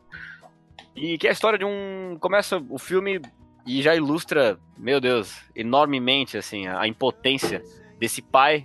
E 0.95 1.19
que 1.19 1.27
é 1.27 1.31
a 1.31 1.33
história 1.33 1.59
de 1.59 1.65
um. 1.65 2.17
Começa 2.21 2.63
o 2.71 2.79
filme 2.79 3.21
e 3.69 3.83
já 3.83 3.95
ilustra, 3.95 4.59
meu 4.79 4.99
Deus, 4.99 5.37
enormemente, 5.55 6.39
assim, 6.39 6.67
a, 6.67 6.89
impotência 6.89 7.63
desse 7.99 8.23
pai 8.23 8.65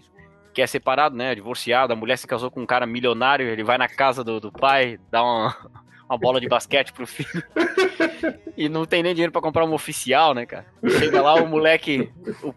que 0.54 0.62
é 0.62 0.68
separado, 0.68 1.14
né? 1.14 1.36
Divorciado, 1.36 1.92
a 1.92 1.96
mulher 1.96 2.18
se 2.18 2.26
casou 2.26 2.50
com 2.50 2.62
um 2.62 2.66
cara 2.66 2.86
milionário, 2.86 3.48
ele 3.48 3.64
vai 3.64 3.78
na 3.78 3.90
casa 3.90 4.24
do, 4.24 4.40
do 4.40 4.50
pai, 4.50 4.98
dá 5.12 5.22
uma, 5.22 5.58
uma 6.10 6.18
bola 6.18 6.40
de 6.40 6.48
basquete 6.48 6.94
pro 6.94 7.06
filho. 7.06 7.44
e 8.56 8.70
não 8.70 8.86
tem 8.86 9.04
nem 9.04 9.14
dinheiro 9.14 9.32
pra 9.32 9.42
comprar 9.42 9.66
um 9.66 9.74
oficial, 9.74 10.34
né, 10.34 10.46
cara? 10.46 10.66
Chega 10.98 11.22
lá, 11.22 11.36
o 11.36 11.48
moleque. 11.48 12.10
O, 12.42 12.56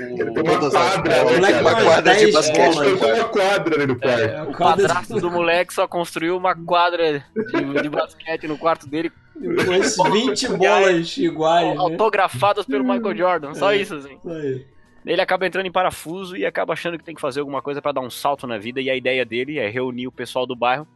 uma 0.00 0.70
quadra, 0.70 1.40
né, 1.40 1.60
uma 1.60 1.74
quadra 1.74 2.14
de 2.14 2.20
10 2.20 2.34
basquete. 2.34 2.78
uma 2.78 3.28
quadra 3.28 3.74
ali 3.74 3.86
no 3.86 3.98
quarto. 3.98 4.20
É, 4.20 4.42
o 4.42 4.52
padrasto 4.56 5.20
do 5.20 5.30
moleque 5.30 5.74
só 5.74 5.88
construiu 5.88 6.36
uma 6.36 6.54
quadra 6.54 7.24
de, 7.34 7.82
de 7.82 7.88
basquete 7.88 8.46
no 8.46 8.56
quarto 8.56 8.88
dele, 8.88 9.12
com 9.34 9.72
as 9.72 9.96
20 10.12 10.48
bolas 10.56 11.16
iguais, 11.18 11.68
né? 11.74 11.76
autografadas 11.78 12.64
pelo 12.66 12.84
Michael 12.84 13.16
Jordan. 13.16 13.54
Só 13.54 13.72
É. 13.72 13.76
isso, 13.76 13.94
assim. 13.96 14.18
Aí. 14.26 14.66
Ele 15.04 15.20
acaba 15.20 15.46
entrando 15.46 15.66
em 15.66 15.72
parafuso 15.72 16.34
e 16.36 16.46
acaba 16.46 16.72
achando 16.72 16.96
que 16.96 17.04
tem 17.04 17.14
que 17.14 17.20
fazer 17.20 17.40
alguma 17.40 17.60
coisa 17.60 17.82
pra 17.82 17.92
dar 17.92 18.00
um 18.00 18.08
salto 18.08 18.46
na 18.46 18.56
vida. 18.56 18.80
E 18.80 18.88
a 18.88 18.96
ideia 18.96 19.24
dele 19.24 19.58
é 19.58 19.68
reunir 19.68 20.06
o 20.06 20.12
pessoal 20.12 20.46
do 20.46 20.56
bairro 20.56 20.86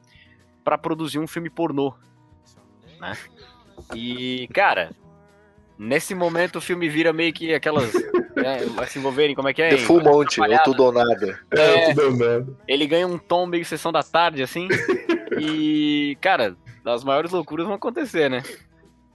pra 0.64 0.78
produzir 0.78 1.18
um 1.18 1.26
filme 1.26 1.50
pornô. 1.50 1.92
Né? 3.00 3.16
E, 3.94 4.48
cara, 4.54 4.92
nesse 5.78 6.14
momento 6.14 6.56
o 6.56 6.60
filme 6.60 6.88
vira 6.88 7.12
meio 7.12 7.32
que 7.34 7.52
aquelas. 7.52 7.92
né, 8.34 8.64
vai 8.74 8.86
se 8.86 8.98
envolverem, 8.98 9.34
como 9.34 9.48
é 9.48 9.52
que 9.52 9.60
é? 9.60 9.70
The 9.70 9.76
Full 9.78 9.96
Monty, 10.02 10.40
ou 10.40 10.46
atrapalhada. 10.46 10.64
tudo 10.64 10.84
ou 10.84 10.92
nada. 10.92 11.40
É, 11.50 11.92
tudo 11.92 12.06
andando. 12.08 12.56
Ele 12.66 12.86
ganha 12.86 13.06
um 13.06 13.18
tom 13.18 13.44
meio 13.46 13.64
sessão 13.64 13.92
da 13.92 14.02
tarde, 14.02 14.42
assim. 14.42 14.68
e, 15.38 16.16
cara, 16.20 16.56
as 16.94 17.04
maiores 17.04 17.30
loucuras 17.30 17.66
vão 17.66 17.74
acontecer, 17.76 18.28
né? 18.30 18.42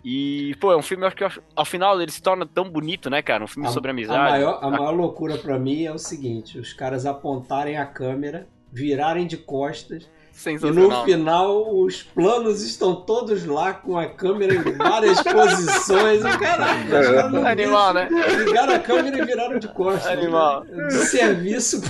E, 0.06 0.54
pô, 0.60 0.72
é 0.72 0.76
um 0.78 0.82
filme, 0.82 1.04
eu 1.04 1.08
acho 1.08 1.16
que 1.16 1.24
ao- 1.56 1.66
final 1.66 2.02
ele 2.02 2.12
se 2.12 2.22
torna 2.22 2.46
tão 2.46 2.70
bonito, 2.70 3.10
né, 3.10 3.22
cara? 3.22 3.44
Um 3.44 3.48
filme 3.48 3.70
sobre 3.70 3.90
amizade. 3.92 4.20
A 4.20 4.32
maior, 4.32 4.60
a 4.62 4.70
maior 4.70 4.92
loucura 4.92 5.38
pra 5.38 5.58
mim 5.58 5.86
é 5.86 5.92
o 5.94 5.98
seguinte: 5.98 6.60
os 6.60 6.74
caras 6.74 7.06
apontarem 7.06 7.78
a 7.78 7.86
câmera, 7.86 8.46
virarem 8.72 9.26
de 9.26 9.38
costas, 9.38 10.10
e 10.46 10.72
no 10.72 11.06
final 11.06 11.74
os 11.80 12.04
planos 12.04 12.62
estão 12.64 12.96
todos 12.96 13.46
lá 13.46 13.72
com 13.74 13.98
a 13.98 14.08
câmera 14.08 14.54
em 14.56 14.74
várias 14.76 15.22
posições. 15.24 16.26
Os 16.26 16.36
caras 16.36 17.32
não 17.32 17.48
Animal, 17.48 17.94
né? 17.94 18.10
Ligaram 18.46 18.74
a 18.74 18.80
câmera 18.80 19.18
e 19.20 19.26
viraram 19.26 19.58
de 19.58 19.68
costas. 19.70 20.08
Animal. 20.12 20.66
De 20.66 20.94
serviço. 21.06 21.82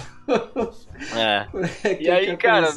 É. 1.16 1.48
É 1.84 2.02
E 2.04 2.10
aí, 2.12 2.38
cara, 2.38 2.72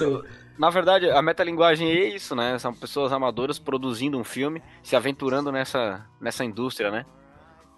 Na 0.58 0.70
verdade, 0.70 1.10
a 1.10 1.20
metalinguagem 1.20 1.88
é 1.90 2.08
isso, 2.14 2.34
né? 2.34 2.58
São 2.58 2.72
pessoas 2.72 3.12
amadoras 3.12 3.58
produzindo 3.58 4.18
um 4.18 4.24
filme, 4.24 4.62
se 4.82 4.96
aventurando 4.96 5.52
nessa, 5.52 6.06
nessa 6.20 6.44
indústria, 6.44 6.90
né? 6.90 7.04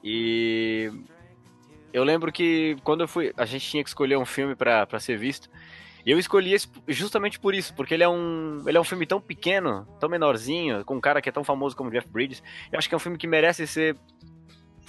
E 0.03 0.91
eu 1.93 2.05
lembro 2.05 2.31
que 2.31 2.77
quando 2.85 3.01
eu 3.01 3.09
fui, 3.09 3.33
a 3.37 3.45
gente 3.45 3.69
tinha 3.69 3.83
que 3.83 3.91
escolher 3.91 4.17
um 4.17 4.25
filme 4.25 4.55
pra 4.55 4.87
ser 5.01 5.19
visto. 5.19 5.49
E 6.07 6.11
eu 6.11 6.19
escolhi 6.19 6.55
esse 6.55 6.69
justamente 6.87 7.39
por 7.39 7.55
isso, 7.55 7.75
porque 7.75 7.95
ele 7.95 8.05
é 8.05 8.09
um, 8.09 8.63
ele 8.67 8.79
é 8.79 8.81
um 8.81 8.85
filme 8.85 9.05
tão 9.07 9.21
pequeno, 9.21 9.87
tão 9.99 10.09
menorzinho, 10.09 10.85
com 10.85 10.97
um 10.97 11.01
cara 11.01 11.21
que 11.21 11.29
é 11.29 11.33
tão 11.33 11.45
famoso 11.45 11.77
como 11.77 11.91
Jeff 11.91 12.09
Bridges. 12.09 12.43
Eu 12.73 12.79
acho 12.79 12.89
que 12.89 12.95
é 12.95 12.97
um 12.97 13.01
filme 13.01 13.19
que 13.19 13.27
merece 13.27 13.67
ser 13.67 13.97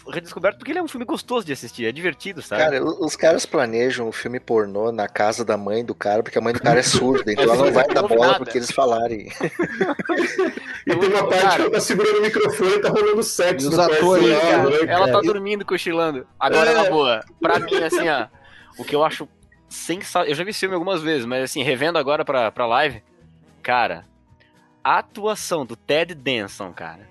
redescoberto 0.10 0.57
porque 0.57 0.72
ele 0.72 0.80
é 0.80 0.84
um 0.84 0.88
filme 0.88 1.06
gostoso 1.06 1.45
de 1.45 1.53
assistir, 1.53 1.86
é 1.86 1.91
divertido, 1.91 2.41
sabe? 2.41 2.61
Cara, 2.64 2.84
os 2.84 3.15
caras 3.15 3.45
planejam 3.45 4.07
o 4.07 4.11
filme 4.11 4.40
pornô 4.40 4.91
na 4.91 5.07
casa 5.07 5.44
da 5.45 5.56
mãe 5.57 5.84
do 5.86 5.94
cara, 5.95 6.22
porque 6.23 6.38
a 6.38 6.41
mãe 6.41 6.53
do 6.53 6.60
cara 6.61 6.80
é 6.80 6.84
surda, 6.84 7.31
então 7.31 7.44
ela 7.53 7.56
não 7.56 7.72
vai 7.72 7.88
dar 7.88 8.03
bola 8.03 8.38
porque 8.38 8.57
eles 8.57 8.72
falarem. 8.72 9.31
E 10.88 10.95
tem 10.95 11.10
uma 11.10 11.27
parte 11.27 11.41
Cara. 11.41 11.56
que 11.56 11.61
ela 11.61 11.72
tá 11.72 11.80
segurando 11.81 12.18
o 12.18 12.22
microfone 12.22 12.72
e 12.72 12.80
tá 12.81 12.90
rolando 12.90 13.22
sexo 13.22 13.68
os 13.69 13.77
no 13.77 13.84
quarto 13.84 13.94
atores, 13.95 14.40
cara, 14.40 14.69
né, 14.69 14.77
Ela 14.94 15.11
tá 15.11 15.22
dormindo, 15.22 15.64
cochilando. 15.65 16.26
Agora, 16.40 16.72
É. 16.72 16.73
na 16.73 16.90
boa, 16.90 17.23
pra 17.40 17.60
mim, 17.60 17.76
assim, 17.84 18.10
ó, 18.10 18.27
o 18.77 18.84
que 18.84 18.95
eu 18.95 19.03
acho 19.03 19.27
sensacional. 19.68 20.27
Eu 20.27 20.34
já 20.34 20.44
vi 20.44 20.49
esse 20.49 20.60
filme 20.61 20.73
algumas 20.73 21.02
vezes, 21.02 21.26
mas 21.26 21.44
assim, 21.44 21.61
revendo 21.61 21.99
agora 21.99 22.26
pra, 22.26 22.52
pra 22.52 22.65
live, 22.65 23.03
cara, 23.61 24.06
a 24.84 24.98
atuação 24.99 25.65
do 25.65 25.76
Ted 25.76 26.15
Danson, 26.15 26.72
cara, 26.73 27.07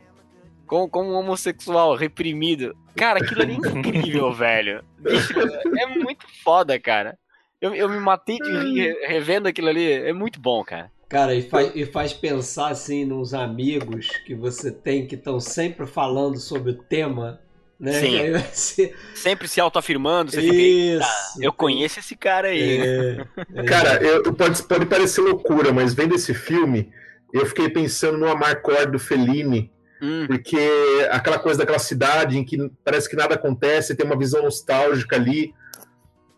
como, 0.69 0.89
como 0.89 1.11
um 1.11 1.17
homossexual 1.17 1.97
reprimido, 1.97 2.77
cara, 2.95 3.19
aquilo 3.19 3.43
ali 3.43 3.55
é 3.55 3.57
incrível, 3.79 4.33
velho. 4.33 4.85
Bicho, 5.01 5.33
é 5.79 5.87
muito 5.87 6.27
foda, 6.45 6.79
cara. 6.79 7.19
Eu, 7.61 7.75
eu 7.75 7.89
me 7.89 7.99
matei 7.99 8.37
de 8.39 8.51
rir 8.51 8.75
re- 8.81 9.07
revendo 9.09 9.49
aquilo 9.49 9.69
ali, 9.69 9.91
é 9.93 10.13
muito 10.13 10.39
bom, 10.41 10.63
cara. 10.63 10.93
Cara, 11.09 11.35
e 11.35 11.43
faz, 11.43 11.73
e 11.75 11.87
faz 11.87 12.13
pensar 12.13 12.69
assim 12.69 13.05
nos 13.05 13.33
amigos 13.35 14.09
que 14.27 14.35
você 14.35 14.71
tem 14.71 15.07
que 15.07 15.15
estão 15.15 15.41
sempre 15.41 15.87
falando 15.87 16.39
sobre 16.39 16.73
o 16.73 16.75
tema, 16.75 17.41
né? 17.81 17.93
Sim. 17.95 18.19
Aí 18.21 18.31
você- 18.43 18.95
Sempre 19.15 19.49
se 19.49 19.61
autoafirmando, 19.61 20.31
você 20.31 20.41
fica, 20.43 20.55
Isso. 20.55 21.03
"Eita, 21.03 21.07
eu 21.41 21.53
conheço 21.53 21.99
esse 21.99 22.15
cara 22.15 22.49
aí. 22.49 22.79
É, 22.79 23.27
é. 23.57 23.63
Cara, 23.65 23.95
eu, 24.03 24.33
pode, 24.35 24.63
pode 24.65 24.87
parecer 24.87 25.23
loucura, 25.23 25.73
mas 25.73 25.95
vendo 25.95 26.15
esse 26.15 26.35
filme, 26.35 26.93
eu 27.33 27.47
fiquei 27.47 27.69
pensando 27.71 28.19
no 28.19 28.29
Amarcord 28.31 28.93
do 28.93 28.99
Fellini, 28.99 29.73
Hum, 30.01 30.27
porque 30.27 30.59
aquela 31.11 31.39
coisa 31.39 31.59
daquela 31.59 31.79
cidade 31.79 32.39
em 32.39 32.45
que 32.45 32.71
parece 32.85 33.09
que 33.09 33.17
nada 33.17 33.35
acontece, 33.35 33.95
tem 33.95 34.07
uma 34.07 34.19
visão 34.19 34.43
nostálgica 34.43 35.17
ali. 35.17 35.53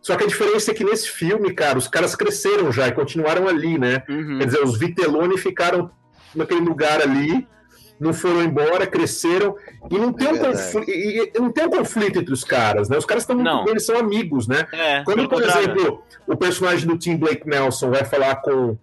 Só 0.01 0.17
que 0.17 0.25
a 0.25 0.27
diferença 0.27 0.71
é 0.71 0.75
que 0.75 0.83
nesse 0.85 1.11
filme, 1.11 1.53
cara, 1.53 1.77
os 1.77 1.87
caras 1.87 2.17
cresceram 2.17 2.73
já 2.73 2.89
e 2.89 2.93
continuaram 2.93 3.47
ali, 3.47 3.79
né? 3.79 4.03
uhum. 4.09 4.39
Quer 4.39 4.47
dizer, 4.47 4.65
os 4.65 4.79
Vitelloni 4.79 5.37
ficaram 5.37 5.91
naquele 6.35 6.61
lugar 6.61 7.03
ali, 7.03 7.47
não 7.99 8.15
foram 8.15 8.43
embora, 8.43 8.87
cresceram, 8.87 9.55
e 9.91 9.99
não 9.99 10.11
tem, 10.11 10.29
É 10.29 10.33
um, 10.33 10.39
conflito, 10.39 10.91
e, 10.91 11.33
e 11.35 11.39
não 11.39 11.53
tem 11.53 11.67
um 11.67 11.71
conflito 11.71 12.19
entre 12.19 12.33
os 12.33 12.43
caras, 12.43 12.89
né? 12.89 12.97
Os 12.97 13.05
caras 13.05 13.25
estão 13.25 13.37
muito 13.37 13.47
Não. 13.47 13.65
bem, 13.65 13.75
eles 13.75 13.85
são 13.85 13.99
amigos, 13.99 14.49
né? 14.49 14.67
É, 14.73 15.05
Quando, 15.05 15.29
por 15.29 15.37
contrário. 15.39 15.71
exemplo, 15.71 16.03
o 16.27 16.35
personagem 16.35 16.89
do 16.89 16.97
Tim 16.97 17.19
Blake 17.19 17.47
Nelson 17.47 17.91
vai 17.91 18.05
falar 18.05 18.37
com 18.37 18.79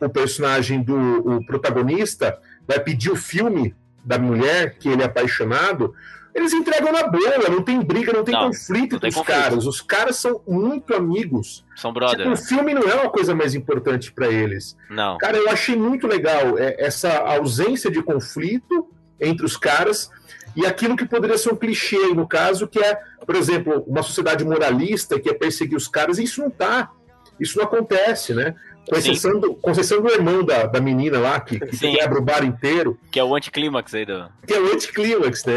o 0.00 0.08
personagem 0.08 0.82
do 0.82 0.96
o 0.96 1.44
protagonista, 1.44 2.38
vai 2.66 2.80
pedir 2.80 3.10
o 3.10 3.16
filme 3.16 3.74
da 4.04 4.18
mulher 4.18 4.76
que 4.78 4.88
ele 4.88 5.02
é 5.02 5.06
apaixonado, 5.06 5.94
eles 6.34 6.52
entregam 6.52 6.92
na 6.92 7.06
boa, 7.08 7.48
não 7.50 7.62
tem 7.62 7.80
briga, 7.80 8.12
não 8.12 8.24
tem 8.24 8.34
Não, 8.34 8.46
conflito 8.46 8.92
não 8.92 9.00
tem 9.00 9.10
entre 9.10 9.20
os 9.20 9.26
caras. 9.26 9.66
Os 9.66 9.80
caras 9.82 10.16
são 10.16 10.40
muito 10.48 10.94
amigos. 10.94 11.64
São 11.76 11.92
brother. 11.92 12.18
Tipo, 12.18 12.32
o 12.32 12.36
filme 12.36 12.72
não 12.72 12.82
é 12.82 12.94
uma 12.94 13.10
coisa 13.10 13.34
mais 13.34 13.54
importante 13.54 14.10
para 14.12 14.28
eles. 14.28 14.76
Não. 14.88 15.18
Cara, 15.18 15.36
eu 15.36 15.50
achei 15.50 15.76
muito 15.76 16.06
legal 16.06 16.58
é, 16.58 16.74
essa 16.78 17.18
ausência 17.18 17.90
de 17.90 18.02
conflito 18.02 18.88
entre 19.20 19.44
os 19.44 19.56
caras 19.56 20.10
e 20.56 20.66
aquilo 20.66 20.96
que 20.96 21.06
poderia 21.06 21.36
ser 21.36 21.52
um 21.52 21.56
clichê 21.56 22.08
no 22.14 22.26
caso, 22.26 22.66
que 22.66 22.78
é, 22.78 22.98
por 23.26 23.36
exemplo, 23.36 23.84
uma 23.86 24.02
sociedade 24.02 24.44
moralista 24.44 25.20
que 25.20 25.28
é 25.28 25.34
perseguir 25.34 25.76
os 25.76 25.88
caras, 25.88 26.18
e 26.18 26.24
isso 26.24 26.40
não 26.40 26.50
tá. 26.50 26.90
Isso 27.38 27.58
não 27.58 27.64
acontece, 27.64 28.34
né? 28.34 28.54
Com 28.88 28.96
exceção 28.96 29.38
do, 29.38 29.54
com 29.54 29.70
exceção 29.70 30.02
do 30.02 30.08
irmão 30.10 30.44
da, 30.44 30.66
da 30.66 30.80
menina 30.80 31.18
lá, 31.18 31.38
que, 31.40 31.58
que 31.60 31.76
Sim. 31.76 31.92
quebra 31.94 32.18
o 32.18 32.22
bar 32.22 32.44
inteiro, 32.44 32.98
Que 33.10 33.20
é 33.20 33.24
o 33.24 33.34
anticlímax 33.34 33.94
aí 33.94 34.04
do. 34.04 34.28
que 34.46 34.52
é 34.52 34.60
o 34.60 34.72
anticlímax, 34.72 35.44
né? 35.44 35.54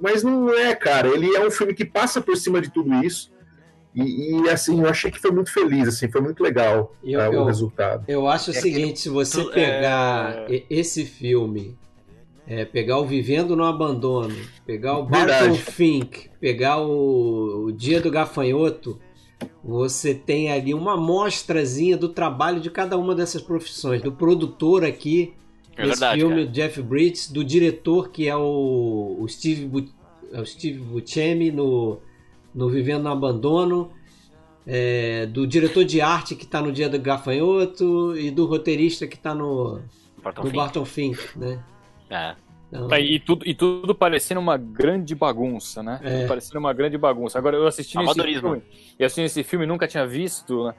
Mas 0.00 0.22
não 0.22 0.52
é, 0.52 0.74
cara. 0.74 1.08
Ele 1.08 1.34
é 1.34 1.46
um 1.46 1.50
filme 1.50 1.72
que 1.74 1.84
passa 1.84 2.20
por 2.20 2.36
cima 2.36 2.60
de 2.60 2.70
tudo 2.70 2.92
isso. 3.04 3.30
E, 3.94 4.36
e, 4.44 4.48
assim, 4.50 4.80
eu 4.82 4.88
achei 4.88 5.10
que 5.10 5.18
foi 5.18 5.30
muito 5.30 5.50
feliz, 5.52 5.88
assim, 5.88 6.08
foi 6.10 6.20
muito 6.20 6.42
legal 6.42 6.94
Eu- 7.02 7.18
o 7.18 7.22
eu- 7.34 7.44
resultado. 7.46 8.04
Eu 8.06 8.28
acho 8.28 8.50
o 8.52 8.54
É 8.54 8.60
seguinte, 8.60 9.00
se 9.00 9.08
você 9.08 9.42
tu- 9.42 9.50
pegar 9.50 10.44
é- 10.48 10.62
esse 10.70 11.04
filme, 11.06 11.76
é, 12.46 12.64
pegar 12.66 12.98
o 12.98 13.06
Vivendo 13.06 13.56
no 13.56 13.64
Abandono, 13.64 14.36
pegar 14.66 14.98
o. 14.98 15.04
Barton 15.04 15.54
Fink, 15.54 16.28
pegar 16.38 16.78
o, 16.80 17.64
o 17.64 17.72
Dia 17.72 18.00
do 18.00 18.10
Gafanhoto, 18.10 19.00
você 19.62 20.14
tem 20.14 20.50
ali 20.50 20.72
uma 20.74 20.94
amostrazinha 20.94 21.96
do 21.96 22.08
trabalho 22.08 22.60
de 22.60 22.70
cada 22.70 22.96
uma 22.96 23.14
dessas 23.14 23.42
profissões, 23.42 24.02
do 24.02 24.12
produtor 24.12 24.84
aqui, 24.84 25.34
É 25.76 25.82
nesse 25.86 26.00
verdade. 26.00 26.20
filme, 26.20 26.36
cara. 26.42 26.46
Jeff 26.48 26.82
Bridges, 26.82 27.30
do 27.30 27.44
diretor 27.44 28.10
que 28.10 28.26
é 28.28 28.36
o, 28.36 29.16
o 29.20 29.28
Steve, 29.28 29.66
Bu- 29.66 29.88
é 30.32 30.40
o 30.40 30.46
Steve 30.46 30.78
Buscemi 30.80 31.50
no, 31.50 31.98
no 32.54 32.68
Vivendo 32.68 33.04
no 33.04 33.10
Abandono, 33.10 33.90
é, 34.66 35.24
do 35.26 35.46
diretor 35.46 35.84
de 35.84 36.00
arte 36.00 36.34
que 36.34 36.44
está 36.44 36.60
no 36.60 36.70
Dia 36.72 36.88
do 36.88 36.98
Gafanhoto 36.98 38.16
e 38.16 38.30
do 38.30 38.44
roteirista 38.44 39.06
que 39.06 39.16
está 39.16 39.34
no, 39.34 39.80
Barton 40.22 40.42
no 40.42 40.46
Fink. 40.48 40.56
Barton 40.56 40.84
Fink, 40.84 41.18
né? 41.38 41.62
É. 42.10 42.34
Então, 42.70 42.88
Tá, 42.88 43.00
E 43.00 43.18
tudo, 43.18 43.46
e 43.48 43.54
tudo 43.54 43.94
parecendo 43.94 44.40
uma 44.40 44.56
grande 44.56 45.14
bagunça, 45.14 45.82
né? 45.82 46.00
É. 46.02 46.18
Tudo 46.18 46.28
parecendo 46.28 46.58
uma 46.58 46.72
grande 46.72 46.98
bagunça. 46.98 47.38
Agora, 47.38 47.56
eu 47.56 47.66
assisti 47.66 47.96
nesse 47.96 48.10
Amadorismo. 48.10 48.40
filme, 48.42 48.62
eu 48.98 49.06
assisti 49.06 49.22
esse 49.22 49.42
filme 49.42 49.64
nunca 49.66 49.86
tinha 49.88 50.06
visto, 50.06 50.64
né? 50.64 50.74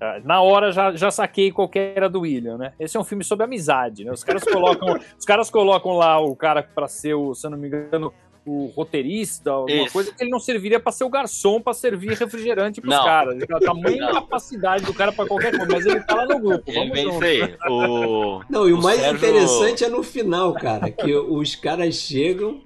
Ah, 0.00 0.20
Na 0.24 0.40
hora 0.40 0.72
já, 0.72 0.92
já 0.94 1.10
saquei 1.10 1.52
qual 1.52 1.68
que 1.68 1.78
era 1.78 2.08
do 2.08 2.20
William, 2.20 2.56
né? 2.58 2.72
Esse 2.78 2.96
é 2.96 3.00
um 3.00 3.04
filme 3.04 3.22
sobre 3.24 3.44
amizade, 3.44 4.04
né? 4.04 4.12
Os 4.12 4.24
caras 4.24 4.42
colocam, 4.44 4.98
os 5.18 5.24
caras 5.24 5.50
colocam 5.50 5.92
lá 5.96 6.18
o 6.20 6.34
cara 6.34 6.62
pra 6.62 6.88
ser 6.88 7.14
o, 7.14 7.34
se 7.34 7.46
eu 7.46 7.50
não 7.50 7.58
me 7.58 7.68
engano, 7.68 8.12
o 8.44 8.66
roteirista, 8.74 9.50
alguma 9.52 9.84
Isso. 9.84 9.92
coisa 9.92 10.12
que 10.12 10.22
ele 10.22 10.30
não 10.30 10.40
serviria 10.40 10.80
pra 10.80 10.90
ser 10.90 11.04
o 11.04 11.08
garçom 11.08 11.60
pra 11.60 11.72
servir 11.72 12.14
refrigerante 12.16 12.80
pros 12.80 12.92
Não. 12.92 13.04
caras. 13.04 13.40
A 13.42 13.60
tamanha 13.60 14.06
Não. 14.06 14.12
capacidade 14.14 14.84
do 14.84 14.92
cara 14.92 15.12
pra 15.12 15.26
qualquer 15.26 15.56
coisa, 15.56 15.72
mas 15.72 15.86
ele 15.86 16.00
tá 16.00 16.14
lá 16.16 16.26
no 16.26 16.40
grupo. 16.40 16.64
Ele 16.66 16.78
Vamos 16.78 16.92
vem 16.92 17.04
junto. 17.04 17.24
aí. 17.24 17.56
O... 17.68 18.42
Não, 18.50 18.68
e 18.68 18.72
o, 18.72 18.78
O 18.78 18.82
mais 18.82 18.98
Sérgio- 19.00 19.16
interessante 19.28 19.84
é 19.84 19.88
no 19.88 20.02
final, 20.02 20.52
cara, 20.54 20.90
que 20.90 21.14
os 21.14 21.54
caras 21.54 21.94
chegam 21.94 22.60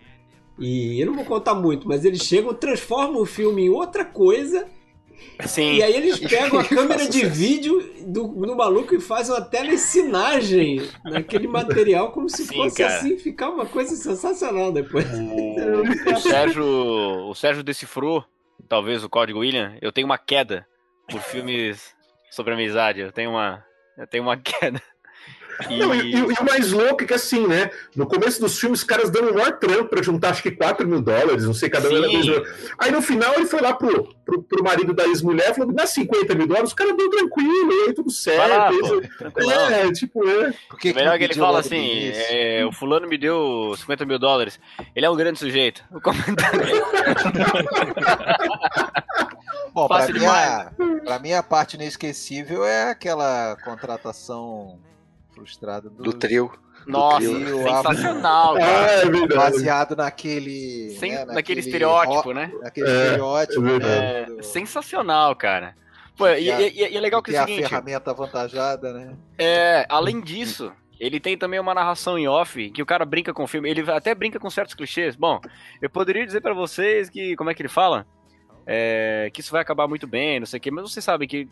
e 0.58 0.98
eu 0.98 1.06
não 1.08 1.14
vou 1.14 1.24
contar 1.26 1.54
muito, 1.54 1.86
mas 1.86 2.04
eles 2.06 2.22
chegam, 2.22 2.54
transformam 2.54 3.20
o 3.20 3.26
filme 3.26 3.66
em 3.66 3.68
outra 3.68 4.04
coisa 4.04 4.66
Sim. 5.44 5.74
e 5.74 5.82
aí 5.82 5.94
eles 5.94 6.18
pegam 6.18 6.59
a 6.59 6.64
câmera 6.68 7.09
de 7.09 7.26
vídeo 7.26 7.94
do, 8.06 8.28
do 8.28 8.56
maluco 8.56 8.94
e 8.94 9.01
fazem 9.01 9.34
uma 9.34 9.44
telecinagem 9.44 10.88
naquele 11.05 11.47
material 11.47 12.10
como 12.12 12.28
se 12.28 12.47
Sim, 12.47 12.56
fosse 12.56 12.76
cara. 12.82 12.97
assim, 12.97 13.18
ficar 13.18 13.51
uma 13.51 13.66
coisa 13.66 13.94
sensacional 13.97 14.72
depois. 14.72 15.06
O, 15.06 16.12
o 16.12 16.20
Sérgio, 16.20 16.64
o 16.64 17.34
Sérgio 17.34 17.62
decifrou, 17.62 18.24
talvez, 18.68 19.05
o 19.05 19.09
código 19.09 19.40
William. 19.40 19.76
Eu 19.82 19.93
tenho 19.93 20.06
uma 20.06 20.18
queda 20.18 20.66
por 21.09 21.20
filmes 21.20 21.94
sobre 22.30 22.55
amizade. 22.55 23.01
Eu 23.01 23.12
tenho 23.12 23.30
uma, 23.30 23.64
eu 23.98 24.06
tenho 24.06 24.22
uma 24.22 24.36
queda. 24.40 24.80
E, 25.70 25.78
Não, 25.78 25.94
e, 25.94 26.12
e- 26.14 26.18
e 26.18 26.22
o 26.22 26.44
mais 26.44 26.72
louco 26.72 27.02
é 27.02 27.06
que 27.06 27.14
assim, 27.14 27.46
né? 27.46 27.70
No 27.94 28.06
começo 28.06 28.40
dos 28.40 28.58
filmes, 28.58 28.80
os 28.80 28.84
caras 28.84 29.10
dando 29.10 29.30
o 29.30 29.34
maior 29.34 29.52
trampo 29.58 29.88
pra 29.88 30.02
juntar 30.02 30.30
acho 30.30 30.42
que 30.42 30.50
4 30.50 30.86
mil 30.86 31.00
dólares, 31.00 31.44
não 31.44 31.54
sei, 31.54 31.68
cada 31.70 31.88
um 31.88 31.96
era 31.96 32.08
dois. 32.08 32.26
Aí 32.78 32.90
no 32.90 33.00
final 33.00 33.34
ele 33.34 33.46
foi 33.46 33.60
lá 33.60 33.72
pro, 33.74 34.14
pro, 34.24 34.42
pro 34.42 34.64
marido 34.64 34.92
da 34.92 35.04
ex-mulher 35.06 35.50
e 35.50 35.54
falou: 35.54 35.72
dá 35.72 35.86
50 35.86 36.34
mil 36.34 36.46
dólares, 36.46 36.72
o 36.72 36.76
cara 36.76 36.94
deu 36.94 37.08
tranquilo, 37.10 37.72
e 37.72 37.88
aí 37.88 37.94
tudo 37.94 38.10
vai 38.36 38.48
lá, 38.48 38.70
certo. 38.70 39.32
pô, 39.32 39.50
é, 39.50 39.92
tipo, 39.92 40.28
é. 40.28 40.52
Por 40.68 40.78
que 40.78 40.90
O 40.90 40.94
melhor 40.94 41.08
não 41.08 41.14
é 41.14 41.18
que 41.18 41.24
ele 41.24 41.34
fala 41.34 41.60
assim: 41.60 42.10
é, 42.12 42.64
o 42.66 42.72
fulano 42.72 43.08
me 43.08 43.16
deu 43.16 43.74
50 43.78 44.04
mil 44.04 44.18
dólares. 44.18 44.58
Ele 44.94 45.06
é 45.06 45.10
um 45.10 45.16
grande 45.16 45.38
sujeito. 45.38 45.82
O 45.92 46.00
comentário 46.00 46.60
Bom, 49.72 49.86
pra 49.88 49.98
Fácil 49.98 50.14
mim, 50.14 50.24
a, 50.26 50.70
pra 51.04 51.18
mim 51.18 51.32
a 51.34 51.42
parte 51.42 51.74
inesquecível 51.76 52.64
é 52.64 52.90
aquela 52.90 53.56
contratação 53.62 54.78
frustrada 55.46 55.88
Do 55.90 56.02
dos- 56.02 56.14
trio. 56.14 56.50
Nossa, 56.86 57.18
trio, 57.18 57.62
sensacional, 57.64 58.54
cara. 58.54 58.70
é 58.92 59.04
verdade. 59.06 59.34
baseado 59.34 59.96
naquele. 59.96 60.90
Sem, 61.00 61.12
né, 61.12 61.24
naquele 61.24 61.60
estereótipo, 61.60 62.32
né? 62.32 62.52
Naquele 62.62 62.88
É, 62.88 63.02
estereótipo, 63.04 63.66
é 63.66 63.78
né? 63.78 64.20
É, 64.22 64.24
do- 64.26 64.42
sensacional, 64.42 65.34
cara. 65.34 65.74
Pô, 66.16 66.28
e, 66.28 66.44
E 66.44 66.50
a- 66.50 66.60
e- 66.60 66.92
e 66.92 66.96
é 66.96 67.00
legal 67.00 67.20
que 67.22 67.32
é 67.32 67.34
é 67.34 67.40
o 67.40 67.42
a 67.42 67.46
seguinte, 67.46 67.68
ferramenta 67.68 68.10
avantajada, 68.10 68.92
né? 68.92 69.16
é, 69.36 69.84
além 69.88 70.20
disso, 70.20 70.72
ele 71.00 71.18
tem 71.20 71.36
também 71.36 71.58
uma 71.60 71.74
narração 71.74 72.16
em 72.16 72.28
off, 72.28 72.70
que 72.70 72.80
o 72.82 72.86
cara 72.86 73.04
brinca 73.04 73.34
com 73.34 73.42
o 73.42 73.46
filme, 73.48 73.68
ele 73.68 73.90
até 73.90 74.14
brinca 74.14 74.38
com 74.38 74.48
certos 74.48 74.74
clichês. 74.74 75.16
Bom, 75.16 75.40
eu 75.82 75.90
poderia 75.90 76.24
dizer 76.24 76.40
pra 76.40 76.54
vocês 76.54 77.10
que, 77.10 77.34
como 77.36 77.50
é 77.50 77.54
que 77.54 77.62
ele 77.62 77.68
fala? 77.68 78.06
É, 78.68 79.30
que 79.32 79.40
isso 79.40 79.52
vai 79.52 79.62
acabar 79.62 79.86
muito 79.86 80.09
bem, 80.09 80.40
não 80.40 80.47
sei 80.47 80.59
o 80.59 80.60
que, 80.60 80.72
mas 80.72 80.90
vocês 80.90 81.05
sabem 81.05 81.28
que 81.28 81.48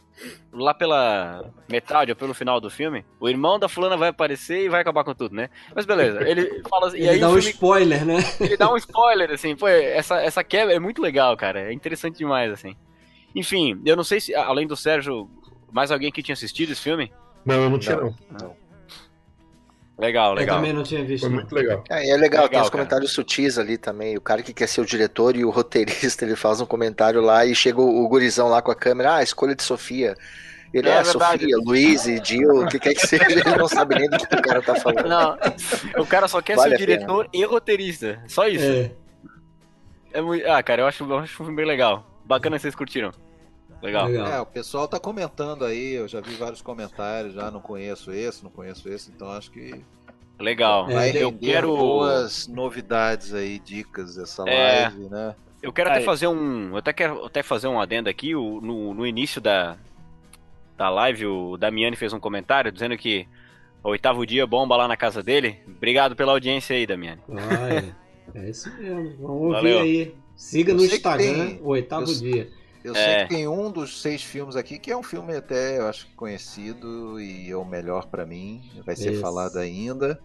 lá 0.52 0.74
pela 0.74 1.48
metade 1.70 2.10
ou 2.10 2.16
pelo 2.16 2.34
final 2.34 2.60
do 2.60 2.68
filme, 2.68 3.04
o 3.20 3.28
irmão 3.28 3.56
da 3.56 3.68
fulana 3.68 3.96
vai 3.96 4.08
aparecer 4.08 4.64
e 4.64 4.68
vai 4.68 4.80
acabar 4.80 5.04
com 5.04 5.14
tudo, 5.14 5.32
né? 5.32 5.48
Mas 5.72 5.86
beleza, 5.86 6.28
ele 6.28 6.60
fala 6.68 6.88
assim, 6.88 6.98
e 6.98 7.02
Ele 7.02 7.10
aí 7.10 7.20
dá 7.20 7.28
o 7.28 7.30
um 7.30 7.34
filme 7.34 7.50
spoiler, 7.50 8.04
né? 8.04 8.16
ele 8.40 8.56
dá 8.56 8.72
um 8.72 8.76
spoiler, 8.76 9.30
assim, 9.30 9.54
pô, 9.54 9.68
essa, 9.68 10.20
essa 10.20 10.42
quebra 10.42 10.74
é 10.74 10.80
muito 10.80 11.00
legal, 11.00 11.36
cara. 11.36 11.60
É 11.60 11.72
interessante 11.72 12.18
demais, 12.18 12.50
assim. 12.50 12.74
Enfim, 13.32 13.80
eu 13.84 13.94
não 13.96 14.04
sei 14.04 14.20
se, 14.20 14.34
além 14.34 14.66
do 14.66 14.76
Sérgio, 14.76 15.30
mais 15.72 15.92
alguém 15.92 16.10
que 16.10 16.22
tinha 16.22 16.32
assistido 16.32 16.72
esse 16.72 16.82
filme? 16.82 17.12
Não, 17.44 17.62
eu 17.62 17.70
não 17.70 17.78
tinha, 17.78 17.96
não. 17.96 18.56
Legal, 19.98 20.32
Eu 20.32 20.38
legal. 20.38 20.56
também 20.56 20.72
não 20.72 20.82
tinha 20.82 21.04
visto. 21.04 21.22
Foi 21.22 21.30
não. 21.30 21.36
muito 21.36 21.54
legal. 21.54 21.84
É, 21.88 22.04
e 22.06 22.10
é 22.10 22.16
legal, 22.16 22.42
tem 22.42 22.50
Legal, 22.50 22.62
os 22.62 22.70
cara. 22.70 22.70
comentários 22.70 23.12
sutis 23.12 23.58
ali 23.58 23.78
também. 23.78 24.16
O 24.16 24.20
cara 24.20 24.42
que 24.42 24.52
quer 24.52 24.66
ser 24.66 24.80
o 24.80 24.84
diretor 24.86 25.36
e 25.36 25.44
o 25.44 25.50
roteirista, 25.50 26.24
ele 26.24 26.34
faz 26.34 26.60
um 26.60 26.66
comentário 26.66 27.20
lá 27.20 27.46
e 27.46 27.54
chega 27.54 27.80
o, 27.80 28.04
o 28.04 28.08
gurizão 28.08 28.48
lá 28.48 28.60
com 28.60 28.72
a 28.72 28.74
câmera, 28.74 29.16
ah, 29.16 29.22
escolha 29.22 29.54
de 29.54 29.62
Sofia. 29.62 30.16
Ele, 30.72 30.88
É 30.88 31.02
verdade. 31.04 31.42
Sofia, 31.42 31.56
Luiz 31.64 32.06
e 32.06 32.20
Jill, 32.22 32.64
o 32.64 32.66
que 32.66 32.80
quer 32.80 32.94
que 32.94 33.06
seja, 33.06 33.24
ele 33.30 33.44
não 33.56 33.68
sabe 33.68 33.94
nem 33.94 34.10
do 34.10 34.18
que 34.18 34.34
o 34.34 34.42
cara 34.42 34.60
tá 34.60 34.74
falando. 34.74 35.08
Não, 35.08 35.38
o 36.02 36.06
cara 36.06 36.26
só 36.26 36.42
quer 36.42 36.56
Vale 36.56 36.70
ser 36.70 36.78
diretor 36.78 37.28
e 37.32 37.44
roteirista. 37.44 38.20
Só 38.26 38.48
isso. 38.48 38.64
É. 38.64 38.90
É. 40.12 40.20
muito... 40.20 40.44
Ah, 40.48 40.60
cara, 40.64 40.82
eu 40.82 40.86
acho, 40.88 41.04
eu 41.04 41.18
acho 41.18 41.34
um 41.34 41.46
filme 41.46 41.54
bem 41.54 41.66
legal. 41.66 42.04
Bacana 42.24 42.56
que 42.56 42.62
vocês 42.62 42.74
curtiram. 42.74 43.12
Legal. 43.84 44.06
Legal. 44.06 44.26
É, 44.26 44.40
o 44.40 44.46
pessoal 44.46 44.88
tá 44.88 44.98
comentando 44.98 45.64
aí, 45.64 45.92
eu 45.94 46.08
já 46.08 46.20
vi 46.20 46.34
vários 46.34 46.62
comentários, 46.62 47.34
já 47.34 47.50
não 47.50 47.60
conheço 47.60 48.10
esse, 48.12 48.42
não 48.42 48.50
conheço 48.50 48.88
esse, 48.88 49.10
então 49.10 49.28
acho 49.30 49.50
que 49.50 49.84
Legal. 50.38 50.90
É, 50.90 50.94
vai 50.94 51.10
eu 51.16 51.30
render 51.30 51.46
quero. 51.52 51.76
boas 51.76 52.48
novidades 52.48 53.32
aí, 53.34 53.58
dicas 53.58 54.16
dessa 54.16 54.42
É. 54.48 54.82
live, 54.88 55.08
né? 55.10 55.34
Eu 55.62 55.72
quero 55.72 55.88
até 55.90 56.00
Aí. 56.00 56.04
fazer 56.04 56.26
um. 56.26 56.70
Eu 56.70 56.76
até 56.76 56.92
quero 56.92 57.24
até 57.24 57.42
fazer 57.42 57.68
um 57.68 57.80
adendo 57.80 58.08
aqui. 58.10 58.34
o- 58.34 58.60
no, 58.60 58.92
no 58.92 59.06
início 59.06 59.40
da, 59.40 59.76
da 60.76 60.90
live, 60.90 61.26
o 61.26 61.56
Damiani 61.56 61.96
fez 61.96 62.12
um 62.12 62.20
comentário 62.20 62.70
dizendo 62.72 62.96
que 62.98 63.26
o 63.82 63.88
oitavo 63.90 64.26
dia 64.26 64.46
bomba 64.46 64.76
lá 64.76 64.86
na 64.88 64.96
casa 64.96 65.22
dele. 65.22 65.58
Obrigado 65.66 66.14
pela 66.16 66.32
audiência 66.32 66.74
aí, 66.76 66.86
Damiani. 66.86 67.20
Olha, 67.28 67.96
é 68.34 68.50
isso 68.50 68.70
mesmo. 68.76 69.16
Vamos 69.20 69.40
ouvir 69.42 69.52
Valeu. 69.54 69.78
aí. 69.80 70.14
Siga 70.36 70.72
Eu 70.72 70.76
no 70.76 70.84
Instagram, 70.84 71.46
tem- 71.46 71.60
o 71.62 71.68
oitavo 71.68 72.10
eu- 72.10 72.18
dia. 72.18 72.48
Eu 72.84 72.94
É. 72.94 73.02
sei 73.02 73.22
que 73.24 73.28
tem 73.34 73.48
um 73.48 73.70
dos 73.70 74.02
seis 74.02 74.22
filmes 74.22 74.56
aqui 74.56 74.78
que 74.78 74.92
é 74.92 74.96
um 74.96 75.02
filme 75.02 75.34
até, 75.34 75.78
eu 75.78 75.88
acho 75.88 76.06
que 76.06 76.12
conhecido 76.14 77.18
e 77.18 77.50
é 77.50 77.56
o 77.56 77.64
melhor 77.64 78.06
pra 78.06 78.26
mim, 78.26 78.62
vai 78.84 78.94
ser 78.94 79.12
Isso. 79.12 79.22
falado 79.22 79.56
ainda. 79.58 80.20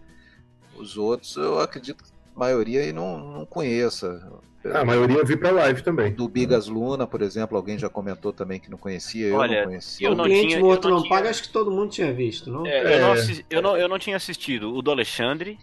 Os 0.76 0.98
outros 0.98 1.34
eu 1.36 1.58
acredito 1.58 2.04
que 2.04 2.10
maioria 2.36 2.82
aí 2.82 2.92
não, 2.92 3.18
não 3.18 3.46
conheça. 3.46 4.30
A 4.74 4.84
maioria 4.84 5.16
eu 5.16 5.24
vi 5.24 5.38
pra 5.38 5.50
live 5.52 5.80
também. 5.82 6.12
Do 6.12 6.28
Bigas 6.28 6.66
Luna, 6.68 7.06
por 7.06 7.22
exemplo, 7.22 7.56
alguém 7.56 7.78
já 7.78 7.88
comentou 7.88 8.30
também 8.30 8.60
que 8.60 8.70
não 8.70 8.76
conhecia, 8.76 9.26
eu 9.28 9.36
Olha, 9.36 9.60
não 9.62 9.68
conhecia. 9.68 10.06
eu 10.06 10.14
não 10.14 10.24
cliente 10.24 10.48
tinha- 10.48 10.58
eu 10.60 10.66
outro 10.66 10.90
não 10.90 10.96
não, 10.98 11.02
tinha- 11.04 11.16
paga, 11.16 11.30
acho 11.30 11.42
que 11.44 11.48
todo 11.48 11.70
mundo 11.70 11.90
tinha 11.90 12.12
visto, 12.12 12.50
não? 12.50 12.66
É, 12.66 12.94
eu, 12.96 13.00
não 13.00 13.08
É. 13.08 13.12
assis- 13.12 13.44
eu, 13.48 13.62
não, 13.62 13.76
eu 13.78 13.88
não 13.88 13.98
tinha 13.98 14.16
assistido 14.18 14.74
o 14.74 14.82
do 14.82 14.90
Alexandre 14.90 15.58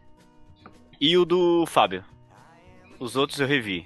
e 0.99 1.15
o 1.15 1.23
do 1.25 1.63
Fábio. 1.67 2.03
Os 2.99 3.15
outros 3.15 3.39
eu 3.39 3.45
revi. 3.45 3.85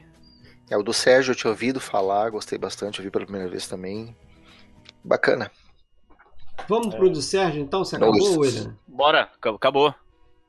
É, 0.71 0.77
o 0.77 0.81
do 0.83 0.93
Sérgio 0.93 1.33
eu 1.33 1.35
tinha 1.35 1.51
ouvido 1.51 1.81
falar, 1.81 2.29
gostei 2.29 2.57
bastante, 2.57 2.99
eu 2.99 3.03
vi 3.03 3.11
pela 3.11 3.25
primeira 3.25 3.49
vez 3.49 3.67
também. 3.67 4.15
Bacana. 5.03 5.51
Vamos 6.67 6.95
pro 6.95 7.09
do 7.09 7.21
Sérgio 7.21 7.61
então? 7.61 7.83
Você 7.83 7.97
acabou, 7.97 8.17
Nossa. 8.17 8.39
William? 8.39 8.77
Bora, 8.87 9.23
ac- 9.23 9.49
acabou. 9.55 9.93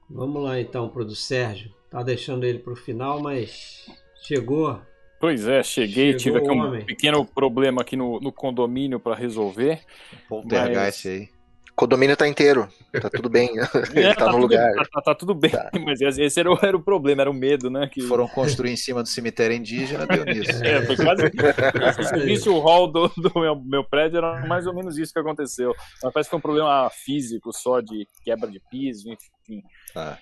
Vamos 0.08 0.42
lá 0.44 0.60
então 0.60 0.88
pro 0.88 1.04
do 1.04 1.16
Sérgio. 1.16 1.74
Tá 1.90 2.02
deixando 2.04 2.44
ele 2.44 2.60
pro 2.60 2.76
final, 2.76 3.20
mas 3.20 3.86
chegou. 4.22 4.80
Pois 5.18 5.46
é, 5.48 5.62
cheguei, 5.62 6.18
Chegou 6.18 6.18
tive 6.18 6.38
aqui 6.38 6.50
um 6.50 6.60
homem. 6.66 6.84
pequeno 6.84 7.24
problema 7.24 7.82
aqui 7.82 7.96
no, 7.96 8.20
no 8.20 8.32
condomínio 8.32 9.00
para 9.00 9.14
resolver. 9.16 9.80
Poltergeist 10.28 11.08
aí. 11.08 11.28
O 11.72 11.74
condomínio 11.74 12.16
tá 12.16 12.28
inteiro, 12.28 12.68
tá 13.00 13.08
tudo 13.08 13.28
bem. 13.30 13.50
Ele 13.96 14.06
É, 14.06 14.14
tá 14.14 14.26
no 14.26 14.32
tudo, 14.32 14.40
lugar. 14.42 14.72
Tá, 14.74 14.84
tá- 14.92 15.00
tá 15.00 15.14
tudo 15.14 15.34
bem, 15.34 15.50
Tá. 15.50 15.70
mas 15.84 16.00
esse 16.00 16.38
era 16.38 16.52
o, 16.52 16.58
era 16.62 16.76
o 16.76 16.82
problema, 16.82 17.22
era 17.22 17.30
o 17.30 17.34
medo, 17.34 17.70
né? 17.70 17.88
Que, 17.90 18.02
Foram 18.02 18.28
construir 18.28 18.70
em 18.72 18.76
cima 18.76 19.02
do 19.02 19.08
cemitério 19.08 19.56
indígena, 19.56 20.06
deu 20.06 20.24
nisso. 20.24 20.52
É, 20.62 20.82
foi 20.84 20.96
quase. 20.96 21.22
Se 21.30 21.96
você 22.04 22.18
visse 22.20 22.48
o 22.48 22.58
hall 22.60 22.86
do, 22.92 23.08
do 23.08 23.32
meu, 23.40 23.56
meu 23.56 23.84
prédio, 23.84 24.18
era 24.18 24.46
mais 24.46 24.66
ou 24.66 24.74
menos 24.74 24.98
isso 24.98 25.12
que 25.12 25.18
aconteceu. 25.18 25.74
Mas 26.02 26.12
parece 26.12 26.28
que 26.28 26.30
foi 26.32 26.38
um 26.38 26.42
problema 26.42 26.90
físico 26.90 27.52
só, 27.52 27.80
de 27.80 28.06
quebra 28.22 28.50
de 28.50 28.60
piso, 28.70 29.08
enfim. 29.08 29.62
Ah. 29.96 30.18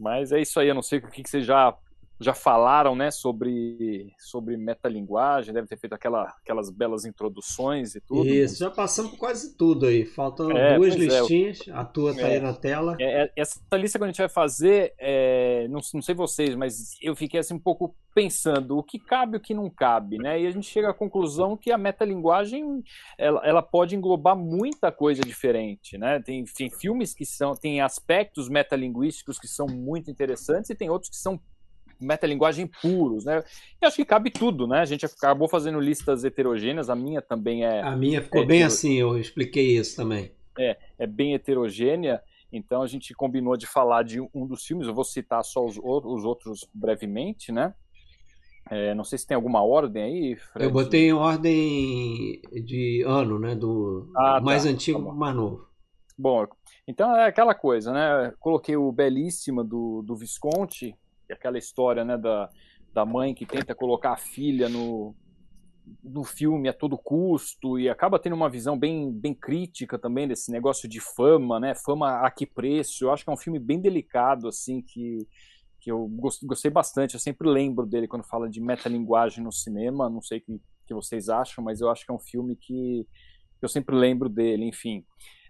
Mas 0.00 0.32
é 0.32 0.40
isso 0.40 0.58
aí, 0.58 0.68
eu 0.68 0.74
não 0.74 0.82
sei 0.82 0.98
o 0.98 1.02
que, 1.08 1.22
que 1.22 1.28
vocês 1.30 1.44
já, 1.46 1.72
já 2.20 2.32
falaram, 2.34 2.94
né, 2.94 3.10
sobre, 3.10 4.12
sobre 4.18 4.56
metalinguagem, 4.56 5.52
deve 5.52 5.66
ter 5.66 5.76
feito 5.76 5.94
aquela, 5.94 6.22
aquelas 6.42 6.70
belas 6.70 7.04
introduções 7.04 7.94
e 7.94 8.00
tudo. 8.00 8.28
Isso, 8.28 8.58
já 8.58 8.70
passamos 8.70 9.12
por 9.12 9.18
quase 9.18 9.56
tudo 9.56 9.86
aí. 9.86 10.04
Faltam 10.04 10.50
É, 10.50 10.76
duas 10.76 10.94
é. 10.94 10.98
listinhas. 10.98 11.60
A 11.72 11.84
tua 11.84 12.14
tá 12.14 12.22
É. 12.22 12.34
aí 12.34 12.40
na 12.40 12.54
tela. 12.54 12.96
É, 13.00 13.24
é, 13.24 13.32
essa 13.36 13.60
lista 13.76 13.98
que 13.98 14.04
a 14.04 14.06
gente 14.06 14.18
vai 14.18 14.28
fazer, 14.28 14.94
é, 14.98 15.66
não, 15.68 15.80
não 15.92 16.02
sei 16.02 16.14
vocês, 16.14 16.54
mas 16.54 16.96
eu 17.02 17.16
fiquei 17.16 17.40
assim 17.40 17.54
um 17.54 17.58
pouco 17.58 17.94
pensando 18.14 18.78
o 18.78 18.82
que 18.82 18.98
cabe 18.98 19.34
e 19.34 19.38
o 19.38 19.40
que 19.40 19.52
não 19.52 19.68
cabe, 19.68 20.18
né? 20.18 20.40
E 20.40 20.46
a 20.46 20.50
gente 20.50 20.68
chega 20.68 20.90
à 20.90 20.94
conclusão 20.94 21.56
que 21.56 21.72
a 21.72 21.78
metalinguagem 21.78 22.82
ela, 23.18 23.40
ela 23.44 23.60
pode 23.60 23.96
englobar 23.96 24.36
muita 24.36 24.92
coisa 24.92 25.20
diferente, 25.22 25.98
né? 25.98 26.20
Tem, 26.20 26.44
tem 26.44 26.70
filmes 26.70 27.12
que 27.12 27.26
são, 27.26 27.54
tem 27.54 27.80
aspectos 27.80 28.48
metalinguísticos 28.48 29.36
que 29.38 29.48
são 29.48 29.66
muito 29.66 30.10
interessantes 30.10 30.70
e 30.70 30.76
tem 30.76 30.88
outros 30.88 31.10
que 31.10 31.16
são 31.16 31.40
metalinguagem 32.04 32.66
puros, 32.82 33.24
né? 33.24 33.42
E 33.82 33.86
acho 33.86 33.96
que 33.96 34.04
cabe 34.04 34.30
tudo, 34.30 34.66
né? 34.66 34.80
A 34.80 34.84
gente 34.84 35.06
acabou 35.06 35.48
fazendo 35.48 35.80
listas 35.80 36.24
heterogêneas, 36.24 36.90
a 36.90 36.96
minha 36.96 37.22
também 37.22 37.64
é, 37.64 37.82
A 37.82 37.96
minha 37.96 38.20
ficou 38.20 38.42
É, 38.42 38.46
bem 38.46 38.62
assim, 38.64 38.94
eu 38.94 39.16
expliquei 39.18 39.76
isso 39.78 39.94
também. 39.96 40.32
é 40.98 41.06
bem 41.06 41.34
heterogênea, 41.34 42.22
então 42.52 42.82
a 42.82 42.86
gente 42.86 43.14
combinou 43.14 43.56
de 43.56 43.66
falar 43.66 44.02
de 44.04 44.20
um 44.20 44.46
dos 44.46 44.64
filmes, 44.64 44.86
eu 44.86 44.94
vou 44.94 45.04
citar 45.04 45.44
só 45.44 45.64
os, 45.64 45.76
os 45.78 46.24
outros 46.24 46.68
brevemente, 46.72 47.50
né? 47.52 47.74
É, 48.70 48.94
não 48.94 49.04
sei 49.04 49.18
se 49.18 49.26
tem 49.26 49.34
alguma 49.34 49.62
ordem 49.62 50.02
aí, 50.02 50.36
Fred. 50.36 50.66
Eu 50.66 50.70
botei 50.72 51.08
em 51.08 51.12
ordem 51.12 52.40
de 52.64 53.02
ano, 53.06 53.38
né? 53.38 53.54
Do 53.54 54.08
Ah, 54.16 54.40
tá, 54.40 54.42
mais 54.42 54.64
antigo 54.66 54.98
tá 54.98 55.04
pro 55.04 55.14
bom. 55.14 55.18
mais 55.18 55.34
novo. 55.36 55.68
Bom, 56.16 56.46
então 56.86 57.14
é 57.16 57.26
aquela 57.26 57.54
coisa, 57.54 57.92
né? 57.92 58.32
Coloquei 58.38 58.76
o 58.76 58.92
Belíssima 58.92 59.64
do, 59.64 60.02
do 60.02 60.16
Visconti, 60.16 60.96
aquela 61.32 61.58
história, 61.58 62.04
né, 62.04 62.16
da, 62.16 62.48
da 62.92 63.04
mãe 63.04 63.34
que 63.34 63.46
tenta 63.46 63.74
colocar 63.74 64.12
a 64.12 64.16
filha 64.16 64.68
no, 64.68 65.14
no 66.02 66.24
filme 66.24 66.68
a 66.68 66.72
todo 66.72 66.96
custo 66.96 67.78
e 67.78 67.88
acaba 67.88 68.18
tendo 68.18 68.34
uma 68.34 68.48
visão 68.48 68.78
bem, 68.78 69.12
bem 69.12 69.34
crítica 69.34 69.98
também 69.98 70.26
desse 70.26 70.50
negócio 70.50 70.88
de 70.88 71.00
fama, 71.00 71.60
né? 71.60 71.74
Fama 71.74 72.20
a 72.20 72.30
que 72.30 72.46
preço? 72.46 73.04
Eu 73.04 73.12
acho 73.12 73.24
que 73.24 73.30
é 73.30 73.32
um 73.32 73.36
filme 73.36 73.58
bem 73.58 73.80
delicado, 73.80 74.48
assim, 74.48 74.80
que, 74.80 75.26
que 75.80 75.90
eu 75.90 76.06
gos- 76.08 76.42
gostei 76.42 76.70
bastante. 76.70 77.14
Eu 77.14 77.20
sempre 77.20 77.48
lembro 77.48 77.86
dele 77.86 78.08
quando 78.08 78.24
fala 78.24 78.48
de 78.48 78.60
metalinguagem 78.60 79.42
no 79.42 79.52
cinema. 79.52 80.08
Não 80.08 80.22
sei 80.22 80.38
o 80.38 80.40
que, 80.42 80.60
que 80.86 80.94
vocês 80.94 81.28
acham, 81.28 81.62
mas 81.62 81.80
eu 81.80 81.90
acho 81.90 82.04
que 82.04 82.12
é 82.12 82.14
um 82.14 82.18
filme 82.18 82.56
que 82.56 83.06
eu 83.60 83.68
sempre 83.68 83.94
lembro 83.96 84.28
dele, 84.28 84.64
enfim. 84.64 85.04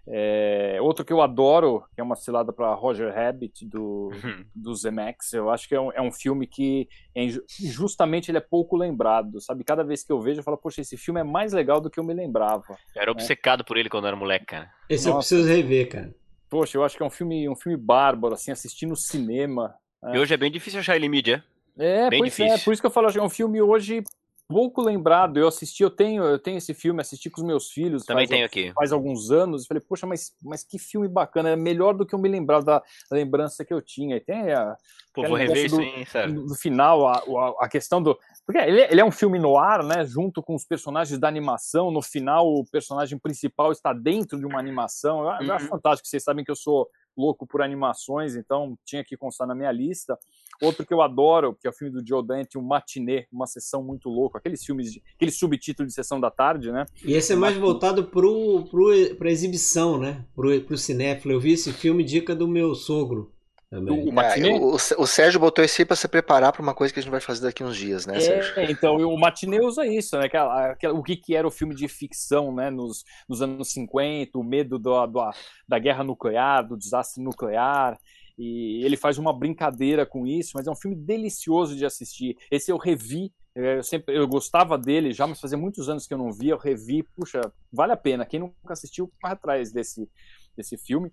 É, 0.07 0.77
outro 0.81 1.03
que 1.03 1.11
eu 1.11 1.21
adoro, 1.21 1.83
que 1.93 1.99
é 1.99 2.03
uma 2.03 2.15
cilada 2.15 2.53
para 2.53 2.73
Roger 2.73 3.13
Rabbit, 3.13 3.65
do, 3.65 4.11
do 4.53 4.75
Zemeckis, 4.75 5.33
eu 5.33 5.49
acho 5.49 5.67
que 5.67 5.73
é 5.75 5.81
um, 5.81 5.91
é 5.91 6.01
um 6.01 6.11
filme 6.11 6.45
que 6.45 6.87
é 7.15 7.23
inju- 7.23 7.43
injustamente 7.61 8.29
ele 8.29 8.37
é 8.37 8.41
pouco 8.41 8.77
lembrado, 8.77 9.41
sabe? 9.41 9.63
Cada 9.63 9.83
vez 9.83 10.03
que 10.03 10.11
eu 10.11 10.21
vejo, 10.21 10.39
eu 10.39 10.43
falo, 10.43 10.57
poxa, 10.57 10.81
esse 10.81 10.95
filme 10.97 11.19
é 11.19 11.23
mais 11.23 11.53
legal 11.53 11.81
do 11.81 11.89
que 11.89 11.99
eu 11.99 12.03
me 12.03 12.13
lembrava. 12.13 12.77
Eu 12.95 13.01
era 13.01 13.11
obcecado 13.11 13.63
por 13.65 13.77
ele 13.77 13.89
quando 13.89 14.03
eu 14.03 14.09
era 14.09 14.17
moleque, 14.17 14.45
cara. 14.45 14.69
Esse 14.89 15.07
eu 15.09 15.13
Nossa. 15.15 15.27
preciso 15.35 15.49
rever, 15.49 15.89
cara. 15.89 16.13
Poxa, 16.49 16.77
eu 16.77 16.83
acho 16.83 16.95
que 16.95 17.01
é 17.03 17.05
um 17.05 17.09
filme, 17.09 17.49
um 17.49 17.55
filme 17.55 17.77
bárbaro, 17.77 18.35
assim, 18.35 18.51
assistir 18.51 18.85
no 18.85 18.95
cinema. 18.95 19.73
E 20.13 20.19
hoje 20.19 20.33
é 20.33 20.37
bem 20.37 20.51
difícil 20.51 20.79
achar 20.79 20.95
ele 20.95 21.07
em 21.07 21.09
mídia. 21.09 21.43
É, 21.77 22.09
Bem 22.09 22.19
pois 22.19 22.39
é, 22.39 22.45
difícil. 22.45 22.63
por 22.63 22.71
isso 22.73 22.81
que 22.81 22.85
eu 22.85 22.91
falo, 22.91 23.09
é 23.09 23.21
um 23.21 23.29
filme 23.29 23.61
hoje 23.61 24.01
pouco 24.47 24.81
lembrado. 24.81 25.37
Eu 25.37 25.47
assisti, 25.47 25.83
eu 25.83 25.89
tenho, 25.89 26.23
eu 26.23 26.39
tenho 26.39 26.57
esse 26.57 26.73
filme, 26.73 27.01
assisti 27.01 27.29
com 27.29 27.41
os 27.41 27.47
meus 27.47 27.69
filhos. 27.69 28.05
Também 28.05 28.27
faz, 28.27 28.29
tenho 28.29 28.45
aqui. 28.45 28.73
faz 28.73 28.91
alguns 28.91 29.31
anos. 29.31 29.65
Falei, 29.65 29.81
poxa, 29.81 30.05
mas, 30.05 30.33
mas 30.41 30.63
que 30.63 30.77
filme 30.79 31.07
bacana, 31.07 31.49
é 31.49 31.55
melhor 31.55 31.93
do 31.93 32.05
que 32.05 32.13
eu 32.13 32.19
me 32.19 32.29
lembrava 32.29 32.63
da 32.65 32.83
lembrança 33.11 33.65
que 33.65 33.73
eu 33.73 33.81
tinha. 33.81 34.17
E 34.17 34.19
tem 34.19 34.51
a, 34.53 34.75
Pô, 35.13 35.23
vou 35.23 35.37
rever 35.37 35.65
isso, 35.65 35.79
hein, 35.79 36.05
no 36.27 36.55
final, 36.55 37.07
a, 37.07 37.17
a, 37.19 37.65
a 37.65 37.69
questão 37.69 38.03
do. 38.03 38.17
Porque 38.45 38.59
ele, 38.59 38.81
ele 38.81 38.99
é 38.99 39.05
um 39.05 39.11
filme 39.11 39.39
no 39.39 39.57
ar, 39.57 39.81
né? 39.81 40.05
Junto 40.05 40.43
com 40.43 40.53
os 40.53 40.65
personagens 40.65 41.17
da 41.17 41.27
animação. 41.27 41.89
No 41.89 42.01
final, 42.01 42.45
o 42.47 42.65
personagem 42.69 43.17
principal 43.17 43.71
está 43.71 43.93
dentro 43.93 44.37
de 44.37 44.45
uma 44.45 44.59
animação. 44.59 45.19
Eu, 45.21 45.47
eu 45.47 45.53
acho 45.53 45.65
Uhum. 45.65 45.69
fantástico. 45.71 46.07
Vocês 46.07 46.23
sabem 46.23 46.43
que 46.43 46.51
eu 46.51 46.55
sou 46.55 46.89
louco 47.17 47.47
por 47.47 47.61
animações, 47.61 48.35
então 48.35 48.77
tinha 48.83 49.03
que 49.03 49.15
constar 49.15 49.47
na 49.47 49.55
minha 49.55 49.71
lista. 49.71 50.19
Outro 50.61 50.85
que 50.85 50.93
eu 50.93 51.01
adoro, 51.01 51.55
que 51.59 51.67
é 51.67 51.69
o 51.69 51.73
filme 51.73 51.93
do 51.93 52.05
Joe 52.07 52.25
Dante, 52.25 52.57
o 52.57 52.61
Matinê, 52.61 53.27
uma 53.31 53.45
sessão 53.47 53.83
muito 53.83 54.09
louca. 54.09 54.37
Aqueles 54.37 54.63
filmes, 54.63 54.91
de, 54.93 55.01
aquele 55.15 55.31
subtítulo 55.31 55.87
de 55.87 55.93
sessão 55.93 56.19
da 56.19 56.31
tarde, 56.31 56.71
né? 56.71 56.85
E 57.03 57.13
esse 57.13 57.33
é 57.33 57.35
mais 57.35 57.57
voltado 57.57 58.05
pro, 58.05 58.65
pro, 58.69 59.15
pra 59.17 59.29
exibição, 59.31 59.97
né? 59.99 60.25
Pro, 60.35 60.59
pro 60.61 60.77
cinéfilo. 60.77 61.33
Eu 61.33 61.39
vi 61.39 61.53
esse 61.53 61.71
filme 61.73 62.03
dica 62.03 62.35
do 62.35 62.47
meu 62.47 62.73
sogro 62.75 63.31
também. 63.69 64.07
O? 64.09 64.21
É, 64.21 64.59
o, 64.59 64.75
o 64.75 65.07
Sérgio 65.07 65.39
botou 65.39 65.63
esse 65.65 65.81
aí 65.81 65.85
pra 65.85 65.95
se 65.95 66.07
preparar 66.07 66.53
pra 66.53 66.61
uma 66.61 66.73
coisa 66.73 66.93
que 66.93 66.99
a 66.99 67.03
gente 67.03 67.11
vai 67.11 67.19
fazer 67.19 67.41
daqui 67.41 67.63
uns 67.63 67.75
dias, 67.75 68.05
né, 68.05 68.19
Sérgio? 68.19 68.53
É, 68.59 68.71
então, 68.71 68.95
o 68.97 69.19
Matinê 69.19 69.59
usa 69.59 69.85
isso, 69.85 70.17
né? 70.17 70.25
Aquela, 70.27 70.71
aquela- 70.71 70.93
o 70.97 71.03
que, 71.03 71.15
que 71.17 71.35
era 71.35 71.47
o 71.47 71.51
filme 71.51 71.75
de 71.75 71.87
ficção, 71.87 72.53
né? 72.55 72.69
Nos, 72.69 73.03
nos 73.27 73.41
anos 73.41 73.71
50, 73.73 74.37
o 74.37 74.43
medo 74.43 74.77
do, 74.79 75.05
do- 75.07 75.31
da 75.67 75.79
guerra 75.79 76.03
nuclear, 76.03 76.65
do 76.67 76.77
desastre 76.77 77.21
nuclear. 77.23 77.97
E 78.37 78.83
ele 78.83 78.97
faz 78.97 79.17
uma 79.17 79.31
brincadeira 79.31 80.05
com 80.05 80.27
isso, 80.27 80.51
mas 80.55 80.67
é 80.67 80.71
um 80.71 80.75
filme 80.75 80.95
delicioso 80.95 81.75
de 81.75 81.85
assistir. 81.85 82.37
Esse 82.51 82.71
eu 82.71 82.77
revi, 82.77 83.31
eh, 83.55 83.77
eu 83.77 83.83
sempre 83.83 84.17
eu 84.17 84.27
gostava 84.27 84.77
dele 84.77 85.13
já, 85.13 85.25
mas 85.25 85.39
fazia 85.39 85.57
muitos 85.57 85.87
anos 85.87 86.05
que 86.05 86.13
eu 86.13 86.17
não 86.17 86.31
via, 86.33 86.51
eu 86.51 86.57
revi, 86.57 87.01
puxa, 87.15 87.39
vale 87.71 87.93
a 87.93 87.97
pena. 87.97 88.25
Quem 88.25 88.41
nunca 88.41 88.73
assistiu, 88.73 89.09
vai 89.21 89.31
atrás 89.31 89.71
desse, 89.71 90.09
desse 90.55 90.77
filme. 90.77 91.09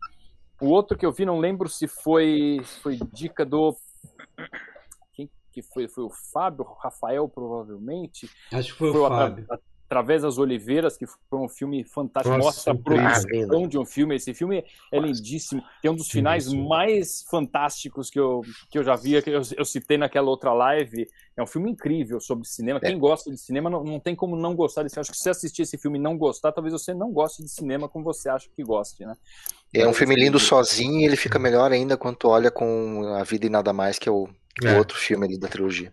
O 0.60 0.66
outro 0.66 0.98
que 0.98 1.06
eu 1.06 1.12
vi, 1.12 1.24
não 1.24 1.38
lembro 1.38 1.68
se 1.68 1.86
foi, 1.86 2.60
foi 2.82 2.98
dica 3.12 3.44
do. 3.44 3.76
Quem 5.12 5.30
que 5.52 5.62
foi? 5.62 5.88
Foi 5.88 6.04
o 6.04 6.10
Fábio, 6.32 6.64
o 6.64 6.74
Rafael, 6.74 7.28
provavelmente. 7.28 8.28
Acho 8.52 8.72
que 8.72 8.78
foi, 8.78 8.92
Foi 8.92 9.00
o 9.00 9.08
Fábio. 9.08 9.44
Atra- 9.44 9.71
Através 9.92 10.22
das 10.22 10.38
Oliveiras, 10.38 10.96
que 10.96 11.04
foi 11.06 11.38
um 11.38 11.50
filme 11.50 11.84
fantástico. 11.84 12.34
Nossa, 12.34 12.46
Mostra 12.46 12.72
a 12.72 12.76
produção 12.78 13.68
de 13.68 13.76
um 13.76 13.84
filme. 13.84 14.16
Esse 14.16 14.32
filme 14.32 14.64
é 14.90 14.98
lindíssimo. 14.98 15.62
Tem 15.82 15.90
um 15.90 15.94
dos 15.94 16.08
finais 16.08 16.50
mais 16.50 17.22
fantásticos 17.30 18.08
que 18.08 18.18
eu, 18.18 18.40
que 18.70 18.78
eu 18.78 18.82
já 18.82 18.96
vi, 18.96 19.20
que 19.20 19.28
eu, 19.28 19.42
eu 19.54 19.64
citei 19.66 19.98
naquela 19.98 20.30
outra 20.30 20.54
live. 20.54 21.06
É 21.36 21.42
um 21.42 21.46
filme 21.46 21.70
incrível 21.70 22.20
sobre 22.20 22.48
cinema. 22.48 22.80
Quem 22.80 22.98
gosta 22.98 23.30
de 23.30 23.36
cinema 23.36 23.68
não, 23.68 23.84
não 23.84 24.00
tem 24.00 24.16
como 24.16 24.34
não 24.34 24.56
gostar 24.56 24.82
desse. 24.82 24.98
Acho 24.98 25.10
que 25.10 25.16
se 25.18 25.24
você 25.24 25.30
assistir 25.30 25.60
esse 25.60 25.76
filme 25.76 25.98
e 25.98 26.02
não 26.02 26.16
gostar, 26.16 26.52
talvez 26.52 26.72
você 26.72 26.94
não 26.94 27.12
goste 27.12 27.42
de 27.42 27.50
cinema 27.50 27.86
como 27.86 28.02
você 28.02 28.30
acha 28.30 28.48
que 28.56 28.62
goste, 28.62 29.04
né? 29.04 29.14
É 29.74 29.86
um 29.86 29.92
filme 29.92 30.14
lindo 30.16 30.38
sozinho 30.38 31.00
e 31.00 31.04
ele 31.04 31.16
fica 31.16 31.38
melhor 31.38 31.70
ainda 31.70 31.98
quando 31.98 32.16
tu 32.16 32.28
olha 32.28 32.50
com 32.50 33.14
A 33.14 33.24
Vida 33.24 33.44
e 33.44 33.50
Nada 33.50 33.74
Mais, 33.74 33.98
que 33.98 34.08
é 34.08 34.12
o, 34.12 34.24
o 34.24 34.66
É. 34.66 34.78
outro 34.78 34.96
filme 34.96 35.26
ali 35.26 35.38
da 35.38 35.48
trilogia. 35.48 35.92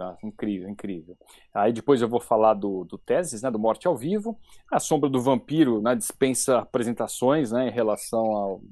Ah, 0.00 0.16
incrível, 0.24 0.68
incrível. 0.68 1.16
Aí 1.52 1.72
depois 1.72 2.00
eu 2.00 2.08
vou 2.08 2.20
falar 2.20 2.54
do, 2.54 2.84
do 2.84 2.96
Teses, 2.96 3.42
né, 3.42 3.50
do 3.50 3.58
Morte 3.58 3.86
ao 3.86 3.96
Vivo. 3.96 4.38
A 4.70 4.80
Sombra 4.80 5.10
do 5.10 5.20
Vampiro 5.20 5.80
né, 5.82 5.94
dispensa 5.94 6.58
apresentações 6.58 7.52
né, 7.52 7.68
em 7.68 7.70
relação 7.70 8.24
ao, 8.24 8.62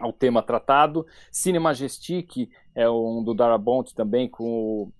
ao 0.00 0.12
tema 0.12 0.42
tratado. 0.42 1.04
Cine 1.30 1.58
Majestic 1.58 2.48
é 2.74 2.88
um 2.88 3.22
do 3.22 3.34
Darabont 3.34 3.92
também 3.94 4.28
com 4.28 4.44
o... 4.44 4.92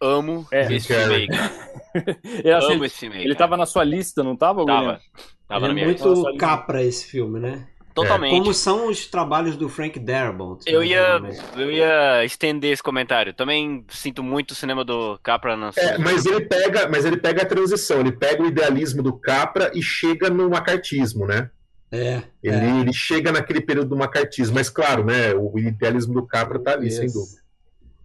Amo 0.00 0.46
É. 0.52 0.72
esse 0.72 0.88
cara. 0.88 1.14
Eu 2.44 2.58
Amo 2.58 2.72
ele, 2.72 2.86
esse 2.86 2.98
filme 2.98 3.16
ele 3.16 3.34
cara. 3.34 3.38
tava 3.38 3.56
na 3.56 3.66
sua 3.66 3.84
lista, 3.84 4.22
não 4.22 4.36
tava, 4.36 4.60
William? 4.60 4.98
Tava. 4.98 5.00
Tava 5.48 5.66
Ele 5.66 5.74
na 5.74 5.80
é 5.80 5.84
minha 5.86 5.98
muito 6.06 6.36
capra 6.36 6.82
esse 6.82 7.06
filme, 7.06 7.40
né? 7.40 7.68
Totalmente. 7.94 8.32
Como 8.32 8.52
são 8.52 8.88
os 8.88 9.06
trabalhos 9.06 9.56
do 9.56 9.68
Frank 9.68 9.98
Darabont. 10.00 10.64
Eu 10.66 10.82
ia, 10.82 11.20
eu 11.56 11.70
ia 11.70 12.24
estender 12.24 12.72
esse 12.72 12.82
comentário. 12.82 13.32
Também 13.32 13.84
sinto 13.88 14.22
muito 14.22 14.50
o 14.50 14.54
cinema 14.54 14.84
do 14.84 15.16
Capra 15.22 15.56
na 15.56 15.70
É, 15.76 15.96
mas 15.96 16.26
ele 16.26 16.40
pega, 16.40 16.88
mas 16.88 17.04
ele 17.04 17.16
pega 17.16 17.42
a 17.42 17.46
transição, 17.46 18.00
ele 18.00 18.10
pega 18.10 18.42
o 18.42 18.46
idealismo 18.46 19.00
do 19.00 19.12
Capra 19.12 19.70
e 19.74 19.80
chega 19.80 20.28
no 20.28 20.50
macartismo, 20.50 21.24
né? 21.24 21.50
É, 21.92 22.22
Ele, 22.42 22.56
é. 22.56 22.80
ele 22.80 22.92
chega 22.92 23.30
naquele 23.30 23.60
período 23.60 23.90
do 23.90 23.96
macartismo, 23.96 24.56
mas 24.56 24.68
claro, 24.68 25.04
né? 25.04 25.32
O 25.32 25.56
idealismo 25.56 26.12
do 26.12 26.26
Capra 26.26 26.58
tá 26.58 26.72
ali, 26.72 26.90
sem 26.90 27.06
Isso. 27.06 27.14
dúvida. 27.16 27.43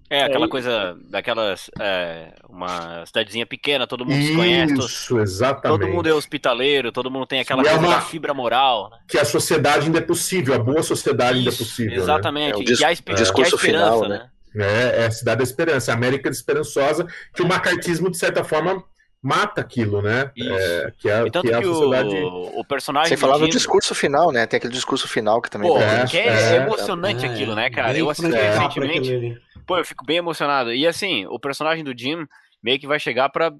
É, 0.09 0.23
aquela 0.23 0.45
É, 0.45 0.47
e- 0.47 0.49
coisa 0.49 0.97
daquelas. 1.09 1.69
é, 1.79 2.33
uma 2.49 3.05
cidadezinha 3.05 3.45
pequena, 3.45 3.85
todo 3.85 4.05
mundo 4.05 4.21
se 4.21 4.35
conhece, 4.35 4.73
Isso, 4.73 5.19
exatamente. 5.19 5.79
todo 5.79 5.87
mundo 5.91 6.09
é 6.09 6.13
hospitaleiro, 6.13 6.91
todo 6.91 7.11
mundo 7.11 7.25
tem 7.27 7.39
aquela 7.39 7.61
é 7.61 7.73
uma- 7.75 8.01
fibra 8.01 8.33
moral, 8.33 8.89
né? 8.89 8.97
Que 9.07 9.19
a 9.19 9.25
sociedade 9.25 9.85
ainda 9.85 9.99
é 9.99 10.01
possível, 10.01 10.55
a 10.55 10.59
boa 10.59 10.81
sociedade 10.81 11.37
ainda 11.37 11.49
é 11.49 11.53
Isso, 11.53 11.63
possível. 11.63 11.97
né? 11.97 12.03
exatamente. 12.03 12.53
É 12.53 12.57
o 12.57 12.61
e 12.61 12.65
que 12.65 12.73
discurso 12.73 13.03
que 13.35 13.41
há 13.41 13.43
esperança, 13.45 13.91
final, 14.03 14.09
né? 14.09 14.29
É, 14.55 15.03
é 15.03 15.05
a 15.05 15.11
cidade 15.11 15.37
da 15.37 15.43
esperança, 15.43 15.91
a 15.91 15.95
América 15.95 16.27
esperançosa, 16.29 17.05
que 17.35 17.41
o 17.43 17.47
macartismo, 17.47 18.09
de 18.09 18.17
certa 18.17 18.43
forma, 18.43 18.83
mata 19.21 19.61
aquilo, 19.61 20.01
né? 20.01 20.31
Isso. 20.35 20.49
É, 20.49 20.93
que 20.97 21.09
é, 21.09 21.27
E 21.27 21.29
tanto 21.29 21.41
que 21.43 21.49
que, 21.49 21.53
é 21.53 21.57
a 21.57 21.61
sociedade. 21.63 22.15
o, 22.15 22.59
o 22.61 22.65
personagem. 22.65 23.09
Sem 23.09 23.17
falar 23.17 23.37
do 23.37 23.47
discurso 23.49 23.93
final, 23.93 24.31
né? 24.31 24.47
Tem 24.47 24.57
aquele 24.57 24.73
discurso 24.73 25.07
final 25.07 25.41
que 25.41 25.51
também 25.51 25.69
Pô, 25.69 25.77
É, 25.77 26.05
que 26.07 26.17
é, 26.17 26.53
é. 26.53 26.55
emocionante 26.55 27.25
É, 27.25 27.29
aquilo, 27.29 27.53
né, 27.53 27.69
cara? 27.69 27.95
Eu 27.97 28.09
assisti 28.09 28.31
recentemente. 28.31 29.37
Pô, 29.69 29.77
eu 29.77 29.85
fico 29.85 30.03
bem 30.03 30.17
emocionado. 30.17 30.73
E 30.73 30.87
assim, 30.87 31.27
o 31.27 31.39
personagem 31.39 31.83
do 31.83 31.95
Jim 31.95 32.25
meio 32.61 32.79
que 32.79 32.87
vai 32.87 32.99
chegar 32.99 33.29
pra 33.29 33.53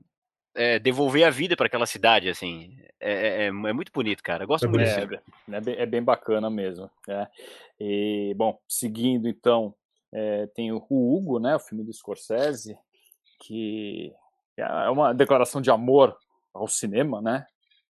é, 0.56 0.80
devolver 0.80 1.24
a 1.24 1.30
vida 1.30 1.56
pra 1.56 1.68
aquela 1.68 1.86
cidade, 1.86 2.28
assim. 2.28 2.76
É, 3.00 3.44
é- 3.44 3.46
é 3.46 3.52
muito 3.52 3.92
bonito, 3.94 4.24
cara. 4.24 4.44
Eu 4.44 4.48
gosto 4.48 4.66
É 4.66 4.68
muito 4.68 4.82
desse 4.82 5.00
É, 5.00 5.04
é, 5.56 5.86
bem, 5.86 6.00
é 6.00 6.02
bacana 6.02 6.50
mesmo. 6.50 6.90
né? 7.08 7.28
E, 7.80 8.34
bom, 8.36 8.60
seguindo 8.68 9.30
então, 9.30 9.76
é, 10.12 10.48
tem 10.48 10.72
o 10.72 10.84
Hugo, 10.90 11.38
né, 11.40 11.56
o 11.56 11.60
filme 11.60 11.84
do 11.84 11.94
Scorsese, 11.94 12.76
que 13.40 14.12
é 14.58 14.90
uma 14.90 15.14
declaração 15.14 15.62
de 15.62 15.70
amor 15.70 16.18
ao 16.52 16.68
cinema, 16.68 17.22
né? 17.22 17.46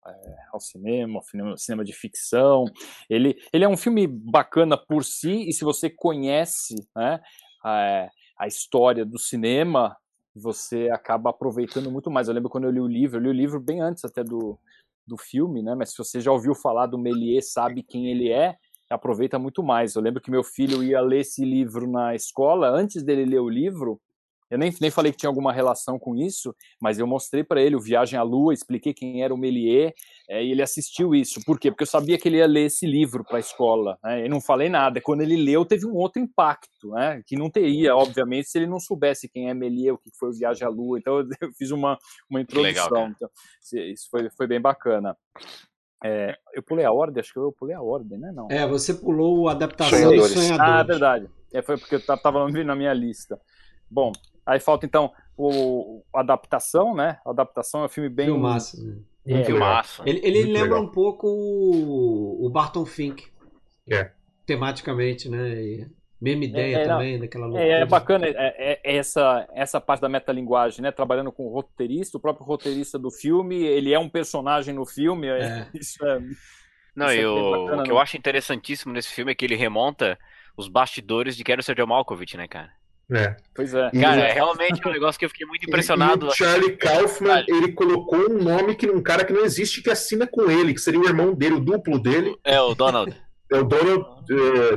É, 0.07 0.35
ao 0.53 0.59
cinema, 0.61 1.19
ao 1.19 1.23
cinema, 1.23 1.57
cinema 1.57 1.83
de 1.83 1.91
ficção. 1.91 2.63
Ele, 3.09 3.37
ele 3.51 3.65
é 3.65 3.67
um 3.67 3.75
filme 3.75 4.07
bacana 4.07 4.77
por 4.77 5.03
si, 5.03 5.49
e 5.49 5.51
se 5.51 5.65
você 5.65 5.89
conhece 5.89 6.75
né, 6.95 7.19
a, 7.65 8.09
a 8.37 8.47
história 8.47 9.03
do 9.03 9.17
cinema, 9.17 9.97
você 10.35 10.89
acaba 10.91 11.31
aproveitando 11.31 11.89
muito 11.89 12.11
mais. 12.11 12.27
Eu 12.27 12.33
lembro 12.33 12.49
quando 12.49 12.65
eu 12.65 12.71
li 12.71 12.79
o 12.79 12.87
livro, 12.87 13.17
eu 13.17 13.23
li 13.23 13.29
o 13.29 13.33
livro 13.33 13.59
bem 13.59 13.81
antes 13.81 14.05
até 14.05 14.23
do, 14.23 14.59
do 15.07 15.17
filme, 15.17 15.63
né? 15.63 15.73
Mas 15.73 15.91
se 15.91 15.97
você 15.97 16.21
já 16.21 16.31
ouviu 16.31 16.53
falar 16.53 16.85
do 16.85 16.99
Méliès, 16.99 17.51
sabe 17.51 17.81
quem 17.81 18.11
ele 18.11 18.31
é, 18.31 18.55
aproveita 18.89 19.39
muito 19.39 19.63
mais. 19.63 19.95
Eu 19.95 20.01
lembro 20.01 20.21
que 20.21 20.29
meu 20.29 20.43
filho 20.43 20.83
ia 20.83 21.01
ler 21.01 21.21
esse 21.21 21.43
livro 21.43 21.89
na 21.89 22.13
escola, 22.13 22.69
antes 22.69 23.03
dele 23.03 23.25
ler 23.25 23.39
o 23.39 23.49
livro, 23.49 23.99
eu 24.55 24.59
nem, 24.59 24.73
nem 24.79 24.89
falei 24.89 25.11
que 25.11 25.17
tinha 25.17 25.29
alguma 25.29 25.51
relação 25.51 25.99
com 25.99 26.15
isso, 26.15 26.55
mas 26.81 26.97
eu 26.97 27.05
mostrei 27.05 27.43
para 27.43 27.61
ele 27.61 27.75
o 27.75 27.81
Viagem 27.81 28.17
à 28.17 28.23
Lua, 28.23 28.53
expliquei 28.53 28.93
quem 28.93 29.21
era 29.21 29.33
o 29.33 29.37
Méliès, 29.37 29.91
é, 30.29 30.41
e 30.41 30.51
ele 30.51 30.61
assistiu 30.61 31.13
isso. 31.13 31.41
Por 31.45 31.59
quê? 31.59 31.69
Porque 31.69 31.83
eu 31.83 31.87
sabia 31.87 32.17
que 32.17 32.29
ele 32.29 32.37
ia 32.37 32.47
ler 32.47 32.67
esse 32.67 32.87
livro 32.87 33.23
para 33.23 33.35
a 33.35 33.39
escola, 33.41 33.97
né? 34.01 34.25
E 34.25 34.29
não 34.29 34.39
falei 34.39 34.69
nada. 34.69 35.01
Quando 35.01 35.21
ele 35.21 35.35
leu, 35.35 35.65
teve 35.65 35.85
um 35.85 35.93
outro 35.93 36.21
impacto, 36.21 36.91
né? 36.91 37.21
Que 37.27 37.35
não 37.35 37.49
teria, 37.49 37.95
obviamente, 37.95 38.47
se 38.47 38.57
ele 38.57 38.67
não 38.67 38.79
soubesse 38.79 39.27
quem 39.27 39.49
é 39.49 39.53
Méliès, 39.53 39.93
o 39.93 39.97
que 39.97 40.09
foi 40.17 40.29
o 40.29 40.33
Viagem 40.33 40.65
à 40.65 40.69
Lua. 40.69 40.97
Então 40.97 41.19
eu 41.41 41.51
fiz 41.57 41.71
uma, 41.71 41.97
uma 42.29 42.39
introdução. 42.39 42.85
legal, 42.85 43.09
então, 43.09 43.29
isso 43.61 44.07
foi, 44.09 44.29
foi 44.29 44.47
bem 44.47 44.61
bacana. 44.61 45.17
É, 46.01 46.37
eu 46.53 46.63
pulei 46.63 46.85
a 46.85 46.93
ordem, 46.93 47.19
acho 47.19 47.33
que 47.33 47.39
eu 47.39 47.51
pulei 47.51 47.75
a 47.75 47.81
ordem, 47.81 48.17
né? 48.17 48.31
Não. 48.31 48.47
É, 48.49 48.65
você 48.65 48.93
pulou 48.93 49.49
a 49.49 49.51
adaptação 49.51 49.97
Sonhadores. 49.97 50.33
dos 50.33 50.43
Sonhadores. 50.43 50.71
Ah, 50.73 50.79
é 50.79 50.83
verdade. 50.83 51.29
É, 51.53 51.61
foi 51.61 51.77
porque 51.77 51.95
eu 51.95 52.05
ta- 52.05 52.15
tava 52.15 52.47
na 52.47 52.75
minha 52.75 52.93
lista. 52.93 53.37
Bom, 53.89 54.11
aí 54.45 54.59
falta 54.59 54.85
então 54.85 55.11
o, 55.37 56.03
a 56.13 56.19
adaptação, 56.21 56.95
né? 56.95 57.19
A 57.25 57.31
adaptação 57.31 57.81
é 57.81 57.85
um 57.85 57.89
filme 57.89 58.09
bem. 58.09 58.27
Filmaço, 58.27 58.85
né? 58.85 58.95
É. 59.27 59.43
Filmaço. 59.43 60.03
Ele, 60.05 60.19
ele 60.23 60.43
Muito 60.43 60.53
lembra 60.53 60.75
legal. 60.75 60.83
um 60.83 60.91
pouco 60.91 61.27
o, 61.27 62.45
o 62.45 62.49
Barton 62.49 62.85
Fink. 62.85 63.25
É. 63.89 64.11
Tematicamente, 64.45 65.27
né? 65.29 65.49
E 65.61 65.87
mesma 66.21 66.45
ideia 66.45 66.77
É, 66.77 66.81
é, 66.81 66.87
não. 66.87 66.97
também, 66.97 67.19
daquela 67.19 67.45
loucura. 67.47 67.67
É, 67.67 67.81
é 67.81 67.85
bacana 67.85 68.27
é, 68.27 68.31
é- 68.35 68.79
é 68.83 68.95
essa, 68.97 69.47
essa 69.53 69.81
parte 69.81 70.01
da 70.01 70.09
metalinguagem, 70.09 70.81
né? 70.81 70.91
Trabalhando 70.91 71.31
com 71.31 71.47
o 71.47 71.53
roteirista, 71.53 72.17
o 72.17 72.21
próprio 72.21 72.45
roteirista 72.45 72.97
do 72.99 73.11
filme, 73.11 73.55
ele 73.63 73.93
é 73.93 73.99
um 73.99 74.07
personagem 74.09 74.73
no 74.73 74.85
filme. 74.85 75.27
Isso 75.73 76.05
é. 76.05 76.19
Não, 76.95 77.07
Isso 77.07 77.15
é 77.15 77.21
e 77.21 77.25
o, 77.25 77.51
bacana, 77.51 77.81
o 77.81 77.83
que 77.83 77.89
né? 77.89 77.95
eu 77.95 77.99
acho 77.99 78.17
interessantíssimo 78.17 78.93
nesse 78.93 79.09
filme 79.09 79.31
é 79.31 79.35
que 79.35 79.43
ele 79.43 79.55
remonta 79.55 80.17
os 80.55 80.67
bastidores 80.67 81.35
de 81.35 81.43
Quero 81.43 81.61
Ser 81.61 81.75
John 81.75 81.87
Malkovich, 81.87 82.37
né, 82.37 82.47
cara? 82.47 82.71
É. 83.11 83.35
Pois 83.53 83.73
é. 83.73 83.89
E- 83.93 84.01
Cara, 84.01 84.21
é 84.21 84.33
realmente 84.33 84.81
um 84.87 84.91
negócio 84.91 85.19
que 85.19 85.25
eu 85.25 85.29
fiquei 85.29 85.45
muito 85.45 85.63
E- 85.65 85.67
impressionado. 85.67 86.25
E, 86.25 86.29
o 86.29 86.31
Charlie 86.33 86.75
Kaufman, 86.77 87.43
ele 87.47 87.71
colocou 87.73 88.31
um 88.31 88.41
nome 88.43 88.75
que 88.75 88.89
um 88.89 89.01
cara 89.01 89.23
que 89.23 89.33
não 89.33 89.45
existe 89.45 89.81
que 89.81 89.89
assina 89.91 90.25
com 90.25 90.49
ele, 90.49 90.73
que 90.73 90.81
seria 90.81 90.99
o 90.99 91.05
irmão 91.05 91.33
dele, 91.33 91.55
o 91.55 91.59
duplo 91.59 91.99
dele, 91.99 92.35
É, 92.43 92.59
o 92.61 92.73
Donald. 92.73 93.15
é 93.51 93.57
o 93.57 93.63
Donald 93.63 94.05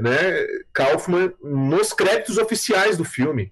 né, 0.02 0.46
Kaufman, 0.74 1.32
nos 1.42 1.94
créditos 1.94 2.36
oficiais 2.36 2.98
do 2.98 3.04
filme. 3.04 3.50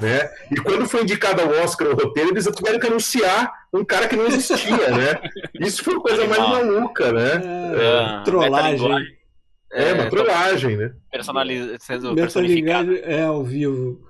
Né? 0.00 0.28
E 0.50 0.56
quando 0.56 0.88
foi 0.88 1.02
indicado 1.02 1.40
ao 1.40 1.48
Oscar 1.62 1.86
o 1.88 1.94
roteiro, 1.94 2.30
eles 2.30 2.46
tiveram 2.52 2.80
que 2.80 2.86
anunciar 2.88 3.52
um 3.72 3.84
cara 3.84 4.08
que 4.08 4.16
não 4.16 4.26
existia, 4.26 4.90
né? 4.90 5.20
Isso 5.60 5.84
foi 5.84 5.94
a 5.94 6.00
coisa 6.00 6.26
mais 6.26 6.40
maluca, 6.42 7.12
né? 7.12 7.30
É, 7.76 8.20
É, 8.20 8.24
trollagem. 8.24 9.15
Metalinguagem. 9.76 9.98
É, 9.98 10.02
uma 10.02 10.10
trollagem, 10.10 10.76
né? 10.76 10.94
personaliz... 11.10 11.82
sendo 11.82 12.14
personificado. 12.14 12.96
É 12.96 13.22
ao 13.22 13.44
vivo. 13.44 14.00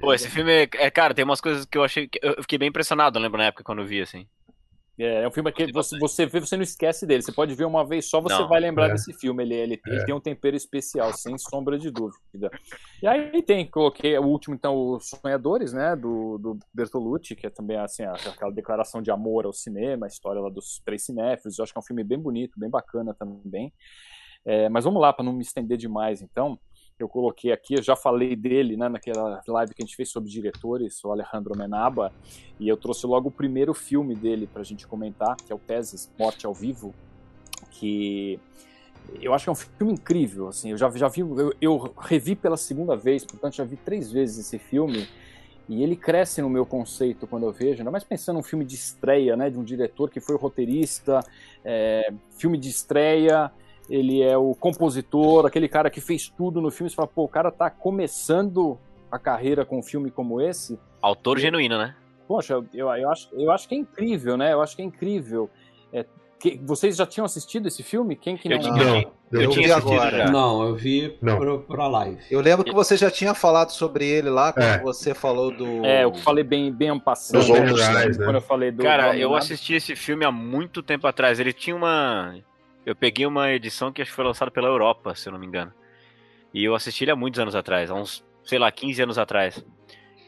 Pô, 0.00 0.12
esse 0.12 0.28
filme, 0.28 0.52
é, 0.52 0.68
é, 0.74 0.90
cara, 0.90 1.14
tem 1.14 1.24
umas 1.24 1.40
coisas 1.40 1.64
que 1.64 1.78
eu 1.78 1.84
achei. 1.84 2.08
que 2.08 2.18
Eu 2.22 2.42
fiquei 2.42 2.58
bem 2.58 2.68
impressionado, 2.68 3.18
eu 3.18 3.22
lembro 3.22 3.38
na 3.38 3.46
época 3.46 3.64
quando 3.64 3.80
eu 3.80 3.86
vi, 3.86 4.00
assim. 4.00 4.26
É, 4.98 5.22
é 5.22 5.28
um 5.28 5.30
filme 5.30 5.50
que 5.50 5.72
você, 5.72 5.98
você 5.98 6.26
vê, 6.26 6.38
você 6.40 6.56
não 6.56 6.62
esquece 6.62 7.04
dele. 7.04 7.22
Você 7.22 7.32
pode 7.32 7.54
ver 7.54 7.64
uma 7.64 7.84
vez 7.84 8.08
só, 8.08 8.20
você 8.20 8.36
Não, 8.36 8.48
vai 8.48 8.60
lembrar 8.60 8.88
é. 8.88 8.92
desse 8.92 9.12
filme. 9.12 9.42
Ele, 9.42 9.54
ele, 9.54 9.80
ele 9.86 10.00
É. 10.00 10.04
tem 10.04 10.14
um 10.14 10.20
tempero 10.20 10.56
especial, 10.56 11.12
sem 11.12 11.36
sombra 11.36 11.78
de 11.78 11.90
dúvida. 11.90 12.50
E 13.02 13.06
aí 13.06 13.42
tem, 13.42 13.66
coloquei 13.66 14.16
o 14.18 14.22
último, 14.22 14.54
então, 14.54 14.92
Os 14.92 15.10
Sonhadores, 15.10 15.72
né, 15.72 15.96
do, 15.96 16.38
do 16.38 16.58
Bertolucci, 16.72 17.34
que 17.34 17.46
é 17.46 17.50
também 17.50 17.76
assim, 17.76 18.04
aquela 18.04 18.52
declaração 18.52 19.02
de 19.02 19.10
amor 19.10 19.46
ao 19.46 19.52
cinema, 19.52 20.06
a 20.06 20.08
história 20.08 20.40
lá 20.40 20.48
dos 20.48 20.80
três 20.84 21.04
cinéfilos. 21.04 21.58
Eu 21.58 21.64
acho 21.64 21.72
que 21.72 21.78
é 21.78 21.80
um 21.80 21.84
filme 21.84 22.04
bem 22.04 22.18
bonito, 22.18 22.58
bem 22.58 22.70
bacana 22.70 23.12
também. 23.14 23.72
É, 24.44 24.68
mas 24.68 24.84
vamos 24.84 25.00
lá, 25.00 25.12
para 25.12 25.24
não 25.24 25.32
me 25.32 25.42
estender 25.42 25.78
demais, 25.78 26.20
então. 26.20 26.58
Eu 26.96 27.08
coloquei 27.08 27.50
aqui, 27.50 27.74
eu 27.74 27.82
já 27.82 27.96
falei 27.96 28.36
dele 28.36 28.76
né, 28.76 28.88
naquela 28.88 29.42
live 29.48 29.74
que 29.74 29.82
a 29.82 29.84
gente 29.84 29.96
fez 29.96 30.10
sobre 30.10 30.30
diretores, 30.30 31.02
o 31.02 31.10
Alejandro 31.10 31.56
Menaba, 31.58 32.12
e 32.60 32.68
eu 32.68 32.76
trouxe 32.76 33.04
logo 33.04 33.30
o 33.30 33.32
primeiro 33.32 33.74
filme 33.74 34.14
dele 34.14 34.46
pra 34.46 34.62
gente 34.62 34.86
comentar, 34.86 35.34
que 35.36 35.52
é 35.52 35.54
o 35.56 35.58
Peses, 35.58 36.08
Morte 36.16 36.46
ao 36.46 36.54
Vivo, 36.54 36.94
que 37.72 38.38
eu 39.20 39.34
acho 39.34 39.44
que 39.44 39.48
é 39.48 39.52
um 39.52 39.56
filme 39.56 39.92
incrível, 39.92 40.46
assim, 40.48 40.70
eu 40.70 40.76
já, 40.76 40.88
já 40.90 41.08
vi, 41.08 41.20
eu, 41.20 41.52
eu 41.60 41.94
revi 41.98 42.36
pela 42.36 42.56
segunda 42.56 42.96
vez, 42.96 43.24
portanto 43.24 43.56
já 43.56 43.64
vi 43.64 43.76
três 43.76 44.12
vezes 44.12 44.46
esse 44.46 44.58
filme, 44.60 45.08
e 45.68 45.82
ele 45.82 45.96
cresce 45.96 46.40
no 46.42 46.48
meu 46.48 46.64
conceito 46.64 47.26
quando 47.26 47.44
eu 47.44 47.52
vejo, 47.52 47.80
ainda 47.80 47.90
mais 47.90 48.04
pensando 48.04 48.36
num 48.36 48.42
filme 48.42 48.64
de 48.64 48.76
estreia, 48.76 49.36
né, 49.36 49.50
de 49.50 49.58
um 49.58 49.64
diretor 49.64 50.10
que 50.10 50.20
foi 50.20 50.36
roteirista, 50.36 51.20
é, 51.64 52.12
filme 52.38 52.56
de 52.56 52.68
estreia, 52.68 53.50
ele 53.88 54.22
é 54.22 54.36
o 54.36 54.54
compositor, 54.54 55.46
aquele 55.46 55.68
cara 55.68 55.90
que 55.90 56.00
fez 56.00 56.28
tudo 56.28 56.60
no 56.60 56.70
filme, 56.70 56.88
você 56.90 56.96
fala, 56.96 57.08
pô, 57.08 57.24
o 57.24 57.28
cara 57.28 57.50
tá 57.50 57.68
começando 57.70 58.78
a 59.10 59.18
carreira 59.18 59.64
com 59.64 59.78
um 59.78 59.82
filme 59.82 60.10
como 60.10 60.40
esse, 60.40 60.78
Autor 61.02 61.38
genuíno, 61.38 61.76
né? 61.76 61.94
Poxa, 62.26 62.54
eu, 62.54 62.64
eu, 62.96 63.10
acho, 63.10 63.28
eu 63.34 63.50
acho 63.52 63.68
que 63.68 63.74
é 63.74 63.78
incrível, 63.78 64.36
né? 64.38 64.54
Eu 64.54 64.62
acho 64.62 64.74
que 64.74 64.80
é 64.80 64.84
incrível. 64.86 65.50
É, 65.92 66.06
que- 66.40 66.58
vocês 66.64 66.96
já 66.96 67.04
tinham 67.04 67.26
assistido 67.26 67.68
esse 67.68 67.82
filme? 67.82 68.16
Quem 68.16 68.38
que 68.38 68.48
Eu 68.50 68.56
não? 68.58 68.58
tinha- 68.74 68.74
Não, 68.74 68.96
Eu, 69.30 69.40
eu 69.42 69.50
tinha 69.50 69.76
assistido 69.76 69.92
agora. 70.00 70.16
já. 70.18 70.30
Não, 70.30 70.62
eu 70.66 70.74
vi 70.74 71.18
Não. 71.20 71.36
pro, 71.38 71.58
pra 71.60 71.86
live. 71.88 72.18
Eu 72.30 72.40
lembro 72.40 72.64
que 72.64 72.72
você 72.72 72.96
já 72.96 73.10
tinha 73.10 73.34
falado 73.34 73.68
sobre 73.70 74.06
ele 74.08 74.30
lá 74.30 74.50
quando 74.54 74.64
É. 74.64 74.78
você 74.78 75.12
falou 75.12 75.54
do. 75.54 75.84
É, 75.84 76.04
eu 76.04 76.14
falei 76.14 76.42
bem, 76.42 76.72
bem 76.72 76.98
passando. 76.98 77.46
outros, 77.52 77.86
né? 77.86 78.14
Quando 78.16 78.36
eu 78.36 78.40
falei 78.40 78.70
do. 78.70 78.82
Cara, 78.82 79.12
do 79.12 79.18
eu 79.18 79.34
assisti 79.34 79.74
esse 79.74 79.94
filme 79.94 80.24
há 80.24 80.32
muito 80.32 80.82
tempo 80.82 81.06
atrás. 81.06 81.38
Ele 81.38 81.52
tinha 81.52 81.76
uma. 81.76 82.34
Eu 82.84 82.94
peguei 82.94 83.26
uma 83.26 83.50
edição 83.50 83.92
que 83.92 84.02
acho 84.02 84.10
que 84.10 84.14
foi 84.16 84.24
lançada 84.24 84.50
pela 84.50 84.68
Europa, 84.68 85.14
se 85.14 85.28
eu 85.28 85.32
não 85.32 85.38
me 85.38 85.46
engano. 85.46 85.72
E 86.52 86.64
eu 86.64 86.74
assisti 86.74 87.04
ele 87.04 87.10
há 87.10 87.16
muitos 87.16 87.40
anos 87.40 87.54
atrás, 87.54 87.90
há 87.90 87.94
uns, 87.94 88.24
sei 88.44 88.58
lá, 88.58 88.70
15 88.70 89.02
anos 89.02 89.18
atrás. 89.18 89.64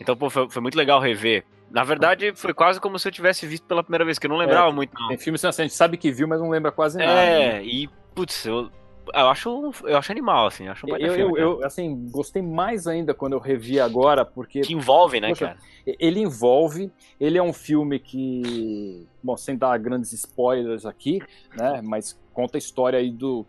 Então, 0.01 0.17
pô, 0.17 0.29
foi, 0.29 0.49
foi 0.49 0.63
muito 0.63 0.77
legal 0.77 1.01
rever. 1.01 1.45
Na 1.71 1.85
verdade, 1.85 2.33
foi 2.35 2.55
quase 2.55 2.81
como 2.81 2.99
se 2.99 3.07
eu 3.09 3.13
tivesse 3.13 3.47
visto 3.47 3.65
pela 3.67 3.83
primeira 3.83 4.05
vez, 4.05 4.19
que 4.19 4.27
eu 4.27 4.31
não 4.31 4.37
lembrava 4.37 4.71
muito, 4.73 4.93
não. 4.99 5.09
Tem 5.09 5.19
filmes 5.19 5.45
assim, 5.45 5.63
a 5.63 5.65
gente 5.65 5.75
sabe 5.75 5.97
que 5.97 6.11
viu, 6.13 6.27
mas 6.29 6.41
não 6.41 6.49
lembra 6.49 6.71
quase 6.71 6.99
nada. 6.99 7.13
né? 7.13 7.59
É, 7.59 7.65
e, 7.65 7.89
putz, 8.15 8.47
eu, 8.47 8.71
eu 9.15 9.29
acho, 9.29 9.73
eu 9.85 9.97
acho 9.97 10.13
animal, 10.13 10.47
assim, 10.47 10.67
eu 10.67 10.73
acho 10.73 10.87
um 10.87 10.97
Eu, 10.97 11.15
filme, 11.15 11.41
eu, 11.41 11.61
eu, 11.61 11.65
assim, 11.65 12.09
gostei 12.11 12.43
mais 12.43 12.87
ainda 12.87 13.15
quando 13.15 13.33
eu 13.35 13.39
revi 13.39 13.79
agora, 13.81 14.25
porque 14.25 14.61
Que 14.61 14.73
envolve, 14.73 15.21
né, 15.21 15.29
Poxa, 15.29 15.47
cara? 15.47 15.59
ele 15.87 16.21
envolve, 16.21 16.91
ele 17.21 17.39
é 17.39 17.43
um 17.43 17.53
filme 17.53 17.99
que, 17.99 19.07
bom, 19.23 19.37
sem 19.37 19.57
dar 19.57 19.79
grandes 19.79 20.13
spoilers 20.13 20.85
aqui, 20.87 21.21
né, 21.57 21.81
mas 21.83 22.19
conta 22.33 22.57
a 22.57 22.59
história 22.59 22.99
aí 22.99 23.11
do 23.11 23.47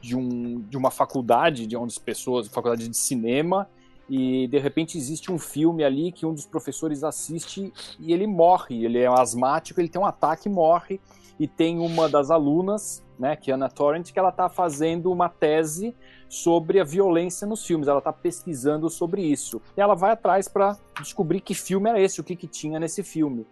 de, 0.00 0.16
um, 0.16 0.60
de 0.60 0.76
uma 0.76 0.90
faculdade, 0.90 1.66
de 1.66 1.76
onde 1.76 1.92
as 1.92 1.98
pessoas, 1.98 2.48
faculdade 2.48 2.88
de 2.88 2.96
cinema, 2.96 3.68
e 4.08 4.46
de 4.48 4.58
repente 4.58 4.96
existe 4.96 5.30
um 5.30 5.38
filme 5.38 5.84
ali 5.84 6.10
que 6.10 6.24
um 6.24 6.32
dos 6.32 6.46
professores 6.46 7.04
assiste 7.04 7.72
e 8.00 8.12
ele 8.12 8.26
morre. 8.26 8.84
Ele 8.84 8.98
é 8.98 9.06
asmático, 9.06 9.80
ele 9.80 9.88
tem 9.88 10.00
um 10.00 10.06
ataque 10.06 10.48
e 10.48 10.52
morre. 10.52 10.98
E 11.38 11.46
tem 11.46 11.78
uma 11.78 12.08
das 12.08 12.30
alunas, 12.30 13.04
né, 13.18 13.36
que 13.36 13.50
é 13.50 13.54
Anna 13.54 13.68
Torrent, 13.68 14.12
que 14.12 14.18
ela 14.18 14.30
está 14.30 14.48
fazendo 14.48 15.10
uma 15.12 15.28
tese 15.28 15.94
sobre 16.28 16.80
a 16.80 16.84
violência 16.84 17.46
nos 17.46 17.64
filmes. 17.64 17.88
Ela 17.88 17.98
está 17.98 18.12
pesquisando 18.12 18.90
sobre 18.90 19.22
isso. 19.22 19.60
E 19.76 19.80
ela 19.80 19.94
vai 19.94 20.12
atrás 20.12 20.48
para 20.48 20.76
descobrir 21.00 21.40
que 21.40 21.54
filme 21.54 21.88
era 21.88 22.00
esse, 22.00 22.20
o 22.20 22.24
que, 22.24 22.34
que 22.34 22.46
tinha 22.46 22.78
nesse 22.80 23.02
filme. 23.02 23.46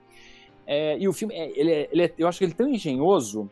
É, 0.66 0.98
e 0.98 1.06
o 1.08 1.12
filme, 1.12 1.34
é, 1.34 1.58
ele, 1.58 1.70
é, 1.70 1.88
ele 1.92 2.02
é, 2.02 2.14
eu 2.18 2.26
acho 2.26 2.38
que 2.38 2.44
ele 2.44 2.52
é 2.52 2.56
tão 2.56 2.68
engenhoso 2.68 3.48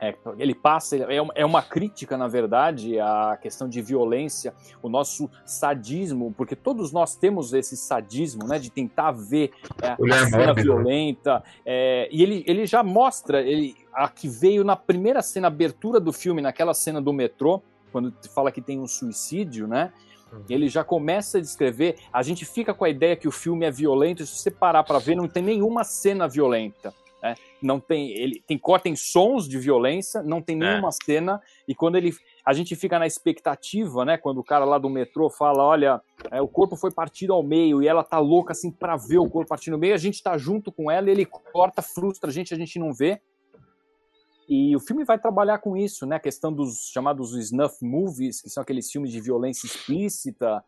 é, 0.00 0.14
ele 0.38 0.54
passa, 0.54 0.96
é 0.96 1.20
uma, 1.20 1.32
é 1.36 1.46
uma 1.46 1.62
crítica, 1.62 2.16
na 2.16 2.26
verdade, 2.26 2.98
à 2.98 3.38
questão 3.40 3.68
de 3.68 3.80
violência, 3.80 4.52
o 4.82 4.88
nosso 4.88 5.30
sadismo, 5.46 6.34
porque 6.36 6.56
todos 6.56 6.92
nós 6.92 7.14
temos 7.14 7.52
esse 7.52 7.76
sadismo, 7.76 8.46
né, 8.46 8.58
de 8.58 8.70
tentar 8.70 9.12
ver 9.12 9.52
é, 9.80 9.92
a 9.92 10.26
cena 10.26 10.52
né? 10.52 10.62
violenta, 10.62 11.42
é, 11.64 12.08
e 12.10 12.22
ele, 12.22 12.44
ele 12.46 12.66
já 12.66 12.82
mostra, 12.82 13.40
ele, 13.40 13.76
a 13.92 14.08
que 14.08 14.28
veio 14.28 14.64
na 14.64 14.76
primeira 14.76 15.22
cena, 15.22 15.46
abertura 15.46 16.00
do 16.00 16.12
filme, 16.12 16.42
naquela 16.42 16.74
cena 16.74 17.00
do 17.00 17.12
metrô, 17.12 17.62
quando 17.92 18.12
fala 18.34 18.50
que 18.50 18.60
tem 18.60 18.80
um 18.80 18.88
suicídio, 18.88 19.68
né, 19.68 19.92
uhum. 20.32 20.42
ele 20.48 20.68
já 20.68 20.82
começa 20.82 21.38
a 21.38 21.40
descrever, 21.40 21.96
a 22.12 22.22
gente 22.22 22.44
fica 22.44 22.74
com 22.74 22.84
a 22.84 22.90
ideia 22.90 23.14
que 23.14 23.28
o 23.28 23.32
filme 23.32 23.64
é 23.64 23.70
violento, 23.70 24.26
se 24.26 24.36
você 24.36 24.50
parar 24.50 24.82
para 24.82 24.98
ver, 24.98 25.14
não 25.14 25.28
tem 25.28 25.42
nenhuma 25.42 25.84
cena 25.84 26.26
violenta, 26.26 26.92
né? 27.24 27.34
Não 27.62 27.80
tem, 27.80 28.10
ele 28.10 28.44
tem 28.46 28.58
corta 28.58 28.86
em 28.86 28.94
sons 28.94 29.48
de 29.48 29.58
violência, 29.58 30.22
não 30.22 30.42
tem 30.42 30.54
nenhuma 30.54 30.88
é. 30.88 31.04
cena 31.04 31.40
e 31.66 31.74
quando 31.74 31.96
ele 31.96 32.12
a 32.44 32.52
gente 32.52 32.76
fica 32.76 32.98
na 32.98 33.06
expectativa, 33.06 34.04
né? 34.04 34.18
Quando 34.18 34.38
o 34.38 34.44
cara 34.44 34.66
lá 34.66 34.76
do 34.76 34.90
metrô 34.90 35.30
fala, 35.30 35.64
olha, 35.64 36.02
é, 36.30 36.42
o 36.42 36.46
corpo 36.46 36.76
foi 36.76 36.92
partido 36.92 37.32
ao 37.32 37.42
meio 37.42 37.82
e 37.82 37.88
ela 37.88 38.04
tá 38.04 38.18
louca 38.18 38.52
assim 38.52 38.70
para 38.70 38.94
ver 38.96 39.16
o 39.16 39.30
corpo 39.30 39.48
partido 39.48 39.72
ao 39.72 39.80
meio, 39.80 39.94
a 39.94 39.98
gente 39.98 40.22
tá 40.22 40.36
junto 40.36 40.70
com 40.70 40.90
ela, 40.90 41.10
ele 41.10 41.24
corta, 41.24 41.80
frustra 41.80 42.28
a 42.28 42.32
gente, 42.32 42.52
a 42.52 42.58
gente 42.58 42.78
não 42.78 42.92
vê. 42.92 43.18
E 44.46 44.76
o 44.76 44.80
filme 44.80 45.04
vai 45.04 45.18
trabalhar 45.18 45.56
com 45.56 45.74
isso, 45.74 46.04
né? 46.04 46.16
A 46.16 46.20
questão 46.20 46.52
dos 46.52 46.90
chamados 46.92 47.32
snuff 47.34 47.82
movies, 47.82 48.42
que 48.42 48.50
são 48.50 48.62
aqueles 48.62 48.90
filmes 48.90 49.10
de 49.10 49.18
violência 49.18 49.66
explícita, 49.66 50.62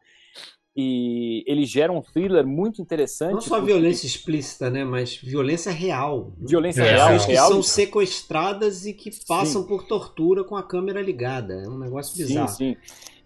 e 0.77 1.43
ele 1.47 1.65
gera 1.65 1.91
um 1.91 2.03
thriller 2.03 2.47
muito 2.47 2.83
interessante. 2.83 3.33
Não 3.33 3.41
só 3.41 3.57
porque... 3.57 3.73
violência 3.73 4.07
explícita, 4.07 4.69
né? 4.69 4.85
Mas 4.85 5.17
violência 5.17 5.73
real. 5.73 6.33
Violência 6.39 6.83
é. 6.83 6.93
real. 6.93 7.09
Pessoas 7.09 7.25
que 7.25 7.33
real. 7.33 7.49
são 7.49 7.63
sequestradas 7.63 8.85
e 8.85 8.93
que 8.93 9.11
passam 9.27 9.63
sim. 9.63 9.69
por 9.69 9.87
tortura 9.87 10.45
com 10.45 10.55
a 10.55 10.63
câmera 10.63 11.01
ligada. 11.01 11.55
É 11.55 11.69
um 11.69 11.79
negócio 11.79 12.15
bizarro. 12.15 12.49
Sim, 12.49 12.75
sim. 12.75 12.77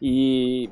E 0.01 0.71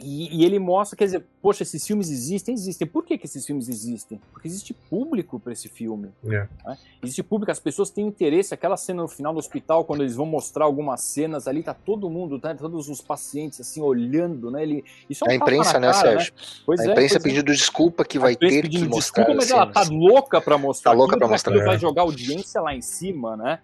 e, 0.00 0.40
e, 0.40 0.44
ele 0.44 0.58
mostra, 0.60 0.96
quer 0.96 1.06
dizer, 1.06 1.24
poxa, 1.42 1.64
esses 1.64 1.84
filmes 1.84 2.08
existem, 2.08 2.54
existem. 2.54 2.86
Por 2.86 3.04
que, 3.04 3.18
que 3.18 3.26
esses 3.26 3.44
filmes 3.44 3.68
existem? 3.68 4.20
Porque 4.32 4.46
existe 4.46 4.72
público 4.72 5.40
para 5.40 5.52
esse 5.52 5.68
filme. 5.68 6.10
É. 6.24 6.46
Né? 6.64 6.78
Existe 7.02 7.22
público, 7.22 7.50
as 7.50 7.58
pessoas 7.58 7.90
têm 7.90 8.06
interesse. 8.06 8.54
Aquela 8.54 8.76
cena 8.76 9.02
no 9.02 9.08
final 9.08 9.32
do 9.32 9.40
hospital, 9.40 9.84
quando 9.84 10.02
eles 10.02 10.14
vão 10.14 10.24
mostrar 10.24 10.66
algumas 10.66 11.00
cenas 11.00 11.48
ali, 11.48 11.64
tá 11.64 11.74
todo 11.74 12.08
mundo, 12.08 12.38
tá, 12.38 12.54
todos 12.54 12.88
os 12.88 13.00
pacientes 13.00 13.60
assim 13.60 13.80
olhando, 13.80 14.52
né? 14.52 14.62
Ele, 14.62 14.84
isso 15.10 15.24
é 15.24 15.28
um 15.28 15.32
a 15.32 15.34
imprensa, 15.34 15.80
né, 15.80 15.90
cara, 15.90 16.00
Sérgio? 16.00 16.32
Né? 16.32 16.42
Pois 16.64 16.80
a 16.80 16.84
é, 16.84 16.90
imprensa 16.92 17.16
é, 17.16 17.20
pedindo 17.20 17.50
é. 17.50 17.54
desculpa 17.54 18.04
que 18.04 18.18
vai 18.20 18.36
ter 18.36 18.68
que 18.68 18.78
mostrar. 18.84 19.24
Desculpa, 19.24 19.34
mas 19.34 19.50
ela 19.50 19.66
tá 19.66 19.82
louca 19.90 20.40
para 20.40 20.56
mostrar. 20.56 20.92
Tá 20.92 20.96
louca 20.96 21.18
para 21.18 21.26
mostrar. 21.26 21.56
Ele 21.56 21.64
vai 21.64 21.78
jogar 21.78 22.02
audiência 22.02 22.60
lá 22.60 22.72
em 22.72 22.82
cima, 22.82 23.36
né? 23.36 23.58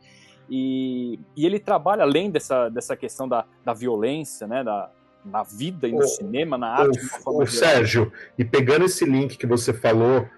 E, 0.51 1.19
e 1.37 1.47
ele 1.47 1.61
trabalha 1.61 2.03
além 2.03 2.31
dessa, 2.31 2.69
dessa 2.69 2.97
questão 2.97 3.29
da, 3.29 3.47
da 3.65 3.73
violência, 3.73 4.47
né? 4.49 4.65
Da, 4.65 4.91
na 5.25 5.43
vida 5.43 5.89
e 5.89 5.93
no 5.93 5.99
o, 5.99 6.07
cinema, 6.07 6.59
na 6.59 6.69
arte. 6.69 7.01
O, 7.25 7.43
o 7.43 7.47
Sérgio, 7.47 8.13
e 8.39 8.45
pegando 8.45 8.85
esse 8.85 9.05
link 9.05 9.37
que 9.37 9.47
você 9.47 9.73
falou 9.73 10.29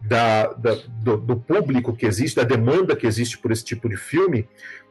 da, 0.00 0.52
da 0.52 0.74
do, 1.02 1.16
do, 1.16 1.36
público 1.36 1.96
que 1.96 2.06
existe, 2.06 2.36
da 2.36 2.42
demanda 2.42 2.94
que 2.94 3.06
existe 3.06 3.38
por 3.38 3.50
esse 3.50 3.64
tipo 3.64 3.88
de 3.88 3.96
filme, 3.96 4.48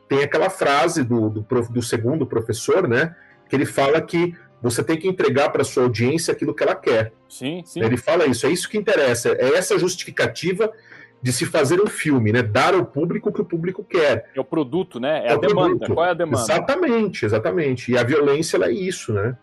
tem 0.10 0.24
aquela 0.24 0.50
frase 0.50 1.04
do, 1.04 1.30
do, 1.30 1.42
do 1.42 1.82
segundo 1.82 2.26
professor, 2.26 2.88
né? 2.88 3.16
Que 3.48 3.56
ele 3.56 3.66
fala 3.66 4.02
que 4.02 4.36
você 4.62 4.84
tem 4.84 4.98
que 4.98 5.08
entregar 5.08 5.50
para 5.50 5.64
sua 5.64 5.84
audiência 5.84 6.32
aquilo 6.32 6.54
que 6.54 6.64
ela 6.64 6.76
quer. 6.76 7.14
Sim, 7.28 7.62
sim. 7.66 7.82
Ele 7.82 7.98
fala 7.98 8.26
isso, 8.26 8.46
é 8.46 8.50
isso 8.50 8.70
que 8.70 8.78
interessa, 8.78 9.30
é 9.30 9.56
essa 9.56 9.78
justificativa 9.78 10.72
de 11.24 11.32
se 11.32 11.46
fazer 11.46 11.82
um 11.82 11.88
filme, 11.88 12.34
né? 12.34 12.44
Dar 12.44 12.74
ao 12.74 12.86
público 12.86 13.30
o 13.30 13.34
que 13.34 13.42
o 13.42 13.46
público 13.46 13.82
quer. 13.82 14.30
É 14.36 14.40
o 14.42 14.44
produto, 14.44 15.00
né? 15.00 15.26
É, 15.26 15.30
é 15.30 15.32
a 15.32 15.38
demanda. 15.38 15.70
Produto. 15.70 15.94
Qual 15.94 16.06
é 16.06 16.10
a 16.10 16.14
demanda? 16.14 16.44
Exatamente, 16.44 17.26
exatamente. 17.26 17.92
E 17.94 17.98
a 17.98 18.04
violência 18.04 18.58
ela 18.58 18.68
é 18.68 18.74
isso, 18.74 19.14
né? 19.14 19.38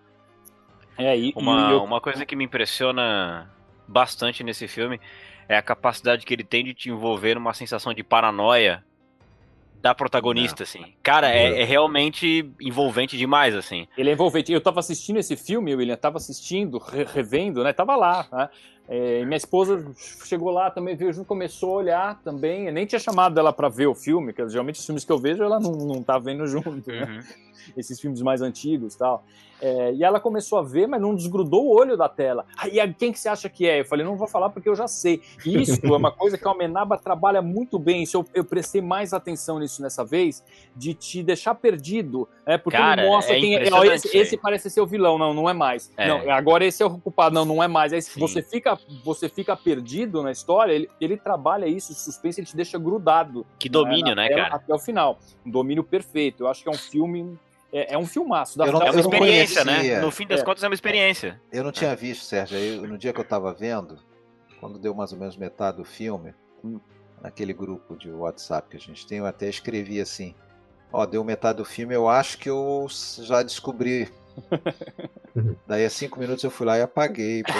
É, 0.98 1.18
e, 1.18 1.32
uma, 1.34 1.70
e 1.70 1.72
eu... 1.72 1.82
uma 1.82 1.98
coisa 1.98 2.26
que 2.26 2.36
me 2.36 2.44
impressiona 2.44 3.50
bastante 3.88 4.44
nesse 4.44 4.68
filme 4.68 5.00
é 5.48 5.56
a 5.56 5.62
capacidade 5.62 6.26
que 6.26 6.34
ele 6.34 6.44
tem 6.44 6.62
de 6.62 6.74
te 6.74 6.90
envolver 6.90 7.34
numa 7.34 7.54
sensação 7.54 7.94
de 7.94 8.04
paranoia 8.04 8.84
da 9.80 9.94
protagonista, 9.94 10.64
assim. 10.64 10.84
Cara, 11.02 11.34
é, 11.34 11.62
é, 11.62 11.64
realmente 11.64 12.52
envolvente 12.60 13.16
demais, 13.16 13.54
assim. 13.56 13.88
Ele 13.96 14.10
é 14.10 14.12
envolvente. 14.12 14.52
Eu 14.52 14.60
tava 14.60 14.80
assistindo 14.80 15.16
esse 15.16 15.34
filme, 15.34 15.74
William, 15.74 15.96
tava 15.96 16.18
assistindo, 16.18 16.76
re 16.76 17.04
revendo, 17.04 17.64
né? 17.64 17.72
Tava 17.72 17.96
lá, 17.96 18.28
né? 18.30 18.48
É, 18.92 19.24
minha 19.24 19.36
esposa 19.36 19.86
chegou 20.24 20.50
lá 20.50 20.68
também, 20.68 20.96
viu 20.96 21.12
junto, 21.12 21.24
começou 21.24 21.74
a 21.74 21.76
olhar 21.76 22.20
também. 22.24 22.66
Eu 22.66 22.72
nem 22.72 22.84
tinha 22.84 22.98
chamado 22.98 23.38
ela 23.38 23.52
para 23.52 23.68
ver 23.68 23.86
o 23.86 23.94
filme, 23.94 24.32
que 24.32 24.48
geralmente 24.48 24.80
os 24.80 24.84
filmes 24.84 25.04
que 25.04 25.12
eu 25.12 25.18
vejo 25.18 25.44
ela 25.44 25.60
não, 25.60 25.70
não 25.70 26.02
tá 26.02 26.18
vendo 26.18 26.44
junto, 26.44 26.90
né? 26.90 27.04
Uhum. 27.04 27.72
Esses 27.76 28.00
filmes 28.00 28.20
mais 28.20 28.42
antigos 28.42 28.96
tal. 28.96 29.24
É, 29.60 29.92
e 29.92 30.02
ela 30.02 30.18
começou 30.18 30.58
a 30.58 30.62
ver, 30.62 30.88
mas 30.88 31.00
não 31.00 31.14
desgrudou 31.14 31.66
o 31.66 31.74
olho 31.74 31.96
da 31.96 32.08
tela. 32.08 32.46
Aí, 32.56 32.80
ah, 32.80 32.88
quem 32.92 33.12
que 33.12 33.18
você 33.18 33.28
acha 33.28 33.48
que 33.48 33.68
é? 33.68 33.80
Eu 33.80 33.84
falei, 33.84 34.04
não 34.04 34.16
vou 34.16 34.26
falar 34.26 34.48
porque 34.48 34.68
eu 34.68 34.74
já 34.74 34.88
sei. 34.88 35.20
Isso 35.44 35.80
é 35.84 35.96
uma 35.96 36.10
coisa 36.10 36.38
que 36.38 36.46
a 36.46 36.50
Almenaba 36.50 36.96
trabalha 36.96 37.42
muito 37.42 37.78
bem. 37.78 38.02
Isso 38.02 38.16
eu, 38.16 38.26
eu, 38.32 38.44
prestei 38.44 38.80
mais 38.80 39.12
atenção 39.12 39.58
nisso 39.58 39.82
nessa 39.82 40.04
vez, 40.04 40.42
de 40.74 40.94
te 40.94 41.22
deixar 41.22 41.54
perdido. 41.54 42.26
É, 42.46 42.56
porque 42.56 42.78
Cara, 42.78 43.02
ele 43.02 43.10
mostra 43.10 43.36
é 43.36 43.40
quem 43.40 43.54
é. 43.54 43.70
Ó, 43.70 43.84
esse, 43.84 44.16
esse, 44.16 44.36
parece 44.36 44.70
ser 44.70 44.80
o 44.80 44.86
vilão, 44.86 45.18
não, 45.18 45.34
não 45.34 45.48
é 45.48 45.52
mais. 45.52 45.90
É. 45.96 46.08
Não, 46.08 46.30
agora 46.30 46.64
esse 46.64 46.82
é 46.82 46.86
o 46.86 46.98
culpado, 46.98 47.34
não, 47.34 47.44
não 47.44 47.62
é 47.62 47.68
mais. 47.68 47.92
Aí 47.92 48.00
você 48.16 48.42
fica, 48.42 48.78
você 49.04 49.28
fica 49.28 49.56
perdido 49.56 50.22
na 50.22 50.30
história, 50.30 50.72
ele, 50.72 50.88
ele 51.00 51.16
trabalha 51.16 51.66
isso, 51.66 51.92
o 51.92 51.94
suspense, 51.94 52.40
ele 52.40 52.46
te 52.46 52.56
deixa 52.56 52.78
grudado. 52.78 53.46
Que 53.58 53.68
domínio, 53.68 54.14
né, 54.14 54.28
né 54.28 54.36
cara? 54.36 54.54
Até 54.54 54.74
o 54.74 54.78
final. 54.78 55.18
Um 55.44 55.50
domínio 55.50 55.84
perfeito. 55.84 56.44
Eu 56.44 56.48
acho 56.48 56.62
que 56.62 56.68
é 56.68 56.72
um 56.72 56.78
filme 56.78 57.38
é, 57.72 57.94
é 57.94 57.98
um 57.98 58.06
filmaço. 58.06 58.58
Da, 58.58 58.66
não, 58.66 58.82
é 58.82 58.90
uma 58.90 59.00
experiência, 59.00 59.64
né? 59.64 60.00
No 60.00 60.10
fim 60.10 60.26
das 60.26 60.40
é. 60.40 60.44
contas, 60.44 60.62
é 60.62 60.68
uma 60.68 60.74
experiência. 60.74 61.40
Eu 61.52 61.64
não 61.64 61.72
tinha 61.72 61.94
visto, 61.94 62.24
Sérgio. 62.24 62.58
Eu, 62.58 62.86
no 62.86 62.98
dia 62.98 63.12
que 63.12 63.20
eu 63.20 63.24
estava 63.24 63.52
vendo, 63.52 63.98
quando 64.60 64.78
deu 64.78 64.94
mais 64.94 65.12
ou 65.12 65.18
menos 65.18 65.36
metade 65.36 65.76
do 65.76 65.84
filme, 65.84 66.34
hum, 66.64 66.80
naquele 67.22 67.52
grupo 67.52 67.96
de 67.96 68.10
WhatsApp 68.10 68.68
que 68.68 68.76
a 68.76 68.80
gente 68.80 69.06
tem, 69.06 69.18
eu 69.18 69.26
até 69.26 69.48
escrevi 69.48 70.00
assim: 70.00 70.34
Ó, 70.92 71.06
deu 71.06 71.22
metade 71.22 71.58
do 71.58 71.64
filme, 71.64 71.94
eu 71.94 72.08
acho 72.08 72.38
que 72.38 72.50
eu 72.50 72.86
já 73.22 73.42
descobri. 73.42 74.08
Daí 75.66 75.84
a 75.84 75.90
cinco 75.90 76.18
minutos 76.18 76.42
eu 76.44 76.50
fui 76.50 76.66
lá 76.66 76.78
e 76.78 76.82
apaguei. 76.82 77.42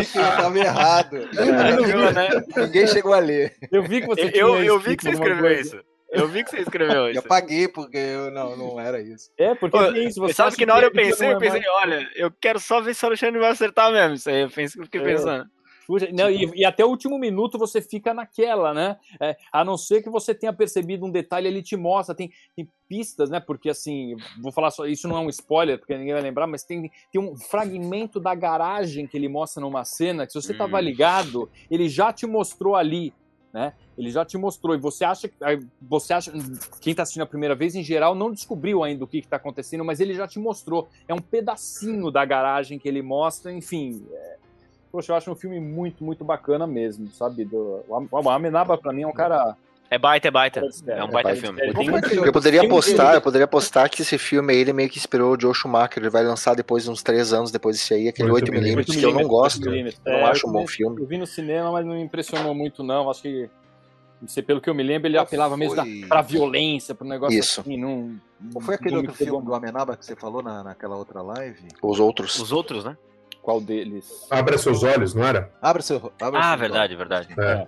Estava 0.00 0.58
errado. 0.58 1.16
Né? 1.16 2.28
Ninguém 2.56 2.86
chegou 2.86 3.14
a 3.14 3.18
ler. 3.18 3.54
Eu 3.70 3.82
vi 3.82 4.00
que 4.00 4.06
você, 4.06 4.30
eu, 4.34 4.62
eu 4.62 4.78
vi 4.80 4.96
que 4.96 5.04
você 5.04 5.10
escreveu 5.10 5.52
isso. 5.52 5.80
Eu 6.10 6.26
vi 6.26 6.42
que 6.42 6.50
você 6.50 6.58
escreveu 6.58 7.08
isso. 7.08 7.20
Eu 7.20 7.24
apaguei 7.24 7.68
porque 7.68 7.96
eu 7.96 8.30
não, 8.32 8.56
não 8.56 8.80
era 8.80 9.00
isso. 9.00 9.30
É, 9.38 9.54
porque 9.54 9.76
Ô, 9.76 9.94
é 9.94 10.00
isso. 10.00 10.20
Você 10.20 10.34
sabe 10.34 10.56
que 10.56 10.66
na 10.66 10.74
hora 10.74 10.86
eu 10.86 10.92
pensei, 10.92 11.28
eu 11.28 11.36
é 11.36 11.38
pensei, 11.38 11.62
olha, 11.82 12.10
eu 12.16 12.32
quero 12.40 12.58
só 12.58 12.80
ver 12.80 12.94
se 12.94 13.04
o 13.04 13.08
Alexandre 13.08 13.38
vai 13.38 13.50
acertar 13.50 13.92
mesmo. 13.92 14.14
Isso 14.14 14.28
aí 14.28 14.40
eu 14.40 14.50
pensei, 14.50 14.82
fiquei 14.82 15.00
é. 15.00 15.44
Pensando. 15.98 16.16
Não, 16.16 16.30
e, 16.30 16.50
e, 16.54 16.64
até 16.64 16.84
o 16.84 16.88
último 16.88 17.18
minuto 17.18 17.58
você 17.58 17.80
fica 17.80 18.14
naquela, 18.14 18.72
né? 18.72 18.96
É, 19.20 19.36
a 19.52 19.64
não 19.64 19.76
ser 19.76 20.02
que 20.02 20.10
você 20.10 20.34
tenha 20.34 20.52
percebido 20.52 21.04
um 21.04 21.10
detalhe, 21.10 21.48
ele 21.48 21.62
te 21.62 21.76
mostra, 21.76 22.14
tem, 22.14 22.30
tem, 22.54 22.68
pistas, 22.88 23.30
né? 23.30 23.38
Porque 23.38 23.70
assim, 23.70 24.16
vou 24.42 24.50
falar 24.50 24.70
só, 24.72 24.84
isso 24.84 25.06
não 25.06 25.16
é 25.16 25.20
um 25.20 25.28
spoiler, 25.28 25.78
porque 25.78 25.96
ninguém 25.96 26.12
vai 26.12 26.22
lembrar, 26.22 26.48
mas 26.48 26.64
tem, 26.64 26.90
tem 27.12 27.20
um 27.20 27.36
fragmento 27.36 28.18
da 28.18 28.34
garagem 28.34 29.06
que 29.06 29.16
ele 29.16 29.28
mostra 29.28 29.60
numa 29.60 29.84
cena, 29.84 30.26
que 30.26 30.32
se 30.32 30.42
você 30.42 30.52
estava 30.52 30.76
hum. 30.76 30.80
ligado, 30.80 31.48
ele 31.70 31.88
já 31.88 32.12
te 32.12 32.26
mostrou 32.26 32.74
ali 32.74 33.12
né? 33.52 33.72
Ele 33.98 34.10
já 34.10 34.24
te 34.24 34.38
mostrou 34.38 34.74
e 34.74 34.78
você 34.78 35.04
acha, 35.04 35.30
você 35.82 36.12
acha, 36.12 36.32
quem 36.80 36.92
está 36.92 37.02
assistindo 37.02 37.22
a 37.22 37.26
primeira 37.26 37.54
vez 37.54 37.74
em 37.74 37.82
geral 37.82 38.14
não 38.14 38.30
descobriu 38.30 38.84
ainda 38.84 39.04
o 39.04 39.08
que 39.08 39.18
está 39.18 39.36
acontecendo, 39.36 39.84
mas 39.84 40.00
ele 40.00 40.14
já 40.14 40.26
te 40.26 40.38
mostrou. 40.38 40.88
É 41.08 41.14
um 41.14 41.18
pedacinho 41.18 42.10
da 42.10 42.24
garagem 42.24 42.78
que 42.78 42.88
ele 42.88 43.02
mostra, 43.02 43.52
enfim. 43.52 44.06
É... 44.10 44.36
Poxa, 44.90 45.12
eu 45.12 45.16
acho 45.16 45.30
um 45.30 45.36
filme 45.36 45.60
muito, 45.60 46.02
muito 46.02 46.24
bacana 46.24 46.66
mesmo, 46.66 47.10
sabe? 47.12 47.44
Do... 47.44 47.84
O 47.88 48.28
Amenaba 48.28 48.76
para 48.76 48.92
mim 48.92 49.02
é 49.02 49.06
um 49.06 49.12
cara 49.12 49.56
é 49.90 49.98
baita, 49.98 50.28
é 50.28 50.30
baita. 50.30 50.60
É 50.86 51.02
um 51.02 51.08
é 51.08 51.10
baita, 51.10 51.34
filme. 51.34 51.60
Eu 52.24 52.32
poderia 52.32 52.62
apostar, 52.62 53.14
eu 53.14 53.20
poderia 53.20 53.44
apostar 53.44 53.90
que 53.90 54.02
esse 54.02 54.16
filme 54.18 54.52
aí 54.52 54.60
ele 54.60 54.72
meio 54.72 54.88
que 54.88 54.98
inspirou 54.98 55.34
o 55.34 55.40
Joe 55.40 55.52
Schumacher. 55.52 56.00
Ele 56.00 56.08
vai 56.08 56.22
lançar 56.22 56.54
depois 56.54 56.86
uns 56.86 57.02
três 57.02 57.32
anos 57.32 57.50
depois 57.50 57.76
desse 57.76 57.92
aí, 57.92 58.06
aquele 58.06 58.30
8mm, 58.30 58.84
que 58.84 59.04
eu 59.04 59.12
não 59.12 59.26
gosto. 59.26 59.68
Eu 59.68 59.92
não 60.06 60.12
é, 60.12 60.24
acho 60.26 60.48
um 60.48 60.52
bom 60.52 60.64
filme. 60.64 61.02
Eu 61.02 61.06
vi 61.06 61.18
no 61.18 61.26
cinema, 61.26 61.72
mas 61.72 61.84
não 61.84 61.94
me 61.94 62.02
impressionou 62.02 62.54
muito, 62.54 62.84
não. 62.84 63.10
Acho 63.10 63.22
que 63.22 63.50
Não 64.22 64.28
sei, 64.28 64.44
pelo 64.44 64.60
que 64.60 64.70
eu 64.70 64.74
me 64.76 64.84
lembro, 64.84 65.08
ele 65.08 65.18
apelava 65.18 65.56
mesmo 65.56 65.74
foi? 65.74 66.02
da, 66.02 66.06
pra 66.06 66.22
violência, 66.22 66.94
pro 66.94 67.08
negócio 67.08 67.36
Isso. 67.36 67.60
assim. 67.60 67.76
Não, 67.76 68.14
Qual 68.52 68.64
foi 68.64 68.76
aquele 68.76 68.94
outro 68.94 69.12
pegou 69.12 69.40
filme 69.40 69.46
do 69.46 69.54
Amenaba 69.56 69.96
que 69.96 70.06
você 70.06 70.14
falou 70.14 70.40
na, 70.40 70.62
naquela 70.62 70.96
outra 70.96 71.20
live? 71.20 71.66
Os 71.82 71.98
outros. 71.98 72.38
Os 72.38 72.52
outros, 72.52 72.84
né? 72.84 72.96
Qual 73.42 73.60
deles? 73.60 74.26
Abra 74.30 74.58
seus 74.58 74.82
olhos, 74.82 75.14
não 75.14 75.24
era? 75.24 75.50
Abra 75.62 75.82
seu. 75.82 76.12
Abra 76.20 76.40
Ah, 76.40 76.48
seus 76.50 76.60
verdade, 76.60 76.94
olhos. 76.94 76.98
verdade. 76.98 77.28
É. 77.38 77.66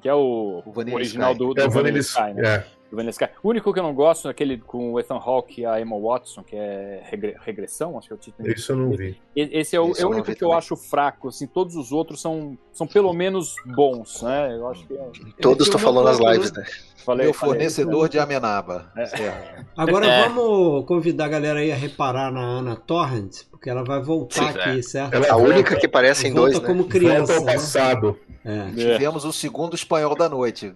Que 0.00 0.08
é 0.08 0.14
o, 0.14 0.62
O 0.66 0.72
Vanilla 0.72 0.96
original 0.96 1.32
Sky. 1.32 1.38
do, 1.38 1.54
do 1.54 1.60
É 1.60 1.64
o 1.66 1.70
Vanilla 1.70 1.82
Vanilla 1.82 2.00
Sky, 2.00 2.34
né? 2.34 2.48
é. 2.56 2.64
Do 2.94 2.96
Vanilla 2.96 3.10
Sky. 3.10 3.28
O 3.42 3.48
único 3.50 3.72
que 3.72 3.78
eu 3.78 3.82
não 3.82 3.92
gosto 3.92 4.28
é 4.28 4.30
aquele 4.30 4.58
com 4.58 4.92
o 4.92 5.00
Ethan 5.00 5.16
Hawke 5.16 5.62
e 5.62 5.66
a 5.66 5.80
Emma 5.80 5.98
Watson, 5.98 6.42
que 6.44 6.54
é 6.54 7.02
Regre- 7.10 7.36
Regressão, 7.44 7.98
acho 7.98 8.06
que 8.06 8.12
é 8.12 8.16
o 8.16 8.18
título. 8.18 8.48
Isso 8.48 8.70
eu 8.72 8.76
não 8.76 8.90
vi. 8.92 9.20
Esse 9.34 9.74
é 9.74 9.80
o, 9.80 9.86
é 9.88 9.88
o 9.88 9.94
eu 9.98 10.08
único 10.10 10.24
que 10.26 10.32
eu 10.32 10.36
também. 10.48 10.56
acho 10.56 10.76
fraco, 10.76 11.28
assim, 11.28 11.46
todos 11.46 11.74
os 11.76 11.90
outros 11.92 12.20
são, 12.20 12.56
são 12.72 12.86
pelo 12.86 13.12
menos 13.12 13.56
bons, 13.66 14.22
né? 14.22 14.54
Eu 14.56 14.68
acho 14.68 14.86
que 14.86 14.94
é... 14.94 15.08
Todos 15.40 15.66
estão 15.66 15.80
falando 15.80 16.04
nas 16.04 16.18
lives, 16.18 16.50
coisa, 16.50 16.60
né? 16.60 16.66
Falei, 17.04 17.26
Meu 17.26 17.34
falei. 17.34 17.54
fornecedor 17.56 18.08
de 18.08 18.18
Amenaba. 18.18 18.90
É. 18.96 19.06
Certo. 19.06 19.66
Agora 19.76 20.06
É. 20.06 20.22
vamos 20.28 20.86
convidar 20.86 21.26
a 21.26 21.28
galera 21.28 21.58
aí 21.58 21.70
a 21.70 21.74
reparar 21.76 22.32
na 22.32 22.40
Ana 22.40 22.76
Torrent, 22.76 23.42
porque 23.50 23.68
ela 23.68 23.84
vai 23.84 24.00
voltar 24.00 24.52
Sim, 24.52 24.58
aqui, 24.60 24.82
certo? 24.82 25.12
Ela 25.14 25.26
A 25.26 25.32
volta- 25.36 25.52
única 25.52 25.76
que 25.76 25.86
aparece 25.86 26.28
em 26.28 26.32
volta 26.32 26.50
dois, 26.52 26.62
né? 26.62 26.66
como 26.68 26.82
Volta 26.82 26.92
criança. 26.98 27.36
ao 27.36 27.44
né? 27.44 27.52
passado. 27.52 28.18
É. 28.44 28.70
Tivemos 28.70 29.24
o 29.24 29.32
segundo 29.32 29.74
espanhol 29.74 30.14
da 30.14 30.28
noite. 30.28 30.72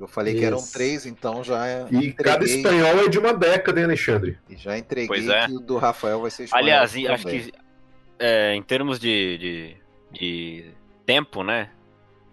Eu 0.00 0.06
falei 0.06 0.34
que 0.34 0.44
eram 0.44 0.58
Isso. 0.58 0.72
três, 0.72 1.06
então 1.06 1.42
já 1.42 1.88
E 1.90 2.12
cada 2.12 2.44
entreguei, 2.44 2.56
espanhol 2.56 3.04
é 3.04 3.08
de 3.08 3.18
uma 3.18 3.32
década, 3.34 3.80
hein, 3.80 3.86
Alexandre? 3.86 4.38
e 4.48 4.56
já 4.56 4.78
entreguei 4.78 5.08
Pois 5.08 5.28
é. 5.28 5.46
que 5.46 5.52
o 5.56 5.58
do 5.60 5.76
Rafael 5.76 6.20
vai 6.20 6.30
ser 6.30 6.44
espanhol. 6.44 6.62
Aliás, 6.64 6.94
e 6.94 7.08
acho 7.08 7.24
também. 7.24 7.40
que 7.42 7.52
é, 8.20 8.54
em 8.54 8.62
termos 8.62 8.98
de, 9.00 9.38
de, 9.38 9.76
de 10.12 10.64
tempo, 11.04 11.42
né? 11.42 11.70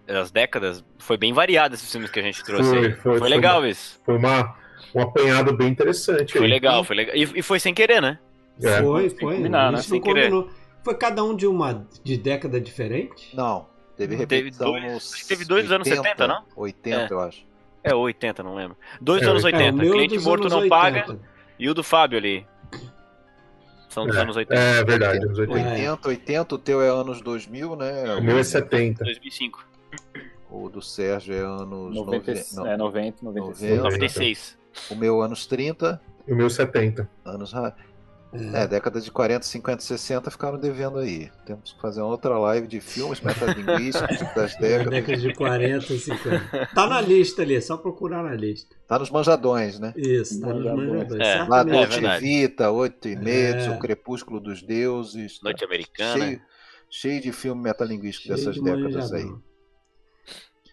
As 0.08 0.30
décadas, 0.30 0.84
foi 0.98 1.16
bem 1.16 1.32
variado 1.32 1.74
esses 1.74 1.90
filmes 1.90 2.08
que 2.10 2.20
a 2.20 2.22
gente 2.22 2.42
trouxe 2.44 2.68
Foi, 2.70 2.78
aí. 2.86 2.92
foi, 2.94 3.18
foi 3.18 3.28
legal 3.28 3.58
uma- 3.58 3.68
isso. 3.68 4.00
Foi 4.04 4.16
uma, 4.16 4.56
um 4.94 5.00
apanhado 5.02 5.52
bem 5.56 5.66
interessante 5.68 6.32
Foi 6.34 6.42
aí. 6.44 6.48
legal, 6.48 6.84
foi 6.84 6.94
legal. 6.94 7.16
E, 7.16 7.22
e 7.40 7.42
foi 7.42 7.58
sem 7.58 7.74
querer, 7.74 8.00
né? 8.00 8.18
É. 8.62 8.80
Foi, 8.80 9.10
foi. 9.10 9.36
combinar, 9.36 9.66
a 9.66 9.70
né? 9.72 9.78
gente 9.78 9.88
Sem 9.88 9.98
não 9.98 10.04
querer. 10.06 10.30
combinou. 10.30 10.50
Foi 10.84 10.94
cada 10.94 11.24
um 11.24 11.34
de 11.34 11.48
uma 11.48 11.84
de 12.04 12.16
década 12.16 12.60
diferente? 12.60 13.34
Não, 13.34 13.66
teve 13.96 14.16
Teve 14.16 14.36
repetição 14.36 14.70
dois- 14.70 14.84
nos 14.84 15.12
acho 15.14 15.22
que 15.22 15.28
teve 15.28 15.44
dois 15.44 15.64
dos 15.64 15.72
anos 15.72 15.88
70, 15.88 16.28
não? 16.28 16.44
80, 16.54 16.96
É. 17.00 17.08
eu 17.12 17.20
acho. 17.20 17.44
É, 17.86 17.94
80, 17.94 18.42
não 18.42 18.54
lembro. 18.54 18.76
Dois 19.00 19.22
É, 19.22 19.26
anos 19.26 19.44
é, 19.44 19.46
80. 19.46 19.84
É, 19.84 19.90
Cliente 19.90 20.18
Morto 20.18 20.48
Não 20.48 20.58
80. 20.58 20.68
Paga 20.74 21.18
e 21.58 21.70
o 21.70 21.74
do 21.74 21.82
Fábio 21.82 22.18
ali. 22.18 22.46
São 23.88 24.06
dos 24.06 24.16
É, 24.16 24.20
anos 24.20 24.36
80. 24.36 24.60
É 24.60 24.84
verdade, 24.84 25.24
anos 25.24 25.38
80. 25.38 25.58
É. 25.60 25.72
80, 25.72 26.08
80, 26.08 26.54
o 26.54 26.58
teu 26.58 26.82
é 26.82 26.88
anos 26.88 27.20
2000, 27.22 27.76
né? 27.76 28.14
O 28.16 28.22
meu 28.22 28.38
é 28.38 28.42
70. 28.42 29.04
2005. 29.04 29.64
O 30.50 30.68
do 30.68 30.82
Sérgio 30.82 31.34
é 31.34 31.38
anos 31.40 31.94
90, 31.94 32.32
90, 32.32 32.44
não, 32.54 32.66
é, 32.66 32.76
90, 32.76 33.24
96. 33.24 33.70
90. 33.70 33.82
96. 33.84 34.58
O 34.90 34.94
meu 34.96 35.22
anos 35.22 35.46
30, 35.46 36.00
E 36.26 36.32
o 36.32 36.36
meu 36.36 36.50
70. 36.50 37.08
anos. 37.24 37.52
É, 38.54 38.66
década 38.66 39.00
de 39.00 39.10
40, 39.10 39.44
50, 39.44 39.82
60 39.82 40.30
ficaram 40.30 40.58
devendo 40.58 40.98
aí. 40.98 41.30
Temos 41.44 41.72
que 41.72 41.80
fazer 41.80 42.00
uma 42.00 42.10
outra 42.10 42.38
live 42.38 42.66
de 42.66 42.80
filmes 42.80 43.20
metalinguísticos 43.20 44.18
das 44.34 44.54
décadas. 44.56 44.90
década 44.90 45.16
de 45.18 45.34
40, 45.34 45.86
50. 45.98 46.66
Tá 46.74 46.86
na 46.86 47.00
lista 47.00 47.42
ali, 47.42 47.54
é 47.56 47.60
só 47.60 47.76
procurar 47.76 48.22
na 48.22 48.34
lista. 48.34 48.74
Tá 48.88 48.98
nos 48.98 49.10
manjadões, 49.10 49.78
né? 49.78 49.92
Isso, 49.96 50.40
tá 50.40 50.46
nos 50.48 50.64
Manjadores. 50.64 50.88
manjadores. 50.92 51.26
É, 51.26 51.42
Lá 51.44 51.64
certamente. 51.64 52.06
é. 52.06 52.18
Vita, 52.20 52.70
Oito 52.70 53.08
e 53.08 53.16
Medos, 53.16 53.64
É. 53.66 53.70
O 53.70 53.78
Crepúsculo 53.78 54.40
dos 54.40 54.62
Deuses. 54.62 55.40
Noite 55.42 55.60
tá 55.60 55.66
Americana. 55.66 56.24
Cheio, 56.24 56.40
cheio 56.90 57.20
de 57.20 57.32
filme 57.32 57.62
metalinguístico 57.62 58.26
Cheio 58.28 58.36
dessas 58.38 58.54
de 58.54 58.62
décadas 58.62 59.12
aí. 59.12 59.30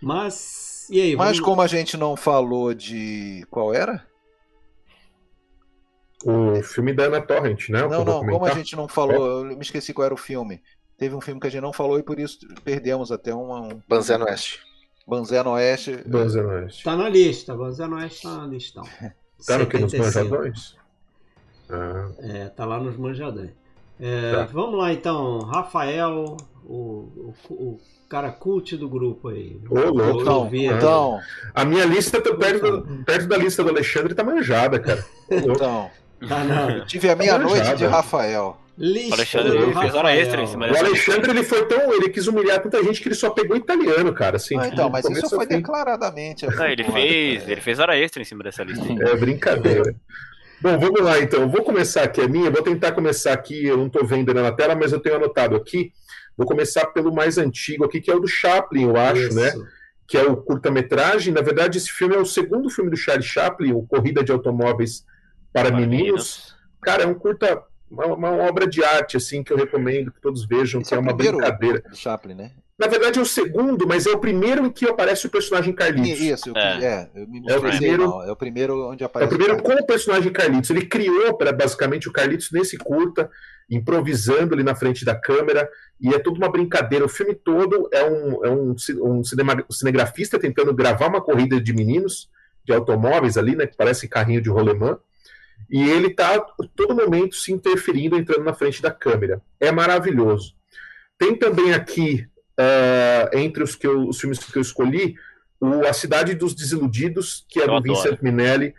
Mas, 0.02 0.88
e 0.90 0.99
aí? 1.02 1.15
Mas 1.15 1.38
vamos- 1.38 1.40
como 1.40 1.61
a 1.61 1.68
gente 1.68 1.95
não 1.98 2.15
falou 2.15 2.73
de. 2.73 3.45
Qual 3.49 3.73
era? 3.73 4.06
O 6.26 6.64
filme 6.64 6.94
da 6.94 7.04
Ana 7.06 7.22
Torrent, 7.22 7.70
né? 7.70 7.82
Não, 7.88 8.04
não, 8.06 8.26
como 8.26 8.45
a 8.45 8.52
gente 8.54 8.76
não 8.76 8.88
falou, 8.88 9.50
eu 9.50 9.58
me 9.58 9.62
esqueci 9.62 9.94
qual 9.94 10.06
era 10.06 10.14
o 10.14 10.18
filme. 10.18 10.62
Teve 10.98 11.16
um 11.16 11.22
filme 11.22 11.40
que 11.40 11.48
a 11.48 11.50
gente 11.50 11.62
não 11.62 11.74
falou 11.74 12.00
e 12.00 12.04
por 12.04 12.20
isso 12.20 12.40
perdemos 12.64 13.12
até 13.12 13.34
uma, 13.34 13.62
um 13.62 13.82
Banzé 13.88 14.18
no 14.18 14.26
Oeste. 14.26 14.62
Banzé 15.08 15.44
no 15.44 15.52
Oeste. 15.52 16.04
Banzé 16.08 16.41
no 16.41 16.50
Oeste. 16.50 16.84
Tá 16.84 16.95
na 16.95 17.10
lista, 17.10 17.56
Banzé 17.56 17.86
Oeste 17.86 18.24
tá 18.24 18.38
na 18.38 18.48
listão. 18.48 18.84
Tá 19.45 19.58
no 19.58 19.68
que? 19.68 19.78
Nos 19.78 19.91
75. 19.91 20.30
manjadões? 20.30 20.76
Ah, 21.70 22.08
É, 22.20 22.48
tá 22.48 22.64
lá 22.64 22.80
nos 22.80 22.95
manjadões. 22.95 23.50
É, 24.00 24.32
Tá. 24.32 24.45
Vamos 24.45 24.80
lá 24.80 24.94
então, 24.94 25.40
Rafael, 25.40 26.38
o, 26.64 26.74
o, 26.74 27.34
o 27.50 27.80
cara 28.08 28.32
cult 28.32 28.78
do 28.78 28.88
grupo 28.88 29.30
aí. 29.30 29.60
Ô, 29.70 29.80
louco. 29.90 30.22
Então, 30.22 30.50
então, 30.54 31.20
a 31.54 31.66
minha 31.66 31.84
lista 31.84 32.22
tá 32.22 32.34
perto, 32.36 32.88
perto 33.06 33.28
da 33.28 33.38
lista 33.38 33.64
do 33.64 33.70
Alexandre 33.70 34.14
tá 34.16 34.24
manjada, 34.24 34.80
cara. 34.80 35.06
Ô, 35.30 35.36
louco. 35.45 35.52
então. 35.56 35.91
Tá 36.27 36.44
na 36.44 36.72
Eu 36.77 36.85
tive 36.85 37.10
a 37.10 37.15
meia-noite 37.15 37.76
de 37.76 37.85
Rafael. 37.85 38.57
lista 38.77 39.10
O 39.10 39.14
Alexandre 39.14 39.73
fez 39.73 39.94
hora 39.95 40.15
extra 40.15 40.41
em 40.41 40.48
cima 40.48 40.65
O 40.68 40.69
dessa 40.72 40.85
Alexandre 40.85 41.31
ele 41.31 41.44
foi 41.44 41.65
tão. 41.68 41.94
Ele 41.94 42.10
quis 42.10 42.27
humilhar 42.27 42.61
tanta 42.61 42.81
gente 42.84 43.02
que 43.02 43.07
ele 43.07 43.15
só 43.15 43.30
pegou 43.30 43.57
italiano, 43.57 44.14
cara. 44.14 44.38
Assim, 44.38 44.57
Ah, 44.57 44.68
então, 44.68 44.85
do 44.88 44.91
mas 44.91 45.06
isso 45.10 45.30
foi 45.30 45.45
fim. 45.45 45.57
declaradamente. 45.57 46.45
Não, 46.48 46.65
ele 46.65 46.84
fez, 46.84 47.48
ele 47.48 47.61
fez 47.61 47.80
hora 47.80 47.98
extra 47.98 48.22
em 48.22 48.26
cima 48.26 48.44
dessa 48.44 48.64
lista. 48.64 48.85
É 49.07 49.15
brincadeira. 49.15 49.94
Bom, 50.61 50.80
vamos 50.80 51.02
lá 51.02 51.19
então. 51.19 51.41
Eu 51.41 51.49
Vou 51.49 51.61
começar 51.64 52.03
aqui 52.03 52.22
a 52.22 52.27
minha. 52.27 52.49
Vou 52.49 52.61
tentar 52.61 52.94
começar 52.94 53.34
aqui. 53.34 53.65
Eu 53.65 53.76
não 53.77 53.88
estou 53.88 54.06
vendo 54.06 54.34
na 54.34 54.52
tela, 54.52 54.76
mas 54.76 54.94
eu 54.94 54.99
tenho 54.99 55.18
anotado 55.18 55.56
aqui. 55.57 55.91
Vou 56.38 56.48
começar 56.48 56.85
pelo 56.88 57.14
mais 57.14 57.38
antigo 57.38 57.84
aqui, 57.85 57.99
que 58.02 58.10
é 58.10 58.15
o 58.15 58.19
do 58.19 58.27
Chaplin, 58.27 58.84
eu 58.85 58.98
acho, 58.98 59.22
Isso. 59.27 59.35
né? 59.35 59.52
Que 60.07 60.18
é 60.18 60.23
o 60.23 60.35
curta-metragem. 60.38 61.31
Na 61.34 61.41
verdade, 61.41 61.77
esse 61.77 61.91
filme 61.91 62.15
é 62.15 62.18
o 62.18 62.26
segundo 62.26 62.69
filme 62.72 62.90
do 62.90 62.98
Charlie 62.98 63.23
Chaplin, 63.27 63.73
o 63.73 63.84
Corrida 63.84 64.23
de 64.23 64.31
Automóveis 64.31 65.06
para, 65.54 65.70
Para 65.72 65.80
Meninos. 65.80 66.56
Cara, 66.82 67.04
é 67.04 67.08
um 67.08 67.14
curta, 67.14 67.64
uma, 67.90 68.08
uma 68.08 68.32
obra 68.32 68.68
de 68.68 68.84
arte, 68.84 69.16
assim, 69.18 69.44
que 69.44 69.54
eu 69.54 69.58
recomendo 69.58 70.12
que 70.12 70.20
todos 70.20 70.46
vejam, 70.46 70.82
Esse 70.82 70.90
que 70.90 70.96
é 70.96 70.98
é 70.98 71.00
uma 71.00 71.16
primeiro 71.16 71.38
brincadeira. 71.38 71.84
Chaplin, 71.94 72.34
né? 72.34 72.52
Na 72.78 72.88
verdade, 72.88 73.20
é 73.20 73.22
o 73.22 73.26
segundo, 73.26 73.88
mas 73.88 74.08
é 74.08 74.10
o 74.10 74.18
primeiro 74.18 74.66
em 74.66 74.72
que 74.72 74.86
aparece 74.90 75.28
o 75.28 75.30
personagem 75.30 75.72
Carlitos. 75.74 76.20
Isso, 76.20 76.50
eu, 76.50 76.58
É. 76.58 76.84
é. 76.84 77.10
eu 77.22 77.28
me 77.28 77.44
É 77.48 77.56
o 77.56 77.62
primeiro- 77.62 78.10
mal. 78.10 78.24
É 78.24 78.32
o 78.32 78.36
primeiro 78.36 78.90
onde 78.90 79.04
É 79.04 79.06
aparece. 79.06 79.28
o 79.28 79.30
primeiro 79.38 79.56
Carlitos. 79.62 79.78
com 79.78 79.84
o 79.84 79.88
personagem 79.88 80.32
Carlitos. 80.34 80.70
Ele 80.72 80.86
criou 80.88 81.38
para 81.38 81.54
basicamente 81.54 82.10
o 82.10 82.12
Carlitos 82.12 82.50
nesse 82.52 82.76
curta, 82.78 83.30
improvisando 83.70 84.54
ali 84.54 84.64
na 84.64 84.76
frente 84.76 85.06
da 85.06 85.16
câmera, 85.16 85.70
e 86.02 86.14
é 86.14 86.20
tudo 86.20 86.38
uma 86.38 86.50
brincadeira. 86.52 87.06
O 87.06 87.10
filme 87.10 87.34
todo 87.36 87.88
é 87.94 88.04
um, 88.04 88.46
é 88.46 88.50
um, 88.50 88.76
um 89.04 89.24
cinema- 89.24 89.64
um 89.70 89.74
cinegrafista 89.74 90.40
tentando 90.40 90.74
gravar 90.74 91.08
uma 91.08 91.22
corrida 91.22 91.62
de 91.62 91.74
meninos, 91.74 92.28
de 92.66 92.74
automóveis 92.74 93.38
ali, 93.38 93.56
né? 93.56 93.68
Que 93.68 93.78
parece 93.78 94.08
carrinho 94.08 94.42
de 94.42 94.50
rolemã. 94.50 94.98
E 95.69 95.81
ele 95.90 96.10
tá 96.14 96.35
a 96.35 96.40
todo 96.76 96.95
momento 96.95 97.35
se 97.35 97.52
interferindo, 97.52 98.18
entrando 98.18 98.44
na 98.44 98.53
frente 98.53 98.81
da 98.81 98.91
câmera. 98.91 99.41
É 99.60 99.72
maravilhoso. 99.72 100.53
Tem 101.18 101.35
também 101.35 101.73
aqui, 101.73 102.26
ah, 102.60 103.30
entre 103.34 103.64
os, 103.64 103.76
que 103.76 103.88
eu- 103.88 104.07
os 104.07 104.19
filmes 104.19 104.40
que 104.40 104.57
eu 104.57 104.61
escolhi, 104.61 105.15
o 105.60 105.85
A 105.88 105.94
Cidade 105.94 106.34
dos 106.35 106.53
Desiludidos, 106.53 107.45
que 107.48 107.60
é 107.60 107.64
Eu 107.64 107.68
do 107.68 107.76
adoro. 107.76 107.95
Vincent 107.95 108.22
Minelli. 108.22 108.73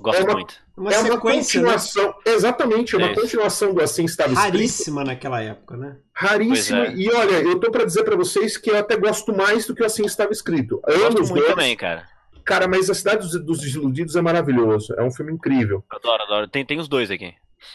Gosto 0.00 0.20
É 0.20 0.24
uma- 0.24 0.32
muito. 0.34 0.54
Uma 0.76 0.92
é 0.94 0.98
uma 1.00 1.14
né? 1.14 1.20
continuação, 1.20 2.14
exatamente, 2.24 2.94
é 2.94 2.98
uma 2.98 3.08
É 3.08 3.12
isso. 3.12 3.20
continuação 3.20 3.74
do 3.74 3.82
Assim 3.82 4.04
Estava 4.04 4.32
Escrito. 4.32 4.52
raríssima 4.52 5.02
naquela 5.02 5.42
época, 5.42 5.76
né? 5.76 5.96
Raríssima. 6.14 6.86
É. 6.86 6.94
E 6.94 7.10
olha, 7.10 7.42
eu 7.42 7.58
tô 7.58 7.68
para 7.72 7.84
dizer 7.84 8.04
para 8.04 8.14
vocês 8.14 8.56
que 8.56 8.70
eu 8.70 8.76
até 8.76 8.96
gosto 8.96 9.34
mais 9.34 9.66
do 9.66 9.74
que 9.74 9.82
o 9.82 9.86
Assim 9.86 10.04
Estava 10.04 10.30
Escrito. 10.30 10.80
Eu 10.86 11.06
Anos 11.06 11.14
gosto 11.18 11.30
muito 11.32 11.34
dois, 11.46 11.48
também, 11.48 11.76
cara. 11.76 12.06
Cara, 12.48 12.66
mas 12.66 12.88
A 12.88 12.94
Cidade 12.94 13.18
dos, 13.18 13.44
dos 13.44 13.60
Desiludidos 13.60 14.16
é 14.16 14.22
maravilhoso. 14.22 14.94
É 14.96 15.02
um 15.02 15.10
filme 15.10 15.30
incrível. 15.30 15.84
Adoro, 15.90 16.22
adoro. 16.22 16.48
Tem, 16.48 16.64
tem 16.64 16.80
os 16.80 16.88
dois 16.88 17.10
aqui. 17.10 17.34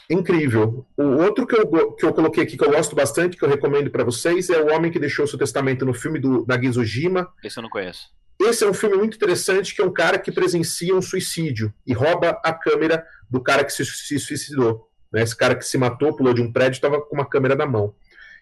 Incrível. 0.10 0.84
O 0.98 1.04
outro 1.22 1.46
que 1.46 1.56
eu, 1.56 1.92
que 1.92 2.04
eu 2.04 2.12
coloquei 2.12 2.42
aqui, 2.42 2.58
que 2.58 2.66
eu 2.66 2.72
gosto 2.72 2.96
bastante, 2.96 3.38
que 3.38 3.46
eu 3.46 3.50
recomendo 3.50 3.92
para 3.92 4.04
vocês, 4.04 4.50
é 4.50 4.60
O 4.60 4.74
Homem 4.74 4.92
que 4.92 4.98
Deixou 4.98 5.28
Seu 5.28 5.38
Testamento 5.38 5.86
no 5.86 5.94
filme 5.94 6.20
do 6.20 6.44
Nagisa 6.48 6.80
Ojima. 6.80 7.32
Esse 7.44 7.60
eu 7.60 7.62
não 7.62 7.70
conheço. 7.70 8.10
Esse 8.42 8.64
é 8.64 8.68
um 8.68 8.74
filme 8.74 8.98
muito 8.98 9.16
interessante, 9.16 9.76
que 9.76 9.82
é 9.82 9.86
um 9.86 9.94
cara 9.94 10.18
que 10.18 10.32
presencia 10.32 10.96
um 10.96 11.04
suicídio 11.04 11.72
e 11.86 11.94
rouba 11.94 12.42
a 12.44 12.52
câmera 12.52 13.06
do 13.30 13.40
cara 13.40 13.64
que 13.64 13.72
se, 13.72 13.86
se 13.86 14.18
suicidou. 14.18 14.90
né? 15.12 15.22
Esse 15.22 15.38
cara 15.38 15.54
que 15.54 15.66
se 15.68 15.78
matou, 15.78 16.16
pulou 16.16 16.34
de 16.34 16.42
um 16.42 16.52
prédio, 16.52 16.78
estava 16.78 17.00
com 17.00 17.14
uma 17.14 17.30
câmera 17.30 17.54
na 17.54 17.68
mão. 17.68 17.94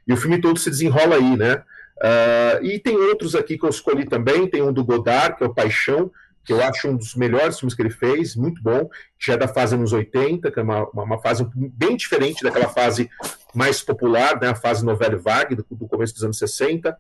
E 0.07 0.13
o 0.13 0.17
filme 0.17 0.39
todo 0.39 0.57
se 0.57 0.69
desenrola 0.69 1.17
aí, 1.17 1.35
né? 1.35 1.61
Ah, 2.01 2.59
e 2.63 2.79
tem 2.79 2.97
outros 2.97 3.35
aqui 3.35 3.57
que 3.57 3.65
eu 3.65 3.69
escolhi 3.69 4.05
também. 4.05 4.47
Tem 4.47 4.61
um 4.61 4.73
do 4.73 4.83
Godard, 4.83 5.37
que 5.37 5.43
é 5.43 5.47
o 5.47 5.53
Paixão, 5.53 6.11
que 6.43 6.51
eu 6.51 6.61
acho 6.63 6.87
um 6.87 6.97
dos 6.97 7.13
melhores 7.15 7.59
filmes 7.59 7.75
que 7.75 7.81
ele 7.81 7.91
fez, 7.91 8.35
muito 8.35 8.61
bom, 8.63 8.89
já 9.19 9.33
é 9.33 9.37
da 9.37 9.47
fase 9.47 9.75
anos 9.75 9.93
80, 9.93 10.49
que 10.51 10.59
é 10.59 10.63
uma, 10.63 10.89
uma, 10.89 11.03
uma 11.03 11.17
fase 11.19 11.47
bem 11.55 11.95
diferente 11.95 12.43
daquela 12.43 12.67
fase 12.67 13.07
mais 13.53 13.83
popular, 13.83 14.39
né? 14.41 14.49
A 14.49 14.55
fase 14.55 14.83
novela 14.83 15.17
vague, 15.17 15.55
do, 15.55 15.65
do 15.69 15.87
começo 15.87 16.13
dos 16.13 16.23
anos 16.23 16.39
60. 16.39 16.97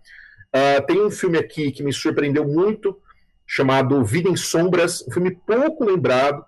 Ah, 0.53 0.81
tem 0.81 1.01
um 1.01 1.09
filme 1.09 1.39
aqui 1.39 1.71
que 1.71 1.81
me 1.81 1.91
surpreendeu 1.91 2.47
muito, 2.47 2.99
chamado 3.47 4.03
Vida 4.05 4.29
em 4.29 4.35
Sombras, 4.35 5.03
um 5.07 5.11
filme 5.11 5.31
pouco 5.31 5.83
lembrado, 5.83 6.45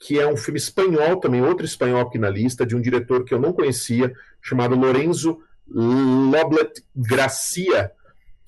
que 0.00 0.18
é 0.18 0.26
um 0.26 0.36
filme 0.36 0.58
espanhol 0.58 1.18
também, 1.18 1.42
outro 1.42 1.64
espanhol 1.64 2.00
aqui 2.00 2.18
na 2.18 2.28
lista, 2.28 2.66
de 2.66 2.74
um 2.74 2.80
diretor 2.80 3.24
que 3.24 3.32
eu 3.32 3.38
não 3.38 3.52
conhecia, 3.52 4.12
chamado 4.40 4.74
Lorenzo 4.74 5.38
Loblet 5.74 6.84
Gracia, 6.94 7.92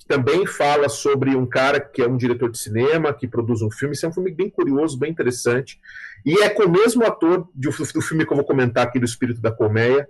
também 0.07 0.45
fala 0.45 0.87
sobre 0.87 1.35
um 1.35 1.45
cara 1.45 1.79
que 1.79 2.01
é 2.01 2.07
um 2.07 2.17
diretor 2.17 2.51
de 2.51 2.59
cinema, 2.59 3.13
que 3.13 3.27
produz 3.27 3.61
um 3.61 3.71
filme. 3.71 3.95
Isso 3.95 4.05
é 4.05 4.09
um 4.09 4.13
filme 4.13 4.31
bem 4.31 4.49
curioso, 4.49 4.99
bem 4.99 5.11
interessante. 5.11 5.79
E 6.23 6.41
é 6.43 6.49
com 6.49 6.63
o 6.63 6.71
mesmo 6.71 7.03
ator 7.03 7.47
do, 7.53 7.69
do 7.69 8.01
filme 8.01 8.25
que 8.25 8.31
eu 8.31 8.37
vou 8.37 8.45
comentar 8.45 8.85
aqui, 8.85 8.99
do 8.99 9.05
Espírito 9.05 9.41
da 9.41 9.51
Colmeia. 9.51 10.07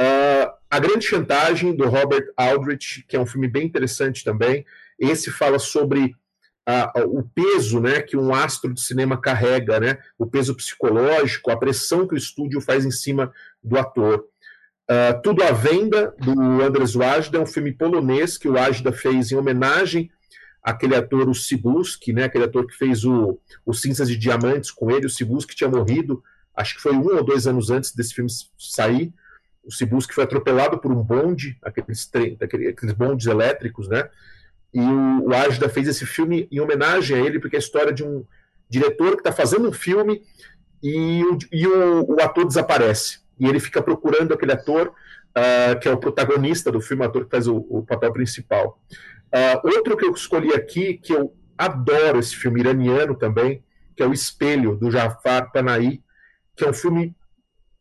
Uh, 0.00 0.52
a 0.70 0.78
Grande 0.78 1.06
Chantagem, 1.06 1.74
do 1.74 1.88
Robert 1.88 2.26
Aldrich, 2.36 3.04
que 3.08 3.16
é 3.16 3.20
um 3.20 3.26
filme 3.26 3.48
bem 3.48 3.66
interessante 3.66 4.22
também. 4.22 4.64
Esse 4.98 5.30
fala 5.30 5.58
sobre 5.58 6.14
uh, 6.68 7.18
o 7.18 7.22
peso 7.22 7.80
né, 7.80 8.02
que 8.02 8.16
um 8.16 8.34
astro 8.34 8.72
de 8.72 8.80
cinema 8.80 9.20
carrega, 9.20 9.80
né, 9.80 9.98
o 10.18 10.26
peso 10.26 10.54
psicológico, 10.54 11.50
a 11.50 11.56
pressão 11.56 12.06
que 12.06 12.14
o 12.14 12.18
estúdio 12.18 12.60
faz 12.60 12.84
em 12.84 12.90
cima 12.90 13.32
do 13.62 13.78
ator. 13.78 14.24
Uh, 14.88 15.20
Tudo 15.20 15.42
à 15.42 15.50
Venda, 15.50 16.14
do 16.16 16.62
Andrzej 16.62 16.96
Wajda, 16.96 17.38
é 17.38 17.40
um 17.40 17.46
filme 17.46 17.72
polonês 17.72 18.38
que 18.38 18.48
o 18.48 18.52
Wajda 18.52 18.92
fez 18.92 19.32
em 19.32 19.36
homenagem 19.36 20.08
àquele 20.62 20.94
ator, 20.94 21.28
o 21.28 21.34
Sibuski, 21.34 22.12
né, 22.12 22.24
aquele 22.24 22.44
ator 22.44 22.66
que 22.66 22.74
fez 22.74 23.04
o, 23.04 23.38
o 23.64 23.74
Cinzas 23.74 24.08
de 24.08 24.16
Diamantes 24.16 24.70
com 24.70 24.90
ele, 24.90 25.06
o 25.06 25.10
Sibuski 25.10 25.56
tinha 25.56 25.68
morrido, 25.68 26.22
acho 26.54 26.76
que 26.76 26.80
foi 26.80 26.92
um 26.92 27.16
ou 27.16 27.24
dois 27.24 27.48
anos 27.48 27.68
antes 27.68 27.92
desse 27.92 28.14
filme 28.14 28.30
sair, 28.56 29.12
o 29.64 29.72
Sibuski 29.72 30.14
foi 30.14 30.22
atropelado 30.22 30.78
por 30.78 30.92
um 30.92 31.02
bonde, 31.02 31.58
aqueles, 31.62 32.08
aqueles 32.40 32.92
bondes 32.92 33.26
elétricos, 33.26 33.88
né, 33.88 34.08
e 34.72 34.80
o, 34.80 35.24
o 35.24 35.30
Wajda 35.30 35.68
fez 35.68 35.88
esse 35.88 36.06
filme 36.06 36.46
em 36.50 36.60
homenagem 36.60 37.16
a 37.16 37.20
ele, 37.20 37.40
porque 37.40 37.56
é 37.56 37.58
a 37.58 37.60
história 37.60 37.92
de 37.92 38.04
um 38.04 38.24
diretor 38.68 39.12
que 39.12 39.20
está 39.20 39.32
fazendo 39.32 39.68
um 39.68 39.72
filme 39.72 40.22
e, 40.80 41.22
e 41.52 41.66
o, 41.66 42.14
o 42.14 42.20
ator 42.20 42.46
desaparece 42.46 43.25
e 43.38 43.46
ele 43.46 43.60
fica 43.60 43.82
procurando 43.82 44.32
aquele 44.32 44.52
ator 44.52 44.88
uh, 44.88 45.78
que 45.80 45.88
é 45.88 45.92
o 45.92 45.98
protagonista 45.98 46.72
do 46.72 46.80
filme, 46.80 47.04
ator 47.04 47.24
que 47.24 47.30
faz 47.30 47.46
o, 47.46 47.56
o 47.68 47.84
papel 47.84 48.12
principal. 48.12 48.80
Uh, 49.26 49.68
outro 49.76 49.96
que 49.96 50.04
eu 50.04 50.12
escolhi 50.12 50.54
aqui, 50.54 50.94
que 50.94 51.12
eu 51.12 51.34
adoro 51.56 52.18
esse 52.18 52.36
filme 52.36 52.60
iraniano 52.60 53.14
também, 53.14 53.62
que 53.96 54.02
é 54.02 54.06
O 54.06 54.12
Espelho, 54.12 54.76
do 54.76 54.90
Jafar 54.90 55.50
Panahi, 55.52 56.02
que 56.54 56.64
é 56.64 56.68
um 56.68 56.74
filme 56.74 57.14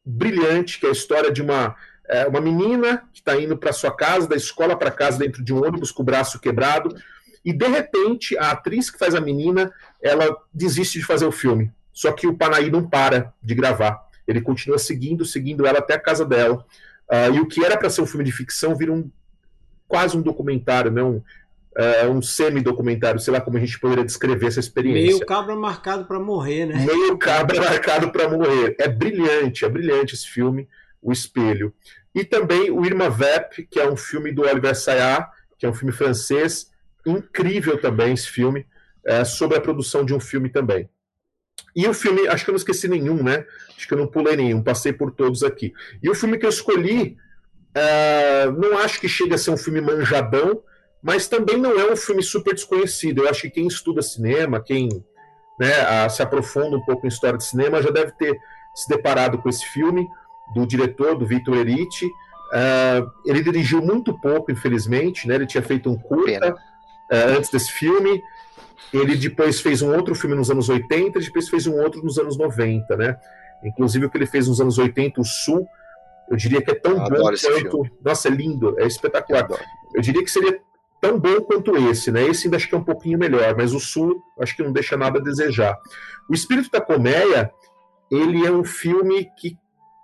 brilhante, 0.05 0.79
que 0.79 0.85
é 0.85 0.89
a 0.89 0.93
história 0.93 1.31
de 1.31 1.41
uma, 1.41 1.75
é, 2.07 2.27
uma 2.27 2.39
menina 2.39 3.03
que 3.11 3.19
está 3.19 3.35
indo 3.37 3.57
para 3.57 3.73
sua 3.73 3.91
casa, 3.91 4.27
da 4.27 4.35
escola 4.35 4.77
para 4.77 4.91
casa, 4.91 5.19
dentro 5.19 5.43
de 5.43 5.53
um 5.53 5.65
ônibus 5.65 5.91
com 5.91 6.03
o 6.03 6.05
braço 6.05 6.39
quebrado, 6.39 6.95
e 7.43 7.51
de 7.51 7.67
repente 7.67 8.37
a 8.37 8.51
atriz 8.51 8.89
que 8.89 8.97
faz 8.97 9.13
a 9.13 9.21
menina, 9.21 9.71
ela 10.01 10.35
desiste 10.53 10.99
de 10.99 11.05
fazer 11.05 11.25
o 11.25 11.31
filme. 11.31 11.71
Só 11.93 12.11
que 12.11 12.27
o 12.27 12.35
Panahi 12.35 12.69
não 12.69 12.87
para 12.87 13.33
de 13.41 13.55
gravar. 13.55 14.05
Ele 14.27 14.41
continua 14.41 14.77
seguindo, 14.77 15.25
seguindo 15.25 15.65
ela 15.65 15.79
até 15.79 15.93
a 15.95 15.99
casa 15.99 16.25
dela. 16.25 16.65
Uh, 17.09 17.35
e 17.35 17.39
o 17.39 17.47
que 17.47 17.63
era 17.63 17.77
para 17.77 17.89
ser 17.89 18.01
um 18.01 18.07
filme 18.07 18.23
de 18.23 18.31
ficção 18.31 18.75
vira 18.75 18.91
um 18.91 19.09
quase 19.87 20.17
um 20.17 20.21
documentário, 20.21 20.91
né? 20.91 21.03
um, 21.03 21.17
uh, 21.17 22.09
um 22.09 22.21
semi-documentário, 22.21 23.19
sei 23.19 23.33
lá 23.33 23.41
como 23.41 23.57
a 23.57 23.59
gente 23.59 23.79
poderia 23.79 24.03
descrever 24.03 24.47
essa 24.47 24.59
experiência. 24.59 25.13
Meio 25.13 25.25
cabra 25.25 25.55
marcado 25.55 26.05
para 26.05 26.19
morrer, 26.19 26.65
né? 26.65 26.85
Meio 26.85 27.17
cabra 27.17 27.61
marcado 27.61 28.11
para 28.11 28.29
morrer. 28.29 28.75
É 28.79 28.87
brilhante, 28.87 29.65
é 29.65 29.69
brilhante 29.69 30.15
esse 30.15 30.27
filme, 30.27 30.67
O 31.01 31.11
Espelho. 31.11 31.73
E 32.13 32.23
também 32.23 32.71
o 32.71 32.85
Irma 32.85 33.09
Vep, 33.09 33.67
que 33.69 33.79
é 33.79 33.89
um 33.89 33.97
filme 33.97 34.31
do 34.31 34.43
Oliver 34.43 34.75
Sayat, 34.75 35.29
que 35.57 35.65
é 35.65 35.69
um 35.69 35.73
filme 35.73 35.93
francês, 35.93 36.71
incrível 37.05 37.77
também 37.77 38.13
esse 38.13 38.29
filme, 38.29 38.65
é, 39.05 39.23
sobre 39.23 39.57
a 39.57 39.61
produção 39.61 40.03
de 40.03 40.13
um 40.13 40.19
filme 40.19 40.49
também. 40.49 40.89
E 41.75 41.87
o 41.87 41.93
filme, 41.93 42.27
acho 42.27 42.45
que 42.45 42.49
eu 42.49 42.53
não 42.53 42.57
esqueci 42.57 42.87
nenhum, 42.87 43.21
né? 43.21 43.45
Acho 43.75 43.87
que 43.87 43.93
eu 43.93 43.97
não 43.97 44.07
pulei 44.07 44.37
nenhum, 44.37 44.63
passei 44.63 44.93
por 44.93 45.11
todos 45.11 45.43
aqui. 45.43 45.73
E 46.01 46.09
o 46.09 46.15
filme 46.15 46.37
que 46.37 46.45
eu 46.45 46.49
escolhi, 46.49 47.17
uh, 47.75 48.51
não 48.53 48.77
acho 48.77 48.99
que 48.99 49.09
chega 49.09 49.35
a 49.35 49.37
ser 49.37 49.51
um 49.51 49.57
filme 49.57 49.81
manjadão, 49.81 50.61
mas 51.03 51.27
também 51.27 51.57
não 51.57 51.77
é 51.77 51.91
um 51.91 51.95
filme 51.95 52.23
super 52.23 52.53
desconhecido. 52.53 53.23
Eu 53.23 53.29
acho 53.29 53.41
que 53.41 53.49
quem 53.49 53.67
estuda 53.67 54.01
cinema, 54.01 54.63
quem 54.63 54.87
né, 55.59 56.09
se 56.09 56.21
aprofunda 56.21 56.77
um 56.77 56.81
pouco 56.81 57.05
em 57.05 57.09
história 57.09 57.37
de 57.37 57.45
cinema, 57.45 57.81
já 57.81 57.91
deve 57.91 58.11
ter 58.13 58.35
se 58.73 58.89
deparado 58.89 59.37
com 59.37 59.49
esse 59.49 59.65
filme, 59.67 60.07
do 60.53 60.65
diretor, 60.65 61.17
do 61.17 61.25
Victor 61.25 61.57
Eriti. 61.57 62.05
Uh, 62.05 63.11
ele 63.25 63.41
dirigiu 63.41 63.81
muito 63.81 64.17
pouco, 64.19 64.51
infelizmente, 64.51 65.27
né? 65.27 65.35
ele 65.35 65.47
tinha 65.47 65.63
feito 65.63 65.89
um 65.89 65.97
curta 65.97 66.53
uh, 66.53 67.37
antes 67.37 67.49
desse 67.49 67.71
filme. 67.71 68.21
Ele 68.93 69.15
depois 69.15 69.59
fez 69.59 69.81
um 69.81 69.93
outro 69.93 70.15
filme 70.15 70.35
nos 70.35 70.49
anos 70.49 70.69
80 70.69 71.19
e 71.19 71.21
depois 71.21 71.49
fez 71.49 71.67
um 71.67 71.75
outro 71.75 72.03
nos 72.03 72.17
anos 72.17 72.37
90, 72.37 72.95
né? 72.95 73.17
Inclusive 73.63 74.05
o 74.05 74.09
que 74.09 74.17
ele 74.17 74.25
fez 74.25 74.47
nos 74.47 74.61
anos 74.61 74.77
80, 74.77 75.21
o 75.21 75.25
Sul, 75.25 75.67
eu 76.29 76.37
diria 76.37 76.61
que 76.61 76.71
é 76.71 76.75
tão 76.75 76.93
eu 76.93 77.09
bom 77.09 77.21
quanto. 77.21 77.37
Filme. 77.37 77.91
Nossa, 78.03 78.27
é 78.27 78.31
lindo, 78.31 78.79
é 78.79 78.85
espetacular. 78.85 79.47
Eu, 79.49 79.57
eu, 79.95 80.01
diria 80.01 80.23
que 80.23 80.31
seria 80.31 80.59
tão 81.01 81.19
bom 81.19 81.41
quanto 81.41 81.75
esse, 81.89 82.11
né? 82.11 82.27
Esse 82.27 82.47
ainda 82.47 82.57
acho 82.57 82.67
que 82.67 82.75
é 82.75 82.77
um 82.77 82.83
pouquinho 82.83 83.17
melhor, 83.17 83.55
mas 83.55 83.73
o 83.73 83.79
Sul 83.79 84.21
acho 84.39 84.55
que 84.55 84.63
não 84.63 84.71
deixa 84.71 84.95
nada 84.95 85.19
a 85.19 85.23
desejar. 85.23 85.77
O 86.29 86.33
Espírito 86.33 86.69
da 86.71 86.81
Colmeia, 86.81 87.51
ele 88.09 88.45
é 88.45 88.51
um 88.51 88.63
filme 88.63 89.29
que 89.37 89.57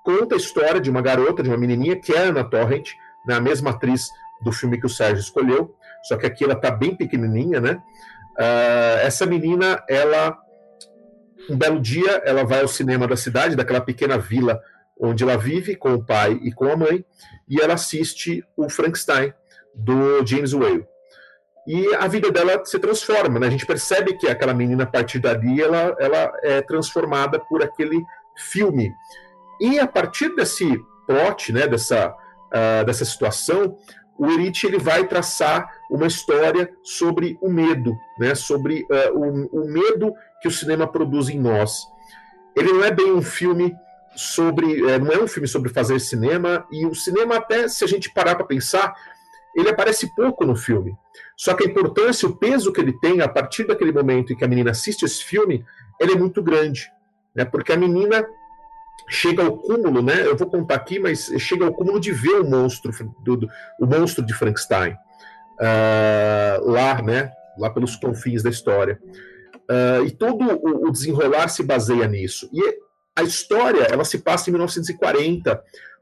conta 0.03 0.36
a 0.36 0.38
história 0.38 0.82
de 0.82 0.90
uma 0.90 1.02
garota, 1.02 1.44
de 1.44 1.49
uma 1.49 1.58
menininha, 1.58 1.95
que 1.95 2.14
é 2.14 2.20
Ana 2.20 2.44
Torrent, 2.44 2.90
né? 3.26 3.36
a 3.36 3.41
mesma 3.41 3.72
atriz 3.72 4.10
do 4.41 4.52
filme 4.52 4.80
que 4.80 4.86
o 4.86 4.90
Sérgio 4.90 5.22
escolheu, 5.22 5.76
só 6.03 6.18
que 6.18 6.26
aqui 6.26 6.44
ela 6.44 6.56
tá 6.56 6.72
bem 6.72 6.95
pequenininha, 6.95 7.62
né? 7.62 7.82
Uh, 8.40 8.99
essa 9.02 9.26
menina, 9.26 9.84
ela, 9.88 10.38
um 11.49 11.58
belo 11.58 11.80
dia, 11.80 12.22
ela 12.26 12.44
vai 12.44 12.62
ao 12.62 12.68
cinema 12.68 13.08
da 13.08 13.16
cidade, 13.16 13.56
daquela 13.56 13.82
pequena 13.82 14.18
vila 14.18 14.60
onde 14.99 15.24
ela 15.24 15.36
vive 15.36 15.76
com 15.76 15.95
o 15.95 16.06
pai 16.06 16.40
e 16.44 16.52
com 16.52 16.66
a 16.66 16.78
mãe, 16.78 17.03
e 17.49 17.60
ela 17.60 17.74
assiste 17.74 18.45
o 18.56 18.70
Frankenstein 18.70 19.34
do 19.74 20.24
James 20.26 20.53
Whale. 20.53 20.86
E 21.68 21.95
a 21.95 22.08
vida 22.08 22.32
dela 22.32 22.64
se 22.66 22.78
transforma, 22.80 23.40
né? 23.40 23.48
A 23.48 23.49
gente 23.49 23.66
percebe 23.66 24.18
que 24.18 24.28
aquela 24.28 24.53
menina, 24.53 24.84
a 24.84 24.88
partir 24.88 25.20
dali, 25.20 25.62
ela, 25.62 25.95
ela 25.99 26.32
é 26.44 26.62
transformada 26.62 27.40
por 27.40 27.64
aquele 27.64 28.02
filme. 28.36 28.91
E 29.60 29.80
a 29.80 29.88
partir 29.88 30.36
desse 30.36 30.80
plot, 31.08 31.52
né, 31.52 31.68
dessa, 31.68 32.10
uh, 32.10 32.86
dessa 32.86 33.06
situação, 33.06 33.78
o 34.22 34.30
Erich 34.30 34.68
ele 34.68 34.77
vai 34.77 35.07
traçar 35.07 35.68
uma 35.89 36.06
história 36.06 36.72
sobre 36.84 37.39
o 37.41 37.49
medo, 37.49 37.98
né? 38.19 38.35
sobre 38.35 38.84
uh, 38.84 39.18
o, 39.18 39.64
o, 39.64 39.68
medo 39.68 40.14
que 40.39 40.48
o 40.48 40.52
cinema 40.52 40.85
produz 40.88 41.27
em 41.27 41.39
nós. 41.39 41.88
Ele 42.56 42.72
não 42.72 42.84
é 42.84 42.91
bem 42.91 43.11
um 43.11 43.23
filme 43.23 43.73
sobre, 44.15 44.88
é, 44.91 44.99
não 44.99 45.11
é 45.11 45.18
um 45.18 45.27
filme 45.27 45.48
sobre 45.48 45.73
fazer 45.73 45.99
cinema 45.99 46.68
e 46.72 46.85
o 46.85 46.93
cinema 46.93 47.38
até 47.38 47.68
se 47.68 47.84
a 47.84 47.88
gente 47.88 48.14
parar 48.14 48.35
para 48.35 48.45
pensar, 48.45 48.93
ele 49.56 49.69
aparece 49.69 50.14
pouco 50.14 50.45
no 50.45 50.56
filme. 50.56 50.95
Só 51.35 51.56
que 51.56 51.64
a 51.64 51.68
importância, 51.68 52.30
o 52.30 52.38
peso 52.38 52.72
que 52.72 52.80
ele 52.80 52.93
tem 52.99 53.22
a 53.22 53.27
partir 53.27 53.65
daquele 53.65 53.91
momento 53.91 54.31
em 54.31 54.35
que 54.35 54.45
a 54.45 54.48
menina 54.48 54.69
assiste 54.69 55.03
esse 55.03 55.23
filme, 55.23 55.65
ele 55.99 56.11
é 56.11 56.15
muito 56.15 56.43
grande, 56.43 56.91
né? 57.34 57.43
Porque 57.43 57.73
a 57.73 57.77
menina 57.77 58.23
chega 59.07 59.44
ao 59.44 59.57
cúmulo, 59.57 60.02
né? 60.02 60.26
Eu 60.26 60.36
vou 60.36 60.49
contar 60.49 60.76
aqui, 60.76 60.99
mas 60.99 61.32
chega 61.40 61.65
ao 61.65 61.73
cúmulo 61.73 61.99
de 61.99 62.11
ver 62.11 62.41
o 62.41 62.49
monstro, 62.49 62.91
do, 63.23 63.38
do 63.38 63.49
o 63.80 63.86
monstro 63.86 64.26
de 64.26 64.34
Frankenstein 64.34 64.94
uh, 65.61 66.69
lá, 66.69 67.02
né? 67.02 67.32
Lá 67.57 67.69
pelos 67.69 67.95
confins 67.95 68.41
da 68.44 68.49
história. 68.49 68.99
Uh, 69.69 70.06
e 70.06 70.11
todo 70.11 70.44
o, 70.44 70.88
o, 70.88 70.91
desenrolar 70.91 71.48
se 71.48 71.64
baseia 71.64 72.07
nisso. 72.07 72.49
E 72.52 72.61
a 73.15 73.23
história, 73.23 73.84
ela 73.84 74.03
se 74.03 74.19
passa 74.19 74.49
em 74.49 74.53
1940, 74.53 75.61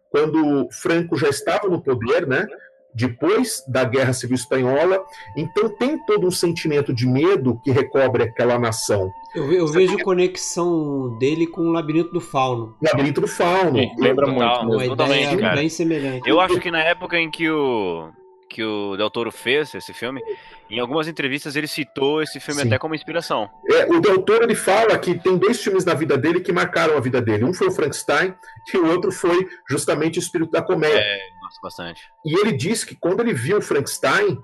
quando 0.10 0.68
Franco 0.72 1.18
já 1.18 1.30
estava 1.30 1.68
no 1.68 1.82
poder, 1.82 2.26
né? 2.26 2.48
Depois 2.94 3.64
da 3.68 3.84
Guerra 3.84 4.14
Civil 4.14 4.36
Espanhola. 4.36 5.04
Então 5.36 5.70
tem 5.70 5.98
todo 6.06 6.28
um 6.28 6.32
sentimento 6.32 6.94
de 6.94 7.08
medo 7.08 7.60
que 7.64 7.72
recobre 7.72 8.24
aquela 8.24 8.58
nação. 8.58 9.12
Eu, 9.36 9.52
eu 9.52 9.68
vejo 9.68 9.98
que... 9.98 10.04
conexão 10.04 11.18
dele 11.18 11.46
com 11.48 11.62
o 11.62 11.72
Labirinto 11.72 12.12
do 12.12 12.22
Fauno. 12.22 12.76
Labirinto 12.82 13.22
do 13.22 13.28
Fauno. 13.28 13.80
Sim, 13.80 13.92
lembra 13.98 14.26
Total, 14.26 14.66
muito. 14.66 14.94
Uma 14.94 15.08
ideia 15.08 15.38
cara. 15.38 15.56
bem 15.56 15.70
semelhante. 15.70 16.28
Eu 16.30 16.40
acho 16.40 16.60
que 16.60 16.72
na 16.72 16.82
época 16.82 17.20
em 17.20 17.30
que 17.30 17.50
o 17.50 18.10
que 18.50 18.64
o 18.64 18.98
Del 18.98 19.10
Toro 19.10 19.32
fez 19.32 19.74
esse 19.76 19.94
filme, 19.94 20.22
em 20.70 20.80
algumas 20.80 21.08
entrevistas 21.08 21.56
ele 21.56 21.68
citou 21.68 22.22
esse 22.22 22.40
filme 22.40 22.62
Sim. 22.62 22.68
até 22.68 22.78
como 22.78 22.96
inspiração. 22.96 23.50
É, 23.70 23.86
o 23.86 24.00
Del 24.00 24.22
Toro 24.24 24.44
ele 24.44 24.56
fala 24.56 24.98
que 24.98 25.18
tem 25.18 25.38
dois 25.38 25.64
filmes 25.64 25.86
na 25.86 25.94
vida 25.94 26.18
dele 26.18 26.42
que 26.42 26.52
marcaram 26.52 26.98
a 26.98 27.00
vida 27.00 27.22
dele. 27.22 27.46
Um 27.46 27.54
foi 27.54 27.68
o 27.68 27.72
Frankenstein 27.72 28.34
e 28.74 28.78
o 28.78 28.88
outro 28.88 29.12
foi 29.12 29.48
justamente 29.70 30.18
o 30.18 30.22
Espírito 30.22 30.52
da 30.52 30.62
Comédia. 30.62 30.98
É, 30.98 31.20
nossa, 31.42 31.60
bastante. 31.62 32.02
E 32.26 32.38
ele 32.40 32.52
disse 32.52 32.86
que 32.86 32.96
quando 32.96 33.22
ele 33.22 33.34
viu 33.34 33.60
o 33.60 33.62
Frankenstein, 33.62 34.38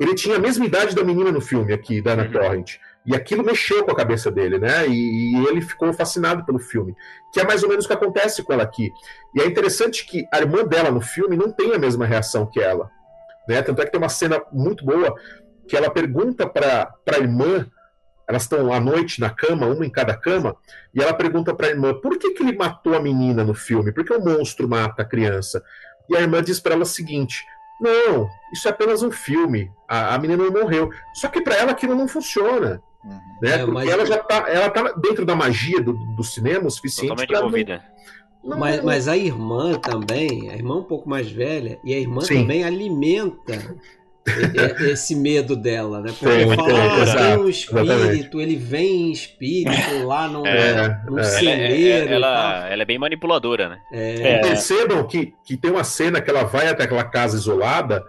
ele 0.00 0.14
tinha 0.14 0.36
a 0.36 0.40
mesma 0.40 0.64
idade 0.64 0.94
da 0.94 1.04
menina 1.04 1.30
no 1.30 1.40
filme 1.40 1.72
aqui, 1.74 2.00
da 2.00 2.12
Ana 2.12 2.24
uhum. 2.24 2.32
Torrent. 2.32 2.78
E 3.04 3.14
aquilo 3.14 3.42
mexeu 3.42 3.84
com 3.84 3.90
a 3.90 3.96
cabeça 3.96 4.30
dele, 4.30 4.58
né? 4.58 4.86
E, 4.86 5.34
e, 5.34 5.46
ele 5.46 5.60
ficou 5.60 5.92
fascinado 5.92 6.44
pelo 6.44 6.58
filme. 6.58 6.94
Que 7.32 7.40
é 7.40 7.44
mais 7.44 7.62
ou 7.62 7.68
menos 7.68 7.84
o 7.84 7.88
que 7.88 7.94
acontece 7.94 8.42
com 8.42 8.52
ela 8.52 8.62
aqui. 8.62 8.92
E 9.34 9.40
é 9.40 9.46
interessante 9.46 10.06
que 10.06 10.26
a 10.32 10.38
irmã 10.38 10.64
dela 10.64 10.90
no 10.90 11.00
filme 11.00 11.36
não 11.36 11.50
tem 11.50 11.74
a 11.74 11.78
mesma 11.78 12.06
reação 12.06 12.46
que 12.46 12.60
ela. 12.60 12.90
Né? 13.48 13.62
Tanto 13.62 13.80
é 13.82 13.84
que 13.84 13.90
tem 13.90 14.00
uma 14.00 14.08
cena 14.08 14.40
muito 14.52 14.84
boa 14.84 15.14
que 15.68 15.76
ela 15.76 15.90
pergunta 15.90 16.48
para 16.48 16.92
a 17.06 17.18
irmã, 17.18 17.66
elas 18.28 18.42
estão 18.42 18.72
à 18.72 18.80
noite 18.80 19.20
na 19.20 19.30
cama, 19.30 19.66
uma 19.66 19.86
em 19.86 19.90
cada 19.90 20.16
cama, 20.16 20.56
e 20.92 21.00
ela 21.00 21.14
pergunta 21.14 21.54
para 21.54 21.68
a 21.68 21.70
irmã 21.70 21.94
por 21.94 22.18
que, 22.18 22.30
que 22.30 22.42
ele 22.42 22.56
matou 22.56 22.94
a 22.94 23.00
menina 23.00 23.44
no 23.44 23.54
filme? 23.54 23.92
Por 23.92 24.04
que 24.04 24.12
o 24.12 24.24
monstro 24.24 24.68
mata 24.68 25.02
a 25.02 25.04
criança? 25.04 25.62
E 26.08 26.16
a 26.16 26.20
irmã 26.20 26.42
diz 26.42 26.58
para 26.58 26.74
ela 26.74 26.82
o 26.82 26.86
seguinte: 26.86 27.44
Não, 27.80 28.28
isso 28.52 28.66
é 28.66 28.70
apenas 28.70 29.02
um 29.02 29.12
filme. 29.12 29.70
A, 29.88 30.14
a 30.14 30.18
menina 30.18 30.42
não 30.42 30.50
morreu. 30.50 30.90
Só 31.14 31.28
que 31.28 31.40
para 31.40 31.54
ela 31.54 31.70
aquilo 31.70 31.94
não 31.94 32.08
funciona. 32.08 32.82
Uhum. 33.04 33.20
Né? 33.40 33.50
É, 33.52 33.58
Porque 33.58 33.72
mas... 33.72 33.88
ela 33.88 34.04
já 34.04 34.18
tá, 34.18 34.44
ela 34.48 34.70
tá 34.70 34.92
dentro 34.92 35.24
da 35.24 35.36
magia 35.36 35.80
do, 35.80 35.92
do 36.16 36.24
cinema 36.24 36.66
o 36.66 36.70
suficiente. 36.70 37.10
Totalmente 37.10 37.32
envolvida. 37.32 37.76
Não... 37.76 38.19
Mas, 38.42 38.82
mas, 38.82 39.08
a 39.08 39.16
irmã 39.16 39.74
também, 39.74 40.48
a 40.50 40.54
irmã 40.54 40.76
um 40.76 40.84
pouco 40.84 41.08
mais 41.08 41.30
velha, 41.30 41.78
e 41.84 41.92
a 41.92 41.98
irmã 41.98 42.22
Sim. 42.22 42.40
também 42.40 42.64
alimenta 42.64 43.76
esse 44.90 45.14
medo 45.14 45.56
dela, 45.56 46.00
né? 46.00 46.12
Porque 46.18 46.34
ele 46.34 46.54
fala, 46.54 47.02
ah, 47.02 47.16
tem 47.16 47.38
um 47.38 47.48
espírito, 47.48 47.92
exatamente. 47.92 48.36
ele 48.36 48.56
vem 48.56 49.08
em 49.08 49.12
espírito 49.12 50.04
lá 50.04 50.28
no, 50.28 50.46
é, 50.46 51.02
no 51.06 51.18
é. 51.18 51.24
celeiro. 51.24 52.12
Ela, 52.12 52.26
ela, 52.26 52.68
ela, 52.68 52.82
é 52.82 52.84
bem 52.84 52.98
manipuladora, 52.98 53.68
né? 53.68 53.78
É. 53.92 54.32
é. 54.32 54.38
Percebam 54.40 55.06
que, 55.06 55.34
que 55.44 55.56
tem 55.56 55.70
uma 55.70 55.84
cena 55.84 56.20
que 56.20 56.30
ela 56.30 56.44
vai 56.44 56.68
até 56.68 56.84
aquela 56.84 57.04
casa 57.04 57.36
isolada 57.36 58.02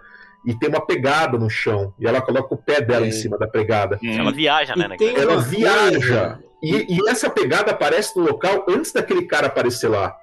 e 0.46 0.54
tem 0.54 0.68
uma 0.68 0.84
pegada 0.84 1.38
no 1.38 1.48
chão. 1.48 1.94
E 1.98 2.06
ela 2.06 2.20
coloca 2.20 2.54
o 2.54 2.58
pé 2.58 2.80
dela 2.80 3.06
é. 3.06 3.08
em 3.08 3.12
cima 3.12 3.38
da 3.38 3.46
pegada. 3.46 3.98
Hum. 4.02 4.18
Ela 4.18 4.32
viaja, 4.32 4.74
né? 4.76 4.96
Ela 5.16 5.40
viaja. 5.40 6.38
E, 6.62 6.94
e, 6.96 7.08
essa 7.08 7.28
pegada 7.28 7.72
aparece 7.72 8.16
no 8.16 8.24
local 8.24 8.64
antes 8.68 8.92
daquele 8.92 9.26
cara 9.26 9.48
aparecer 9.48 9.88
lá. 9.88 10.14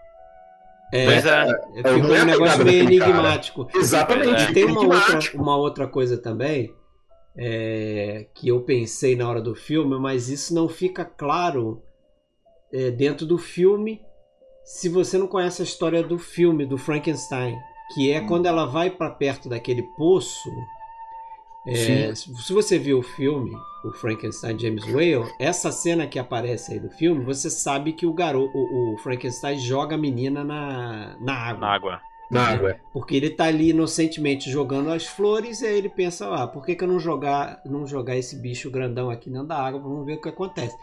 É, 0.91 1.05
Mas 1.05 1.25
é, 1.25 1.47
é, 1.75 1.89
é 1.89 1.93
um 1.93 2.25
negócio 2.25 2.65
meio 2.65 2.83
enigmático. 2.83 3.65
Cara. 3.65 3.79
Exatamente. 3.79 4.43
E 4.43 4.53
tem 4.53 4.65
uma 4.65 4.81
outra, 4.81 5.19
uma 5.35 5.55
outra 5.55 5.87
coisa 5.87 6.17
também 6.17 6.73
é, 7.37 8.27
que 8.33 8.47
eu 8.47 8.61
pensei 8.61 9.15
na 9.15 9.29
hora 9.29 9.41
do 9.41 9.55
filme, 9.55 9.97
mas 9.99 10.29
isso 10.29 10.53
não 10.53 10.67
fica 10.67 11.05
claro 11.05 11.81
é, 12.73 12.91
dentro 12.91 13.25
do 13.25 13.37
filme 13.37 14.01
se 14.63 14.89
você 14.89 15.17
não 15.17 15.27
conhece 15.27 15.61
a 15.61 15.65
história 15.65 16.03
do 16.03 16.19
filme 16.19 16.65
do 16.65 16.77
Frankenstein, 16.77 17.57
que 17.93 18.11
é 18.11 18.21
hum. 18.21 18.27
quando 18.27 18.45
ela 18.45 18.65
vai 18.65 18.89
para 18.89 19.09
perto 19.09 19.49
daquele 19.49 19.83
poço 19.97 20.49
é, 21.69 22.15
se 22.15 22.53
você 22.53 22.77
viu 22.77 22.99
o 22.99 23.03
filme, 23.03 23.55
o 23.83 23.91
Frankenstein 23.91 24.57
James 24.59 24.83
Whale, 24.85 25.31
essa 25.39 25.71
cena 25.71 26.07
que 26.07 26.19
aparece 26.19 26.73
aí 26.73 26.79
do 26.79 26.89
filme, 26.89 27.23
você 27.23 27.49
sabe 27.49 27.93
que 27.93 28.05
o 28.05 28.13
garoto, 28.13 28.57
o, 28.57 28.93
o 28.93 28.97
Frankenstein 28.97 29.59
joga 29.59 29.95
a 29.95 29.97
menina 29.97 30.43
na, 30.43 31.15
na 31.19 31.33
água. 31.33 31.59
Na 31.59 31.73
água. 31.73 32.01
Na 32.29 32.47
água. 32.47 32.71
É. 32.71 32.79
Porque 32.93 33.15
ele 33.15 33.29
tá 33.29 33.45
ali 33.45 33.69
inocentemente 33.71 34.51
jogando 34.51 34.91
as 34.91 35.05
flores 35.05 35.61
e 35.61 35.67
aí 35.67 35.77
ele 35.77 35.89
pensa, 35.89 36.33
ah, 36.33 36.47
por 36.47 36.63
que, 36.63 36.75
que 36.75 36.83
eu 36.83 36.87
não 36.87 36.99
jogar, 36.99 37.61
não 37.65 37.87
jogar 37.87 38.15
esse 38.15 38.35
bicho 38.35 38.69
grandão 38.69 39.09
aqui 39.09 39.29
dentro 39.29 39.47
da 39.47 39.57
água? 39.57 39.79
Vamos 39.79 40.05
ver 40.05 40.15
o 40.15 40.21
que 40.21 40.29
acontece. 40.29 40.77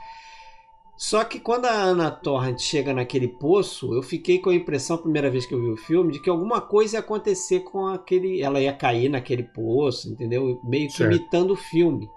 Só 0.96 1.22
que 1.24 1.38
quando 1.38 1.66
a 1.66 1.72
Ana 1.72 2.10
Torrent 2.10 2.58
chega 2.58 2.94
naquele 2.94 3.28
poço, 3.28 3.94
eu 3.94 4.02
fiquei 4.02 4.38
com 4.38 4.48
a 4.48 4.54
impressão, 4.54 4.96
a 4.96 5.02
primeira 5.02 5.30
vez 5.30 5.44
que 5.44 5.54
eu 5.54 5.60
vi 5.60 5.68
o 5.68 5.76
filme, 5.76 6.12
de 6.12 6.20
que 6.20 6.30
alguma 6.30 6.60
coisa 6.60 6.96
ia 6.96 7.00
acontecer 7.00 7.60
com 7.60 7.86
aquele. 7.86 8.40
Ela 8.40 8.60
ia 8.60 8.72
cair 8.72 9.10
naquele 9.10 9.42
poço, 9.42 10.08
entendeu? 10.08 10.58
Meio 10.64 10.86
que 10.86 10.94
certo. 10.94 11.14
imitando 11.14 11.50
o 11.52 11.56
filme, 11.56 12.10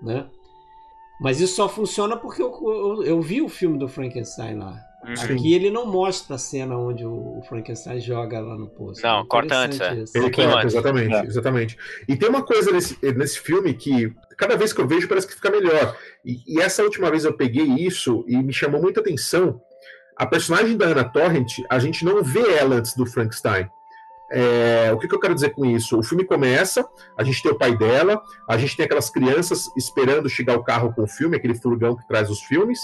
né? 0.00 0.28
Mas 1.20 1.40
isso 1.40 1.56
só 1.56 1.68
funciona 1.68 2.16
porque 2.16 2.40
eu, 2.40 2.50
eu, 2.62 3.02
eu 3.02 3.20
vi 3.20 3.42
o 3.42 3.48
filme 3.48 3.76
do 3.76 3.88
Frankenstein 3.88 4.54
lá. 4.54 4.80
Uhum. 5.04 5.14
Aqui 5.14 5.54
ele 5.54 5.70
não 5.70 5.86
mostra 5.86 6.36
a 6.36 6.38
cena 6.38 6.76
onde 6.76 7.06
o 7.06 7.42
Frankenstein 7.48 8.00
joga 8.00 8.38
lá 8.38 8.56
no 8.56 8.68
poço. 8.68 9.02
Não, 9.02 9.20
é 9.20 9.26
corta 9.26 9.56
antes. 9.56 9.80
É. 9.80 9.92
Ele 10.14 10.30
corta, 10.30 10.66
exatamente, 10.66 11.14
é. 11.14 11.24
exatamente. 11.24 11.78
E 12.06 12.16
tem 12.16 12.28
uma 12.28 12.42
coisa 12.42 12.70
nesse, 12.70 12.98
nesse 13.14 13.40
filme 13.40 13.72
que 13.72 14.14
cada 14.36 14.56
vez 14.56 14.72
que 14.72 14.80
eu 14.80 14.86
vejo 14.86 15.08
parece 15.08 15.26
que 15.26 15.34
fica 15.34 15.50
melhor. 15.50 15.96
E, 16.24 16.42
e, 16.46 16.60
essa 16.60 16.82
última 16.82 17.10
vez 17.10 17.24
eu 17.24 17.32
peguei 17.32 17.64
isso 17.64 18.24
e 18.28 18.36
me 18.36 18.52
chamou 18.52 18.80
muita 18.80 19.00
atenção. 19.00 19.60
A 20.16 20.26
personagem 20.26 20.76
da 20.76 20.86
Anna 20.86 21.04
Torrent, 21.04 21.60
a 21.70 21.78
gente 21.78 22.04
não 22.04 22.22
vê 22.22 22.58
ela 22.58 22.76
antes 22.76 22.94
do 22.94 23.06
Frankenstein. 23.06 23.68
É, 24.30 24.92
o 24.92 24.98
que, 24.98 25.08
que, 25.08 25.14
eu 25.14 25.18
quero 25.18 25.34
dizer 25.34 25.50
com 25.50 25.64
isso? 25.64 25.98
O 25.98 26.02
filme 26.02 26.24
começa, 26.24 26.86
a 27.16 27.24
gente 27.24 27.42
tem 27.42 27.50
o 27.50 27.58
pai 27.58 27.76
dela, 27.76 28.22
a 28.46 28.56
gente 28.56 28.76
tem 28.76 28.84
aquelas 28.84 29.10
crianças 29.10 29.68
esperando 29.76 30.28
chegar 30.28 30.56
o 30.56 30.62
carro 30.62 30.92
com 30.94 31.02
o 31.02 31.08
filme, 31.08 31.36
aquele 31.36 31.54
furgão 31.54 31.96
que 31.96 32.06
traz 32.06 32.30
os 32.30 32.40
filmes. 32.40 32.80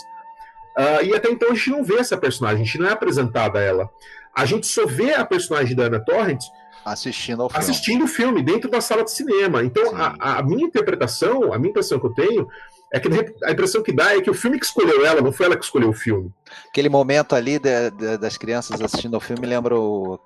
Uh, 0.78 1.04
e 1.04 1.14
até 1.14 1.30
então 1.30 1.50
a 1.50 1.54
gente 1.54 1.70
não 1.70 1.82
vê 1.82 1.96
essa 1.96 2.16
personagem, 2.16 2.62
a 2.62 2.64
gente 2.64 2.78
não 2.78 2.88
é 2.88 2.92
apresentada 2.92 3.58
a 3.58 3.62
ela. 3.62 3.90
A 4.34 4.44
gente 4.44 4.66
só 4.66 4.84
vê 4.86 5.14
a 5.14 5.24
personagem 5.24 5.74
da 5.74 5.84
Anna 5.84 6.04
Torrent 6.04 6.42
assistindo 6.84 7.42
ao 7.42 7.48
filme. 7.48 7.64
Assistindo 7.64 8.04
o 8.04 8.08
filme 8.08 8.42
dentro 8.42 8.70
da 8.70 8.80
sala 8.80 9.02
de 9.02 9.10
cinema. 9.10 9.64
Então, 9.64 9.96
a, 9.96 10.38
a, 10.38 10.42
minha 10.42 10.64
interpretação, 10.64 11.52
a 11.52 11.58
minha 11.58 11.70
impressão 11.70 11.98
que 11.98 12.06
eu 12.06 12.14
tenho, 12.14 12.48
é 12.92 13.00
que 13.00 13.08
a 13.44 13.50
impressão 13.50 13.82
que 13.82 13.92
dá 13.92 14.16
é 14.16 14.20
que 14.20 14.30
o 14.30 14.34
filme 14.34 14.58
que 14.58 14.64
escolheu 14.64 15.04
ela, 15.04 15.20
não 15.20 15.32
foi 15.32 15.46
ela 15.46 15.56
que 15.56 15.64
escolheu 15.64 15.88
o 15.88 15.92
filme. 15.92 16.32
Aquele 16.68 16.88
momento 16.88 17.34
ali 17.34 17.58
de, 17.58 17.90
de, 17.90 18.18
das 18.18 18.36
crianças 18.36 18.80
assistindo 18.80 19.14
ao 19.14 19.20
filme 19.20 19.44
lembra 19.44 19.76
o, 19.76 20.20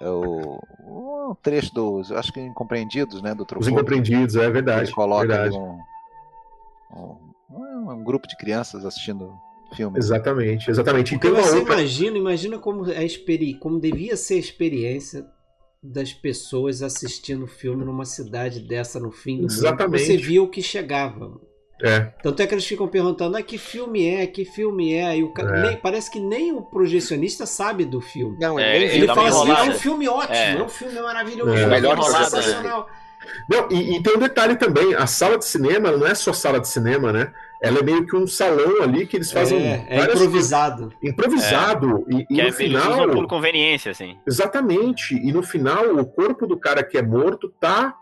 o, 0.00 1.30
o 1.30 1.36
trecho 1.42 1.74
dos, 1.74 2.10
acho 2.10 2.32
que 2.32 2.40
Incompreendidos, 2.40 3.20
né? 3.20 3.34
Do 3.34 3.46
Os 3.58 3.68
Incompreendidos, 3.68 4.36
é 4.36 4.50
verdade. 4.50 4.86
Ele 4.86 4.92
coloca 4.92 5.26
verdade. 5.26 5.56
Um, 5.56 5.78
um, 7.50 7.90
um, 7.90 8.02
grupo 8.02 8.26
de 8.26 8.36
crianças 8.38 8.84
assistindo 8.86 9.38
filme. 9.74 9.98
Exatamente, 9.98 10.70
exatamente. 10.70 11.12
Porque 11.12 11.30
você 11.30 11.58
outra... 11.58 11.74
imagina, 11.74 12.18
imagina 12.18 12.58
como, 12.58 12.90
é 12.90 13.04
experi 13.04 13.54
como 13.54 13.80
devia 13.80 14.16
ser 14.16 14.34
a 14.34 14.38
experiência 14.38 15.26
das 15.82 16.12
pessoas 16.12 16.82
assistindo 16.82 17.44
o 17.44 17.48
filme 17.48 17.84
numa 17.84 18.04
cidade 18.04 18.60
dessa 18.60 19.00
no 19.00 19.10
fim 19.10 19.40
do 19.40 19.46
Exatamente. 19.46 20.02
mundo. 20.02 20.06
Você 20.06 20.16
viu 20.16 20.44
o 20.44 20.48
que 20.48 20.62
chegava. 20.62 21.40
É. 21.82 22.00
Tanto 22.22 22.42
é 22.42 22.46
que 22.46 22.54
eles 22.54 22.66
ficam 22.66 22.86
perguntando 22.86 23.36
ah, 23.36 23.42
que 23.42 23.56
filme 23.56 24.06
é, 24.06 24.26
que 24.26 24.44
filme 24.44 24.94
é. 24.94 25.16
E 25.16 25.22
o 25.22 25.32
cara, 25.32 25.58
é. 25.58 25.62
Nem, 25.62 25.76
parece 25.76 26.10
que 26.10 26.20
nem 26.20 26.52
o 26.52 26.62
projecionista 26.62 27.46
sabe 27.46 27.84
do 27.84 28.00
filme. 28.00 28.36
Não, 28.38 28.58
é, 28.58 28.76
ele, 28.76 28.84
ele 28.96 29.06
fala 29.06 29.28
assim: 29.28 29.50
é 29.50 29.70
um 29.70 29.78
filme 29.78 30.08
ótimo, 30.08 30.34
é, 30.34 30.56
é 30.56 30.62
um 30.62 30.68
filme 30.68 31.00
maravilhoso, 31.00 31.56
é. 31.56 31.66
melhor 31.66 31.98
um 31.98 32.02
sensacional. 32.02 32.86
Não, 33.48 33.68
e, 33.70 33.96
e, 33.96 34.02
tem 34.02 34.16
um 34.16 34.18
detalhe 34.18 34.56
também: 34.56 34.94
a 34.94 35.06
sala 35.06 35.38
de 35.38 35.44
cinema 35.44 35.90
não 35.92 36.06
é 36.06 36.14
só 36.14 36.32
sala 36.32 36.60
de 36.60 36.68
cinema, 36.68 37.12
né? 37.12 37.32
Ela 37.62 37.80
é 37.80 37.82
meio 37.82 38.06
que 38.06 38.16
um 38.16 38.26
salão 38.26 38.82
ali 38.82 39.06
que 39.06 39.16
eles 39.16 39.30
fazem. 39.30 39.58
É, 39.58 39.86
é 39.88 40.04
improvisado. 40.04 40.92
Improvisado. 41.02 42.06
É. 42.08 42.14
E, 42.14 42.26
e 42.30 42.42
no 42.42 42.48
é, 42.48 42.52
final. 42.52 43.08
por 43.10 43.26
conveniência, 43.26 43.90
assim. 43.90 44.16
Exatamente. 44.26 45.14
E 45.14 45.32
no 45.32 45.42
final, 45.42 45.94
o 45.96 46.06
corpo 46.06 46.46
do 46.46 46.58
cara 46.58 46.82
que 46.82 46.96
é 46.96 47.02
morto 47.02 47.52
tá 47.60 47.94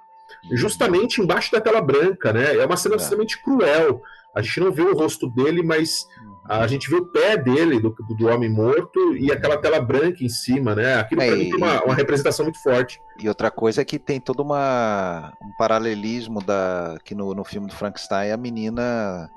justamente 0.53 1.21
embaixo 1.21 1.51
da 1.51 1.61
tela 1.61 1.81
branca, 1.81 2.33
né? 2.33 2.57
É 2.57 2.65
uma 2.65 2.77
cena 2.77 2.95
é. 2.95 2.99
extremamente 2.99 3.43
cruel. 3.43 4.01
A 4.35 4.43
gente 4.43 4.61
não 4.61 4.71
vê 4.71 4.83
o 4.83 4.95
rosto 4.95 5.29
dele, 5.29 5.63
mas 5.63 6.07
a 6.49 6.67
gente 6.67 6.89
vê 6.89 6.97
o 6.97 7.07
pé 7.07 7.37
dele, 7.37 7.79
do, 7.79 7.91
do 7.91 8.27
homem 8.27 8.49
morto, 8.49 9.17
e 9.17 9.31
aquela 9.31 9.59
tela 9.59 9.81
branca 9.81 10.25
em 10.25 10.29
cima, 10.29 10.75
né? 10.75 10.95
Aquilo 10.95 11.21
é, 11.21 11.27
pra 11.27 11.37
mim 11.37 11.45
tem 11.45 11.57
uma, 11.57 11.85
uma, 11.85 11.95
representação 11.95 12.45
muito 12.45 12.63
forte. 12.63 13.01
E 13.19 13.29
outra 13.29 13.51
coisa 13.51 13.83
é 13.83 13.85
que 13.85 13.99
tem 13.99 14.19
todo 14.19 14.41
uma, 14.41 15.33
um 15.43 15.53
paralelismo 15.59 16.43
da, 16.43 16.99
que 17.05 17.15
no, 17.15 17.35
no 17.35 17.45
filme 17.45 17.67
do 17.67 17.75
Frankenstein 17.75 18.31
a 18.31 18.37
menina 18.37 19.31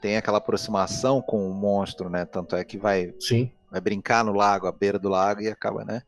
tem 0.00 0.16
aquela 0.16 0.38
aproximação 0.38 1.22
com 1.22 1.48
o 1.48 1.54
monstro, 1.54 2.10
né? 2.10 2.24
Tanto 2.24 2.54
é 2.56 2.64
que 2.64 2.76
vai, 2.76 3.14
Sim. 3.18 3.50
vai 3.70 3.80
brincar 3.80 4.24
no 4.24 4.32
lago, 4.32 4.66
à 4.66 4.72
beira 4.72 4.98
do 4.98 5.08
lago, 5.08 5.40
e 5.40 5.48
acaba, 5.48 5.84
né? 5.84 6.02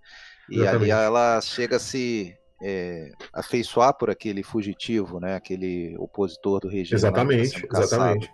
E 0.51 0.57
Exatamente. 0.57 0.93
ali 0.93 1.05
ela 1.05 1.41
chega 1.41 1.77
a 1.77 1.81
se 1.81 2.35
é, 2.63 3.11
afeiçoar 3.33 3.95
por 3.95 4.11
aquele 4.11 4.43
fugitivo, 4.43 5.19
né? 5.19 5.35
Aquele 5.35 5.97
opositor 5.99 6.61
do 6.61 6.69
regime. 6.69 6.95
Exatamente, 6.97 7.67
exatamente. 7.71 8.31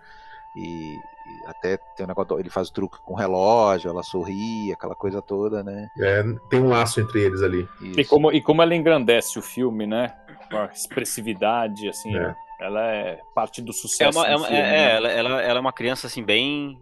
E, 0.57 0.95
e, 0.95 0.99
até 1.47 1.79
tem 1.97 2.05
um 2.05 2.09
negócio, 2.09 2.39
ele 2.39 2.51
faz 2.51 2.69
o 2.69 2.73
truque 2.73 2.99
com 3.05 3.15
o 3.15 3.17
relógio, 3.17 3.91
ela 3.91 4.03
sorri, 4.03 4.73
aquela 4.73 4.95
coisa 4.95 5.23
toda, 5.23 5.63
né? 5.63 5.89
É, 5.99 6.23
tem 6.49 6.61
um 6.61 6.69
laço 6.69 7.01
entre 7.01 7.23
eles 7.23 7.43
ali. 7.43 7.69
E 7.81 8.05
como, 8.05 8.33
e 8.33 8.43
como 8.43 8.63
ela 8.63 8.75
engrandece 8.75 9.39
o 9.39 9.43
filme, 9.43 9.87
né? 9.87 10.15
Com 10.51 10.59
a 10.59 10.67
expressividade, 10.67 11.89
assim. 11.89 12.17
É. 12.17 12.35
Ela 12.61 12.85
é 12.87 13.21
parte 13.35 13.63
do 13.63 13.73
sucesso. 13.73 14.19
É, 14.19 14.21
uma, 14.21 14.27
é, 14.27 14.37
uma, 14.37 14.47
filme, 14.47 14.61
é, 14.61 14.63
né? 14.63 14.97
ela, 14.97 15.09
ela, 15.09 15.43
ela 15.43 15.59
é 15.59 15.61
uma 15.61 15.73
criança 15.73 16.07
assim 16.07 16.25
bem 16.25 16.77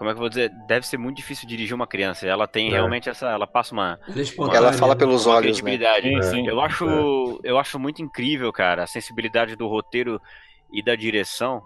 como 0.00 0.08
é 0.08 0.14
que 0.14 0.16
eu 0.16 0.20
vou 0.20 0.30
dizer? 0.30 0.50
Deve 0.66 0.86
ser 0.86 0.96
muito 0.96 1.18
difícil 1.18 1.46
dirigir 1.46 1.74
uma 1.74 1.86
criança. 1.86 2.26
Ela 2.26 2.48
tem 2.48 2.68
é. 2.68 2.70
realmente 2.70 3.10
essa. 3.10 3.28
Ela 3.28 3.46
passa 3.46 3.74
uma. 3.74 4.00
uma 4.38 4.56
ela 4.56 4.72
fala 4.72 4.96
pelos 4.96 5.26
olhos. 5.26 5.60
Né? 5.60 5.76
Sim, 6.00 6.22
sim. 6.22 6.46
Eu, 6.48 6.58
acho, 6.58 6.88
é. 6.88 7.50
eu 7.50 7.58
acho 7.58 7.78
muito 7.78 8.00
incrível, 8.00 8.50
cara, 8.50 8.84
a 8.84 8.86
sensibilidade 8.86 9.56
do 9.56 9.68
roteiro 9.68 10.18
e 10.72 10.82
da 10.82 10.96
direção. 10.96 11.62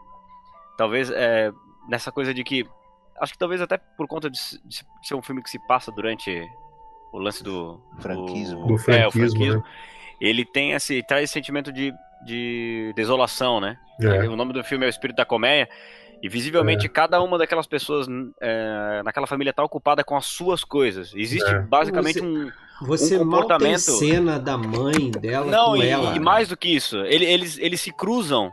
Talvez 0.77 1.13
é, 1.13 1.53
nessa 1.89 2.11
coisa 2.13 2.33
de 2.33 2.43
que. 2.45 2.67
Acho 3.21 3.33
que 3.33 3.39
talvez 3.39 3.61
até 3.61 3.79
por 3.79 4.09
conta 4.09 4.29
de, 4.29 4.39
de 4.65 4.85
ser 5.03 5.15
um 5.15 5.23
filme 5.23 5.43
que 5.43 5.51
se 5.51 5.59
passa 5.67 5.93
durante 5.93 6.45
o 7.13 7.19
lance 7.19 7.43
do. 7.43 7.81
Franquismo. 8.01 8.67
Do, 8.67 8.79
franquismo, 8.79 9.05
é, 9.05 9.07
o 9.07 9.11
franquismo. 9.11 9.57
Né? 9.57 9.63
Ele 10.21 10.45
tem 10.45 10.73
esse. 10.73 11.03
traz 11.03 11.25
esse 11.25 11.33
sentimento 11.33 11.73
de, 11.73 11.93
de 12.25 12.93
desolação, 12.97 13.61
né? 13.61 13.79
É. 14.01 14.29
O 14.29 14.37
nome 14.37 14.53
do 14.53 14.65
filme 14.65 14.85
é 14.85 14.89
O 14.89 14.91
Espírito 14.91 15.17
da 15.17 15.25
Colmeia. 15.25 15.69
E 16.23 16.29
visivelmente 16.29 16.87
é. 16.87 16.89
cada 16.89 17.21
uma 17.21 17.37
daquelas 17.37 17.67
pessoas 17.67 18.07
é, 18.41 19.03
naquela 19.05 19.27
família 19.27 19.51
está 19.51 19.63
ocupada 19.63 20.03
com 20.03 20.17
as 20.17 20.25
suas 20.25 20.65
coisas. 20.65 21.13
Existe 21.15 21.51
é. 21.51 21.59
basicamente 21.61 22.19
você, 22.19 22.25
um, 22.25 22.51
você 22.81 23.17
um 23.17 23.25
comportamento. 23.25 23.91
Mal 23.91 23.99
tem 23.99 24.09
cena 24.09 24.39
da 24.39 24.57
mãe 24.57 25.11
dela 25.11 25.51
Não, 25.51 25.73
com 25.73 25.77
e, 25.77 25.87
ela. 25.87 26.17
e 26.17 26.19
mais 26.19 26.49
do 26.49 26.57
que 26.57 26.75
isso, 26.75 26.97
ele, 27.05 27.27
eles, 27.27 27.59
eles 27.59 27.79
se 27.81 27.93
cruzam 27.93 28.51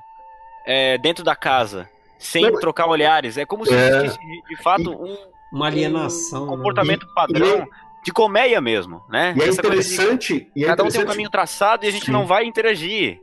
é, 0.65 0.97
dentro 0.97 1.23
da 1.23 1.33
casa 1.33 1.89
sem 2.21 2.43
Não, 2.49 2.59
trocar 2.59 2.87
olhares. 2.87 3.37
É 3.37 3.45
como 3.45 3.65
se 3.65 3.73
é. 3.73 3.87
existisse 3.87 4.19
de, 4.19 4.41
de 4.55 4.63
fato 4.63 4.91
um, 4.91 5.17
uma 5.51 5.67
alienação, 5.67 6.43
um 6.45 6.47
comportamento 6.47 7.05
né? 7.05 7.11
padrão. 7.15 7.67
de 8.03 8.11
colmeia 8.11 8.61
mesmo, 8.61 9.01
né? 9.09 9.33
E 9.37 9.41
é 9.41 9.47
Essa 9.47 9.61
coisa 9.61 9.77
interessante. 9.77 10.39
de 10.41 10.51
e 10.55 10.63
é 10.63 10.67
cada 10.67 10.83
um 10.83 10.87
tem 10.87 11.01
um 11.01 11.05
caminho 11.05 11.29
traçado 11.29 11.85
e 11.85 11.87
a 11.87 11.91
gente 11.91 12.05
Sim. 12.05 12.11
não 12.11 12.25
vai 12.25 12.45
interagir. 12.45 13.19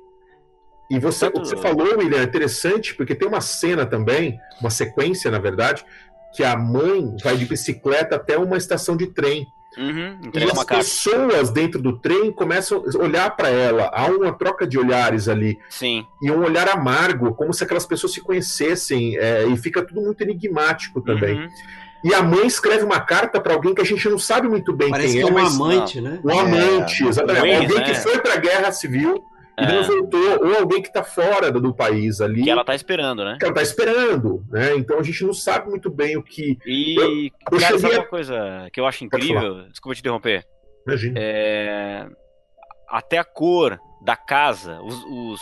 E 0.90 0.98
você, 0.98 1.26
o 1.26 1.30
Tanto- 1.30 1.42
que 1.42 1.48
você 1.48 1.56
falou, 1.56 1.98
William, 1.98 2.20
é 2.20 2.22
interessante, 2.22 2.94
porque 2.94 3.14
tem 3.14 3.28
uma 3.28 3.40
cena 3.40 3.84
também, 3.84 4.38
uma 4.60 4.70
sequência, 4.70 5.30
na 5.30 5.38
verdade, 5.38 5.84
que 6.34 6.42
a 6.42 6.56
mãe 6.56 7.14
vai 7.22 7.36
de 7.36 7.44
bicicleta 7.44 8.16
até 8.16 8.38
uma 8.38 8.56
estação 8.56 8.96
de 8.96 9.06
trem. 9.08 9.46
Uhum, 9.76 10.18
E 10.32 10.44
as 10.44 10.64
pessoas 10.64 11.50
dentro 11.50 11.80
do 11.80 11.98
trem 11.98 12.32
começam 12.32 12.82
a 12.82 12.98
olhar 13.02 13.36
para 13.36 13.48
ela. 13.48 13.90
Há 13.92 14.06
uma 14.06 14.32
troca 14.32 14.66
de 14.66 14.78
olhares 14.78 15.28
ali. 15.28 15.58
Sim. 15.68 16.06
E 16.22 16.30
um 16.30 16.42
olhar 16.42 16.68
amargo, 16.68 17.34
como 17.34 17.52
se 17.52 17.62
aquelas 17.62 17.86
pessoas 17.86 18.12
se 18.12 18.20
conhecessem. 18.20 19.16
é, 19.16 19.46
e 19.46 19.56
fica 19.56 19.82
tudo 19.84 20.00
muito 20.00 20.20
enigmático 20.22 21.00
também. 21.00 21.40
Uhum. 21.40 21.48
E 22.04 22.14
a 22.14 22.22
mãe 22.22 22.46
escreve 22.46 22.84
uma 22.84 23.00
carta 23.00 23.40
para 23.40 23.54
alguém 23.54 23.74
que 23.74 23.80
a 23.82 23.84
gente 23.84 24.08
não 24.08 24.18
sabe 24.18 24.48
muito 24.48 24.72
bem 24.72 24.88
Parece 24.88 25.14
quem 25.14 25.22
que 25.22 25.28
é 25.28 25.30
um 25.30 25.34
mas 25.34 25.54
amante, 25.54 26.00
né? 26.00 26.20
um 26.24 26.38
amante, 26.38 27.04
exatamente. 27.04 27.42
Um 27.42 27.46
ex, 27.46 27.62
alguém 27.62 27.78
né? 27.78 27.84
que 27.84 27.94
foi 27.96 28.18
para 28.20 28.34
a 28.34 28.36
guerra 28.36 28.72
civil 28.72 29.24
e 29.60 29.64
É. 29.64 29.82
voltou, 29.82 30.46
ou 30.46 30.56
alguém 30.58 30.80
que 30.82 30.88
está 30.88 31.02
fora 31.02 31.50
do, 31.50 31.60
do 31.60 31.74
país 31.74 32.20
ali. 32.20 32.42
Que 32.44 32.50
ela 32.50 32.64
tá 32.64 32.74
esperando, 32.74 33.24
né? 33.24 33.36
que 33.38 33.44
ela 33.44 33.54
tá 33.54 33.62
esperando, 33.62 34.44
né? 34.50 34.74
Então 34.76 34.98
a 34.98 35.02
gente 35.02 35.24
não 35.24 35.34
sabe 35.34 35.68
muito 35.68 35.90
bem 35.90 36.16
o 36.16 36.22
que. 36.22 36.58
E, 36.66 37.30
eu 37.52 37.58
cara, 37.58 37.72
sabe 37.72 37.80
cheguei 37.80 37.96
a- 37.96 38.00
uma 38.00 38.06
coisa 38.06 38.68
que 38.72 38.80
eu 38.80 38.86
acho 38.86 39.04
incrível? 39.04 39.64
Desculpa 39.68 39.94
te 39.94 40.00
interromper. 40.00 40.46
Imagina. 40.86 41.14
É, 41.20 42.06
Até 42.88 43.18
a 43.18 43.24
cor 43.24 43.78
da 44.04 44.16
casa, 44.16 44.80
os, 44.80 44.94
os, 45.04 45.40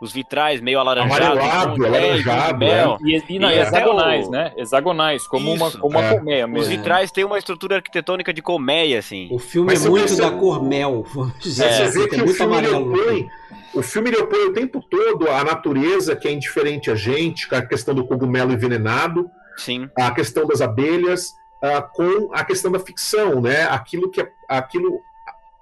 os 0.00 0.12
vitrais 0.12 0.60
meio 0.60 0.78
alaranjados. 0.78 1.26
Amarelado, 1.26 1.76
com- 1.76 1.84
é, 1.84 1.88
alaranjado, 1.88 2.58
mel. 2.58 2.98
E, 3.04 3.22
e, 3.28 3.38
não, 3.38 3.50
E 3.50 3.58
hexagonais, 3.58 4.26
o- 4.28 4.30
né? 4.30 4.52
Hexagonais, 4.56 5.26
como 5.26 5.52
uma, 5.52 5.68
Isso, 5.68 5.78
como 5.78 5.98
uma 5.98 6.04
é. 6.06 6.14
colmeia 6.14 6.46
Os 6.46 6.52
mesmo. 6.52 6.70
vitrais 6.70 7.10
têm 7.10 7.24
uma 7.24 7.38
estrutura 7.38 7.76
arquitetônica 7.76 8.32
de 8.32 8.40
colmeia, 8.42 8.98
assim. 8.98 9.28
O 9.30 9.38
filme 9.38 9.72
Mas 9.72 9.84
é 9.84 9.88
muito 9.88 10.08
você- 10.08 10.22
da 10.22 10.30
cor 10.30 10.62
mel, 10.62 11.04
vamos 11.12 11.38
dizer 11.38 11.72
Você 11.72 11.82
assim, 11.82 11.98
vê 12.00 12.08
tem 12.08 12.18
que 12.18 12.22
o 12.22 12.26
muito 12.26 12.36
filme 12.36 12.68
opõe, 12.68 13.28
o 13.74 13.82
filme 13.82 14.10
ele 14.10 14.18
opõe 14.18 14.44
o 14.46 14.52
tempo 14.52 14.82
todo 14.88 15.28
a 15.30 15.42
natureza 15.44 16.14
que 16.16 16.26
é 16.28 16.32
indiferente 16.32 16.90
a 16.90 16.94
gente, 16.94 17.48
com 17.48 17.56
a 17.56 17.62
questão 17.62 17.94
do 17.94 18.06
cogumelo 18.06 18.52
envenenado, 18.52 19.28
Sim. 19.56 19.88
a 19.96 20.10
questão 20.12 20.46
das 20.46 20.60
abelhas, 20.60 21.34
ah, 21.60 21.82
com 21.82 22.30
a 22.32 22.44
questão 22.44 22.70
da 22.70 22.78
ficção, 22.78 23.40
né? 23.40 23.64
Aquilo 23.64 24.08
que 24.10 24.20
é, 24.20 24.28
aquilo, 24.48 25.00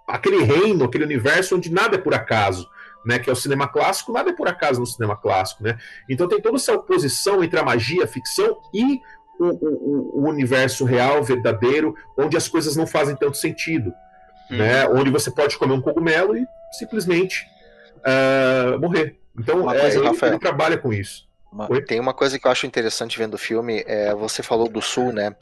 aquele 0.07 0.43
reino, 0.45 0.85
aquele 0.85 1.05
universo 1.05 1.57
onde 1.57 1.73
nada 1.73 1.97
é 1.97 1.99
por 1.99 2.13
acaso. 2.15 2.69
Né, 3.07 3.21
que 3.21 3.31
é 3.31 3.33
o 3.33 3.37
cinema 3.37 3.69
clássico, 3.69 4.13
nada 4.13 4.31
é 4.31 4.33
por 4.33 4.49
acaso 4.49 4.81
no 4.81 4.87
cinema 4.87 5.17
clássico, 5.17 5.63
né? 5.63 5.79
Então 6.09 6.27
tem 6.27 6.41
toda 6.41 6.57
essa 6.57 6.73
oposição 6.75 7.45
entre 7.45 7.57
a 7.57 7.63
magia, 7.63 8.03
a 8.03 8.07
ficção 8.09 8.59
e 8.75 9.01
o, 9.39 9.45
o- 9.47 10.25
o 10.25 10.29
universo 10.29 10.85
real, 10.85 11.23
verdadeiro, 11.23 11.95
onde 12.19 12.37
as 12.37 12.49
coisas 12.49 12.75
não 12.75 12.85
fazem 12.85 13.15
tanto 13.15 13.37
sentido, 13.37 13.93
Uhum. 14.51 14.57
né? 14.59 14.89
Onde 14.89 15.11
você 15.11 15.31
pode 15.31 15.57
comer 15.57 15.75
um 15.75 15.81
cogumelo 15.81 16.37
e 16.37 16.45
simplesmente 16.73 17.47
ah, 18.05 18.77
morrer. 18.81 19.19
Então 19.39 19.61
Uma 19.63 19.77
é, 19.77 19.81
coisa, 19.81 19.99
ele, 19.99 20.07
Rafael. 20.09 20.33
ele 20.33 20.41
trabalha 20.41 20.77
com 20.79 20.93
isso. 20.93 21.27
Uma-? 21.53 21.69
Tem 21.83 22.01
uma 22.01 22.13
coisa 22.15 22.39
que 22.39 22.47
eu 22.47 22.51
acho 22.51 22.67
interessante 22.67 23.17
vendo 23.19 23.35
o 23.35 23.39
filme, 23.39 23.85
é, 23.87 24.13
você 24.15 24.43
falou 24.43 24.69
do 24.69 24.83
sul, 24.83 25.13
né? 25.13 25.35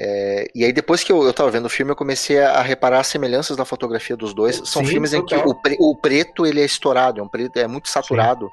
É, 0.00 0.48
e 0.54 0.64
aí 0.64 0.72
depois 0.72 1.02
que 1.02 1.10
eu, 1.10 1.24
eu 1.24 1.32
tava 1.32 1.50
vendo 1.50 1.66
o 1.66 1.68
filme, 1.68 1.90
eu 1.90 1.96
comecei 1.96 2.38
a, 2.40 2.52
a 2.52 2.62
reparar 2.62 3.00
as 3.00 3.08
semelhanças 3.08 3.56
da 3.56 3.64
fotografia 3.64 4.16
dos 4.16 4.32
dois. 4.32 4.56
São 4.64 4.84
Sim, 4.84 4.90
filmes 4.92 5.12
em 5.12 5.24
que 5.24 5.34
total. 5.34 5.50
o, 5.50 5.54
pre- 5.60 5.76
o 5.80 5.96
preto 5.96 6.46
ele 6.46 6.60
é 6.60 6.64
estourado, 6.64 7.20
é 7.20 7.22
um 7.22 7.28
preto 7.28 7.56
é 7.56 7.66
muito 7.66 7.88
saturado. 7.88 8.48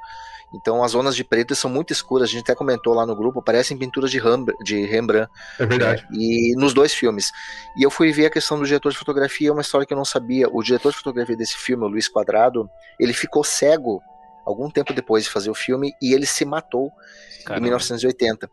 Então 0.55 0.83
as 0.83 0.91
zonas 0.93 1.15
de 1.15 1.23
preto 1.23 1.53
são 1.53 1.69
muito 1.69 1.91
escuras. 1.93 2.29
A 2.29 2.31
gente 2.31 2.43
até 2.43 2.55
comentou 2.55 2.93
lá 2.95 3.05
no 3.05 3.15
grupo, 3.15 3.43
parecem 3.43 3.77
pinturas 3.77 4.09
de, 4.09 4.17
Rembrandt, 4.19 4.57
de 4.63 4.85
Rembrandt 4.85 5.29
É 5.59 5.65
verdade. 5.65 6.07
e 6.13 6.55
nos 6.55 6.73
dois 6.73 6.93
filmes. 6.93 7.31
E 7.77 7.83
eu 7.83 7.91
fui 7.91 8.11
ver 8.11 8.27
a 8.27 8.29
questão 8.31 8.57
do 8.57 8.65
diretor 8.65 8.91
de 8.91 8.97
fotografia, 8.97 9.51
uma 9.51 9.61
história 9.61 9.85
que 9.85 9.93
eu 9.93 9.97
não 9.97 10.05
sabia. 10.05 10.47
O 10.49 10.63
diretor 10.63 10.91
de 10.91 10.97
fotografia 10.97 11.35
desse 11.35 11.57
filme, 11.57 11.83
o 11.83 11.87
Luiz 11.87 12.07
Quadrado, 12.07 12.67
ele 12.99 13.13
ficou 13.13 13.43
cego 13.43 14.01
algum 14.45 14.69
tempo 14.69 14.93
depois 14.93 15.25
de 15.25 15.29
fazer 15.29 15.49
o 15.49 15.55
filme 15.55 15.91
e 16.01 16.13
ele 16.13 16.25
se 16.25 16.45
matou 16.45 16.91
em 17.41 17.43
Caramba. 17.45 17.63
1980. 17.65 18.49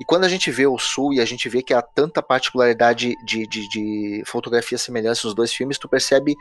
E 0.00 0.04
quando 0.04 0.24
a 0.24 0.28
gente 0.28 0.50
vê 0.50 0.66
o 0.66 0.78
Sul 0.78 1.12
e 1.14 1.20
a 1.20 1.24
gente 1.24 1.48
vê 1.48 1.62
que 1.62 1.74
há 1.74 1.82
tanta 1.82 2.22
particularidade 2.22 3.14
de, 3.24 3.46
de, 3.46 3.68
de 3.68 4.22
fotografia 4.26 4.78
semelhança 4.78 5.26
nos 5.26 5.34
dois 5.34 5.52
filmes, 5.52 5.78
tu 5.78 5.88
percebe 5.88 6.36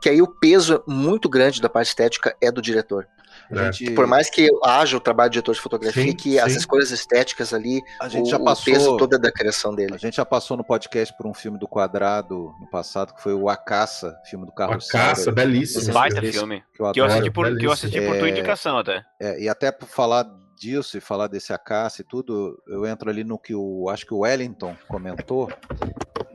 que 0.00 0.08
aí 0.08 0.20
o 0.22 0.28
peso 0.28 0.82
muito 0.86 1.28
grande 1.28 1.60
da 1.60 1.68
parte 1.68 1.88
estética 1.88 2.36
é 2.40 2.52
do 2.52 2.60
diretor. 2.62 3.06
É. 3.50 3.58
A 3.60 3.70
gente, 3.72 3.92
Por 3.94 4.06
mais 4.06 4.28
que 4.28 4.48
haja 4.64 4.96
o 4.96 5.00
trabalho 5.00 5.30
do 5.30 5.32
diretor 5.32 5.54
de 5.54 5.60
fotografia, 5.60 6.02
Sim, 6.02 6.12
que 6.14 6.38
as 6.38 6.52
sim. 6.52 6.58
escolhas 6.58 6.90
estéticas 6.90 7.54
ali, 7.54 7.80
a 8.00 8.08
gente 8.08 8.26
o, 8.26 8.30
já 8.30 8.36
o 8.36 8.44
passou. 8.44 8.72
peso 8.74 8.96
todo 8.98 9.16
é 9.16 9.18
da 9.18 9.32
criação 9.32 9.72
A 9.72 9.76
dele. 9.76 9.96
gente 9.98 10.16
já 10.16 10.24
passou 10.24 10.56
no 10.56 10.62
podcast 10.64 11.16
por 11.16 11.26
um 11.26 11.32
filme 11.32 11.58
do 11.58 11.66
Quadrado 11.66 12.52
no 12.60 12.68
passado, 12.70 13.14
que 13.14 13.22
foi 13.22 13.32
o 13.32 13.48
A 13.48 13.56
Caça, 13.56 14.14
filme 14.28 14.44
do 14.44 14.52
A 14.52 14.54
Carlos 14.54 14.86
caça, 14.88 15.22
Sauer, 15.22 15.34
belíssimo. 15.34 15.80
Esse 15.80 15.92
Baita 15.92 16.20
filme. 16.20 16.62
que 16.74 16.82
eu 16.82 16.92
Que 16.92 17.00
eu 17.00 17.04
adoro. 17.04 17.12
assisti 17.18 17.30
por, 17.30 17.56
que 17.56 17.66
eu 17.66 17.72
assisti 17.72 18.00
por 18.02 18.18
tua 18.18 18.28
É. 18.28 18.30
indicação 18.30 18.78
até. 18.78 19.02
É, 19.18 19.40
e 19.40 19.48
até 19.48 19.72
por 19.72 19.88
falar 19.88 20.26
disso 20.58 20.98
e 20.98 21.00
falar 21.00 21.28
desse 21.28 21.52
acaça 21.52 22.02
e 22.02 22.04
tudo, 22.04 22.60
eu 22.66 22.84
entro 22.86 23.08
ali 23.08 23.24
no 23.24 23.38
que 23.38 23.54
o 23.54 23.88
acho 23.88 24.04
que 24.06 24.14
o 24.14 24.18
Wellington 24.18 24.76
comentou. 24.88 25.48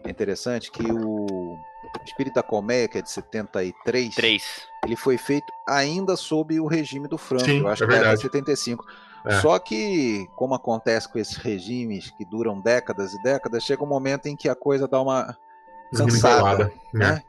É 0.06 0.10
interessante 0.10 0.72
que 0.72 0.84
o 0.92 1.58
Espírito 2.06 2.36
da 2.36 2.44
Colmeia, 2.44 2.88
que 2.88 2.98
é 2.98 3.02
de 3.02 3.10
73, 3.10 4.14
Três. 4.16 4.44
ele 4.86 4.96
foi 4.96 5.18
feito 5.18 5.46
ainda 5.68 6.16
sob 6.18 6.60
o 6.60 6.68
regime 6.68 7.08
do 7.08 7.18
Franco, 7.18 7.46
Sim, 7.46 7.60
eu 7.60 7.68
acho 7.68 7.84
é 7.84 7.88
que 7.88 7.94
era 7.94 8.02
verdade. 8.04 8.22
75. 8.22 8.86
É. 9.26 9.40
Só 9.40 9.58
que, 9.58 10.28
como 10.36 10.54
acontece 10.54 11.08
com 11.08 11.18
esses 11.18 11.38
regimes 11.38 12.12
que 12.12 12.26
duram 12.26 12.60
décadas 12.60 13.14
e 13.14 13.24
décadas, 13.24 13.64
chega 13.64 13.82
um 13.84 13.88
momento 13.88 14.26
em 14.26 14.36
que 14.36 14.50
a 14.50 14.56
coisa 14.56 14.86
dá 14.86 15.02
uma 15.02 15.38
cansada. 15.96 16.70
Né? 16.94 17.22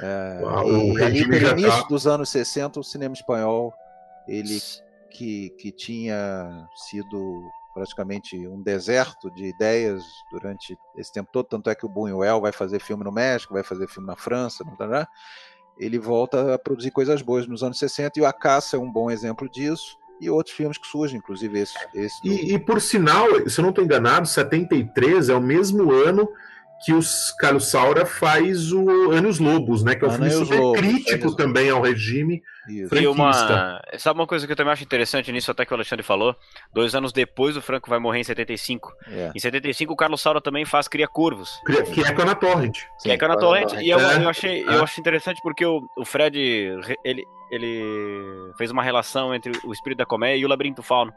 É, 0.00 0.40
Ah, 0.46 0.64
e 0.64 1.02
ali 1.02 1.28
pelo 1.28 1.40
já 1.40 1.52
início 1.52 1.82
tá- 1.82 1.88
dos 1.88 2.06
anos 2.06 2.30
60, 2.30 2.80
o 2.80 2.84
cinema 2.84 3.12
espanhol, 3.14 3.74
ele 4.26 4.58
que, 5.12 5.50
que 5.58 5.70
tinha 5.72 6.66
sido 6.74 7.42
praticamente 7.74 8.36
um 8.48 8.62
deserto 8.62 9.30
de 9.30 9.46
ideias 9.46 10.02
durante 10.30 10.76
esse 10.96 11.12
tempo 11.12 11.30
todo, 11.32 11.46
tanto 11.46 11.70
é 11.70 11.74
que 11.74 11.86
o 11.86 11.88
Buñuel 11.88 12.40
vai 12.40 12.52
fazer 12.52 12.80
filme 12.80 13.02
no 13.04 13.10
México, 13.12 13.54
vai 13.54 13.62
fazer 13.62 13.88
filme 13.88 14.06
na 14.06 14.16
França, 14.16 14.62
ele 15.78 15.98
volta 15.98 16.54
a 16.54 16.58
produzir 16.58 16.90
coisas 16.90 17.22
boas 17.22 17.46
nos 17.46 17.62
anos 17.62 17.78
60 17.78 18.18
e 18.18 18.22
o 18.22 18.26
A 18.26 18.32
Caça 18.32 18.76
é 18.76 18.78
um 18.78 18.92
bom 18.92 19.10
exemplo 19.10 19.48
disso 19.48 19.96
e 20.20 20.28
outros 20.28 20.54
filmes 20.54 20.76
que 20.78 20.86
surgem, 20.86 21.18
inclusive 21.18 21.58
esse. 21.58 21.74
esse 21.94 22.20
do- 22.22 22.28
E, 22.28 22.54
e 22.54 22.58
por 22.58 22.80
sinal, 22.80 23.26
se 23.48 23.58
eu 23.58 23.62
não 23.62 23.70
estou 23.70 23.82
enganado, 23.84 24.28
73 24.28 25.28
é 25.30 25.34
o 25.34 25.40
mesmo 25.40 25.90
ano 25.90 26.28
que 26.84 26.92
os 26.92 27.30
Carlos 27.38 27.70
Saura 27.70 28.04
faz 28.04 28.72
o 28.72 29.10
Anos 29.12 29.38
Lobos, 29.38 29.82
né? 29.82 29.94
Que 29.94 30.04
é 30.04 30.08
um 30.08 30.12
Ano 30.12 30.24
filme 30.28 30.42
e 30.42 30.46
super 30.46 30.60
Lobos, 30.60 30.80
crítico 30.80 31.24
Anos- 31.24 31.36
também 31.36 31.70
ao 31.70 31.80
regime. 31.80 32.42
Isso. 32.68 32.94
E 32.94 33.06
uma. 33.06 33.80
Sabe 33.98 34.20
uma 34.20 34.26
coisa 34.26 34.46
que 34.46 34.52
eu 34.52 34.56
também 34.56 34.72
acho 34.72 34.84
interessante 34.84 35.30
nisso, 35.32 35.50
até 35.50 35.64
que 35.66 35.72
o 35.72 35.76
Alexandre 35.76 36.04
falou? 36.04 36.36
Dois 36.72 36.94
anos 36.94 37.12
depois, 37.12 37.56
o 37.56 37.62
Franco 37.62 37.88
vai 37.90 37.98
morrer 37.98 38.20
em 38.20 38.24
75. 38.24 38.92
É. 39.08 39.32
Em 39.34 39.38
75, 39.38 39.92
o 39.92 39.96
Carlos 39.96 40.20
Saura 40.20 40.40
também 40.40 40.64
faz 40.64 40.86
Cria 40.88 41.08
Curvos. 41.08 41.50
Que 41.66 41.82
que 41.84 42.00
é 42.04 42.12
com 42.12 42.20
a 42.20 42.24
Ana 42.24 42.34
Torrent. 42.34 42.78
Que 43.02 43.10
é. 43.10 43.16
Cana 43.16 43.36
Torrent. 43.36 43.72
E 43.74 43.90
eu, 43.90 43.98
É. 43.98 44.24
eu 44.24 44.28
achei, 44.28 44.62
É. 44.62 44.76
eu 44.76 44.82
acho 44.82 45.00
interessante 45.00 45.40
porque 45.42 45.64
o, 45.66 45.80
o 45.96 46.04
Fred 46.04 46.38
re- 46.82 46.96
ele, 47.04 47.24
ele 47.52 48.52
fez 48.56 48.70
uma 48.70 48.82
relação 48.82 49.34
entre 49.34 49.52
o 49.64 49.72
espírito 49.72 49.98
da 49.98 50.06
colmeia 50.06 50.36
e 50.36 50.44
o 50.44 50.48
labirinto 50.48 50.82
fauno. 50.82 51.12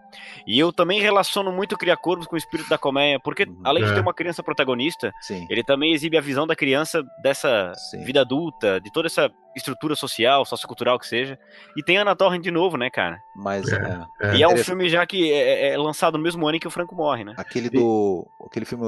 E 0.45 0.59
eu 0.59 0.71
também 0.73 0.99
relaciono 0.99 1.51
muito 1.51 1.77
Cria 1.77 1.95
Curvos 1.95 2.27
com 2.27 2.35
o 2.35 2.37
espírito 2.37 2.69
da 2.69 2.77
colmeia, 2.77 3.19
porque 3.19 3.43
Uhum. 3.43 3.61
além 3.63 3.83
de 3.85 3.91
É. 3.91 3.93
ter 3.95 4.01
uma 4.01 4.13
criança 4.13 4.43
protagonista, 4.43 5.13
Sim, 5.21 5.47
ele 5.49 5.63
também 5.63 5.93
exibe 5.93 6.17
a 6.17 6.21
visão 6.21 6.45
da 6.45 6.55
criança 6.55 7.01
dessa 7.23 7.71
Sim. 7.89 8.03
vida 8.03 8.21
adulta, 8.21 8.79
de 8.81 8.91
toda 8.91 9.07
essa 9.07 9.31
estrutura 9.55 9.95
social, 9.95 10.43
sociocultural 10.45 10.99
que 10.99 11.07
seja. 11.07 11.39
E 11.77 11.81
tem 11.83 11.97
Ana 11.97 12.15
Torrent 12.15 12.43
de 12.43 12.51
novo, 12.51 12.75
né, 12.77 12.89
cara? 12.89 13.17
mas 13.35 13.65
É. 13.71 13.75
é, 14.21 14.27
É. 14.31 14.35
e 14.37 14.43
é 14.43 14.47
um 14.47 14.57
filme 14.57 14.89
já 14.89 15.05
que 15.05 15.31
é, 15.31 15.69
é 15.69 15.77
lançado 15.77 16.17
no 16.17 16.23
mesmo 16.23 16.45
ano 16.45 16.57
em 16.57 16.59
que 16.59 16.67
o 16.67 16.71
Franco 16.71 16.93
morre, 16.95 17.23
né? 17.23 17.33
Aquele 17.37 17.69
do. 17.69 18.27
Aquele 18.45 18.65
filme. 18.65 18.85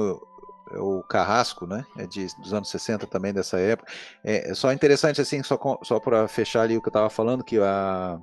É 0.72 0.78
O 0.78 1.02
Carrasco, 1.02 1.66
né? 1.66 1.84
É 1.96 2.06
de, 2.06 2.26
dos 2.36 2.52
anos 2.52 2.68
60 2.70 3.06
também, 3.06 3.32
dessa 3.32 3.58
época. 3.58 3.90
É, 4.24 4.50
é 4.50 4.54
só 4.54 4.72
interessante, 4.72 5.20
assim, 5.20 5.42
só, 5.42 5.58
só 5.82 5.98
para 6.00 6.26
fechar 6.28 6.62
ali 6.62 6.76
o 6.76 6.82
que 6.82 6.88
eu 6.88 6.92
tava 6.92 7.10
falando, 7.10 7.44
que 7.44 7.58
a, 7.58 8.18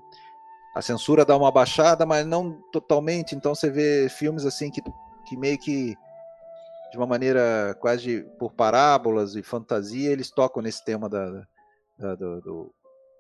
a 0.73 0.81
censura 0.81 1.26
dá 1.26 1.35
uma 1.38 1.51
baixada, 1.51 2.05
mas 2.05 2.26
não 2.26 2.51
totalmente. 2.72 3.35
Então 3.35 3.53
você 3.55 3.69
vê 3.69 4.07
filmes 4.09 4.45
assim 4.45 4.69
que, 4.69 4.81
que 5.27 5.38
meio 5.38 5.57
que. 5.57 5.95
De 6.91 6.97
uma 6.97 7.07
maneira 7.07 7.76
quase 7.81 8.23
por 8.39 8.53
parábolas 8.53 9.35
e 9.35 9.43
fantasia, 9.43 10.11
eles 10.11 10.30
tocam 10.31 10.61
nesse 10.61 10.84
tema 10.85 11.09
da, 11.09 11.30
da- 11.99 12.15
do, 12.15 12.41
do, 12.41 12.72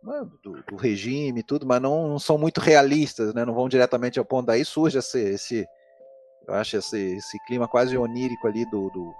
né, 0.03 0.25
do- 0.43 0.63
do 0.69 0.75
regime 0.77 1.39
e 1.41 1.43
tudo, 1.43 1.65
mas 1.65 1.81
não, 1.81 2.07
não 2.07 2.19
são 2.19 2.37
muito 2.37 2.61
realistas, 2.61 3.33
né? 3.33 3.43
Não 3.43 3.53
vão 3.53 3.67
diretamente 3.67 4.17
ao 4.17 4.23
ponto. 4.23 4.45
Daí 4.45 4.63
surge 4.63 4.99
esse, 4.99 5.19
esse, 5.19 5.67
eu 6.47 6.53
acho 6.53 6.77
esse, 6.77 7.17
esse 7.17 7.39
clima 7.45 7.67
quase 7.67 7.97
onírico 7.97 8.47
ali 8.47 8.65
do, 8.65 8.89
do, 8.89 9.13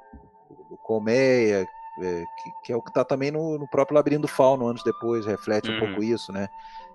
do 0.70 0.78
Colmeia, 0.84 1.68
é, 2.02 2.24
que, 2.42 2.52
que 2.66 2.74
é 2.74 2.76
o 2.76 2.82
que 2.82 2.90
está 2.90 3.04
também 3.04 3.32
no, 3.32 3.58
no 3.58 3.68
próprio 3.68 3.96
Labirinto 3.96 4.24
do 4.24 4.28
Fauno, 4.28 4.68
anos 4.68 4.84
depois, 4.84 5.26
reflete 5.26 5.70
um 5.70 5.74
Uhum. 5.74 5.80
pouco 5.80 6.04
isso, 6.04 6.32
né? 6.32 6.48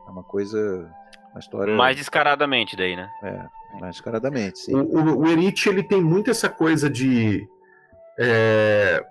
É 0.06 0.10
uma 0.10 0.22
coisa, 0.22 0.90
uma 1.32 1.40
história 1.40 1.74
Mais 1.74 1.96
descaradamente 1.96 2.76
daí, 2.76 2.96
né? 2.96 3.10
é, 3.22 3.46
mais 3.80 3.96
descaradamente, 3.96 4.58
sim. 4.58 4.74
O, 4.74 4.82
o, 4.82 5.18
o 5.20 5.26
Erich, 5.28 5.68
ele 5.68 5.82
tem 5.82 6.02
muito 6.02 6.30
essa 6.30 6.48
coisa 6.48 6.88
de. 6.90 7.48
é, 8.18 9.04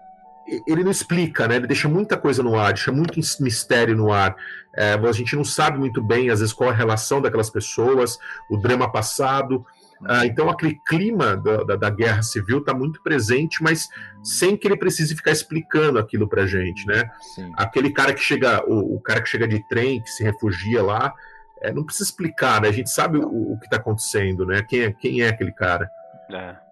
ele 0.67 0.83
não 0.83 0.91
explica, 0.91 1.47
né? 1.47 1.57
Ele 1.57 1.67
deixa 1.67 1.87
muita 1.87 2.17
coisa 2.17 2.41
no 2.41 2.57
ar, 2.57 2.73
deixa 2.73 2.91
muito 2.91 3.19
mistério 3.39 3.95
no 3.95 4.11
ar. 4.11 4.35
É, 4.75 4.93
a 4.93 5.11
gente 5.11 5.35
não 5.35 5.43
sabe 5.43 5.77
muito 5.77 6.01
bem, 6.01 6.29
às 6.29 6.39
vezes, 6.39 6.53
qual 6.53 6.69
a 6.69 6.73
relação 6.73 7.21
daquelas 7.21 7.49
pessoas, 7.49 8.17
o 8.49 8.57
drama 8.57 8.91
passado. 8.91 9.65
Ah, 10.05 10.25
então, 10.25 10.49
aquele 10.49 10.79
clima 10.87 11.35
da, 11.35 11.63
da, 11.63 11.75
da 11.75 11.89
guerra 11.89 12.21
civil 12.21 12.59
está 12.59 12.73
muito 12.73 13.01
presente, 13.03 13.61
mas 13.61 13.89
sem 14.23 14.55
que 14.55 14.67
ele 14.67 14.77
precise 14.77 15.15
ficar 15.15 15.31
explicando 15.31 15.99
aquilo 15.99 16.27
pra 16.27 16.45
gente, 16.45 16.85
né? 16.87 17.09
Sim. 17.35 17.51
Aquele 17.55 17.91
cara 17.91 18.13
que 18.13 18.21
chega, 18.21 18.63
o, 18.65 18.95
o, 18.95 19.01
cara 19.01 19.21
que 19.21 19.29
chega 19.29 19.47
de 19.47 19.59
trem, 19.67 20.01
que 20.01 20.09
se 20.09 20.23
refugia 20.23 20.81
lá, 20.81 21.13
é, 21.61 21.73
não 21.73 21.83
precisa 21.83 22.09
explicar, 22.09 22.61
né? 22.61 22.69
A 22.69 22.73
gente 22.73 22.89
sabe 22.89 23.17
o, 23.17 23.53
o 23.53 23.59
que 23.59 23.65
está 23.65 23.77
acontecendo, 23.77 24.45
né? 24.45 24.63
Quem 24.67 24.83
é, 24.83 24.91
quem 24.91 25.21
é 25.21 25.29
aquele 25.29 25.51
cara. 25.51 25.89
É. 26.31 26.69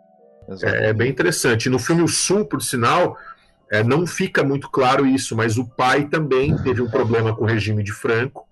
É, 0.63 0.89
é 0.89 0.93
bem 0.93 1.09
interessante. 1.09 1.69
No 1.69 1.79
filme 1.79 2.01
O 2.01 2.07
Sul, 2.07 2.45
por 2.45 2.61
sinal, 2.61 3.17
é, 3.69 3.83
não 3.83 4.07
fica 4.07 4.43
muito 4.43 4.69
claro 4.69 5.05
isso, 5.05 5.35
mas 5.35 5.57
o 5.57 5.67
pai 5.67 6.05
também 6.05 6.55
teve 6.57 6.81
um 6.81 6.89
problema 6.89 7.35
com 7.35 7.43
o 7.43 7.47
regime 7.47 7.83
de 7.83 7.91
Franco. 7.91 8.46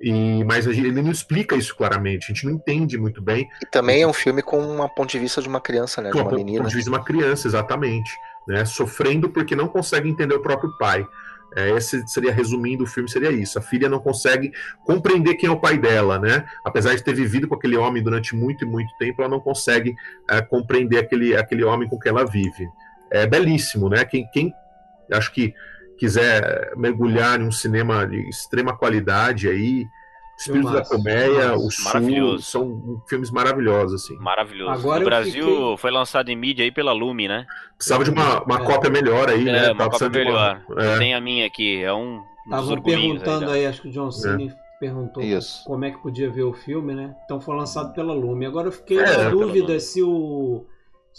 E, 0.00 0.42
mas 0.44 0.66
ele 0.66 0.90
não 1.02 1.10
explica 1.10 1.54
isso 1.54 1.76
claramente, 1.76 2.24
a 2.24 2.34
gente 2.34 2.46
não 2.46 2.54
entende 2.54 2.96
muito 2.96 3.20
bem. 3.20 3.48
E 3.62 3.66
também 3.66 4.00
é 4.00 4.06
um 4.06 4.12
filme 4.14 4.42
com 4.42 4.58
uma 4.58 4.88
ponto 4.88 5.10
de 5.10 5.18
vista 5.18 5.42
de 5.42 5.48
uma 5.48 5.60
criança, 5.60 6.00
né? 6.00 6.10
De 6.10 6.16
uma 6.16 6.30
menina. 6.30 6.58
ponto 6.58 6.70
de 6.70 6.76
vista 6.76 6.90
de 6.90 6.96
uma 6.96 7.04
criança, 7.04 7.46
exatamente. 7.46 8.10
Né, 8.48 8.64
sofrendo 8.64 9.28
porque 9.28 9.54
não 9.54 9.68
consegue 9.68 10.08
entender 10.08 10.34
o 10.34 10.40
próprio 10.40 10.76
pai. 10.78 11.06
É, 11.54 11.70
esse 11.76 12.06
seria, 12.08 12.32
resumindo 12.32 12.84
o 12.84 12.86
filme, 12.86 13.08
seria 13.08 13.30
isso. 13.30 13.58
A 13.58 13.62
filha 13.62 13.88
não 13.88 13.98
consegue 13.98 14.52
compreender 14.84 15.34
quem 15.34 15.48
é 15.48 15.52
o 15.52 15.60
pai 15.60 15.76
dela, 15.76 16.18
né? 16.18 16.44
Apesar 16.64 16.94
de 16.94 17.02
ter 17.02 17.12
vivido 17.12 17.46
com 17.46 17.54
aquele 17.54 17.76
homem 17.76 18.02
durante 18.02 18.34
muito 18.34 18.64
e 18.64 18.68
muito 18.68 18.92
tempo, 18.98 19.20
ela 19.20 19.30
não 19.30 19.40
consegue 19.40 19.94
é, 20.28 20.40
compreender 20.40 20.98
aquele, 20.98 21.36
aquele 21.36 21.64
homem 21.64 21.88
com 21.88 21.98
quem 21.98 22.10
ela 22.10 22.24
vive. 22.24 22.68
É 23.10 23.26
belíssimo, 23.26 23.88
né? 23.88 24.04
Quem, 24.04 24.28
quem 24.32 24.54
acho 25.12 25.32
que 25.32 25.52
quiser 26.00 26.72
mergulhar 26.78 27.38
em 27.38 27.44
um 27.44 27.52
cinema 27.52 28.06
de 28.06 28.26
extrema 28.26 28.74
qualidade 28.74 29.46
aí, 29.48 29.86
Espírito 30.38 30.72
da 30.72 30.82
Colmeia, 30.82 31.54
O 31.54 31.70
Sul, 31.70 32.38
são 32.38 33.02
filmes 33.06 33.30
maravilhosos, 33.30 34.02
assim. 34.02 34.16
Maravilhoso. 34.16 34.72
Agora 34.72 35.00
no 35.00 35.04
Brasil 35.04 35.44
fiquei... 35.44 35.76
foi 35.76 35.90
lançado 35.90 36.30
em 36.30 36.36
mídia 36.36 36.64
aí 36.64 36.72
pela 36.72 36.92
Lume, 36.92 37.28
né? 37.28 37.46
Precisava 37.76 38.02
de 38.02 38.10
uma, 38.10 38.42
uma 38.44 38.56
é. 38.56 38.64
cópia 38.64 38.88
melhor 38.88 39.28
aí, 39.28 39.46
é, 39.46 39.52
né? 39.52 39.72
Uma 39.72 39.90
cópia 39.90 40.08
melhor. 40.08 40.62
Uma... 40.66 40.82
É. 40.82 40.98
Tem 40.98 41.14
a 41.14 41.20
minha 41.20 41.46
aqui, 41.46 41.84
é 41.84 41.92
um 41.92 42.22
Estavam 42.46 42.80
perguntando 42.80 43.50
aí, 43.50 43.60
aí, 43.60 43.66
acho 43.66 43.82
que 43.82 43.88
o 43.88 43.92
John 43.92 44.10
Cena 44.10 44.42
é. 44.42 44.54
perguntou 44.80 45.22
Isso. 45.22 45.62
como 45.66 45.84
é 45.84 45.90
que 45.90 45.98
podia 45.98 46.30
ver 46.30 46.44
o 46.44 46.54
filme, 46.54 46.94
né? 46.94 47.14
Então 47.26 47.38
foi 47.38 47.54
lançado 47.54 47.92
pela 47.92 48.14
Lume. 48.14 48.46
Agora 48.46 48.68
eu 48.68 48.72
fiquei 48.72 48.98
é, 48.98 49.16
na 49.18 49.28
dúvida 49.28 49.78
se 49.78 50.02
o 50.02 50.64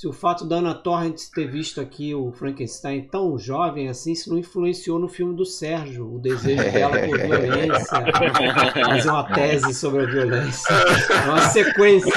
se 0.01 0.07
o 0.07 0.11
fato 0.11 0.47
da 0.47 0.55
Ana 0.55 0.73
Torrent 0.73 1.29
ter 1.31 1.45
visto 1.45 1.79
aqui 1.79 2.15
o 2.15 2.31
Frankenstein 2.31 3.03
tão 3.03 3.37
jovem 3.37 3.87
assim, 3.87 4.15
se 4.15 4.31
não 4.31 4.39
influenciou 4.39 4.97
no 4.97 5.07
filme 5.07 5.35
do 5.35 5.45
Sérgio, 5.45 6.15
o 6.15 6.17
desejo 6.17 6.63
dela 6.71 6.97
por 6.97 7.19
violência, 7.21 8.03
fazer 8.83 9.09
uma 9.11 9.31
tese 9.31 9.75
sobre 9.75 10.01
a 10.01 10.05
violência. 10.07 10.73
É 10.73 11.29
uma 11.29 11.41
sequência. 11.41 12.13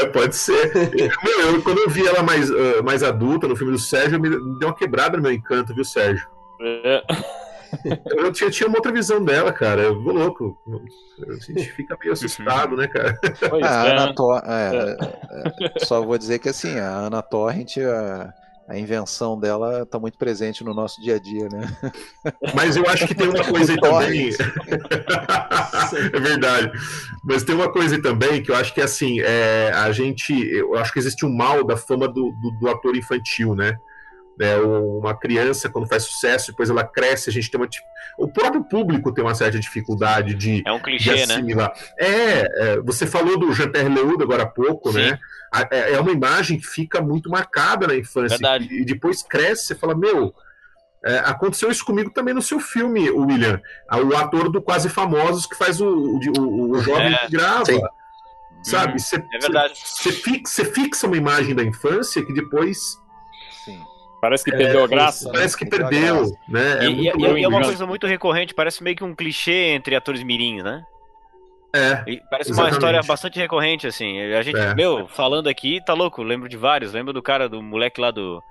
É, 0.00 0.06
pode 0.06 0.36
ser. 0.36 0.72
eu, 0.76 1.60
quando 1.64 1.78
eu 1.78 1.90
vi 1.90 2.06
ela 2.06 2.22
mais, 2.22 2.48
uh, 2.50 2.84
mais 2.84 3.02
adulta 3.02 3.48
no 3.48 3.56
filme 3.56 3.72
do 3.72 3.80
Sérgio, 3.80 4.20
me 4.20 4.30
deu 4.30 4.68
uma 4.68 4.74
quebrada 4.76 5.16
no 5.16 5.22
meu 5.24 5.32
encanto, 5.32 5.74
viu, 5.74 5.84
Sérgio? 5.84 6.24
É 6.60 7.02
eu 8.06 8.32
tinha, 8.32 8.50
tinha 8.50 8.68
uma 8.68 8.78
outra 8.78 8.92
visão 8.92 9.24
dela, 9.24 9.52
cara. 9.52 9.82
Eu 9.82 10.02
vou 10.02 10.12
louco. 10.12 10.58
A 11.28 11.34
gente 11.34 11.70
fica 11.72 11.96
meio 12.00 12.12
assustado, 12.12 12.76
né, 12.76 12.86
cara? 12.86 13.18
Pois 13.48 13.64
a 13.64 13.86
é. 13.86 13.92
Ana 13.92 14.14
Tor 14.14 14.42
é, 14.44 14.74
é, 14.74 15.76
é, 15.76 15.84
só 15.84 16.02
vou 16.02 16.18
dizer 16.18 16.38
que 16.38 16.48
assim, 16.48 16.78
a 16.78 16.88
Ana 16.88 17.22
Torrent, 17.22 17.78
a, 17.78 18.32
a 18.68 18.78
invenção 18.78 19.38
dela 19.38 19.82
está 19.82 19.98
muito 19.98 20.18
presente 20.18 20.62
no 20.62 20.74
nosso 20.74 21.00
dia 21.00 21.16
a 21.16 21.18
dia, 21.18 21.48
né? 21.48 21.66
Mas 22.54 22.76
eu 22.76 22.86
acho 22.88 23.06
que 23.06 23.14
tem 23.14 23.28
uma 23.28 23.44
coisa 23.44 23.72
aí 23.72 23.80
também. 23.80 24.30
é 26.14 26.20
verdade. 26.20 26.70
Mas 27.24 27.42
tem 27.42 27.54
uma 27.54 27.72
coisa 27.72 27.96
aí 27.96 28.02
também 28.02 28.42
que 28.42 28.50
eu 28.50 28.56
acho 28.56 28.74
que 28.74 28.80
assim, 28.80 29.20
é, 29.20 29.72
a 29.74 29.90
gente. 29.90 30.32
Eu 30.54 30.76
acho 30.76 30.92
que 30.92 30.98
existe 30.98 31.24
um 31.24 31.34
mal 31.34 31.64
da 31.64 31.76
fama 31.76 32.06
do, 32.06 32.30
do, 32.32 32.50
do 32.60 32.68
ator 32.68 32.96
infantil, 32.96 33.54
né? 33.54 33.78
Né, 34.38 34.56
uma 34.56 35.14
criança 35.14 35.68
quando 35.68 35.88
faz 35.88 36.04
sucesso, 36.04 36.52
depois 36.52 36.70
ela 36.70 36.84
cresce, 36.84 37.28
a 37.28 37.32
gente 37.32 37.50
tem 37.50 37.60
uma 37.60 37.68
o 38.16 38.28
próprio 38.28 38.64
público 38.64 39.12
tem 39.12 39.22
uma 39.22 39.34
certa 39.34 39.58
dificuldade 39.58 40.34
de 40.34 40.62
é 40.66 40.72
um 40.72 40.80
clichê, 40.80 41.14
de 41.14 41.26
né? 41.26 41.34
assimilar. 41.34 41.72
Né? 41.74 42.06
É, 42.06 42.40
é, 42.40 42.80
você 42.80 43.06
falou 43.06 43.38
do 43.38 43.52
Jean-Pierre 43.52 43.88
Leudo 43.88 44.22
agora 44.24 44.44
há 44.44 44.46
pouco, 44.46 44.92
Sim. 44.92 44.98
né? 44.98 45.18
É, 45.70 45.94
é 45.94 46.00
uma 46.00 46.10
imagem 46.10 46.58
que 46.58 46.66
fica 46.66 47.00
muito 47.00 47.30
marcada 47.30 47.86
na 47.86 47.96
infância 47.96 48.36
Verdade. 48.36 48.68
e 48.70 48.84
depois 48.84 49.22
cresce, 49.22 49.66
você 49.66 49.74
fala, 49.74 49.94
meu, 49.94 50.34
é, 51.04 51.18
aconteceu 51.20 51.70
isso 51.70 51.84
comigo 51.84 52.10
também 52.10 52.34
no 52.34 52.42
seu 52.42 52.60
filme, 52.60 53.08
William. 53.08 53.60
O 53.90 54.16
ator 54.16 54.50
do 54.50 54.60
Quase 54.60 54.88
Famosos 54.88 55.46
que 55.46 55.56
faz 55.56 55.80
o, 55.80 55.88
o, 55.88 56.70
o 56.72 56.78
jovem 56.80 57.14
é, 57.14 57.18
que 57.18 57.32
grava. 57.32 57.64
Sim. 57.64 57.80
Sabe? 58.62 59.00
Você, 59.00 59.16
é 59.16 59.38
verdade. 59.38 59.74
Você 59.82 60.12
fixa, 60.12 60.64
fixa 60.64 61.06
uma 61.06 61.16
imagem 61.16 61.54
da 61.54 61.62
infância 61.62 62.24
que 62.24 62.32
depois 62.32 62.98
Parece 64.20 64.44
que 64.44 64.50
perdeu 64.50 64.80
é, 64.80 64.84
a 64.84 64.86
graça. 64.86 65.30
Parece 65.30 65.56
que 65.56 65.66
perdeu, 65.66 66.36
né? 66.48 66.84
É, 66.84 66.88
e, 66.88 67.08
e, 67.08 67.38
e 67.40 67.44
é 67.44 67.48
uma 67.48 67.62
coisa 67.62 67.86
muito 67.86 68.06
recorrente, 68.06 68.54
parece 68.54 68.82
meio 68.82 68.96
que 68.96 69.04
um 69.04 69.14
clichê 69.14 69.74
entre 69.74 69.94
atores 69.94 70.22
mirins, 70.22 70.62
né? 70.62 70.82
É. 71.74 72.02
E 72.06 72.20
parece 72.30 72.50
exatamente. 72.50 72.72
uma 72.72 72.78
história 72.78 73.02
bastante 73.02 73.38
recorrente, 73.38 73.86
assim. 73.86 74.20
A 74.20 74.42
gente, 74.42 74.58
é. 74.58 74.74
meu, 74.74 75.06
falando 75.06 75.48
aqui, 75.48 75.80
tá 75.84 75.92
louco, 75.92 76.22
lembro 76.22 76.48
de 76.48 76.56
vários. 76.56 76.92
Lembro 76.92 77.12
do 77.12 77.22
cara, 77.22 77.48
do 77.48 77.62
moleque 77.62 78.00
lá 78.00 78.10
do 78.10 78.42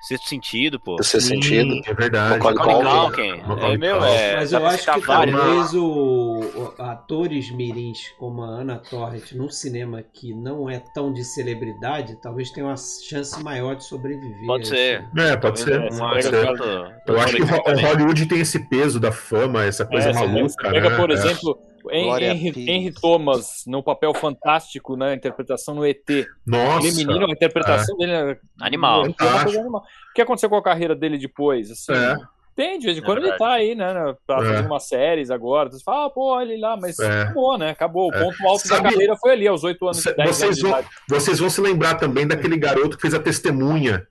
Sexto 0.00 0.28
Sentido, 0.28 0.78
pô. 0.78 1.02
Sexto 1.02 1.28
Sentido. 1.28 1.80
É 1.84 1.92
verdade. 1.92 2.38
Macaulay 2.42 3.10
Culkin. 3.10 3.42
É, 3.60 3.76
meu, 3.76 4.04
é, 4.04 4.36
Mas 4.36 4.52
eu 4.52 4.66
acho 4.66 4.92
que 4.92 5.00
vários. 5.00 5.36
talvez 5.36 5.74
o, 5.74 6.40
o, 6.40 6.82
atores 6.82 7.50
mirins 7.50 8.08
como 8.18 8.42
a 8.42 8.46
Ana 8.46 8.76
Torres 8.78 9.32
num 9.32 9.48
cinema 9.48 10.02
que 10.02 10.32
não 10.32 10.70
é 10.70 10.78
tão 10.78 11.12
de 11.12 11.24
celebridade, 11.24 12.16
talvez 12.22 12.50
tenha 12.50 12.66
uma 12.66 12.76
chance 12.76 13.42
maior 13.42 13.74
de 13.74 13.84
sobreviver. 13.84 14.46
Pode 14.46 14.64
assim. 14.64 14.74
ser. 14.74 15.08
É, 15.16 15.36
pode 15.36 15.60
ser. 15.60 15.88
Pode 15.98 16.22
ser. 16.22 16.58
Eu 17.06 17.20
acho 17.20 17.36
que 17.36 17.42
o 17.42 17.80
Hollywood 17.80 18.26
tem 18.26 18.40
esse 18.40 18.60
peso 18.68 19.00
da 19.00 19.10
fama, 19.10 19.64
essa 19.64 19.84
coisa 19.84 20.10
é, 20.10 20.12
maluca. 20.12 20.70
Pega, 20.70 20.90
né? 20.90 20.96
por 20.96 21.10
é. 21.10 21.14
exemplo, 21.14 21.58
Henry, 21.90 22.70
Henry, 22.70 22.92
Thomas 22.92 23.64
no 23.66 23.82
papel 23.82 24.14
fantástico, 24.14 24.96
né? 24.96 25.14
Interpretação 25.14 25.74
no 25.74 25.86
ET. 25.86 26.04
Nossa! 26.46 26.86
Ele 26.86 26.96
menino, 26.96 27.26
a 27.26 27.30
interpretação 27.30 27.94
é. 27.96 27.98
dele 27.98 28.12
é 28.12 28.38
animal. 28.60 29.06
É 29.06 29.28
animal. 29.28 29.82
O 30.10 30.14
que 30.14 30.22
aconteceu 30.22 30.48
com 30.48 30.56
a 30.56 30.62
carreira 30.62 30.94
dele 30.94 31.18
depois? 31.18 31.70
Assim, 31.70 31.92
é. 31.92 32.16
Tem, 32.58 32.76
de 32.76 32.86
vez 32.86 32.98
em 32.98 33.02
quando 33.02 33.18
ele 33.18 33.32
tá 33.36 33.52
aí, 33.52 33.76
né? 33.76 33.94
Pra 34.26 34.38
fazer 34.38 34.66
umas 34.66 34.88
séries 34.88 35.30
agora. 35.30 35.70
Você 35.70 35.82
fala, 35.84 36.06
ah, 36.06 36.10
pô, 36.10 36.32
olha 36.34 36.52
ele 36.52 36.60
lá, 36.60 36.76
mas 36.76 36.98
acabou, 36.98 37.56
né? 37.56 37.70
Acabou. 37.70 38.08
O 38.08 38.12
ponto 38.12 38.48
alto 38.48 38.66
Sabe, 38.66 38.82
da 38.82 38.90
carreira 38.90 39.16
foi 39.16 39.30
ali, 39.30 39.46
aos 39.46 39.62
oito 39.62 39.86
anos 39.86 40.02
de 40.02 40.26
vocês 40.26 40.60
vão, 40.60 40.84
vocês 41.08 41.38
vão 41.38 41.48
se 41.48 41.60
lembrar 41.60 41.94
também 41.94 42.26
daquele 42.26 42.56
garoto 42.56 42.96
que 42.96 43.02
fez 43.02 43.14
a 43.14 43.20
testemunha 43.20 44.04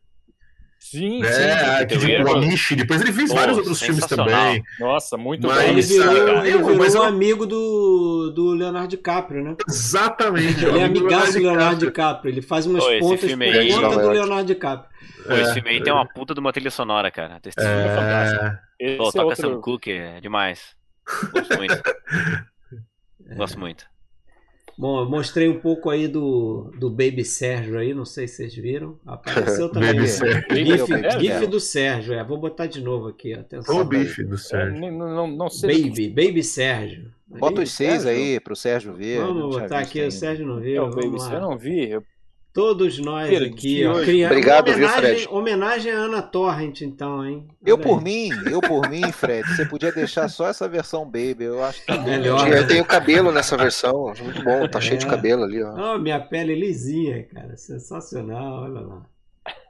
Sim, 0.89 1.23
é, 1.23 1.80
sim. 1.80 1.88
Que, 1.88 1.97
tipo, 1.97 2.23
o 2.23 2.35
Amish, 2.35 2.76
depois 2.76 3.01
ele 3.01 3.11
fez 3.11 3.30
Pô, 3.30 3.35
vários 3.35 3.57
outros 3.57 3.81
filmes 3.81 4.05
também. 4.05 4.64
Nossa, 4.80 5.18
muito 5.18 5.47
mas, 5.47 5.57
bom. 5.57 5.69
Ele 5.69 5.81
virou, 5.81 6.45
ele 6.45 6.57
virou 6.57 6.76
mas 6.77 6.95
um 6.95 7.01
amigo 7.01 7.45
do, 7.45 8.31
do 8.34 8.51
Leonardo 8.51 8.88
DiCaprio, 8.88 9.43
né? 9.43 9.55
Exatamente. 9.68 10.64
Ele 10.64 10.80
é 10.80 10.85
amigaço 10.85 11.34
do 11.34 11.39
Leonardo 11.39 11.85
DiCaprio. 11.85 12.31
Ele 12.34 12.41
faz 12.41 12.65
umas 12.65 12.84
Pô, 12.84 12.99
pontas 12.99 13.34
por 13.34 13.43
aí, 13.43 13.73
conta 13.73 13.99
do 13.99 14.09
Leonardo 14.09 14.45
DiCaprio. 14.45 14.89
Pô, 15.26 15.34
esse 15.34 15.53
filme 15.55 15.69
aí 15.69 15.84
tem 15.84 15.91
uma 15.91 16.07
puta 16.07 16.34
de 16.34 16.39
uma 16.39 16.53
trilha 16.53 16.72
sonora, 16.72 17.11
cara. 17.11 17.35
A 17.35 17.39
testemunha 17.39 17.76
é, 17.76 17.88
é 17.88 17.95
fantástica. 17.95 18.61
Pô, 18.97 19.11
toca 19.11 19.19
é 19.19 19.23
outro... 19.23 19.41
Sam 19.41 19.61
Cooke, 19.61 19.91
é 19.91 20.22
demais. 20.22 20.76
Gosto 21.34 21.57
muito. 21.57 21.81
Gosto 23.35 23.59
muito. 23.59 23.97
Bom, 24.77 24.99
eu 24.99 25.09
mostrei 25.09 25.49
um 25.49 25.59
pouco 25.59 25.89
aí 25.89 26.07
do, 26.07 26.71
do 26.77 26.87
Baby 26.89 27.25
Sérgio 27.25 27.79
aí, 27.79 27.95
não 27.95 28.05
sei 28.05 28.27
se 28.27 28.35
vocês 28.35 28.53
viram. 28.53 28.99
Apareceu 29.05 29.69
também. 29.73 29.95
Baby 29.95 30.07
Sérgio. 30.07 30.45
GIF, 30.51 31.19
GIF 31.19 31.47
do 31.47 31.59
Sérgio, 31.59 32.13
é. 32.13 32.23
Vou 32.23 32.37
botar 32.37 32.67
de 32.67 32.79
novo 32.79 33.07
aqui, 33.07 33.33
atenção. 33.33 33.81
O 33.81 33.83
bife 33.83 34.23
do 34.23 34.37
Sérgio. 34.37 34.85
É, 34.85 34.91
não, 34.91 35.15
não, 35.15 35.27
não 35.27 35.49
sei 35.49 35.89
Baby, 35.89 36.09
Baby 36.09 36.43
Sérgio. 36.43 37.11
Bota 37.27 37.61
os 37.61 37.71
seis 37.71 38.05
aí 38.05 38.39
pro 38.39 38.55
Sérgio 38.55 38.93
ver. 38.93 39.19
Vamos 39.19 39.55
botar 39.55 39.79
aqui, 39.79 39.99
ainda. 39.99 40.09
o 40.09 40.11
Sérgio 40.11 40.45
não 40.45 40.59
viu. 40.59 40.85
É, 40.85 40.89
Baby, 40.89 41.17
eu 41.33 41.41
não 41.41 41.57
vi. 41.57 41.89
Eu 41.89 42.03
Todos 42.57 42.97
nós 42.97 43.31
aqui, 43.39 43.85
ó, 43.85 44.01
criando 44.01 44.31
Obrigado, 44.31 44.69
homenagem, 44.69 44.79
viu, 44.79 44.97
Fred? 44.97 45.27
Homenagem 45.29 45.91
a 45.91 45.95
Ana 45.95 46.23
Torrent, 46.23 46.81
então, 46.81 47.23
hein? 47.23 47.47
Eu 47.63 47.77
por 47.77 48.01
mim, 48.01 48.31
eu 48.51 48.59
por 48.59 48.89
mim, 48.89 49.11
Fred, 49.11 49.47
você 49.47 49.63
podia 49.63 49.91
deixar 49.91 50.27
só 50.27 50.47
essa 50.47 50.67
versão 50.67 51.05
baby, 51.05 51.43
eu 51.43 51.63
acho 51.63 51.81
que 51.81 51.85
tá 51.85 52.01
melhor. 52.01 52.51
Eu 52.51 52.65
tenho 52.65 52.84
cabelo 52.84 53.31
nessa 53.31 53.55
versão, 53.55 54.11
muito 54.23 54.43
bom, 54.43 54.67
tá 54.67 54.79
é. 54.79 54.81
cheio 54.81 54.97
de 54.97 55.05
cabelo 55.05 55.43
ali, 55.43 55.61
ó. 55.61 55.93
Oh, 55.93 55.99
minha 55.99 56.19
pele 56.19 56.55
lisinha, 56.55 57.27
cara, 57.31 57.55
sensacional, 57.55 58.63
olha 58.63 58.81
lá. 58.81 59.05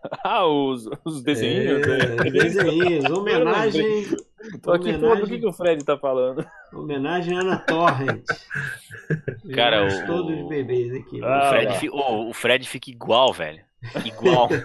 ah, 0.24 0.46
os, 0.46 0.90
os 1.04 1.24
desenhos? 1.24 1.86
É, 1.88 2.30
desenhos, 2.30 3.06
homenagem. 3.12 4.06
Tô 4.62 4.72
aqui, 4.72 4.90
homenagem, 4.90 5.00
pô, 5.00 5.16
do 5.16 5.28
que, 5.28 5.40
que 5.40 5.46
o 5.46 5.54
Fred 5.54 5.84
tá 5.84 5.98
falando? 5.98 6.46
Homenagem 6.74 7.38
a 7.38 7.42
Ana 7.42 7.58
Torrent. 7.60 8.26
Cara, 9.54 9.86
o, 9.86 10.06
todos 10.06 10.40
os 10.40 10.48
bebês 10.48 10.94
aqui. 10.94 11.22
Ah, 11.24 11.42
o, 11.44 11.50
Fred, 11.50 11.90
o, 11.90 12.30
o 12.30 12.34
Fred 12.34 12.68
fica 12.68 12.90
igual, 12.90 13.34
velho. 13.34 13.62
Igual. 14.06 14.50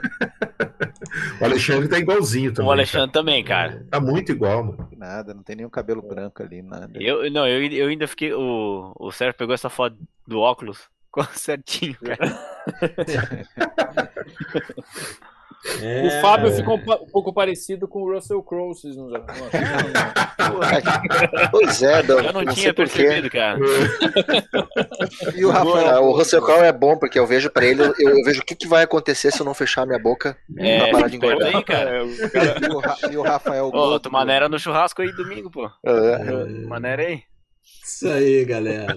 O 1.40 1.44
Alexandre 1.44 1.88
tá 1.88 1.98
igualzinho 1.98 2.52
também. 2.52 2.68
O 2.68 2.72
Alexandre 2.72 3.12
também, 3.12 3.44
cara. 3.44 3.84
Tá 3.90 4.00
muito 4.00 4.32
igual, 4.32 4.64
mano. 4.64 4.88
Nada, 4.96 5.34
não 5.34 5.42
tem 5.42 5.56
nenhum 5.56 5.68
cabelo 5.68 6.00
branco 6.00 6.42
ali, 6.42 6.62
nada. 6.62 6.90
Eu, 6.94 7.30
não, 7.30 7.46
eu, 7.46 7.66
eu 7.70 7.88
ainda 7.88 8.06
fiquei. 8.06 8.32
O, 8.32 8.92
o 8.98 9.10
Sérgio 9.10 9.36
pegou 9.36 9.54
essa 9.54 9.68
foto 9.68 9.96
do 10.26 10.40
óculos. 10.40 10.88
Ficou 11.12 11.24
certinho, 11.34 11.96
cara. 12.02 12.32
O 15.64 16.10
Fábio 16.20 16.50
ficou 16.50 16.76
um, 16.76 16.84
pouco 17.12 17.32
parecido 17.32 17.86
com 17.86 18.02
o 18.02 18.12
Russell 18.12 18.42
Crowe, 18.42 18.74
vocês 18.74 18.96
não 18.96 19.06
não 19.08 19.24
Pois 21.52 21.80
é, 21.84 22.02
Dom, 22.02 22.18
Eu 22.18 22.32
não, 22.32 22.42
não 22.42 22.52
tinha 22.52 22.74
percebido, 22.74 23.30
cara. 23.30 23.60
E 25.36 25.44
o 25.44 25.50
Rafael? 25.50 25.86
Ah, 25.88 26.00
O 26.00 26.16
Russell 26.16 26.42
Crowe 26.42 26.64
é 26.66 26.72
bom, 26.72 26.96
porque 26.98 27.16
eu 27.16 27.28
vejo 27.28 27.48
pra 27.48 27.64
ele, 27.64 27.80
eu, 27.80 27.94
eu 27.96 28.24
vejo 28.24 28.40
o 28.40 28.44
que, 28.44 28.56
que 28.56 28.66
vai 28.66 28.82
acontecer 28.82 29.30
se 29.30 29.40
eu 29.40 29.46
não 29.46 29.54
fechar 29.54 29.86
minha 29.86 30.00
boca 30.00 30.36
É, 30.58 30.80
pra 30.80 30.90
parar 30.90 31.08
de 31.08 31.14
engordar. 31.16 31.54
aí, 31.54 31.62
cara. 31.62 31.90
É, 31.90 32.02
o 32.02 32.30
cara- 32.32 32.56
E 32.60 32.66
o, 32.74 32.78
Ra- 32.80 32.98
e 33.12 33.16
o 33.18 33.22
Rafael 33.22 33.66
Ô, 33.72 34.00
tu 34.00 34.10
maneira 34.10 34.48
no 34.48 34.58
churrasco 34.58 35.00
aí 35.00 35.12
domingo, 35.12 35.48
pô. 35.48 35.70
É. 35.86 36.44
Maneira 36.66 37.02
aí. 37.04 37.22
Isso 37.84 38.08
aí, 38.08 38.44
galera. 38.44 38.96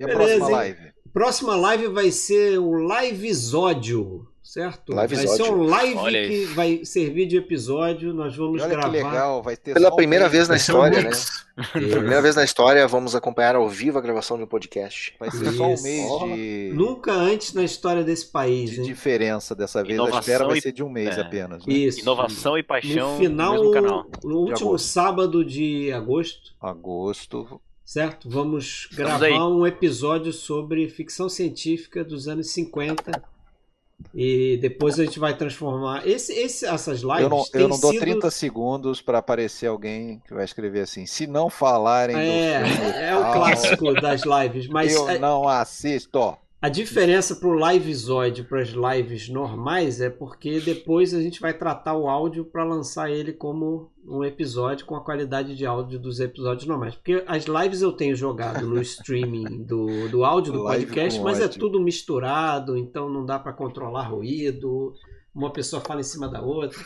E 0.00 0.04
a 0.04 0.06
Beleza, 0.06 0.16
próxima 0.38 0.46
hein? 0.46 0.52
live? 0.52 0.90
Próxima 1.12 1.56
live 1.56 1.86
vai 1.88 2.10
ser 2.10 2.58
o 2.58 2.72
livezódio, 2.88 4.26
certo? 4.42 4.94
Vai 4.94 5.06
Livezódio. 5.08 5.44
ser 5.44 5.52
um 5.52 5.62
live 5.64 5.96
Olha 5.96 6.26
que 6.28 6.34
isso. 6.34 6.54
vai 6.54 6.84
servir 6.84 7.26
de 7.26 7.36
episódio. 7.36 8.14
Nós 8.14 8.34
vamos 8.36 8.60
E 8.60 8.64
olha 8.64 8.70
gravar. 8.76 8.90
que 8.90 8.96
legal, 8.96 9.42
vai 9.42 9.56
ter 9.56 9.74
Pela 9.74 9.94
primeira 9.94 10.28
vez 10.28 10.44
na 10.48 10.52
Vai 10.52 10.58
história, 10.58 10.98
né? 11.02 11.08
mix. 11.08 11.46
Primeira 11.72 12.22
vez 12.22 12.36
na 12.36 12.44
história, 12.44 12.86
vamos 12.86 13.14
acompanhar 13.16 13.56
ao 13.56 13.68
vivo 13.68 13.98
a 13.98 14.00
gravação 14.00 14.38
de 14.38 14.44
um 14.44 14.46
podcast. 14.46 15.14
Vai 15.18 15.30
ser 15.32 15.50
só 15.52 15.66
um 15.66 15.74
Isso. 15.74 15.82
mês 15.82 16.08
de, 16.34 16.70
Nunca 16.74 17.12
antes 17.12 17.52
na 17.52 17.64
história 17.64 18.02
desse 18.04 18.26
país, 18.26 18.70
de 18.70 18.78
hein? 18.80 18.86
diferença 18.86 19.54
dessa 19.54 19.82
vez. 19.82 19.94
Inovação 19.94 20.16
a 20.18 20.20
espera 20.20 20.46
vai 20.46 20.58
e- 20.58 20.62
ser 20.62 20.72
de 20.72 20.82
um 20.82 20.88
mês 20.88 21.18
é. 21.18 21.20
apenas. 21.20 21.66
Né? 21.66 21.74
Isso. 21.74 22.00
Inovação 22.00 22.56
e 22.56 22.62
paixão 22.62 23.12
no 23.12 23.18
final, 23.18 23.54
no 23.56 23.60
mesmo 23.70 23.72
canal. 23.74 24.06
no 24.24 24.38
último 24.38 24.68
agosto. 24.70 24.86
sábado 24.86 25.44
de 25.44 25.92
agosto, 25.92 26.52
Agosto. 26.60 27.60
Certo? 27.90 28.30
Vamos 28.30 28.86
Estamos 28.88 28.96
gravar 28.96 29.26
aí. 29.26 29.32
um 29.32 29.66
episódio 29.66 30.32
sobre 30.32 30.88
ficção 30.88 31.28
científica 31.28 32.04
dos 32.04 32.28
anos 32.28 32.48
50. 32.50 33.20
E 34.14 34.58
depois 34.62 34.98
a 35.00 35.04
gente 35.04 35.18
vai 35.18 35.36
transformar. 35.36 36.06
Esse, 36.06 36.32
esse, 36.32 36.64
essas 36.64 37.00
lives. 37.00 37.22
Eu 37.22 37.28
não, 37.28 37.44
eu 37.52 37.68
não 37.68 37.80
dou 37.80 37.90
sido... 37.90 38.00
30 38.00 38.30
segundos 38.30 39.02
para 39.02 39.18
aparecer 39.18 39.66
alguém 39.66 40.22
que 40.24 40.32
vai 40.32 40.44
escrever 40.44 40.82
assim: 40.82 41.04
se 41.04 41.26
não 41.26 41.50
falarem 41.50 42.14
do 42.14 42.22
filme 42.22 42.96
É, 42.96 43.08
é 43.08 43.16
o 43.16 43.32
clássico 43.32 43.92
das 43.94 44.22
lives, 44.22 44.68
mas 44.70 44.94
eu 44.94 45.08
a, 45.08 45.18
não 45.18 45.48
assisto. 45.48 46.38
A 46.62 46.68
diferença 46.68 47.36
para 47.36 47.48
o 47.48 47.70
livezóide 47.70 48.42
para 48.42 48.60
as 48.60 48.68
lives 48.68 49.30
normais 49.30 49.98
é 49.98 50.10
porque 50.10 50.60
depois 50.60 51.14
a 51.14 51.22
gente 51.22 51.40
vai 51.40 51.56
tratar 51.56 51.96
o 51.96 52.06
áudio 52.06 52.44
para 52.44 52.64
lançar 52.64 53.10
ele 53.10 53.32
como 53.32 53.90
um 54.04 54.22
episódio 54.22 54.84
com 54.84 54.94
a 54.94 55.02
qualidade 55.02 55.56
de 55.56 55.64
áudio 55.64 55.98
dos 55.98 56.20
episódios 56.20 56.66
normais. 56.66 56.94
Porque 56.94 57.24
as 57.26 57.44
lives 57.44 57.80
eu 57.80 57.92
tenho 57.92 58.14
jogado 58.14 58.66
no 58.66 58.78
streaming 58.82 59.64
do, 59.64 60.08
do 60.10 60.22
áudio 60.22 60.52
do 60.52 60.62
Live 60.64 60.84
podcast, 60.84 61.20
mas 61.20 61.40
é 61.40 61.48
tudo 61.48 61.80
misturado, 61.80 62.76
então 62.76 63.08
não 63.08 63.24
dá 63.24 63.38
para 63.38 63.54
controlar 63.54 64.08
ruído, 64.08 64.92
uma 65.34 65.50
pessoa 65.50 65.80
fala 65.80 66.00
em 66.00 66.04
cima 66.04 66.28
da 66.28 66.42
outra. 66.42 66.78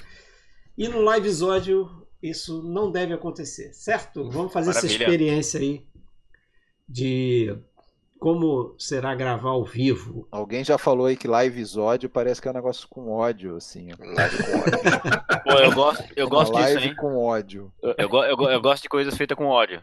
E 0.78 0.86
no 0.86 1.12
livezódio 1.12 1.90
isso 2.22 2.62
não 2.62 2.92
deve 2.92 3.12
acontecer, 3.12 3.72
certo? 3.74 4.30
Vamos 4.30 4.52
fazer 4.52 4.70
essa 4.70 4.86
Maravilha. 4.86 5.05
experiência 5.05 5.59
aí 5.59 5.84
de 6.88 7.59
como 8.24 8.74
será 8.78 9.14
gravar 9.14 9.51
ao 9.51 9.62
vivo. 9.62 10.26
Alguém 10.32 10.64
já 10.64 10.78
falou 10.78 11.05
aí 11.05 11.14
que 11.14 11.28
livezódio 11.28 12.09
parece 12.09 12.40
que 12.40 12.48
é 12.48 12.51
um 12.51 12.55
negócio 12.55 12.88
com 12.88 13.10
ódio, 13.12 13.55
assim. 13.56 13.90
Live 13.98 14.42
com 14.44 14.59
ódio. 14.60 15.42
Pô, 15.44 15.51
eu 15.52 15.72
gosto, 15.74 16.05
eu 16.16 16.26
gosto 16.30 16.52
Uma 16.55 16.60
disso, 16.62 16.72
live 16.74 16.88
hein? 16.88 16.96
com 16.96 17.18
ódio. 17.18 17.70
Eu, 17.82 17.94
eu, 17.98 18.09
go- 18.09 18.24
eu 18.24 18.62
gosto 18.62 18.84
de 18.84 18.88
coisas 18.88 19.14
feitas 19.14 19.36
com 19.36 19.44
ódio. 19.44 19.78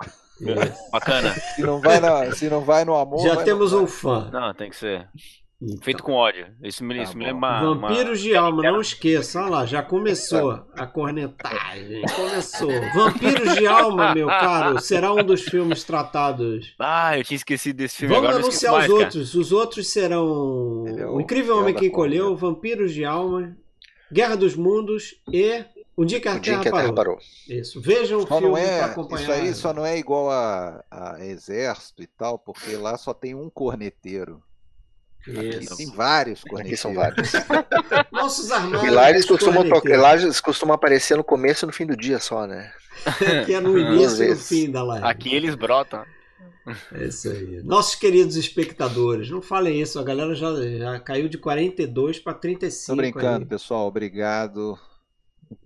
Bacana. 0.92 1.30
Se 1.36 1.62
não 1.62 1.80
vai, 1.80 2.00
na- 2.00 2.32
se 2.32 2.50
não 2.50 2.62
vai 2.62 2.84
no 2.84 2.96
amor. 2.96 3.20
Já 3.24 3.36
vai 3.36 3.46
temos 3.46 3.74
no 3.74 3.84
um 3.84 3.86
fã. 3.86 4.28
Não, 4.34 4.52
tem 4.56 4.72
que 4.72 4.76
ser 4.76 5.08
Então, 5.64 5.84
feito 5.84 6.02
com 6.02 6.14
ódio. 6.14 6.48
Isso 6.64 6.84
me, 6.84 6.96
Tá 6.96 7.04
isso 7.04 7.16
me 7.18 7.26
lembra 7.26 7.38
uma, 7.38 7.72
uma- 7.74 7.88
Vampiros 7.90 8.20
de 8.20 8.36
alma, 8.36 8.64
não 8.64 8.82
esqueça. 8.82 9.42
Olha 9.42 9.50
lá, 9.50 9.66
já 9.66 9.84
começou 9.84 10.64
a 10.76 10.88
cornetagem. 10.88 12.02
Começou. 12.16 12.72
Vampiros 12.96 13.56
de 13.56 13.68
alma, 13.68 14.16
meu 14.16 14.28
caro, 14.28 14.80
será 14.82 15.14
um 15.14 15.24
dos 15.24 15.44
filmes 15.44 15.84
tratados. 15.84 16.74
Ah, 16.80 17.18
eu 17.18 17.24
tinha 17.24 17.36
esquecido 17.36 17.78
desse 17.78 17.98
filme. 17.98 18.14
Vamos 18.16 18.30
Agora 18.30 18.44
anunciar 18.44 18.74
os 18.74 18.80
mais, 18.80 18.92
outros. 18.92 19.36
Os 19.36 19.52
outros 19.52 19.88
serão 19.90 20.86
é 20.88 21.06
O 21.06 21.16
o 21.18 21.22
Incrível 21.22 21.58
Homem 21.58 21.76
que 21.76 21.86
Encolheu. 21.86 22.36
Vampiros 22.36 22.94
de 22.94 23.06
alma, 23.06 23.56
Guerra 24.12 24.36
dos 24.36 24.56
Mundos 24.56 25.22
e 25.32 25.64
Um 25.98 26.06
Dia 26.06 26.20
que 26.20 26.28
a 26.28 26.36
O 26.36 26.40
dia 26.40 26.54
Terra 26.54 26.64
que 26.64 26.70
a 26.70 26.72
Terra 26.72 26.94
Parou. 26.94 27.18
parou. 27.18 27.18
Isso. 27.48 27.80
Vejam 27.80 28.20
o 28.20 28.28
Só 28.28 28.40
filme 28.40 28.48
não 28.48 28.58
é, 28.58 28.82
acompanhar. 28.82 29.22
isso 29.22 29.32
aí 29.32 29.54
só 29.54 29.74
não 29.74 29.86
é 29.86 29.98
igual 30.00 30.32
a, 30.32 30.84
a 30.90 31.24
exército 31.26 32.02
e 32.02 32.08
tal, 32.08 32.40
porque 32.40 32.76
lá 32.78 32.98
só 32.98 33.14
tem 33.14 33.36
um 33.36 33.50
corneteiro. 33.50 34.42
Aqui 35.28 35.60
Isso. 35.64 35.78
tem 35.78 35.92
vários 35.92 36.40
Aqui 36.40 36.50
corneteiros. 36.50 36.80
são 36.80 36.94
vários. 36.94 37.32
Nossos 38.12 38.52
armários. 38.52 38.84
E 38.84 38.90
lá 38.90 39.10
eles 39.10 39.26
costumam, 39.26 39.64
eles 39.86 40.42
costumam 40.42 40.74
aparecer 40.76 41.16
no 41.16 41.24
começo 41.24 41.66
e 41.66 41.68
no 41.68 41.74
fim 41.74 41.86
do 41.86 41.96
dia 41.96 42.20
só, 42.20 42.48
né? 42.48 42.72
que 43.46 43.54
é 43.54 43.60
no 43.60 43.78
início 43.80 44.24
e 44.26 44.30
no 44.30 44.36
fim 44.36 44.72
da 44.72 44.84
live. 44.84 45.06
Aqui 45.06 45.36
eles 45.36 45.56
brotam. 45.56 46.04
É 46.94 47.06
isso 47.06 47.30
aí. 47.30 47.62
Nossos 47.64 47.96
queridos 47.96 48.36
espectadores, 48.36 49.30
não 49.30 49.42
falem 49.42 49.82
isso, 49.82 50.00
a 50.00 50.04
galera 50.04 50.34
já, 50.36 50.50
já 50.78 51.00
caiu 51.00 51.28
de 51.28 51.38
42 51.38 52.20
para 52.20 52.34
35. 52.36 52.88
Tô 52.88 52.96
brincando, 52.96 53.44
aí. 53.44 53.50
pessoal. 53.50 53.88
Obrigado. 53.88 54.78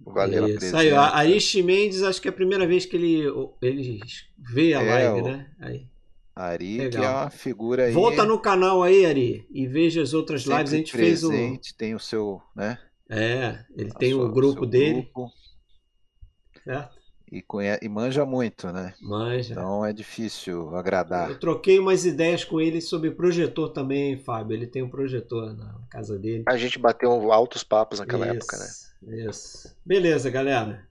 Valeu. 0.05 0.47
Isso 0.47 0.75
aí, 0.75 0.91
ó, 0.93 0.95
presença. 1.01 1.15
Aristi 1.17 1.61
Mendes, 1.63 2.01
acho 2.01 2.21
que 2.21 2.27
é 2.27 2.31
a 2.31 2.33
primeira 2.33 2.65
vez 2.65 2.85
que 2.85 2.95
ele, 2.95 3.23
ele 3.61 3.99
vê 4.37 4.73
a 4.73 4.81
É, 4.81 4.89
live, 5.09 5.21
o- 5.21 5.23
né? 5.25 5.47
Aí. 5.59 5.87
Ari, 6.35 6.77
Legal. 6.79 6.89
que 7.01 7.07
é 7.07 7.09
uma 7.09 7.29
figura 7.29 7.85
aí. 7.85 7.93
Volta 7.93 8.25
no 8.25 8.37
canal 8.39 8.83
aí, 8.83 9.05
Ari, 9.05 9.47
e 9.49 9.65
veja 9.67 10.01
as 10.01 10.13
outras 10.13 10.41
sempre 10.43 10.57
lives. 10.57 10.73
A 10.73 10.77
gente 10.77 10.91
fez 10.91 11.23
um. 11.23 11.29
presente, 11.29 11.75
tem 11.77 11.95
o 11.95 11.99
seu, 11.99 12.41
né? 12.55 12.77
É, 13.09 13.63
ele 13.77 13.91
a 13.91 13.97
tem 13.97 14.11
sua- 14.11 14.25
o 14.25 14.31
grupo 14.33 14.61
seu 14.61 14.65
dele, 14.69 15.01
grupo, 15.03 15.31
certo? 16.63 16.95
e, 17.31 17.41
conhe- 17.41 17.79
e 17.81 17.87
manja 17.89 18.25
muito, 18.25 18.71
né? 18.71 18.93
Manja. 19.01 19.53
Então 19.53 19.85
é 19.85 19.93
difícil 19.93 20.75
agradar. 20.75 21.29
Eu 21.29 21.39
troquei 21.39 21.79
umas 21.79 22.05
ideias 22.05 22.43
com 22.43 22.59
ele 22.59 22.81
sobre 22.81 23.11
projetor 23.11 23.69
também, 23.69 24.17
Fábio. 24.17 24.55
Ele 24.55 24.67
tem 24.67 24.81
um 24.83 24.89
projetor 24.89 25.55
na 25.55 25.79
casa 25.89 26.17
dele. 26.19 26.43
A 26.47 26.57
gente 26.57 26.77
bateu 26.79 27.31
altos 27.31 27.63
papos 27.63 27.99
naquela 27.99 28.25
Isso, 28.27 28.35
época, 28.35 28.57
né? 28.57 29.25
Isso. 29.29 29.75
Beleza, 29.85 30.29
galera. 30.29 30.87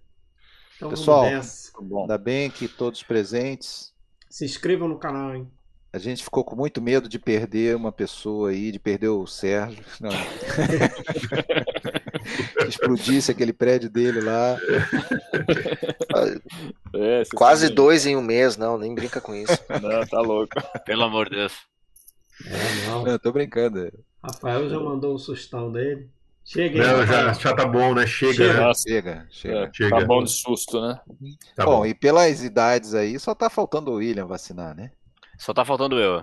Então 0.77 0.91
Pessoal, 0.91 1.23
vamos 1.25 1.35
nessa. 1.37 1.73
Ainda 2.01 2.19
bem 2.19 2.51
que 2.51 2.67
todos 2.69 3.03
presentes. 3.03 3.93
Se 4.35 4.45
inscrevam 4.45 4.89
no 4.89 4.99
canal, 4.99 5.33
hein? 5.33 5.49
A 5.93 5.99
gente 5.99 6.25
ficou 6.25 6.43
com 6.43 6.57
muito 6.57 6.83
medo 6.83 7.09
de 7.09 7.21
perder 7.21 7.77
uma 7.77 7.93
pessoa 7.93 8.51
aí, 8.51 8.73
de 8.73 8.81
perder 8.81 9.11
o 9.11 9.29
Sérgio. 9.29 9.85
Não. 10.01 10.11
explodisse 12.67 13.31
aquele 13.31 13.53
prédio 13.53 13.89
dele 13.89 14.21
lá. 14.23 14.59
É, 16.93 17.23
Quase 17.33 17.67
também. 17.67 17.77
dois 17.77 18.07
em 18.07 18.17
um 18.17 18.23
mês, 18.23 18.57
não, 18.57 18.77
nem 18.77 18.93
brinca 18.93 19.21
com 19.21 19.37
isso. 19.37 19.57
Não, 19.81 20.05
tá 20.05 20.21
louco. 20.21 20.61
Pelo 20.85 21.05
amor 21.05 21.31
de 21.31 21.37
Deus. 21.37 21.55
É, 22.45 22.89
não. 22.89 23.05
Não, 23.05 23.19
tô 23.21 23.31
brincando. 23.31 23.89
Rafael 24.21 24.69
já 24.69 24.81
mandou 24.81 25.15
um 25.15 25.19
sustão 25.19 25.71
dele. 25.71 26.11
Chega 26.45 26.83
aí, 26.83 26.87
Não, 26.87 27.07
já, 27.07 27.33
já 27.33 27.55
tá 27.55 27.67
bom, 27.67 27.95
né? 27.95 28.07
Chega, 28.07 28.35
Chega. 28.35 28.53
né? 28.55 28.61
Nossa, 28.61 28.83
Chega, 28.89 29.27
chega. 29.31 29.59
é, 29.65 29.71
Chega. 29.73 29.99
tá 29.99 30.05
bom 30.05 30.23
de 30.23 30.31
susto, 30.31 30.81
né? 30.81 31.01
Tá 31.57 31.65
bom, 31.65 31.79
bom. 31.79 31.87
e 31.87 31.95
pelas 31.95 32.43
idades 32.45 32.95
aí, 32.95 33.19
só 33.19 33.35
tá 33.35 33.49
faltando 33.49 33.91
o 33.91 33.95
William 33.95 34.27
vacinar, 34.27 34.75
né? 34.77 34.91
Só 35.39 35.55
tá 35.55 35.65
faltando 35.65 35.99
eu. 35.99 36.23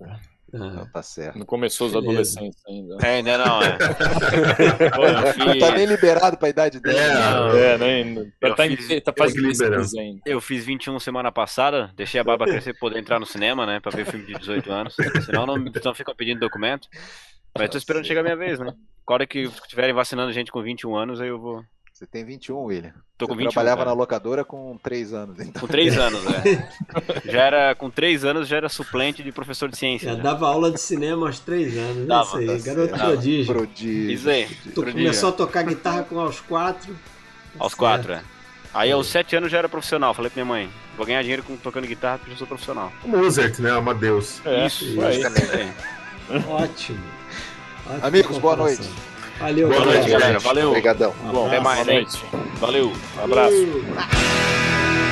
Ah, 0.00 0.16
Então 0.54 0.86
tá 0.92 1.02
certo. 1.02 1.36
Não 1.38 1.44
começou 1.44 1.88
os 1.88 1.92
Beleza. 1.92 2.10
adolescentes 2.38 2.62
ainda. 2.68 2.96
É, 3.02 3.16
ainda 3.16 3.36
não, 3.36 3.60
é. 3.62 3.76
Pô, 4.94 5.04
eu 5.04 5.12
Não 5.12 5.52
fiz, 5.52 5.58
tá 5.60 5.70
nem 5.72 5.86
liberado 5.86 6.38
pra 6.38 6.48
idade 6.48 6.78
dele. 6.80 6.96
É, 6.96 7.12
Não. 7.14 7.50
É, 7.56 7.78
né? 7.78 8.30
Eu 8.40 8.54
Tá, 8.54 8.64
em, 8.66 8.76
fiz- 8.76 8.86
tá 9.02 9.12
liberar. 9.12 9.14
pesquisa 9.14 10.00
ainda. 10.00 10.20
eu 10.24 10.40
fiz 10.40 10.64
21 10.64 10.98
semana 11.00 11.30
passada, 11.32 11.90
deixei 11.96 12.20
a 12.20 12.24
barba 12.24 12.46
crescer 12.46 12.72
pra 12.74 12.80
poder 12.80 13.00
entrar 13.00 13.18
no 13.18 13.26
cinema, 13.26 13.66
né? 13.66 13.80
Pra 13.80 13.90
ver 13.90 14.06
filme 14.06 14.24
de 14.24 14.34
18 14.34 14.70
anos. 14.72 14.94
Senão 15.26 15.44
não, 15.44 15.56
não 15.56 15.94
ficam 15.94 16.14
pedindo 16.14 16.38
documento. 16.40 16.88
Mas 17.58 17.68
tô 17.70 17.76
esperando 17.76 18.06
chegar 18.06 18.20
a 18.20 18.24
minha 18.24 18.36
vez, 18.36 18.58
né? 18.60 18.72
A 19.08 19.12
hora 19.14 19.26
que 19.26 19.40
estiverem 19.44 19.94
vacinando 19.94 20.32
gente 20.32 20.52
com 20.52 20.62
21 20.62 20.94
anos, 20.94 21.20
aí 21.20 21.28
eu 21.28 21.38
vou. 21.38 21.64
Você 21.92 22.06
tem 22.06 22.24
21, 22.24 22.56
William. 22.62 22.92
Tô 23.16 23.26
com 23.26 23.32
Você 23.34 23.38
21. 23.38 23.50
trabalhava 23.52 23.78
cara. 23.78 23.90
na 23.90 23.96
locadora 23.96 24.44
com 24.44 24.78
3 24.80 25.12
anos, 25.14 25.40
então. 25.40 25.60
Com 25.62 25.66
3 25.66 25.96
anos, 25.98 26.22
né? 26.24 26.70
Já 27.24 27.42
era, 27.42 27.74
com 27.74 27.90
3 27.90 28.24
anos 28.24 28.46
já 28.46 28.58
era 28.58 28.68
suplente 28.68 29.22
de 29.22 29.32
professor 29.32 29.68
de 29.68 29.76
ciência. 29.76 30.10
já 30.10 30.16
né? 30.16 30.22
dava 30.22 30.46
aula 30.46 30.70
de 30.70 30.78
cinema 30.80 31.26
aos 31.26 31.40
três 31.40 31.76
anos. 31.76 32.06
Dava, 32.06 32.22
isso 32.24 32.36
aí, 32.36 32.46
tá 32.46 32.52
garoto 32.66 32.96
certo. 32.96 33.08
prodígio. 33.10 33.54
Prodígio. 33.54 34.10
Isso 34.12 34.30
aí. 34.30 34.46
Tu 34.46 34.70
prodígio. 34.72 34.92
começou 35.00 35.28
a 35.30 35.32
tocar 35.32 35.62
guitarra 35.64 36.02
com 36.04 36.20
aos 36.20 36.40
quatro. 36.40 36.92
Tá 36.92 37.00
Aos 37.58 37.72
certo. 37.72 37.78
4, 37.78 38.12
é. 38.12 38.22
Aí 38.74 38.92
aos 38.92 39.06
7 39.08 39.34
anos 39.36 39.50
já 39.50 39.58
era 39.58 39.68
profissional. 39.68 40.14
Falei 40.14 40.30
pra 40.30 40.44
minha 40.44 40.54
mãe, 40.54 40.70
vou 40.96 41.04
ganhar 41.06 41.22
dinheiro 41.22 41.42
com, 41.42 41.56
tocando 41.56 41.86
guitarra 41.88 42.18
porque 42.18 42.32
eu 42.34 42.36
sou 42.36 42.46
profissional. 42.46 42.92
Mozart, 43.04 43.58
né? 43.58 43.72
Amadeus. 43.72 44.40
É, 44.46 44.66
Isso, 44.66 44.84
isso 44.84 45.00
aí. 45.02 45.22
Ótimo. 46.46 47.17
Amigos, 48.02 48.38
boa 48.38 48.56
noite. 48.56 48.88
Valeu, 49.38 49.68
Boa 49.68 49.84
noite, 49.84 50.10
galera. 50.10 50.38
Valeu. 50.40 50.68
Obrigadão. 50.70 51.14
Bom, 51.32 51.46
até 51.46 51.60
mais, 51.60 51.86
noite. 51.86 52.24
Valeu. 52.60 52.92
Um 53.18 53.24
abraço. 53.24 53.54
Uh. 53.54 55.07